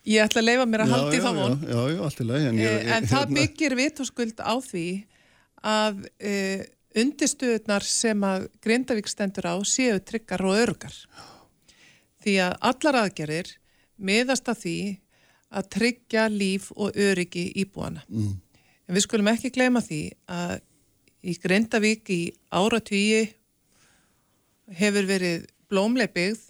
ég 0.08 0.24
ætla 0.24 0.42
að 0.42 0.48
leifa 0.50 0.70
mér 0.70 0.86
að 0.86 0.96
halda 0.96 1.18
í 1.18 1.20
þá 1.26 1.30
von 1.40 1.60
Já, 1.60 1.76
já, 1.76 1.82
já, 1.92 2.00
allt 2.08 2.24
í 2.24 2.30
lagi. 2.30 2.48
En, 2.50 2.62
ég, 2.62 2.80
Eh, 2.80 2.96
en 2.96 3.10
það 3.12 3.36
byggir 3.36 3.76
vitaskuld 3.78 4.42
á 4.42 4.54
því 4.64 4.88
að 5.66 6.02
uh, 6.06 6.64
undirstöðunar 6.96 7.86
sem 7.86 8.26
að 8.26 8.48
Grindavík 8.64 9.08
stendur 9.10 9.48
á 9.50 9.54
séu 9.66 9.98
tryggar 10.00 10.44
og 10.46 10.56
örgar. 10.56 10.94
Því 12.24 12.36
að 12.46 12.54
allar 12.70 13.00
aðgerir 13.04 13.52
miðast 13.96 14.48
að 14.50 14.62
því 14.62 14.78
að 15.56 15.68
tryggja 15.76 16.26
líf 16.32 16.70
og 16.74 16.96
öryggi 16.98 17.48
íbúana. 17.62 18.02
Mm. 18.08 18.34
En 18.86 18.94
við 18.94 19.06
skulum 19.06 19.30
ekki 19.30 19.52
gleyma 19.54 19.82
því 19.82 20.00
að 20.30 20.58
í 21.26 21.34
Grindavík 21.42 22.10
í 22.14 22.20
áratvíi 22.54 23.22
hefur 24.78 25.08
verið 25.08 25.46
blómleg 25.70 26.12
byggð. 26.14 26.42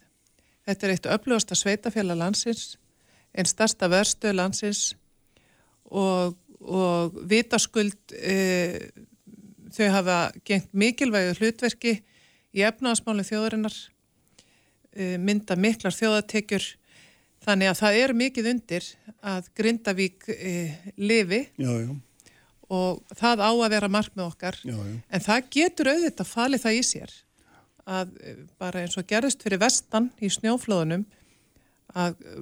Þetta 0.67 0.87
er 0.87 0.95
eitt 0.95 1.09
öflugasta 1.15 1.57
sveitafélag 1.57 2.19
landsins, 2.19 2.77
einn 3.37 3.49
starsta 3.49 3.89
verstu 3.93 4.33
landsins 4.35 4.97
og, 5.87 6.35
og 6.61 7.15
vitaskuld 7.31 8.17
e, 8.17 8.91
þau 9.77 9.91
hafa 9.95 10.17
gengt 10.49 10.73
mikilvægu 10.75 11.37
hlutverki 11.39 12.01
í 12.57 12.65
efnaðasmálinn 12.67 13.29
þjóðarinnar, 13.29 13.77
e, 14.97 15.15
mynda 15.23 15.57
miklar 15.61 15.95
þjóðatekjur, 15.95 16.67
þannig 17.47 17.71
að 17.71 17.79
það 17.83 17.99
er 18.03 18.13
mikið 18.23 18.49
undir 18.53 18.89
að 19.27 19.49
Grindavík 19.59 20.27
e, 20.35 20.55
lifi 20.99 21.43
Já, 21.63 21.71
já, 21.85 21.93
og 22.77 23.15
það 23.15 23.43
á 23.47 23.51
að 23.55 23.71
vera 23.77 23.91
markmið 23.95 24.25
okkar, 24.27 24.59
já, 24.67 24.77
en 25.15 25.23
það 25.23 25.51
getur 25.55 25.91
auðvitað 25.93 26.31
falið 26.33 26.65
það 26.65 26.79
í 26.81 26.83
sér 26.91 27.15
að 27.87 28.15
e, 28.19 28.35
bara 28.59 28.83
eins 28.83 28.97
og 28.99 29.07
gerðist 29.07 29.45
fyrir 29.47 29.63
vestan 29.63 30.09
í 30.19 30.31
snjóflóðunum 30.35 31.05
að 31.97 32.17
e, 32.19 32.35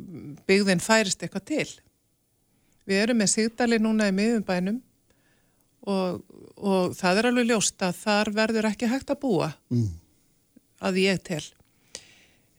byggðin 0.49 0.81
færist 0.83 1.21
eitthvað 1.23 1.45
til. 1.51 1.69
Við 2.89 3.03
erum 3.03 3.21
með 3.21 3.31
Sigdali 3.33 3.79
núna 3.81 4.09
í 4.11 4.15
miðumbænum 4.17 4.81
og, 5.89 6.23
og 6.57 6.97
það 6.97 7.21
er 7.21 7.29
alveg 7.31 7.47
ljóst 7.53 7.85
að 7.85 8.01
þar 8.01 8.31
verður 8.37 8.69
ekki 8.71 8.89
hægt 8.93 9.13
að 9.13 9.21
búa 9.25 9.51
Mm. 9.73 9.91
að 10.85 10.99
ég 11.05 11.21
tel. 11.25 11.45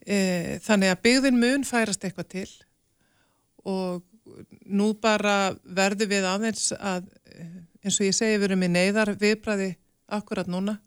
E, 0.05 0.17
þannig 0.61 0.91
að 0.93 1.01
byggðin 1.07 1.39
mun 1.41 1.63
færast 1.65 2.03
eitthvað 2.05 2.27
til 2.29 2.49
og 3.65 4.03
nú 4.69 4.91
bara 5.01 5.55
verður 5.65 6.11
við 6.11 6.27
aðeins 6.29 6.67
að 6.77 7.07
eins 7.85 7.97
og 7.99 8.05
ég 8.05 8.13
segi 8.17 8.37
við 8.37 8.51
erum 8.51 8.65
í 8.67 8.69
neyðar 8.69 9.15
viðbræði 9.17 9.71
akkurat 10.13 10.49
núna 10.49 10.77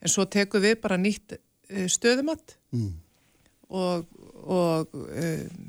en 0.00 0.12
svo 0.12 0.24
tekum 0.28 0.64
við 0.64 0.78
bara 0.80 0.96
nýtt 1.00 1.36
eh, 1.36 1.88
stöðumatt 1.88 2.58
Mm. 2.74 2.90
og 3.70 4.08
og, 4.44 4.90
um, 4.92 5.68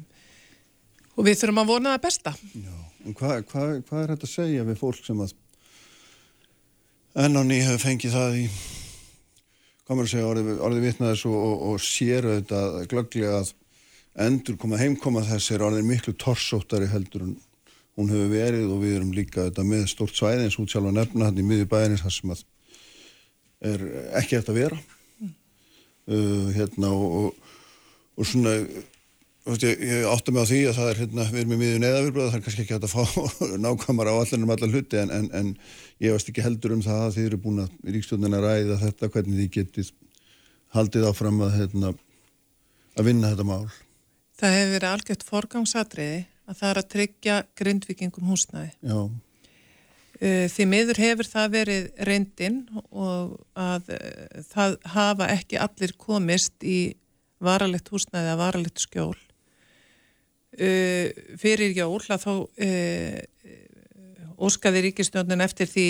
og 1.15 1.27
við 1.27 1.37
þurfum 1.39 1.61
að 1.61 1.69
vona 1.69 1.93
það 1.93 2.01
besta. 2.03 2.33
Já, 2.59 2.73
en 3.05 3.15
hvað 3.15 3.35
hva, 3.51 3.65
hva 3.87 4.01
er 4.01 4.11
þetta 4.13 4.27
að 4.27 4.33
segja 4.33 4.65
við 4.67 4.79
fólk 4.81 5.05
sem 5.05 5.21
að 5.23 5.35
enn 7.23 7.39
á 7.39 7.43
ný 7.47 7.59
hefur 7.63 7.83
fengið 7.85 8.17
það 8.17 8.39
í 8.41 8.47
maður 9.93 10.07
að 10.07 10.11
segja 10.13 10.29
orðið, 10.31 10.51
orðið 10.65 10.87
vitnaðis 10.87 11.25
og, 11.29 11.35
og, 11.37 11.65
og 11.69 11.83
sér 11.85 12.25
auðvitað 12.29 12.77
glögglega 12.89 13.35
að 13.41 13.51
endur 14.25 14.57
koma 14.57 14.79
heimkoma 14.79 15.25
þess 15.27 15.51
er 15.53 15.65
orðið 15.67 15.89
miklu 15.89 16.15
torsóttari 16.17 16.87
heldur 16.89 17.27
en 17.27 17.35
hún 17.95 18.11
hefur 18.11 18.31
verið 18.31 18.71
og 18.71 18.81
við 18.81 18.97
erum 18.97 19.13
líka 19.15 19.45
þetta 19.47 19.65
með 19.67 19.85
stórt 19.91 20.17
svæði 20.17 20.47
eins 20.47 20.57
og 20.59 20.67
sjálf 20.71 20.89
að 20.89 20.97
nefna 20.99 21.29
hann 21.29 21.39
í 21.39 21.45
miðju 21.47 21.69
bæðinins 21.71 22.03
þar 22.03 22.15
sem 22.15 22.33
að 22.35 22.43
er 23.65 23.85
ekki 24.19 24.39
eftir 24.39 24.55
að 24.55 24.59
vera. 24.63 24.81
Uh, 26.05 26.51
hérna 26.53 26.91
og, 26.93 27.15
og, 27.17 27.53
og 28.19 28.27
svona 28.29 28.57
veist, 29.53 29.65
ég, 29.65 29.81
ég 29.85 30.07
átta 30.09 30.33
mig 30.33 30.45
á 30.45 30.49
því 30.49 30.59
að 30.69 30.77
það 30.79 30.89
er 30.91 31.01
hérna, 31.03 31.25
við 31.31 31.41
erum 31.41 31.53
með 31.53 31.61
miðjum 31.61 31.83
neðavirbröð 31.85 32.29
það 32.29 32.37
er 32.37 32.45
kannski 32.45 32.63
ekki 32.65 32.75
hægt 32.75 32.87
að 32.87 32.95
fá 32.95 33.03
nákvæmar 33.65 34.11
á 34.11 34.15
allir 34.15 34.45
um 34.45 34.53
allar 34.55 34.73
hluti 34.73 35.01
en, 35.01 35.13
en, 35.13 35.27
en 35.37 35.51
ég 36.03 36.15
veist 36.15 36.31
ekki 36.31 36.45
heldur 36.45 36.75
um 36.75 36.85
það 36.85 37.03
að 37.05 37.17
þið 37.17 37.29
eru 37.29 37.41
búin 37.45 37.63
að 37.65 37.75
í 37.85 37.95
ríkstjóðin 37.95 38.37
að 38.39 38.47
ræða 38.47 38.79
þetta 38.85 39.11
hvernig 39.15 39.41
þið 39.41 39.51
getið 39.59 39.91
haldið 40.75 41.09
áfram 41.11 41.43
að 41.45 41.59
hérna, 41.59 41.93
að 42.95 43.11
vinna 43.11 43.33
þetta 43.33 43.49
mál 43.51 43.67
Það 44.35 44.57
hefur 44.57 44.73
verið 44.75 44.89
algjört 44.91 45.29
forgangsatriði 45.29 46.17
að 46.45 46.57
það 46.59 46.71
er 46.71 46.79
að 46.81 46.89
tryggja 46.91 47.35
grindvikingum 47.55 48.33
húsnæði. 48.33 48.73
Já, 48.83 48.97
Uh, 50.15 50.45
Því 50.47 50.65
miður 50.71 50.99
hefur 51.03 51.27
það 51.27 51.49
verið 51.51 51.87
reyndin 52.07 52.61
og 52.87 53.33
að 53.59 53.89
uh, 53.91 54.43
það 54.47 54.77
hafa 54.93 55.27
ekki 55.33 55.59
allir 55.59 55.91
komist 55.99 56.63
í 56.63 56.95
varalegt 57.43 57.91
húsnæði 57.91 58.31
að 58.31 58.39
varalegt 58.39 58.79
skjól. 58.79 59.17
Uh, 60.55 61.11
Fyrir 61.39 61.73
jól 61.75 61.99
að 61.99 62.21
þá 62.23 62.33
uh, 62.35 63.17
óskaði 64.39 64.85
ríkistjónin 64.87 65.43
eftir 65.43 65.67
því 65.67 65.87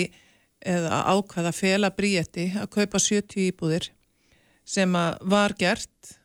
eða 0.66 1.02
ákvaða 1.12 1.52
fela 1.54 1.90
bríetti 1.94 2.48
að 2.58 2.70
kaupa 2.78 3.00
70 3.02 3.50
íbúðir 3.50 3.90
sem 4.66 4.94
að 4.98 5.18
var 5.30 5.54
gert. 5.58 6.16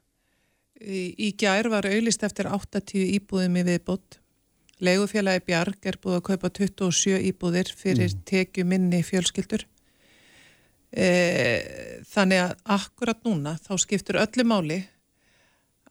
Í, 0.81 1.29
gær 1.37 1.69
var 1.69 1.85
auðlist 1.85 2.23
eftir 2.25 2.49
80 2.49 3.05
íbúðum 3.19 3.59
í 3.61 3.65
viðbót. 3.67 4.17
Legufélagi 4.81 5.43
Bjarg 5.45 5.85
er 5.85 5.99
búið 6.01 6.17
að 6.17 6.23
kaupa 6.31 6.49
27 6.57 7.19
íbúðir 7.29 7.69
fyrir 7.77 8.15
tekju 8.25 8.65
minni 8.65 9.03
fjölskyldur. 9.05 9.67
E, 10.89 11.09
þannig 12.09 12.41
að 12.47 12.55
akkurat 12.75 13.21
núna 13.27 13.53
þá 13.61 13.75
skiptur 13.79 14.17
öllu 14.23 14.43
máli 14.49 14.79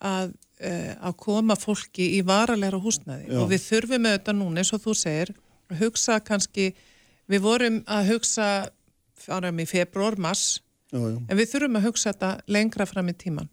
að, 0.02 0.34
að 0.60 1.14
koma 1.16 1.56
fólki 1.56 2.10
í 2.18 2.20
varalegra 2.26 2.80
húsnæði. 2.82 3.30
Já. 3.30 3.38
og 3.40 3.46
við 3.48 3.62
þurfum 3.64 4.08
auðvitað 4.10 4.36
núna 4.36 4.60
eins 4.60 4.72
og 4.76 4.82
þú 4.84 4.96
segir 4.98 5.32
að 5.70 5.84
hugsa 5.84 6.18
kannski, 6.20 6.66
við 7.30 7.44
vorum 7.46 7.78
að 7.88 8.10
hugsa 8.14 8.48
áram 9.28 9.60
í 9.60 9.66
februar, 9.68 10.16
mars 10.20 10.60
já, 10.92 10.98
já, 10.98 11.16
en 11.16 11.38
við 11.38 11.48
þurfum 11.52 11.78
að 11.80 11.86
hugsa 11.88 12.12
þetta 12.12 12.30
lengra 12.50 12.86
fram 12.88 13.10
í 13.12 13.16
tíman 13.16 13.50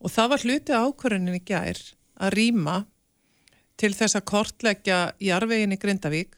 og 0.00 0.12
það 0.14 0.30
var 0.32 0.44
hluti 0.46 0.76
ákvörðunin 0.76 1.38
í 1.38 1.42
gær 1.46 1.80
að 2.20 2.36
rýma 2.36 2.76
til 3.80 3.92
þess 3.96 4.18
að 4.18 4.28
kortleggja 4.28 5.00
jarvegin 5.22 5.74
í 5.74 5.80
Grindavík 5.80 6.36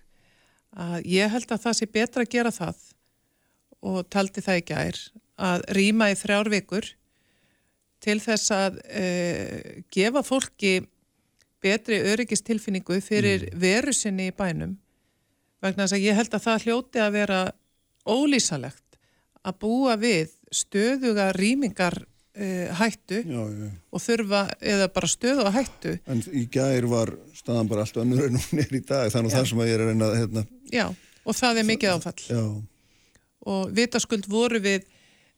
að 0.79 1.07
ég 1.11 1.33
held 1.33 1.51
að 1.51 1.65
það 1.67 1.79
sé 1.79 1.89
betra 1.91 2.25
að 2.25 2.33
gera 2.33 2.55
það 2.55 2.83
og 3.83 4.05
taldi 4.13 4.45
það 4.45 4.61
í 4.61 4.67
gær 4.71 5.01
að 5.43 5.65
rýma 5.77 6.11
í 6.13 6.19
þrjár 6.19 6.51
vikur 6.53 6.93
til 8.03 8.19
þess 8.23 8.53
að 8.55 8.79
e, 8.91 9.05
gefa 9.95 10.25
fólki 10.27 10.81
betri 11.63 12.01
öryggistilfinningu 12.13 12.99
fyrir 13.05 13.49
veru 13.59 13.95
sinni 13.95 14.31
í 14.31 14.37
bænum. 14.37 14.77
Vegna 15.63 15.87
þess 15.87 15.99
að 15.99 16.07
ég 16.07 16.19
held 16.19 16.33
að 16.35 16.47
það 16.47 16.65
hljóti 16.67 17.03
að 17.03 17.13
vera 17.21 17.43
ólýsalegt 18.03 18.99
að 19.47 19.59
búa 19.63 19.95
við 19.99 20.33
stöðuga 20.55 21.29
rýmingar 21.37 22.01
uh, 22.03 22.75
hættu 22.79 23.23
já, 23.23 23.43
já. 23.47 23.69
og 23.91 24.03
þurfa, 24.03 24.43
eða 24.75 24.89
bara 24.95 25.11
stöðuga 25.11 25.55
hættu. 25.55 25.95
En 26.11 26.23
í 26.35 26.45
gær 26.53 26.87
var 26.91 27.15
staðan 27.37 27.71
bara 27.71 27.87
allt 27.87 28.03
önnur 28.03 28.27
en 28.29 28.39
hún 28.43 28.63
er 28.63 28.75
í 28.75 28.83
dag 28.87 29.11
þannig 29.15 29.35
það 29.37 29.49
sem 29.51 29.63
að 29.63 29.71
ég 29.71 29.79
er 29.79 29.85
að 29.85 29.93
reyna 29.93 30.11
hérna, 30.19 30.45
já, 30.73 30.87
og 31.23 31.39
það 31.39 31.63
er 31.63 31.69
mikið 31.71 31.95
áfall. 31.97 32.19
Já, 32.27 32.43
og 33.53 33.75
vitaskuld 33.79 34.29
voru 34.31 34.63
við 34.63 34.87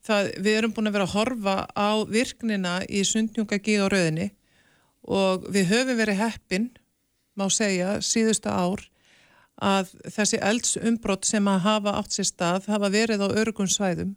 það, 0.05 0.31
við 0.45 0.57
erum 0.59 0.73
búin 0.75 0.89
að 0.89 0.97
vera 0.97 1.07
að 1.07 1.15
horfa 1.15 1.55
á 1.73 1.89
virknina 2.09 2.79
í 2.87 3.03
sundnjungagi 3.07 3.77
á 3.81 3.85
rauðinni 3.91 4.31
og 5.05 5.47
við 5.53 5.71
höfum 5.71 5.99
verið 5.99 6.21
heppin 6.23 6.69
má 7.35 7.47
segja, 7.51 7.97
síðustu 8.01 8.49
ár 8.49 8.85
að 9.61 9.93
þessi 10.11 10.39
eldsumbrott 10.43 11.27
sem 11.27 11.47
að 11.47 11.63
hafa 11.63 11.95
átt 11.99 12.15
sér 12.15 12.27
stað 12.27 12.69
hafa 12.71 12.91
verið 12.91 13.23
á 13.23 13.27
örgun 13.31 13.71
svæðum 13.71 14.15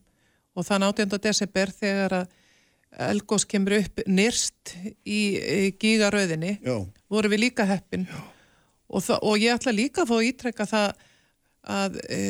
og 0.58 0.66
þann 0.66 0.88
18. 0.88 1.18
desember 1.22 1.70
þegar 1.74 2.22
að 2.22 2.36
Elgós 2.88 3.44
kemur 3.44 3.76
upp 3.76 4.00
nýrst 4.08 4.72
í, 5.04 5.36
Já. 6.64 6.78
voru 7.12 7.28
við 7.28 7.42
líka 7.44 7.66
heppin 7.68 8.06
og, 8.08 9.02
það, 9.04 9.18
og 9.20 9.36
ég 9.42 9.54
ætla 9.54 9.74
líka 9.76 10.02
að 10.02 10.08
fá 10.08 10.16
ítrekka 10.24 10.66
það 10.66 11.04
að 11.68 11.98
e, 12.08 12.20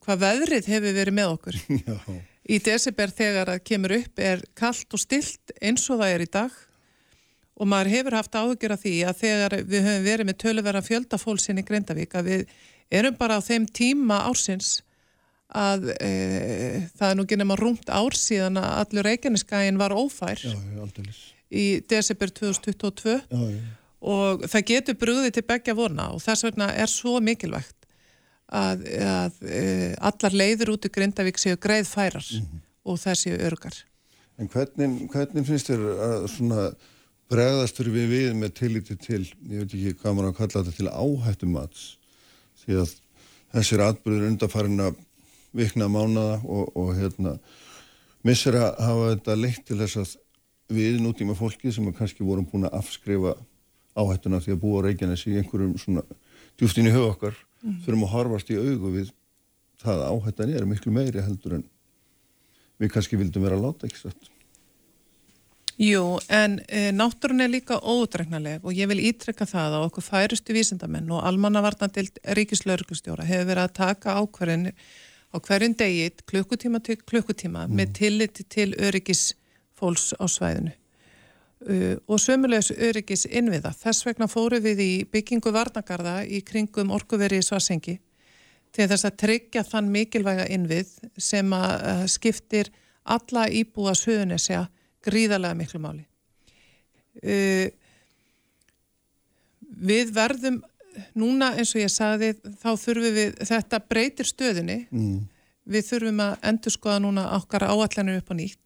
hvað 0.00 0.22
veðrið 0.24 0.70
hefur 0.72 0.96
verið 0.96 1.18
með 1.18 1.34
okkur 1.34 1.60
Já. 1.86 1.98
Í 2.46 2.60
desember 2.62 3.10
þegar 3.10 3.52
það 3.52 3.66
kemur 3.70 3.96
upp 3.98 4.22
er 4.22 4.44
kallt 4.58 4.94
og 4.94 5.02
stilt 5.02 5.54
eins 5.60 5.84
og 5.90 6.00
það 6.02 6.14
er 6.14 6.24
í 6.26 6.30
dag. 6.38 6.62
Og 7.56 7.68
maður 7.70 7.92
hefur 7.94 8.16
haft 8.18 8.36
áhugjur 8.36 8.74
af 8.74 8.82
því 8.82 8.96
að 9.08 9.20
þegar 9.22 9.54
við 9.64 9.86
höfum 9.88 10.06
verið 10.06 10.28
með 10.28 10.40
töluverðan 10.42 10.88
fjöldafólksinn 10.90 11.62
í 11.62 11.64
Grindavík 11.66 12.18
að 12.18 12.28
við 12.30 12.42
erum 12.92 13.16
bara 13.18 13.38
á 13.40 13.46
þeim 13.46 13.64
tíma 13.66 14.20
ársins 14.28 14.80
að 15.54 15.90
e, 16.02 16.10
það 16.98 17.08
er 17.08 17.16
nú 17.16 17.24
ekki 17.26 17.38
nema 17.38 17.56
rúmt 17.58 17.90
ár 17.90 18.16
síðan 18.18 18.58
að 18.60 18.70
allur 18.82 19.06
Reykjaneskain 19.06 19.78
var 19.78 19.94
ófær 19.94 20.42
Já, 20.42 20.54
í 21.50 21.66
desember 21.88 22.32
2022 22.34 23.14
Já, 23.14 23.42
já. 23.54 23.60
og 24.10 24.46
það 24.50 24.66
getur 24.72 24.98
brúðið 25.00 25.36
til 25.36 25.46
begja 25.46 25.76
vorna 25.78 26.10
og 26.14 26.22
þess 26.24 26.48
vegna 26.48 26.72
er 26.74 26.90
svo 26.90 27.20
mikilvægt 27.22 27.75
að, 28.46 28.84
að 29.02 29.38
e, 29.50 29.62
allar 29.98 30.36
leiður 30.42 30.74
út 30.76 30.86
í 30.86 30.92
Grindavík 30.92 31.40
séu 31.40 31.58
greið 31.60 31.88
færar 31.90 32.26
og 32.86 33.00
það 33.02 33.18
séu 33.22 33.38
örgar. 33.48 33.78
En 34.36 34.50
hvernig, 34.52 35.06
hvernig 35.10 35.46
finnst 35.48 35.70
þér 35.70 35.86
að 36.06 36.26
svona 36.34 36.68
bregðastur 37.32 37.90
við 37.90 38.10
við 38.12 38.36
með 38.38 38.54
tilliti 38.60 38.96
til, 39.00 39.24
ég 39.50 39.64
veit 39.64 39.72
ekki 39.74 39.96
hvað 40.02 40.14
maður 40.14 40.30
að 40.30 40.38
kalla 40.40 40.62
þetta 40.62 40.76
til 40.76 40.92
áhættumats 40.92 41.86
því 42.62 42.78
að 42.82 42.92
þessir 43.56 43.82
atbyrður 43.86 44.28
undarfærin 44.30 44.84
að 44.84 45.00
vikna 45.56 45.88
mánada 45.90 46.38
og, 46.44 46.70
og 46.76 46.92
hérna 46.98 47.36
missir 48.26 48.58
að 48.58 48.78
hafa 48.84 49.10
þetta 49.14 49.36
leitt 49.40 49.66
til 49.66 49.80
þess 49.80 50.00
að 50.02 50.14
við 50.76 51.00
nútíma 51.02 51.36
fólki 51.38 51.72
sem 51.72 51.86
að 51.88 51.98
kannski 52.00 52.26
vorum 52.26 52.46
búin 52.50 52.66
að 52.68 52.78
afskrifa 52.80 53.34
áhættuna 53.96 54.42
því 54.42 54.54
að 54.54 54.62
búa 54.62 54.82
á 54.82 54.84
Reykjanesi 54.86 55.32
í 55.32 55.38
einhverjum 55.40 55.76
svona 55.80 56.02
djúftin 56.56 56.88
í 56.88 56.94
höfu 56.94 57.10
okkar 57.12 57.36
þurfum 57.84 58.06
að 58.06 58.14
horfast 58.14 58.52
í 58.52 58.58
augu 58.60 58.92
við 58.94 59.12
það 59.82 60.02
að 60.02 60.14
áhættan 60.14 60.54
er 60.54 60.68
miklu 60.68 60.92
meiri 60.94 61.24
heldur 61.24 61.58
en 61.58 61.66
við 62.80 62.92
kannski 62.94 63.18
vildum 63.20 63.44
vera 63.44 63.58
að 63.58 63.66
láta 63.66 63.88
ekki 63.88 64.02
satt. 64.02 64.30
Jú, 65.76 66.16
en 66.32 66.56
e, 66.72 66.86
náttúrun 66.96 67.44
er 67.44 67.50
líka 67.52 67.76
óutreiknarleg 67.84 68.64
og 68.64 68.72
ég 68.72 68.88
vil 68.88 69.02
ítrekka 69.10 69.44
það 69.48 69.76
að 69.76 69.82
okkur 69.90 70.06
færustu 70.06 70.56
vísindamenn 70.56 71.10
og 71.12 71.26
almannavarnandild 71.28 72.16
ríkislauruglustjóra 72.38 73.26
hefur 73.28 73.50
verið 73.50 73.66
að 73.66 73.74
taka 73.76 74.16
ákvarðin 74.22 74.70
á 74.72 75.36
hverjum 75.36 75.76
degi 75.76 76.08
klukkutíma 76.32 76.80
til 76.80 76.96
klukkutíma 77.02 77.66
með 77.68 77.92
tilliti 78.00 78.46
til 78.48 78.70
öryggis 78.72 79.34
fólks 79.76 80.14
á 80.16 80.24
svæðinu 80.24 80.72
uh, 81.64 81.94
og 82.08 82.20
sömulegs 82.20 82.72
öryggis 82.72 83.26
innviða. 83.30 83.72
Þess 83.76 84.06
vegna 84.06 84.28
fóru 84.30 84.60
við 84.64 84.82
í 84.84 84.90
byggingu 85.12 85.52
varnagarða 85.54 86.20
í 86.24 86.42
kringum 86.46 86.92
orkuveri 86.94 87.40
í 87.40 87.46
Svarsengi 87.46 87.98
til 88.76 88.88
þess 88.90 89.08
að 89.08 89.18
tryggja 89.22 89.62
þann 89.64 89.88
mikilvæga 89.92 90.48
innvið 90.52 90.92
sem 91.16 91.52
að 91.56 91.74
uh, 91.76 92.04
skiptir 92.10 92.72
alla 93.06 93.46
íbúa 93.48 93.94
söðunesja 93.96 94.66
gríðarlega 95.06 95.56
miklu 95.56 95.80
máli. 95.80 96.04
Uh, 97.22 97.70
við 99.76 100.12
verðum 100.16 100.60
núna 101.16 101.52
eins 101.56 101.74
og 101.76 101.82
ég 101.82 101.92
sagði 101.92 102.32
þá 102.60 102.70
þurfum 102.80 103.16
við, 103.16 103.34
þetta 103.48 103.80
breytir 103.84 104.28
stöðunni 104.28 104.78
Mm. 104.90 105.26
við 105.66 105.88
þurfum 105.90 106.22
að 106.24 106.36
endur 106.50 106.72
skoða 106.72 107.02
núna 107.04 107.26
okkar 107.36 107.66
áallanir 107.68 108.20
upp 108.22 108.30
á 108.32 108.34
nýtt 108.38 108.65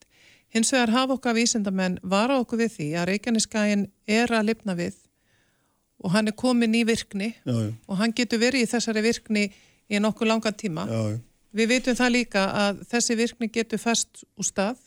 hins 0.55 0.73
vegar 0.75 0.91
hafa 0.95 1.17
okkar 1.17 1.37
vísindamenn 1.37 1.99
vara 2.03 2.41
okkur 2.43 2.65
við 2.65 2.75
því 2.77 2.89
að 2.99 3.09
Reykjaneskæin 3.13 3.87
er 4.11 4.33
að 4.35 4.51
lifna 4.51 4.77
við 4.79 4.99
og 6.01 6.15
hann 6.15 6.31
er 6.31 6.37
komin 6.37 6.75
í 6.75 6.85
virkni 6.89 7.33
Já, 7.45 7.55
já, 7.55 7.73
og 7.87 7.99
hann 8.01 8.15
getur 8.17 8.41
verið 8.41 8.65
í 8.65 8.71
þessari 8.71 9.03
virkni 9.05 9.49
í 9.91 9.99
nokkuð 10.01 10.31
langan 10.31 10.57
tíma. 10.57 10.87
Já, 10.89 11.19
við 11.53 11.73
veitum 11.75 11.99
það 11.99 12.15
líka 12.15 12.45
að 12.67 12.85
þessi 12.93 13.17
virkni 13.19 13.51
getur 13.53 13.83
fast 13.83 14.23
úr 14.39 14.47
stað. 14.47 14.79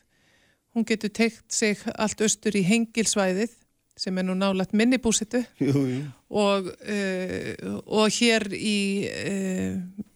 Hún 0.74 0.88
getur 0.90 1.12
teikt 1.14 1.52
sig 1.54 1.82
allt 1.94 2.24
austur 2.24 2.56
í 2.58 2.64
hengilsvæðið 2.66 3.52
sem 4.00 4.18
er 4.18 4.26
nú 4.26 4.34
nálægt 4.34 4.74
minni 4.74 4.98
búsitu 4.98 5.44
Jú, 5.62 5.84
jú. 5.86 6.00
og, 6.34 6.72
uh, 6.72 7.76
og 7.86 8.08
hér 8.16 8.48
í 8.58 8.80
uh, 9.06 9.76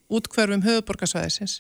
útkverfum 0.10 0.64
höfuborgarsvæðisins. 0.65 1.60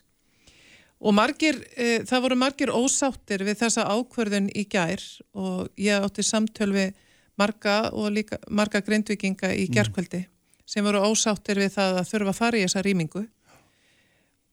Og 0.97 1.13
margir, 1.13 1.59
uh, 1.77 1.99
það 2.09 2.23
voru 2.25 2.39
margir 2.39 2.73
ósáttir 2.73 3.43
við 3.45 3.59
þessa 3.61 3.85
ákverðun 3.85 4.49
í 4.57 4.65
gær 4.69 5.03
og 5.37 5.67
ég 5.77 6.07
átti 6.07 6.25
samtöl 6.25 6.71
við 6.73 6.95
marga 7.37 7.91
og 7.93 8.09
líka 8.15 8.39
marga 8.49 8.81
greindvikinga 8.81 9.53
í 9.53 9.67
gerkvöldi 9.69 10.23
sem 10.67 10.83
voru 10.83 11.03
ósáttir 11.07 11.61
við 11.61 11.75
það 11.77 12.01
að 12.01 12.09
þurfa 12.09 12.33
að 12.33 12.39
fara 12.41 12.59
í 12.59 12.63
þessa 12.65 12.83
rýmingu. 12.83 13.23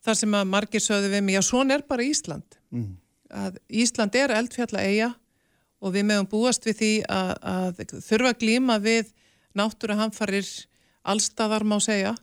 Þar 0.05 0.19
sem 0.21 0.37
að 0.37 0.51
margir 0.53 0.83
sögðu 0.85 1.11
við 1.11 1.25
mig, 1.25 1.35
já 1.35 1.43
svona 1.43 1.79
er 1.79 1.85
bara 1.89 2.05
Ísland. 2.05 2.59
Mm. 2.71 2.91
Að 3.35 3.57
Ísland 3.83 4.19
er 4.21 4.35
eldfjalla 4.37 4.85
eiga 4.85 5.09
og 5.81 5.95
við 5.97 6.07
meðum 6.11 6.29
búast 6.31 6.69
við 6.69 6.77
því 6.79 6.93
að, 7.11 7.33
að 7.41 7.81
þurfa 8.05 8.31
að 8.35 8.39
glíma 8.45 8.79
við 8.85 9.11
náttúruhamfarir 9.59 10.51
allstaðar 11.05 11.67
má 11.67 11.77
segja 11.83 12.15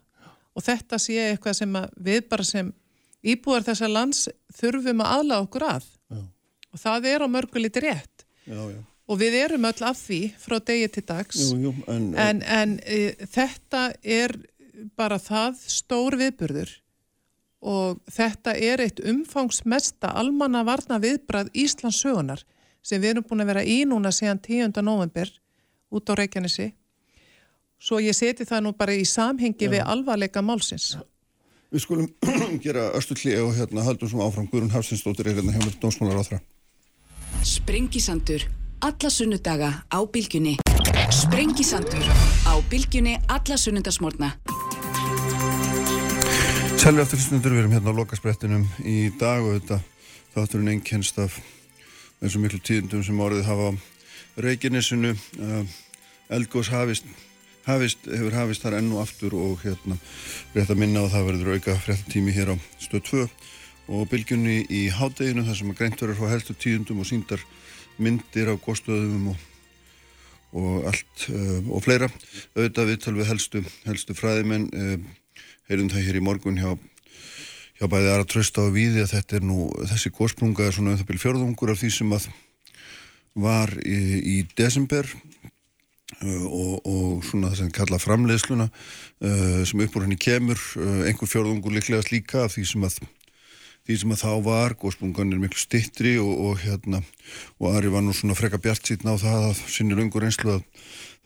og 0.56 0.66
þetta 0.66 1.00
sé 1.00 1.18
eitthvað 1.32 1.58
sem 1.60 1.76
við 1.98 2.24
bara 2.32 2.48
sem 2.48 2.72
íbúar 3.22 3.66
þessa 3.66 3.90
lands 3.90 4.28
þurfum 4.58 5.04
að 5.04 5.18
aðlaga 5.18 5.48
okkur 5.48 5.68
að. 5.68 5.90
Já. 6.12 6.22
og 6.72 6.80
það 6.80 7.08
er 7.12 7.26
á 7.26 7.28
mörgu 7.32 7.62
liti 7.62 7.84
rétt. 7.84 8.26
Já, 8.46 8.62
já. 8.72 8.80
og 8.82 9.20
við 9.20 9.38
erum 9.42 9.68
öll 9.70 9.84
af 9.86 10.00
því 10.00 10.22
frá 10.42 10.58
degi 10.60 10.88
til 10.96 11.04
dags. 11.08 11.42
Jú, 11.42 11.58
jú, 11.68 11.74
en, 11.92 12.14
en, 12.16 12.42
en 12.42 12.78
e, 12.86 13.02
þetta 13.30 13.92
er 14.02 14.36
bara 14.98 15.20
það 15.22 15.60
stór 15.70 16.18
viðburður. 16.20 16.72
Og 17.62 18.00
þetta 18.10 18.56
er 18.58 18.82
eitt 18.82 19.04
umfangsmesta 19.06 20.16
almanna 20.18 20.64
varna 20.66 20.98
viðbrað 21.02 21.52
Íslands 21.54 22.00
sögunar 22.02 22.42
sem 22.82 23.02
við 23.02 23.16
erum 23.16 23.28
búin 23.30 23.44
að 23.44 23.52
vera 23.52 23.66
í 23.68 23.84
núna 23.86 24.10
síðan 24.10 24.42
10. 24.42 24.82
november 24.82 25.30
út 25.94 26.10
á 26.10 26.18
Reykjanesi. 26.18 26.72
Svo 27.82 28.00
ég 28.02 28.18
seti 28.18 28.46
það 28.46 28.66
nú 28.66 28.72
bara 28.78 28.96
í 28.98 29.06
samhengi 29.06 29.70
við 29.70 29.86
alvarleika 29.86 30.42
málsins 30.46 30.96
við 31.72 31.84
skulum 31.86 32.08
gera 32.66 32.90
östulli 32.98 33.38
og 33.40 33.54
hérna 33.56 33.86
haldum 33.86 34.10
sem 34.12 34.24
áfram 34.24 34.50
Guðrún 34.52 34.74
Hafsinsdóttir 34.74 35.30
er 35.32 35.40
hérna 35.40 35.56
hjá 35.56 35.64
með 35.64 35.78
dómsmálar 35.84 36.20
áþra. 36.20 36.42
Sprengisandur. 37.48 38.44
Alla 38.82 39.12
sunnudaga 39.14 39.70
á 39.88 40.00
bylgjunni. 40.04 40.58
Sprengisandur. 41.14 42.04
Á 42.50 42.54
bylgjunni 42.70 43.16
alla 43.30 43.58
sunnudasmórna. 43.58 44.34
Sælur 46.82 47.04
eftir 47.06 47.22
snundur 47.22 47.54
við 47.54 47.64
erum 47.64 47.76
hérna 47.76 47.94
á 47.94 48.00
lokasprettinum 48.02 48.68
í 48.84 49.12
dag 49.22 49.46
og 49.46 49.60
þetta 49.60 49.80
þátturinn 50.34 50.72
einkennst 50.76 51.20
af 51.22 51.38
þessum 52.20 52.46
miklu 52.46 52.60
tíðundum 52.66 53.04
sem 53.06 53.20
orðið 53.22 53.48
hafa 53.48 53.70
á 53.70 53.80
Reykjanesinu 54.42 55.12
uh, 55.14 55.62
Eldgós 56.32 56.72
hafist, 56.74 57.06
hafist 57.68 58.10
hefur 58.10 58.38
hafist 58.40 58.66
þar 58.66 58.80
enn 58.80 58.92
og 58.96 59.04
aftur 59.04 59.36
og 59.38 59.62
hérna 59.66 59.98
rétt 60.56 60.72
að 60.74 60.82
minna 60.82 61.06
og 61.06 61.14
það 61.14 61.30
verður 61.30 61.56
auka 61.56 61.78
fréttatími 61.86 62.36
hér 62.36 62.54
á 62.54 62.56
stöð 62.82 63.06
2 63.12 63.28
og 63.92 64.10
bylgjunni 64.12 64.62
í 64.72 64.88
hádeginu 64.94 65.46
þar 65.48 65.60
sem 65.60 65.72
að 65.74 65.80
greint 65.82 66.02
verður 66.02 66.20
frá 66.22 66.34
helstu 66.34 66.58
tíðundum 66.58 67.02
og 67.04 67.10
síndar 67.10 67.46
myndir 68.02 68.52
á 68.52 68.56
góðstöðum 68.56 69.32
og 69.34 69.48
og 70.52 70.86
allt 70.90 71.28
uh, 71.32 71.60
og 71.72 71.84
fleira. 71.86 72.10
Auðvitað 72.56 72.90
viðtal 72.92 73.16
við 73.16 73.30
helstu, 73.30 73.64
helstu 73.86 74.16
fræðimenn 74.18 74.68
uh, 74.76 74.96
heyrum 75.72 75.92
það 75.92 76.08
hér 76.08 76.20
í 76.20 76.24
morgun 76.26 76.60
hjá, 76.60 76.74
hjá 77.80 77.86
bæði 77.88 78.12
aðra 78.12 78.28
trösta 78.34 78.66
og 78.66 78.76
víði 78.76 79.06
að 79.06 79.14
þetta 79.16 79.40
er 79.40 79.46
nú 79.48 79.70
þessi 79.94 80.12
góðsprunga 80.18 80.68
er 80.68 80.76
svona 80.76 80.96
um 80.96 81.00
það 81.00 81.12
byrja 81.12 81.26
fjörðungur 81.26 81.74
af 81.74 81.82
því 81.82 81.92
sem 81.96 82.16
að 82.18 82.28
var 83.42 83.72
í, 83.88 84.00
í 84.20 84.38
desember 84.60 85.08
og, 86.20 86.76
og 86.86 87.24
svona 87.26 87.50
það 87.52 87.58
sem 87.62 87.72
kalla 87.76 88.02
framleiðsluna 88.02 88.68
uh, 88.68 89.62
sem 89.68 89.82
upp 89.86 89.98
úr 89.98 90.06
henni 90.06 90.20
kemur 90.22 90.60
uh, 90.80 91.02
einhver 91.08 91.30
fjörðungur 91.30 91.74
líklegast 91.78 92.14
líka 92.14 92.48
því 92.52 92.68
sem 92.74 92.88
að 92.88 93.00
því 93.82 93.98
sem 93.98 94.14
að 94.14 94.22
þá 94.22 94.34
var, 94.46 94.76
góðsprungan 94.78 95.34
er 95.34 95.42
miklu 95.42 95.58
stittri 95.58 96.14
og, 96.22 96.30
og 96.30 96.60
hérna 96.62 97.02
og 97.58 97.72
Ari 97.74 97.90
var 97.94 98.06
nú 98.06 98.14
svona 98.14 98.38
freka 98.38 98.62
bjart 98.62 98.86
síðan 98.86 99.16
á 99.18 99.24
það 99.24 99.48
að 99.50 99.64
sinni 99.74 99.98
lungur 99.98 100.28
einslu 100.28 100.60
að 100.60 100.66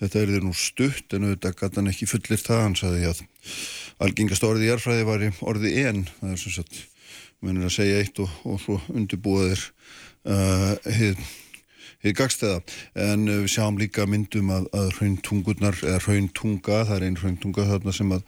þetta 0.02 0.22
er 0.22 0.34
þér 0.34 0.46
nú 0.48 0.54
stutt 0.56 1.16
en 1.16 1.28
auðvitað 1.28 1.58
gæti 1.60 1.80
hann 1.80 1.92
ekki 1.92 2.10
fullir 2.10 2.42
það, 2.42 2.62
hann 2.64 2.78
sagði 2.80 3.10
að 3.12 3.24
algengast 4.06 4.48
orðið 4.48 4.68
í 4.68 4.74
erfræði 4.76 5.08
var 5.08 5.26
orðið 5.52 5.80
en, 5.84 6.04
það 6.20 6.36
er 6.36 6.42
sem 6.42 6.56
sagt 6.56 6.82
mennir 7.44 7.68
að 7.68 7.76
segja 7.76 8.02
eitt 8.02 8.22
og, 8.24 8.32
og 8.48 8.62
svo 8.64 8.80
undirbúaðir 8.92 9.62
uh, 10.28 10.72
hið, 10.88 11.20
hið 11.20 11.45
gagstæða, 12.14 12.60
en 13.08 13.28
uh, 13.28 13.40
við 13.44 13.54
sjáum 13.56 13.80
líka 13.82 14.06
myndum 14.10 14.52
að, 14.54 14.68
að 14.78 14.92
hraun-tungurnar 15.00 15.80
eða 15.82 16.02
hraun-tunga, 16.06 16.82
það 16.90 16.96
er 16.98 17.08
einn 17.08 17.18
hraun-tunga 17.22 17.66
þarna 17.72 17.96
sem 17.96 18.14
að, 18.14 18.28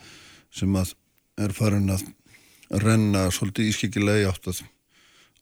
sem 0.50 0.80
að 0.82 0.96
er 1.38 1.54
farin 1.54 1.94
að 1.94 2.08
renna 2.84 3.28
svolítið 3.32 3.70
ískikilega 3.72 4.32
átt 4.32 4.50
að, 4.52 4.64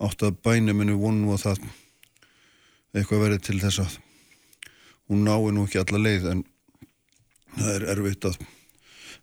átt 0.04 0.26
að 0.28 0.42
bænuminu 0.46 0.98
vonu 1.00 1.32
og 1.34 1.42
það 1.42 1.64
eitthvað 2.96 3.24
verið 3.26 3.46
til 3.48 3.62
þess 3.64 3.84
að 3.84 3.96
hún 5.12 5.24
nái 5.28 5.54
nú 5.54 5.66
ekki 5.66 5.82
alla 5.82 6.02
leið 6.02 6.28
en 6.32 6.44
það 7.56 7.72
er 7.76 7.88
erfitt 7.96 8.30
að 8.30 8.38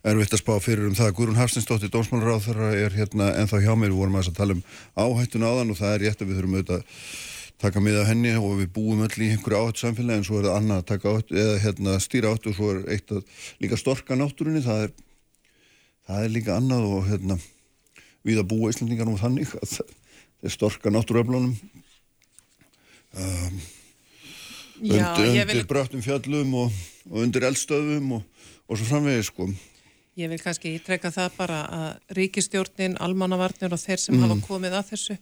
erfitt 0.03 0.35
að 0.35 0.41
spá 0.43 0.55
fyrir 0.63 0.89
um 0.89 0.97
það. 0.99 1.13
Guðrún 1.17 1.39
Hafstinsdóttir, 1.39 1.91
dómsmálaráð 1.95 2.49
þarra 2.49 2.71
er 2.75 2.97
hérna 2.97 3.29
ennþá 3.39 3.61
hjá 3.63 3.75
mér, 3.79 3.93
við 3.93 4.01
vorum 4.01 4.19
að 4.19 4.33
tala 4.35 4.57
um 4.57 4.65
áhættun 4.99 5.47
áðan 5.47 5.71
og 5.71 5.79
það 5.79 5.95
er 5.95 6.03
rétt 6.07 6.25
að 6.25 6.31
við 6.31 6.41
þurfum 6.41 6.57
auðvitað 6.59 6.83
taka 7.61 7.81
með 7.81 8.01
af 8.03 8.09
henni 8.11 8.33
og 8.39 8.57
við 8.61 8.71
búum 8.75 9.03
öll 9.05 9.23
í 9.23 9.29
einhverju 9.35 9.59
áhættu 9.61 9.83
samfélagi 9.85 10.19
en 10.23 10.25
svo 10.27 10.39
er 10.41 10.49
það 10.49 10.57
annað 10.61 10.81
að 10.83 10.87
taka 10.93 11.13
áhættu 11.13 11.37
eða 11.43 11.59
hérna 11.63 11.97
stýra 12.03 12.31
áhættu 12.33 12.51
og 12.53 12.57
svo 12.59 12.71
er 12.73 12.81
eitt 12.97 13.13
að 13.15 13.23
líka 13.63 13.79
storka 13.79 14.17
náttúrunni, 14.19 14.63
það 14.65 14.87
er 14.89 14.95
það 16.09 16.25
er 16.27 16.33
líka 16.39 16.57
annað 16.59 16.89
og 16.89 17.07
hérna 17.11 17.37
við 18.27 18.41
að 18.43 18.49
búa 18.55 18.71
Íslandingar 18.73 19.07
nú 19.11 19.19
þannig 19.21 19.53
að 19.61 19.77
þeir 20.43 20.55
storka 20.57 20.91
náttúruöflunum. 20.91 21.53
Um, 23.13 23.61
undir, 24.81 25.27
ég 25.37 25.47
vil- 25.47 25.59
undir 25.61 25.67
bröttum 25.69 26.03
fjöllum 26.03 26.55
og, 26.65 26.73
og 27.11 27.19
undir 27.27 27.45
eldstöðum 27.47 28.15
og, 28.17 28.23
og 28.69 28.79
svo 28.81 28.87
framvegis 28.89 29.29
sko. 29.31 29.47
Ég 30.19 30.29
vil 30.33 30.41
kannski 30.43 30.75
ítrekka 30.77 31.11
það 31.13 31.37
bara 31.39 31.59
að 31.73 32.17
ríkistjórnin, 32.19 32.99
almannavarnir 33.01 33.73
og 33.73 33.81
þeir 33.81 34.01
sem 34.01 34.19
hafa 34.21 34.37
komið 34.45 34.75
að 34.81 34.91
þessu 34.93 35.17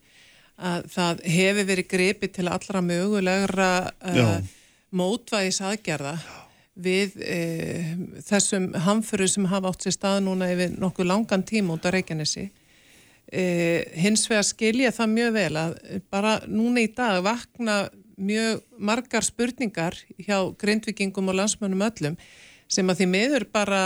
að 0.60 0.86
það 0.92 1.24
hefur 1.34 1.68
verið 1.70 1.88
gripið 1.90 2.32
til 2.36 2.46
allra 2.52 2.82
mögulegra 2.84 3.72
uh, 3.88 4.36
mótvæðis 4.92 5.60
aðgerða 5.64 6.14
við 6.80 7.16
uh, 7.24 7.92
þessum 8.28 8.70
hamföru 8.86 9.28
sem 9.30 9.48
hafa 9.50 9.72
átt 9.72 9.86
sér 9.86 9.96
stað 9.96 10.20
núna 10.26 10.50
yfir 10.52 10.76
nokkuð 10.80 11.10
langan 11.10 11.46
tíma 11.46 11.76
út 11.76 11.88
á 11.88 11.90
Reykjanesi. 11.94 12.50
Uh, 13.30 13.80
hins 13.96 14.26
vegar 14.30 14.46
skilja 14.46 14.92
það 14.94 15.16
mjög 15.16 15.34
vel 15.38 15.56
að 15.60 15.74
bara 16.12 16.36
núna 16.50 16.84
í 16.84 16.92
dag 16.92 17.20
vakna 17.24 17.82
mjög 18.20 18.60
margar 18.76 19.24
spurningar 19.24 19.96
hjá 20.20 20.36
grindvikingum 20.60 21.30
og 21.32 21.38
landsmönnum 21.38 21.86
öllum 21.86 22.16
sem 22.70 22.90
að 22.90 23.00
því 23.00 23.10
miður 23.14 23.46
bara 23.52 23.82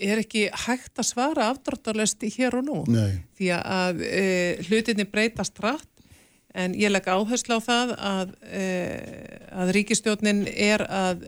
er 0.00 0.22
ekki 0.22 0.46
hægt 0.64 0.98
að 1.00 1.08
svara 1.10 1.50
afdráttarlöst 1.52 2.24
hér 2.34 2.56
og 2.60 2.66
nú. 2.66 2.78
Nei. 2.88 3.20
Því 3.36 3.50
að 3.58 4.02
e, 4.06 4.24
hlutinni 4.68 5.06
breytast 5.08 5.60
rætt 5.60 5.88
en 6.54 6.74
ég 6.74 6.90
legg 6.90 7.06
áherslu 7.06 7.58
á 7.58 7.60
það 7.62 7.94
að, 7.96 8.34
e, 8.42 8.64
að 9.54 9.72
ríkistjórnin 9.76 10.44
er 10.50 10.84
að 10.86 11.24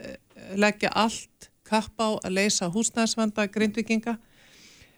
leggja 0.58 0.92
allt 0.94 1.50
kapp 1.68 1.94
á 2.02 2.18
að 2.20 2.36
leysa 2.38 2.68
húsnæðsvanda 2.72 3.46
grindvikinga. 3.52 4.16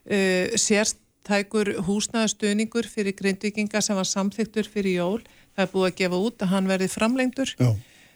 E, 0.04 0.18
sérstækur 0.60 1.74
húsnæðastuðningur 1.86 2.88
fyrir 2.90 3.16
grindvikinga 3.16 3.82
sem 3.84 3.96
var 3.96 4.08
samþyktur 4.08 4.68
fyrir 4.68 4.98
jól. 4.98 5.20
Það 5.54 5.66
er 5.66 5.74
búið 5.74 5.90
að 5.90 5.98
gefa 6.00 6.22
út 6.28 6.42
að 6.42 6.54
hann 6.56 6.70
verði 6.70 6.90
framlengdur. 6.92 7.56
Já. 7.60 7.74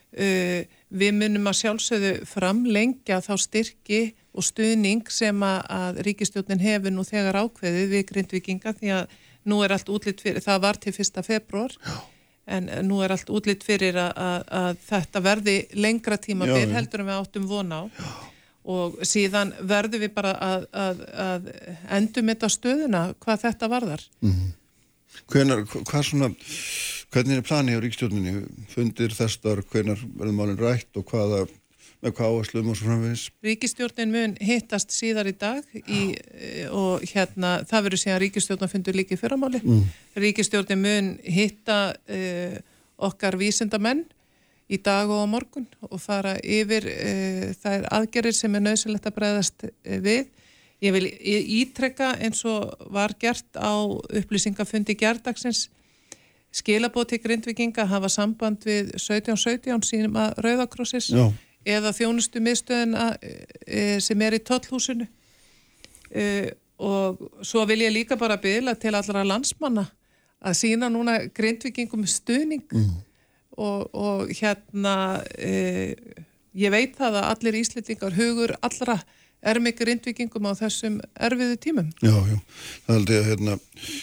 Uh, 0.09 0.65
við 0.89 1.19
munum 1.19 1.51
að 1.51 1.59
sjálfsögðu 1.59 2.11
framlengja 2.25 3.19
þá 3.21 3.35
styrki 3.43 3.99
og 4.33 4.47
stuðning 4.47 5.11
sem 5.13 5.43
að, 5.45 5.99
ríkistjórnin 6.07 6.63
hefur 6.63 6.95
nú 6.95 7.05
þegar 7.05 7.37
ákveðið 7.43 7.93
við 7.93 8.05
grindvikinga 8.09 8.73
því 8.79 8.95
að 8.97 9.19
nú 9.49 9.61
er 9.65 9.75
allt 9.77 9.91
útlitt 9.93 10.23
fyrir, 10.25 10.45
það 10.45 10.65
var 10.67 10.81
til 10.83 10.95
fyrsta 10.97 11.25
februar 11.27 11.75
en 12.49 12.69
nú 12.89 13.03
er 13.05 13.13
allt 13.13 13.29
útlitt 13.33 13.65
fyrir 13.67 13.97
að, 14.01 14.13
að, 14.25 14.49
að 14.61 14.83
þetta 14.89 15.23
verði 15.25 15.57
lengra 15.77 16.17
tíma 16.21 16.49
Já, 16.49 16.55
byrð 16.57 16.73
já. 16.73 16.77
heldur 16.79 17.05
en 17.05 17.11
við 17.11 17.19
áttum 17.23 17.49
vona 17.51 17.81
á 17.81 17.85
og 18.69 18.99
síðan 19.09 19.55
verðum 19.65 20.03
við 20.05 20.13
bara 20.17 20.35
að, 20.45 20.65
að, 20.77 20.99
að 21.25 21.47
endum 21.99 22.33
þetta 22.33 22.51
stöðuna 22.53 23.03
hvað 23.23 23.45
þetta 23.47 23.71
varðar. 23.73 24.03
Hvenar, 25.29 25.63
hvað 25.73 26.05
svona, 26.05 26.29
hvernig 27.15 27.41
er 27.41 27.47
planið 27.49 27.81
á 27.81 27.85
ríkstjórninni? 27.85 28.35
Fundir 28.73 29.15
þessar, 29.17 29.63
hvenar 29.73 30.03
verður 30.19 30.37
málinn 30.37 30.61
rætt 30.61 31.01
og 31.01 31.09
hvaða, 31.09 31.47
með 32.05 32.15
hvað 32.15 32.35
áherslum 32.35 32.71
og 32.71 32.79
svo 32.79 32.89
framvegis? 32.89 33.25
Ríkistjórnin 33.45 34.13
mun 34.13 34.35
hittast 34.45 34.95
síðar 34.95 35.31
í 35.31 35.35
dag 35.39 35.79
í, 35.83 36.03
eh, 36.15 36.67
og 36.71 37.03
hérna 37.11 37.59
það 37.69 37.89
verður 37.89 38.03
síðan 38.05 38.21
ríkistjórnin 38.25 38.73
fundur 38.73 38.99
líka 38.99 39.17
í 39.17 39.21
fyrramáli. 39.21 39.63
Mm. 39.65 39.85
Ríkistjórnin 40.23 40.83
mun 40.83 41.11
hitta 41.25 41.79
uh, 41.95 42.59
okkar 43.09 43.39
vísindamenn 43.41 44.05
í 44.69 44.79
dag 44.85 45.11
og 45.11 45.25
á 45.25 45.27
morgun 45.31 45.67
og 45.89 45.99
fara 46.03 46.37
yfir 46.43 46.87
uh, 46.93 47.49
þær 47.59 47.89
aðgerir 47.99 48.37
sem 48.37 48.55
er 48.55 48.67
nöðsilegt 48.69 49.11
að 49.11 49.19
bregðast 49.19 49.67
við. 49.85 50.29
Ég 50.79 50.95
vil 50.95 51.09
ítrekka 51.11 52.13
eins 52.23 52.45
og 52.47 52.77
var 52.95 53.17
gert 53.19 53.59
á 53.59 53.75
upplýsingafundi 53.83 54.95
gerdagsins 54.95 55.67
skilabóð 56.55 57.13
til 57.13 57.21
grindvikinga 57.25 57.87
hafa 57.91 58.09
samband 58.13 58.63
við 58.67 58.95
1717 58.95 59.85
sínum 59.85 60.17
að 60.23 60.39
Rauðakrossis 60.45 61.11
Já. 61.13 61.27
Eða 61.69 61.93
þjónustu 61.97 62.43
miðstöðina 62.45 63.11
e, 63.21 63.99
sem 64.05 64.25
er 64.25 64.39
í 64.39 64.43
tollhúsinu. 64.45 65.09
E, 66.09 66.25
og 66.79 67.21
svo 67.45 67.65
vil 67.69 67.83
ég 67.85 67.95
líka 67.95 68.17
bara 68.19 68.39
byggla 68.41 68.77
til 68.79 68.95
allra 68.97 69.25
landsmanna 69.27 69.89
að 70.39 70.59
sína 70.61 70.89
núna 70.93 71.19
grindvikingum 71.35 72.07
stuðning. 72.09 72.65
Og, 73.59 73.89
og 73.91 74.29
hérna 74.39 75.21
e, 75.35 75.95
ég 76.59 76.73
veit 76.73 76.95
það 76.99 77.21
að 77.21 77.31
allir 77.33 77.63
íslendingar 77.63 78.15
hugur 78.19 78.55
allra 78.63 79.01
er 79.39 79.61
með 79.63 79.77
grindvikingum 79.83 80.49
á 80.51 80.53
þessum 80.59 80.99
erfiðu 81.15 81.59
tímum. 81.63 81.91
Já, 82.03 82.15
já, 82.27 82.39
það 82.87 82.97
held 82.97 83.13
ég 83.13 83.21
að 83.21 83.29
hérna, 83.29 83.57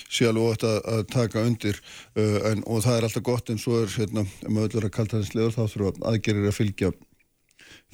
sé 0.08 0.30
alveg 0.30 0.52
ótt 0.52 0.68
að, 0.68 0.78
að 0.94 1.02
taka 1.12 1.44
undir 1.44 1.82
uh, 1.82 2.38
en, 2.52 2.64
og 2.64 2.86
það 2.86 2.98
er 2.98 3.08
alltaf 3.10 3.26
gott 3.28 3.52
en 3.52 3.60
svo 3.62 3.82
er 3.82 3.92
hérna, 3.98 4.24
ef 4.24 4.48
maður 4.48 4.70
vil 4.70 4.80
vera 4.80 4.94
kaltæðislegur 5.00 5.58
þá 5.58 5.62
þurfa 5.74 6.08
aðgerir 6.12 6.48
að 6.52 6.58
fylgja 6.60 6.94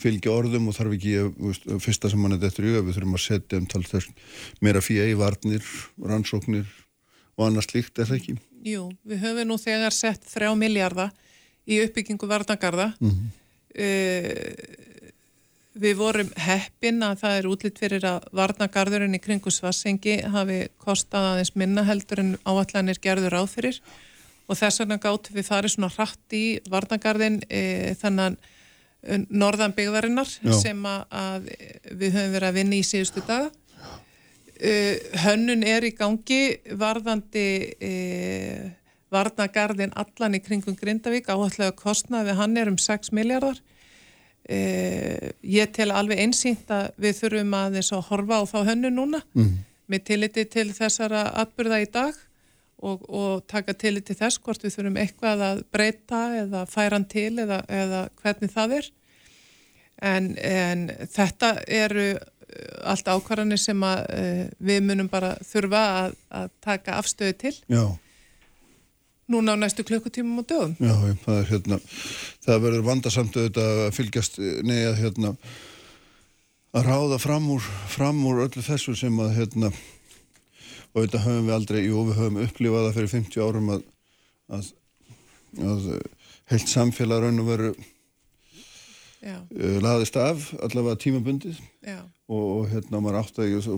fylgja 0.01 0.33
orðum 0.33 0.69
og 0.71 0.77
þarf 0.77 0.95
ekki 0.97 1.15
að, 1.21 1.79
fyrsta 1.83 2.11
sem 2.11 2.21
mann 2.21 2.35
er 2.35 2.43
þetta 2.43 2.63
í 2.63 2.71
auga, 2.71 2.85
við 2.87 2.97
þurfum 2.97 3.17
að 3.17 3.25
setja 3.25 3.61
um 3.61 3.67
tal 3.71 3.83
þess 3.87 4.31
meira 4.61 4.83
fyrir 4.83 5.11
í 5.13 5.17
varnir 5.19 5.73
rannsóknir 6.11 6.69
og 7.37 7.47
annað 7.47 7.69
slíkt 7.69 8.01
er 8.01 8.09
það 8.09 8.19
ekki? 8.19 8.37
Jú, 8.67 8.85
við 9.07 9.23
höfum 9.25 9.49
nú 9.49 9.57
þegar 9.61 9.95
sett 9.95 10.27
þrjá 10.29 10.51
miljarda 10.57 11.09
í 11.69 11.81
uppbyggingu 11.85 12.29
varnagarða. 12.29 12.91
Mm 13.01 13.29
við 15.81 15.97
vorum 15.99 16.31
heppin 16.39 16.99
að 17.05 17.19
það 17.21 17.37
er 17.37 17.49
útlitt 17.49 17.79
fyrir 17.79 18.05
að 18.07 18.25
varnagarðurinn 18.35 19.15
í 19.15 19.21
kringu 19.23 19.51
Svassengi 19.53 20.17
hafi 20.33 20.65
kostað 20.81 21.29
aðeins 21.31 21.53
minna 21.55 21.85
heldur 21.87 22.23
en 22.23 22.33
áallanir 22.43 22.99
gerður 23.01 23.39
áð 23.39 23.53
fyrir 23.55 23.81
og 24.51 24.59
þess 24.59 24.81
vegna 24.81 24.99
gáttum 24.99 25.37
við 25.37 25.47
farið 25.47 25.75
svona 25.75 25.91
hratt 25.95 26.35
í 26.35 26.45
varnagarðin 26.71 27.39
e, 27.47 27.61
þannig 28.01 28.50
norðan 29.29 29.73
byggðarinnar 29.77 30.29
Já. 30.29 30.53
sem 30.59 30.85
að, 30.85 31.49
við 31.89 32.13
höfum 32.17 32.35
verið 32.35 32.47
að 32.49 32.57
vinna 32.59 32.77
í 32.77 32.85
síðustu 32.85 33.23
daga. 33.25 33.49
Uh, 34.61 34.93
hönnun 35.23 35.63
er 35.65 35.87
í 35.87 35.89
gangi 35.97 36.59
varðandi 36.77 37.45
uh, 37.81 38.67
varnagarðin 39.11 39.93
allan 39.97 40.37
í 40.37 40.41
kringum 40.43 40.77
Grindavík 40.77 41.31
áallega 41.31 41.73
kostnaði 41.73 42.29
við 42.29 42.39
hann 42.39 42.59
er 42.61 42.69
um 42.69 42.77
6 42.77 43.09
miljardar 43.17 43.57
uh, 43.57 45.31
ég 45.41 45.73
tel 45.73 45.89
alveg 45.89 46.21
einsýnt 46.21 46.69
að 46.71 46.91
við 47.01 47.17
þurfum 47.23 47.55
að 47.57 47.79
þess 47.79 47.95
að 47.97 48.05
horfa 48.11 48.37
á 48.37 48.43
þá 48.51 48.57
hönnun 48.69 48.97
núna 48.99 49.23
mm. 49.33 49.49
með 49.89 50.05
tilliti 50.11 50.45
til 50.53 50.67
þessara 50.77 51.25
atbyrða 51.41 51.81
í 51.81 51.89
dag 51.91 52.21
og, 52.81 53.05
og 53.09 53.45
taka 53.49 53.75
tilliti 53.77 54.15
þess 54.17 54.41
hvort 54.41 54.63
við 54.65 54.75
þurfum 54.75 54.99
eitthvað 55.01 55.45
að 55.47 55.63
breyta 55.73 56.21
eða 56.41 56.65
færa 56.69 56.97
hann 56.97 57.07
til 57.11 57.31
eða, 57.43 57.61
eða 57.69 58.03
hvernig 58.21 58.53
það 58.53 58.77
er. 58.79 58.91
En, 60.01 60.29
en 60.41 60.85
þetta 61.13 61.55
eru 61.69 62.07
uh, 62.15 62.21
allt 62.89 63.09
ákvarðanir 63.11 63.61
sem 63.61 63.83
að 63.85 64.05
uh, 64.17 64.45
við 64.57 64.85
munum 64.87 65.11
bara 65.11 65.35
þurfa 65.45 65.83
að, 66.05 66.15
að 66.41 66.55
taka 66.65 66.97
afstöðu 66.97 67.37
til. 67.45 67.53
Já, 67.69 67.85
núna 69.31 69.55
á 69.55 69.61
næstu 69.61 69.85
klukkutímum 69.87 70.41
og 70.41 70.47
dögum. 70.49 70.75
já, 70.79 70.95
það 71.25 71.37
er 71.37 71.49
hérna 71.53 71.79
það 72.45 72.63
verður 72.65 72.87
vandasamt 72.89 73.37
auðvitað 73.37 73.83
að 73.85 73.93
fylgjast 73.95 74.39
neða 74.67 74.95
hérna 74.99 75.33
að 76.71 76.87
ráða 76.87 77.19
fram 77.19 77.49
úr, 77.55 77.65
fram 77.91 78.21
úr 78.27 78.45
öllu 78.47 78.63
þessu 78.63 78.95
sem 78.97 79.19
að 79.23 79.35
hérna 79.39 79.71
og 80.91 81.05
þetta 81.05 81.23
höfum 81.25 81.47
við 81.47 81.55
aldrei, 81.55 81.81
jú 81.85 82.03
við 82.09 82.19
höfum 82.19 82.39
upplifað 82.45 82.85
það 82.87 82.97
fyrir 82.97 83.13
50 83.15 83.45
árum 83.47 83.73
að 83.75 83.81
að, 84.51 84.69
að 85.63 85.89
heilt 86.51 86.71
samfélag 86.71 87.23
raun 87.23 87.41
og 87.43 87.47
veru 87.47 87.71
uh, 89.23 89.77
laðist 89.83 90.17
af 90.19 90.49
allavega 90.59 90.99
tímabundið. 91.05 91.59
Já, 91.85 92.01
og, 92.31 92.45
og 92.57 92.69
hérna 92.71 93.03
maður 93.03 93.21
átt 93.21 93.41
að 93.41 93.69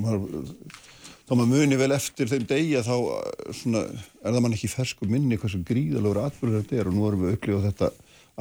þá 1.23 1.33
maður 1.37 1.51
muni 1.53 1.79
vel 1.79 1.93
eftir 1.95 2.31
þeim 2.31 2.47
degja 2.49 2.83
þá 2.85 2.95
uh, 2.97 3.19
svona, 3.55 3.85
er 4.23 4.31
það 4.31 4.41
mann 4.45 4.57
ekki 4.57 4.71
fersku 4.73 5.09
minni 5.09 5.39
hversu 5.41 5.61
gríðalegur 5.67 6.23
atbyrður 6.25 6.63
þetta 6.63 6.79
er. 6.79 6.89
Og 6.89 6.97
nú 6.97 7.07
erum 7.09 7.27
við 7.27 7.37
upplifað 7.37 7.69
þetta 7.69 7.91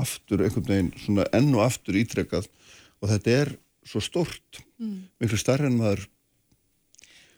aftur 0.03 0.47
einhvern 0.47 0.71
veginn 0.71 0.95
svona 1.03 1.29
enn 1.37 1.53
og 1.53 1.67
aftur 1.67 1.99
ítrekkað 2.01 2.49
og 3.03 3.11
þetta 3.11 3.39
er 3.43 3.51
svo 3.85 4.01
stort 4.01 4.63
miklu 5.21 5.37
starri 5.37 5.69
en 5.69 5.77
maður 5.77 6.07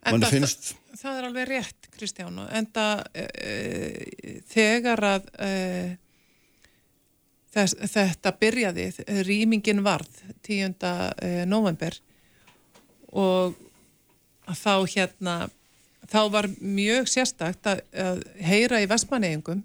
Enda 0.05 0.29
finnst 0.29 0.73
það, 0.73 0.97
það 1.01 1.19
er 1.19 1.27
alveg 1.29 1.51
rétt, 1.51 1.91
Kristján, 1.95 2.41
og 2.43 2.51
enda 2.53 2.89
uh, 3.01 4.41
þegar 4.53 5.07
að 5.15 5.29
uh, 5.39 5.95
þess, 7.55 7.77
þetta 7.95 8.33
byrjaði, 8.41 8.89
rýmingin 9.27 9.83
varð 9.85 10.23
10. 10.47 10.75
Eh, 11.23 11.43
november 11.49 11.97
og 13.15 13.55
þá 14.51 14.75
hérna, 14.91 15.37
þá 16.11 16.21
var 16.35 16.51
mjög 16.59 17.09
sérstakt 17.11 17.69
að, 17.71 17.85
að 17.95 18.25
heyra 18.45 18.83
í 18.83 18.89
vestmanneigungum 18.91 19.63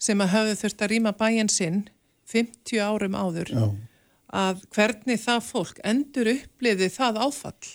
sem 0.00 0.20
að 0.22 0.34
hafðu 0.34 0.58
þurft 0.62 0.84
að 0.84 0.92
rýma 0.94 1.14
bæinn 1.16 1.52
sinn 1.52 1.82
50 2.30 2.82
árum 2.84 3.16
áður 3.18 3.52
Já. 3.52 3.64
að 4.44 4.64
hvernig 4.76 5.20
það 5.20 5.46
fólk 5.48 5.80
endur 5.84 6.30
uppliði 6.36 6.90
það 6.92 7.22
áfall 7.26 7.72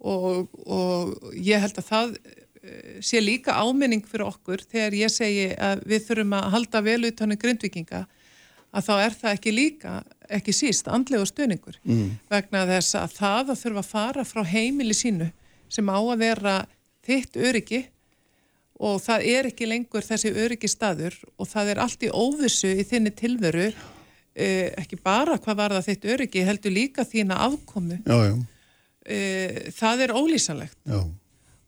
og, 0.00 0.50
og 0.66 1.32
ég 1.32 1.62
held 1.62 1.78
að 1.80 1.88
það 1.88 2.12
eh, 2.16 2.98
sé 3.04 3.22
líka 3.22 3.56
áminning 3.56 4.04
fyrir 4.06 4.28
okkur 4.28 4.64
þegar 4.66 4.98
ég 4.98 5.12
segi 5.12 5.48
að 5.54 5.86
við 5.88 6.06
þurfum 6.08 6.36
að 6.38 6.52
halda 6.56 6.84
vel 6.84 7.00
utanum 7.08 7.40
grindvikinga 7.40 8.04
að 8.76 8.86
þá 8.88 8.94
er 9.00 9.16
það 9.16 9.34
ekki 9.38 9.52
líka, 9.54 9.96
ekki 10.28 10.54
síst 10.54 10.88
andlega 10.92 11.26
stöningur 11.28 11.78
mm. 11.86 12.08
vegna 12.32 12.66
þess 12.68 12.96
að 13.00 13.18
það 13.18 13.52
að 13.52 13.60
þurfa 13.62 13.82
að 13.84 13.92
fara 13.92 14.24
frá 14.26 14.42
heimili 14.44 14.96
sínu 14.96 15.30
sem 15.72 15.88
á 15.88 15.98
að 15.98 16.18
vera 16.22 16.56
þitt 17.06 17.38
öryggi 17.40 17.82
og 18.76 18.98
það 19.00 19.28
er 19.32 19.48
ekki 19.50 19.68
lengur 19.68 20.04
þessi 20.04 20.32
öryggi 20.36 20.68
staður 20.68 21.16
og 21.40 21.48
það 21.48 21.72
er 21.72 21.82
allt 21.84 22.04
í 22.04 22.12
óvissu 22.12 22.72
í 22.76 22.84
þinni 22.84 23.12
tilveru 23.16 23.70
eh, 23.70 24.74
ekki 24.76 24.98
bara 25.00 25.38
hvað 25.40 25.60
var 25.62 25.76
það 25.78 25.88
þitt 25.90 26.08
öryggi 26.14 26.44
heldur 26.44 26.74
líka 26.74 27.06
þína 27.08 27.38
afkomu. 27.46 28.00
Já, 28.04 28.16
já, 28.28 28.34
eh, 29.06 29.70
það 29.76 30.04
er 30.06 30.14
ólýsanlegt. 30.16 30.78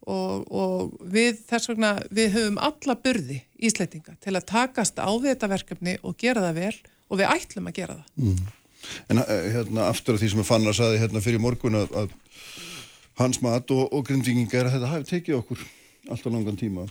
Og, 0.08 0.44
og 0.48 1.08
við 1.12 1.42
þess 1.50 1.68
vegna 1.68 1.90
við 2.14 2.30
höfum 2.38 2.60
alla 2.64 2.94
burði 2.96 3.42
ísleitinga 3.60 4.14
til 4.24 4.32
að 4.38 4.46
takast 4.48 4.96
á 4.96 5.10
þetta 5.10 5.50
verkefni 5.52 5.98
og 6.00 6.16
gera 6.20 6.46
það 6.46 6.62
vel 6.62 6.76
og 7.08 7.20
við 7.20 7.34
ætlum 7.34 7.68
að 7.68 7.76
gera 7.80 7.98
það. 7.98 8.38
En 9.12 9.20
eh, 9.20 9.50
hérna 9.56 9.90
aftur 9.90 10.16
af 10.16 10.22
því 10.22 10.30
sem 10.32 10.44
að 10.44 10.48
fann 10.48 10.70
að 10.70 10.78
saði 10.78 11.02
hérna 11.02 11.24
fyrir 11.24 11.42
morgun 11.42 11.76
að, 11.82 11.92
að 11.92 12.14
hans 13.20 13.42
mat 13.44 13.70
og, 13.74 13.84
og 13.92 14.06
grindvíkingar 14.08 14.70
þetta 14.72 14.94
hafi 14.94 15.10
tekið 15.10 15.40
okkur 15.42 15.66
alltaf 16.08 16.32
langan 16.32 16.56
tíma 16.56 16.86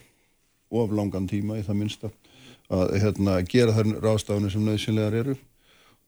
og 0.67 0.79
af 0.83 0.95
langan 0.99 1.29
tíma 1.31 1.57
í 1.57 1.65
það 1.65 1.79
minnsta 1.81 2.11
að 2.67 2.97
hérna 3.01 3.39
gera 3.47 3.75
þær 3.75 3.93
ráðstafunir 4.03 4.51
sem 4.51 4.65
nöðsynlegar 4.67 5.21
eru. 5.21 5.37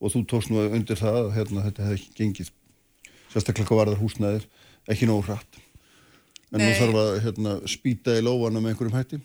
Og 0.00 0.12
þú 0.14 0.22
tókst 0.28 0.52
nú 0.52 0.62
undir 0.64 0.96
það 0.96 1.18
að 1.24 1.34
hérna 1.36 1.64
þetta 1.66 1.86
hefði 1.86 1.98
ekki 1.98 2.18
gengið 2.20 2.50
sérstaklega 3.30 3.68
hvað 3.68 3.80
varðar 3.82 4.02
húsnæðir 4.02 4.46
ekki 4.90 5.08
nóg 5.08 5.24
hratt. 5.28 5.60
En 6.50 6.58
nú 6.58 6.66
Nei. 6.66 6.78
þarf 6.78 6.98
að 6.98 7.10
hérna 7.24 7.56
spýta 7.70 8.16
í 8.18 8.24
lófana 8.26 8.62
með 8.62 8.72
einhverjum 8.72 8.96
hætti. 8.98 9.20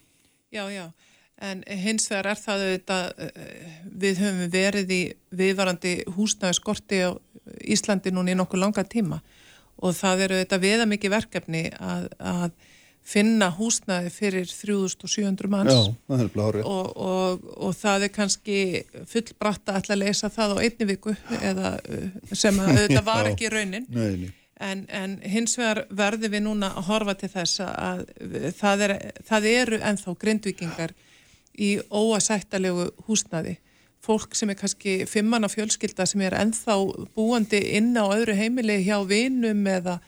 Já, 0.53 0.64
já, 0.69 0.86
en 1.41 1.64
hins 1.84 2.06
vegar 2.11 2.30
er 2.32 2.40
það 2.40 2.65
auðvitað, 2.65 3.07
eh, 3.26 3.72
við 4.03 4.22
höfum 4.22 4.52
verið 4.53 4.94
í 4.94 5.02
viðvarandi 5.36 5.95
húsnæðiskorti 6.15 7.02
á 7.02 7.11
Íslandi 7.65 8.14
núna 8.14 8.34
í 8.34 8.38
nokkuð 8.38 8.61
langa 8.61 8.86
tíma. 8.86 9.22
Og 9.82 9.94
það 9.98 10.22
eru 10.26 10.38
auðvitað 10.38 10.64
viða 10.64 10.86
mikið 10.88 11.15
verkefni 11.18 11.64
að, 11.73 12.07
að 12.19 12.52
finna 13.06 13.52
húsnæði 13.53 14.10
fyrir 14.14 14.48
3700 14.49 15.49
manns. 15.52 15.73
Já, 15.73 15.94
það 16.10 16.61
og, 16.65 16.88
og, 16.98 17.44
og 17.68 17.76
það 17.77 18.07
er 18.07 18.14
kannski 18.15 18.57
fullbratta 19.11 19.77
að 19.77 19.99
leysa 20.02 20.32
það 20.34 20.56
á 20.57 20.64
einni 20.65 20.88
viku 20.90 21.14
eða 21.38 21.76
uh, 21.77 22.07
sem 22.34 22.57
að 22.60 22.72
auðvitað 22.73 23.06
var 23.11 23.30
ekki 23.30 23.52
raunin. 23.53 23.86
Nei, 23.94 24.23
nei. 24.23 24.32
en, 24.65 24.86
en 24.90 25.19
hins 25.22 25.53
vegar 25.60 25.84
verðum 25.94 26.34
við 26.34 26.45
núna 26.48 26.72
að 26.73 26.90
horfa 26.90 27.18
til 27.22 27.30
þess 27.36 27.61
að 27.68 28.07
það, 28.57 28.88
er, 28.88 28.95
það 29.30 29.52
eru 29.52 29.82
ennþá 29.91 30.18
grindvikingar 30.26 30.95
í 31.56 31.76
óasættalegu 31.94 32.90
húsnaði 33.06 33.60
fólk 34.06 34.36
sem 34.38 34.52
er 34.52 34.57
kannski 34.60 34.98
fimmanna 35.10 35.49
fjölskylda 35.49 36.06
sem 36.10 36.22
er 36.26 36.36
ennþá 36.38 36.76
búandi 37.15 37.61
inn 37.77 37.94
á 37.98 38.06
öðru 38.06 38.36
heimili 38.38 38.82
hjá 38.86 38.99
vinum 39.07 39.65
eða 39.69 39.99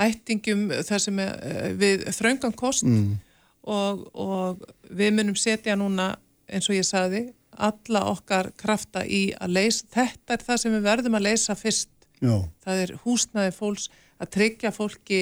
ættingum 0.00 0.68
þar 0.84 1.02
sem 1.02 1.18
eh, 1.22 1.70
við 1.78 2.04
þröngan 2.16 2.54
kost 2.58 2.82
Mm. 2.84 3.18
og, 3.62 4.04
og 4.14 4.64
við 4.90 5.14
munum 5.14 5.36
setja 5.38 5.76
núna 5.76 6.14
eins 6.48 6.68
og 6.68 6.76
ég 6.76 6.84
sagði 6.84 7.32
alla 7.54 8.04
okkar 8.10 8.50
krafta 8.58 9.04
í 9.06 9.28
að 9.38 9.54
leysa 9.54 9.86
þetta 9.94 10.34
er 10.34 10.42
það 10.42 10.60
sem 10.60 10.72
við 10.74 10.82
verðum 10.88 11.14
að 11.14 11.26
leysa 11.28 11.54
fyrst. 11.54 11.90
Já, 12.20 12.42
það 12.64 12.80
er 12.82 12.92
húsnaði 13.04 13.52
fólks 13.54 13.88
að 14.18 14.30
tryggja 14.34 14.72
fólki 14.74 15.20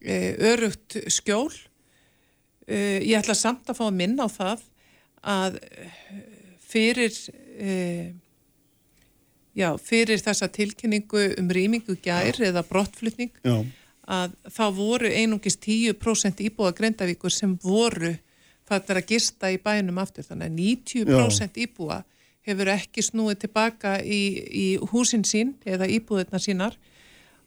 e, 0.00 0.16
örugt 0.50 0.96
skjól. 1.12 1.52
E, 2.66 2.98
ég 3.06 3.18
ætla 3.20 3.36
samt 3.38 3.68
að 3.70 3.78
fá 3.78 3.84
að 3.86 3.98
minna 4.00 4.26
á 4.26 4.30
það 4.32 4.64
að 5.22 5.58
eh, 5.62 5.94
fyrir 6.72 7.14
e, 7.58 7.74
já, 9.54 9.68
fyrir 9.78 10.22
þessa 10.22 10.48
tilkynningu 10.50 11.28
um 11.38 11.50
rýmingu 11.52 11.98
gær 12.02 12.38
eða 12.42 12.64
brottflutning 12.66 13.30
já, 13.44 13.56
að 14.10 14.34
þá 14.50 14.64
voru 14.74 15.10
einungis 15.10 15.56
10% 15.62 16.42
íbúa 16.48 16.72
Grindavíkur 16.76 17.32
sem 17.32 17.54
voru 17.62 18.16
er 18.72 18.98
að 19.02 19.10
gista 19.10 19.50
í 19.52 19.58
bænum 19.60 19.98
aftur. 20.00 20.24
Þannig 20.24 20.48
að 20.48 20.56
90% 21.04 21.58
íbúa 21.60 21.98
hefur 22.46 22.70
ekki 22.72 23.04
snúið 23.04 23.42
tilbaka 23.44 23.98
í, 24.00 24.22
í 24.48 24.66
húsin 24.92 25.26
sín 25.28 25.54
eða 25.68 25.90
íbúðirna 25.92 26.40
sínar. 26.40 26.78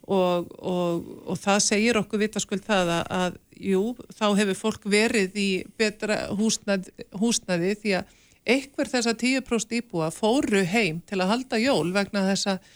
Og, 0.06 0.52
og, 0.62 1.06
og 1.26 1.38
það 1.42 1.64
segir 1.66 1.98
okkur 1.98 2.22
vitaskuld 2.22 2.62
það 2.62 2.92
að, 2.94 3.08
að 3.10 3.40
jú, 3.72 3.82
þá 4.14 4.26
hefur 4.38 4.60
fólk 4.60 4.84
verið 4.86 5.40
í 5.42 5.50
betra 5.80 6.28
húsnað, 6.38 6.92
húsnaði 7.18 7.72
því 7.82 7.96
að 7.98 8.12
einhver 8.46 8.92
þessa 8.92 9.16
10% 9.18 9.80
íbúa 9.80 10.12
fóru 10.14 10.62
heim 10.70 11.02
til 11.10 11.18
að 11.24 11.32
halda 11.32 11.62
jól 11.64 11.90
vegna 11.96 12.22
þess 12.28 12.52
að 12.54 12.70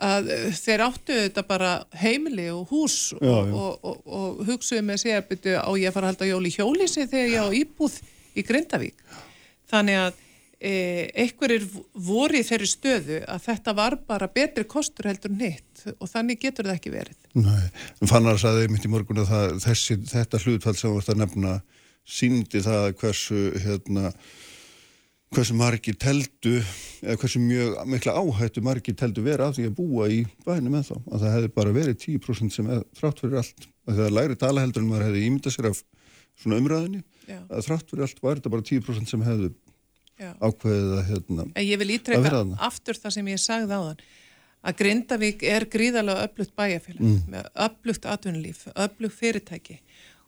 að 0.00 0.30
þeir 0.56 0.84
áttu 0.86 1.16
þetta 1.16 1.44
bara 1.48 1.72
heimili 2.00 2.48
og 2.54 2.70
hús 2.72 2.96
Já, 3.16 3.28
já. 3.28 3.52
og, 3.52 3.84
og, 3.84 4.00
og 4.06 4.40
hugsuðu 4.48 4.86
með 4.88 5.02
sér 5.04 5.26
byrju 5.28 5.58
á 5.60 5.70
ég 5.76 5.90
að 5.90 5.96
fara 5.96 6.08
að 6.08 6.14
halda 6.14 6.30
jól 6.30 6.48
í 6.48 6.54
hjólísi 6.56 7.06
þegar 7.10 7.30
ég 7.34 7.44
á 7.44 7.48
íbúð 7.60 8.00
í 8.36 8.44
Grindavík. 8.46 9.04
Þannig 9.70 10.00
að 10.00 10.18
e, 10.60 10.72
einhverjir 11.24 11.66
voru 11.94 12.40
í 12.40 12.46
þeirri 12.46 12.68
stöðu 12.70 13.20
að 13.24 13.44
þetta 13.48 13.74
var 13.76 13.98
bara 14.08 14.28
betri 14.32 14.66
kostur 14.68 15.08
heldur 15.10 15.32
en 15.34 15.44
hitt 15.46 15.84
og 15.96 16.08
þannig 16.10 16.40
getur 16.42 16.68
það 16.68 16.78
ekki 16.78 16.94
verið. 16.94 17.18
nei. 17.38 17.68
Fannar 18.10 18.40
saði 18.40 18.68
mitt 18.72 18.84
í 18.84 18.92
morgun 18.92 19.22
að 19.22 19.30
það, 19.32 19.54
þessi, 19.64 19.98
þetta 20.10 20.42
hlutfall 20.44 20.76
sem 20.76 20.90
þú 20.90 20.96
varst 20.98 21.14
að 21.14 21.22
nefna 21.22 21.54
síndi 22.10 22.62
það 22.64 22.86
hversu 23.00 23.40
hérna 23.62 24.12
hversu 25.30 25.54
margir 25.54 25.94
teldu 26.00 26.56
eða 27.04 27.14
hversu 27.20 27.38
mjög 27.42 27.76
mikla 27.86 28.14
áhættu 28.18 28.62
margir 28.66 28.96
teldu 28.98 29.22
vera 29.22 29.46
af 29.50 29.54
því 29.58 29.68
að 29.68 29.76
búa 29.78 30.08
í 30.10 30.24
bænum 30.46 30.74
en 30.74 30.86
þá 30.86 30.96
að 30.98 31.20
það 31.22 31.34
hefði 31.36 31.50
bara 31.54 31.74
verið 31.76 31.98
10% 32.02 32.54
sem 32.56 32.70
er 32.74 32.80
þrátt 32.98 33.22
fyrir 33.22 33.38
allt 33.38 33.66
að 33.86 34.00
það 34.00 34.14
læri 34.16 34.38
tala 34.40 34.64
heldur 34.64 34.82
en 34.82 34.88
maður 34.90 35.06
hefði 35.06 35.22
ímyndað 35.28 35.54
sér 35.54 35.68
af 35.70 35.82
svona 36.40 36.58
umræðinni 36.58 37.02
Já. 37.30 37.38
að 37.46 37.68
þrátt 37.68 37.92
fyrir 37.92 38.06
allt 38.08 38.22
var 38.24 38.40
þetta 38.40 38.52
bara 38.56 38.66
10% 38.72 39.12
sem 39.12 39.22
hefðu 39.28 39.52
Já. 40.20 40.32
ákveðið 40.42 40.96
að 40.98 41.04
hérna 41.12 41.46
En 41.54 41.68
ég 41.68 41.78
vil 41.84 41.94
ítrekka 41.94 42.42
aftur 42.66 42.98
það 42.98 43.14
sem 43.20 43.30
ég 43.30 43.40
sagði 43.44 43.78
á 43.78 43.82
þann 43.86 44.02
að 44.60 44.76
Grindavík 44.82 45.46
er 45.48 45.64
gríðarlega 45.72 46.26
öflugt 46.26 46.56
bæjarfélag 46.58 47.00
Mm. 47.00 47.22
með 47.32 47.46
öflugt 47.64 48.04
atvinnulíf, 48.04 48.66
öflugt 48.74 49.14
fyrirtæki 49.16 49.78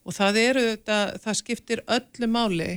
og 0.07 0.15
það 0.17 0.39
eru 0.47 0.63
þetta, 0.71 1.01
það 1.27 1.37
skiptir 1.43 1.83
öllu 1.91 2.29
máli 2.33 2.71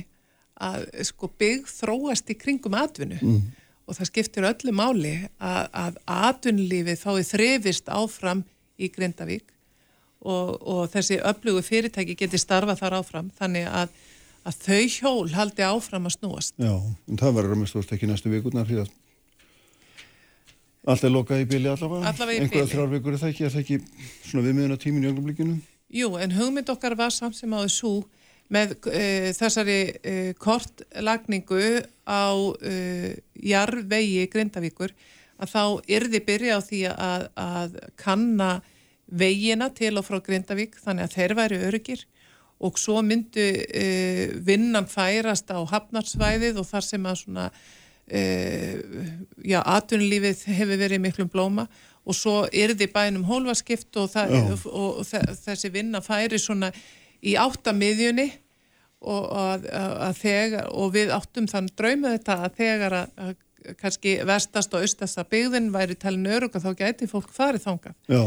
að 0.60 0.86
sko 1.04 1.28
byggð 1.38 1.70
þróast 1.80 2.30
í 2.32 2.36
kringum 2.40 2.74
atvinnu 2.78 3.18
Mm. 3.20 3.42
og 3.86 3.94
það 3.98 4.08
skiptir 4.10 4.46
öllu 4.48 4.72
máli 4.74 5.14
að, 5.38 5.68
að 5.72 5.98
atvinnulífið 6.06 6.98
þá 7.02 7.10
er 7.18 7.26
þrefist 7.30 7.88
áfram 7.92 8.44
í 8.78 8.88
Grindavík 8.92 9.52
og, 10.26 10.56
og 10.66 10.88
þessi 10.90 11.20
öflugu 11.22 11.62
fyrirtæki 11.62 12.16
geti 12.18 12.38
starfað 12.40 12.80
þar 12.82 12.96
áfram 13.02 13.28
þannig 13.38 13.68
að, 13.68 13.92
að 14.48 14.58
þau 14.64 14.80
hjól 14.96 15.28
haldi 15.36 15.62
áfram 15.62 16.08
að 16.08 16.16
snúast. 16.18 16.54
Já, 16.58 16.72
en 17.08 17.20
það 17.20 17.36
verður 17.38 17.54
að 17.56 17.62
mista 17.62 17.84
ekki 17.96 18.08
næstu 18.10 18.32
vikurnar 18.32 18.66
því 18.66 18.80
að 18.82 18.90
allt 20.86 21.04
er 21.06 21.10
lokað 21.14 21.40
í 21.42 21.46
bíli 21.50 21.70
allavega 21.70 22.10
Allavega 22.12 22.42
einhverja 22.44 22.64
bili. 22.66 22.72
þrjár 22.74 22.90
vikur 22.92 23.14
er 23.16 23.22
það 23.22 23.32
ekki, 23.32 23.44
er 23.48 23.54
það 23.54 23.62
ekki 23.64 23.78
svona 24.30 24.44
viðmiðuna 24.46 24.76
tímin 24.82 25.06
í 25.06 25.08
öngumblíkinu 25.10 25.56
Jú, 25.96 26.08
en 26.18 26.34
hugmynd 26.34 26.70
okkar 26.72 26.94
var 26.98 27.12
samt 27.14 27.36
sem 27.38 27.52
áður 27.54 27.72
svo 27.74 27.92
með 28.54 28.74
uh, 28.86 29.28
þessari 29.36 29.78
uh, 29.92 30.32
kortlagningu 30.42 31.62
á 32.06 32.30
uh, 32.34 33.10
jarvegi 33.42 34.26
Grindavíkur 34.32 34.92
að 35.36 35.50
þá 35.52 35.62
yrði 35.98 36.20
byrja 36.24 36.58
á 36.58 36.60
því 36.64 36.82
að, 36.92 37.24
að 37.36 37.74
kanna 38.00 38.50
vegina 39.06 39.68
til 39.76 39.92
og 40.00 40.06
frá 40.06 40.20
Grindavík 40.24 40.78
þannig 40.82 41.04
að 41.08 41.16
þeir 41.18 41.34
væri 41.38 41.58
öryggir 41.68 42.04
og 42.64 42.78
svo 42.80 43.02
myndu 43.04 43.44
vinnan 44.48 44.86
færast 44.88 45.50
á 45.52 45.60
hafnarsvæðið 45.68 46.56
og 46.62 46.64
þar 46.70 46.86
sem 46.86 47.04
að 47.10 47.18
svona 47.20 47.44
já, 49.44 49.60
atvinnulífið 49.60 50.44
hefur 50.56 50.80
verið 50.80 51.02
miklum 51.04 51.28
blóma 51.32 51.66
og 52.06 52.14
svo 52.16 52.36
yrði 52.54 52.86
bænum 52.94 53.26
hólfaskipt 53.28 53.98
og, 54.00 54.08
það, 54.12 54.34
og, 54.46 54.66
og 54.72 55.00
þe- 55.08 55.34
þessi 55.42 55.70
vinna 55.74 56.00
færi 56.04 56.38
svona 56.40 56.70
í 57.26 57.34
áttamiðjunni 57.40 58.28
og, 59.06 59.26
að, 59.36 59.68
að, 59.74 60.22
þegar, 60.22 60.70
og 60.72 60.94
við 60.94 61.12
áttum 61.14 61.50
þann 61.50 61.68
drauma 61.78 62.14
þetta 62.16 62.38
að 62.46 62.58
þegar 62.60 62.98
að, 63.02 63.36
kannski 63.82 64.16
vestast 64.26 64.74
og 64.74 64.86
austasta 64.86 65.26
byggðin 65.26 65.72
væri 65.74 65.98
talin 65.98 66.28
örug 66.36 66.54
og 66.54 66.62
þá 66.62 66.82
gæti 66.84 67.08
fólk 67.10 67.32
farið 67.34 67.66
þangað. 67.66 67.96
Já, 68.10 68.22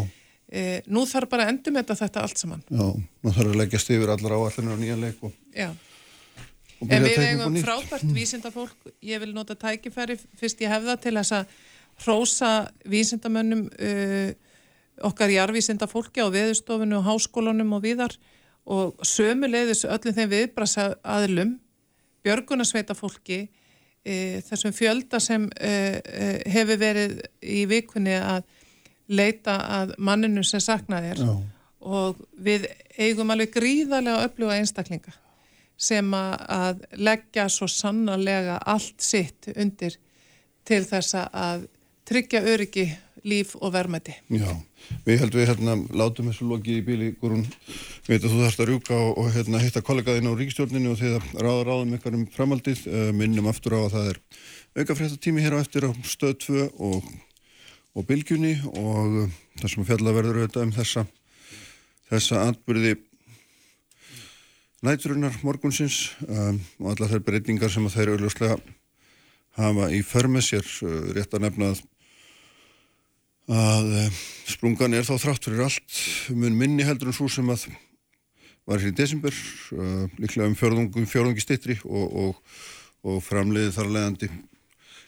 E, 0.50 0.80
nú 0.90 1.04
þarf 1.06 1.30
bara 1.30 1.46
að 1.46 1.52
endur 1.54 1.74
með 1.76 1.92
þetta 1.94 2.24
allt 2.26 2.40
saman. 2.42 2.64
já, 2.74 2.86
maður 3.22 3.36
þarf 3.36 3.52
að 3.52 3.60
leggjast 3.60 3.92
yfir 3.94 4.12
allar 4.16 4.34
áallinur 4.34 4.74
og 4.74 4.80
nýjan 4.82 5.04
leik 5.04 5.20
og, 5.28 5.36
Já. 5.54 5.70
En 6.80 7.04
við 7.04 7.20
eigum 7.22 7.58
frábært 7.60 8.08
vísindafólk, 8.16 8.88
ég 9.04 9.20
vil 9.22 9.34
nota 9.36 9.54
tækifæri 9.60 10.16
fyrst 10.40 10.62
ég 10.64 10.72
hef 10.72 10.86
það 10.88 11.02
til 11.04 11.14
þess 11.20 11.36
að 11.36 11.54
hrósa 12.06 12.52
vísindamönnum 12.88 13.66
uh, 13.68 14.32
okkar 15.10 15.34
jarvísindafólki 15.36 16.24
á 16.24 16.32
veðustofinu 16.32 17.02
og 17.02 17.10
háskólanum 17.12 17.76
og 17.76 17.84
viðar 17.84 18.16
og 18.70 19.00
sömuleiðis 19.06 19.86
öllum 19.90 20.14
þeim 20.18 20.30
viðbrasa 20.34 20.90
aðlum, 21.04 21.56
björgunarsveita 22.26 22.96
fólki, 22.98 23.40
uh, 23.50 24.40
þessum 24.50 24.76
fjölda 24.78 25.20
sem 25.24 25.48
uh, 25.50 25.98
uh, 25.98 26.36
hefur 26.54 26.78
verið 26.82 27.16
í 27.42 27.64
vikunni 27.70 28.14
að 28.20 28.44
leita 29.10 29.56
að 29.82 29.96
manninu 29.98 30.44
sem 30.46 30.62
saknaði 30.62 31.16
er 31.16 31.24
Já. 31.26 31.32
og 31.82 32.20
við 32.46 32.68
eigum 33.02 33.32
alveg 33.34 33.56
gríðarlega 33.56 34.28
öfluga 34.28 34.60
einstaklinga 34.60 35.16
sem 35.80 36.12
að- 36.14 36.42
að 36.52 36.82
leggja 37.00 37.48
svo 37.50 37.66
sannarlega 37.72 38.60
allt 38.68 39.02
sitt 39.02 39.48
undir 39.56 39.96
til 40.68 40.84
þess 40.86 41.16
að 41.32 41.64
tryggja 42.06 42.42
öryggi, 42.44 42.84
líf 43.24 43.56
og 43.62 43.72
verðmæti. 43.74 44.14
Já, 44.30 44.52
við 45.06 45.22
heldum 45.24 45.42
við 45.42 45.50
hérna 45.52 45.76
látum 46.02 46.30
þessu 46.30 46.48
lokið 46.50 46.80
í 46.80 46.86
bíli 46.88 47.10
Gurun, 47.20 47.46
við 48.08 48.14
veit 48.14 48.24
að 48.24 48.34
þú 48.34 48.42
þarfst 48.44 48.64
að 48.64 48.70
rjúka 48.72 48.98
og, 48.98 49.12
og 49.22 49.30
hérna 49.36 49.62
hitta 49.64 49.84
kollegaðinn 49.86 50.32
á 50.32 50.40
ríkistjórninu 50.40 50.94
og 50.94 51.04
að 51.10 51.30
ráða 51.40 51.68
ráðum 51.68 51.96
ykkur 51.98 52.18
um 52.20 52.26
framaldið 52.36 52.86
uh, 52.88 53.10
minnum 53.16 53.50
aftur 53.52 53.78
á 53.78 53.80
að 53.84 53.94
það 53.98 54.10
er 54.14 54.22
auka 54.80 54.98
fréttatími 55.00 55.46
hér 55.46 55.58
á 55.58 55.62
eftir 55.62 55.88
á 55.88 55.92
stöð 56.04 56.36
2 56.48 56.66
og, 56.90 57.14
og 57.96 58.10
bylgjunni 58.10 58.56
og 58.74 59.22
uh, 59.26 59.38
það 59.62 59.76
sem 59.76 59.90
fjalla 59.92 60.16
verður 60.16 60.42
auðvitað 60.44 60.68
um 60.68 60.76
þessa 60.80 61.06
þessa 62.10 62.44
atbyrði 62.50 62.96
næturinnar 64.86 65.36
morgunsins 65.44 66.16
um, 66.26 66.60
og 66.80 66.94
allar 66.94 67.14
þær 67.14 67.24
breytingar 67.28 67.72
sem 67.74 67.88
þeir 67.92 68.14
auðvitað 68.16 68.62
hafa 69.60 69.90
í 69.92 70.02
förmið 70.06 70.46
sér. 70.46 70.70
Uh, 70.86 71.10
rétt 71.18 71.36
að 71.36 71.46
nefna 71.48 71.74
að 71.74 71.82
að 73.50 73.94
eh, 73.98 74.18
sprungan 74.50 74.94
er 74.94 75.08
þá 75.08 75.16
þrátt 75.18 75.48
fyrir 75.48 75.64
allt 75.66 76.02
mun 76.38 76.58
minni 76.58 76.86
heldur 76.86 77.10
en 77.10 77.18
svo 77.18 77.30
sem 77.32 77.50
að 77.50 77.70
var 78.70 78.84
hér 78.84 78.92
í 78.92 78.98
desember 78.98 79.34
uh, 79.34 80.06
líklega 80.22 80.46
um 80.46 80.54
fjörðungi, 80.54 81.06
fjörðungi 81.10 81.42
stittri 81.42 81.80
og, 81.90 82.12
og, 82.22 82.60
og 83.02 83.24
framleiði 83.26 83.72
þar 83.74 83.90
leðandi 83.96 84.30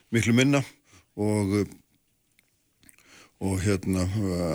miklu 0.09 0.33
minna 0.33 0.63
og 1.13 1.61
og 3.41 3.61
hérna 3.61 4.05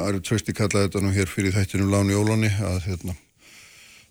Ari 0.06 0.20
Trausti 0.22 0.54
kallaði 0.54 0.86
þetta 0.86 1.00
nú 1.02 1.12
hér 1.14 1.30
fyrir 1.30 1.54
þættinum 1.54 1.90
Láni 1.90 2.14
Ólóni 2.14 2.50
að 2.50 2.84
hérna 2.84 3.16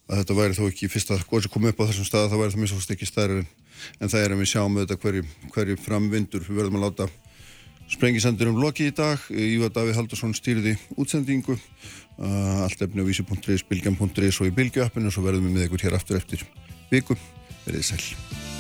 að 0.06 0.19
þetta 0.22 0.35
væri 0.38 0.57
þó 0.57 0.65
ekki 0.68 0.89
fyrst 0.91 1.14
að 1.15 1.23
góðs 1.30 1.47
að 1.47 1.53
koma 1.53 1.72
upp 1.72 1.80
á 1.81 1.88
þessum 1.89 2.07
stað 2.07 2.27
þá 2.31 2.35
væri 2.41 2.53
það 2.53 2.61
mjög 2.64 2.72
svo 2.73 2.95
ekki 2.95 3.07
stærri 3.10 3.38
en, 3.41 3.47
en 3.99 4.11
það 4.11 4.26
er 4.26 4.35
að 4.35 4.41
við 4.41 4.49
sjáum 4.52 4.76
auðvitað 4.76 4.99
hverju, 5.06 5.23
hverju 5.56 5.77
framvindur 5.81 6.45
við 6.45 6.60
verðum 6.60 6.77
að 6.80 6.85
láta 6.85 7.07
Sprengisendurum 7.91 8.57
lokið 8.57 8.89
í 8.89 8.95
dag, 8.97 9.27
Ívar 9.29 9.73
Davíð 9.75 9.99
Haldursson 9.99 10.33
stýrði 10.37 10.73
útsendingu, 10.97 11.57
allt 12.65 12.81
efni 12.81 13.05
á 13.05 13.07
vísi.is, 13.07 13.65
bilgjan.is 13.69 14.41
og 14.41 14.49
í 14.49 14.55
bilgjöappinu 14.57 15.11
og 15.11 15.15
svo 15.15 15.27
verðum 15.27 15.51
við 15.51 15.59
með 15.59 15.69
ykkur 15.69 15.87
hér 15.87 15.99
aftur 15.99 16.19
eftir 16.19 16.45
viku. 16.89 17.17
Verðið 17.65 17.89
sæl. 17.93 18.55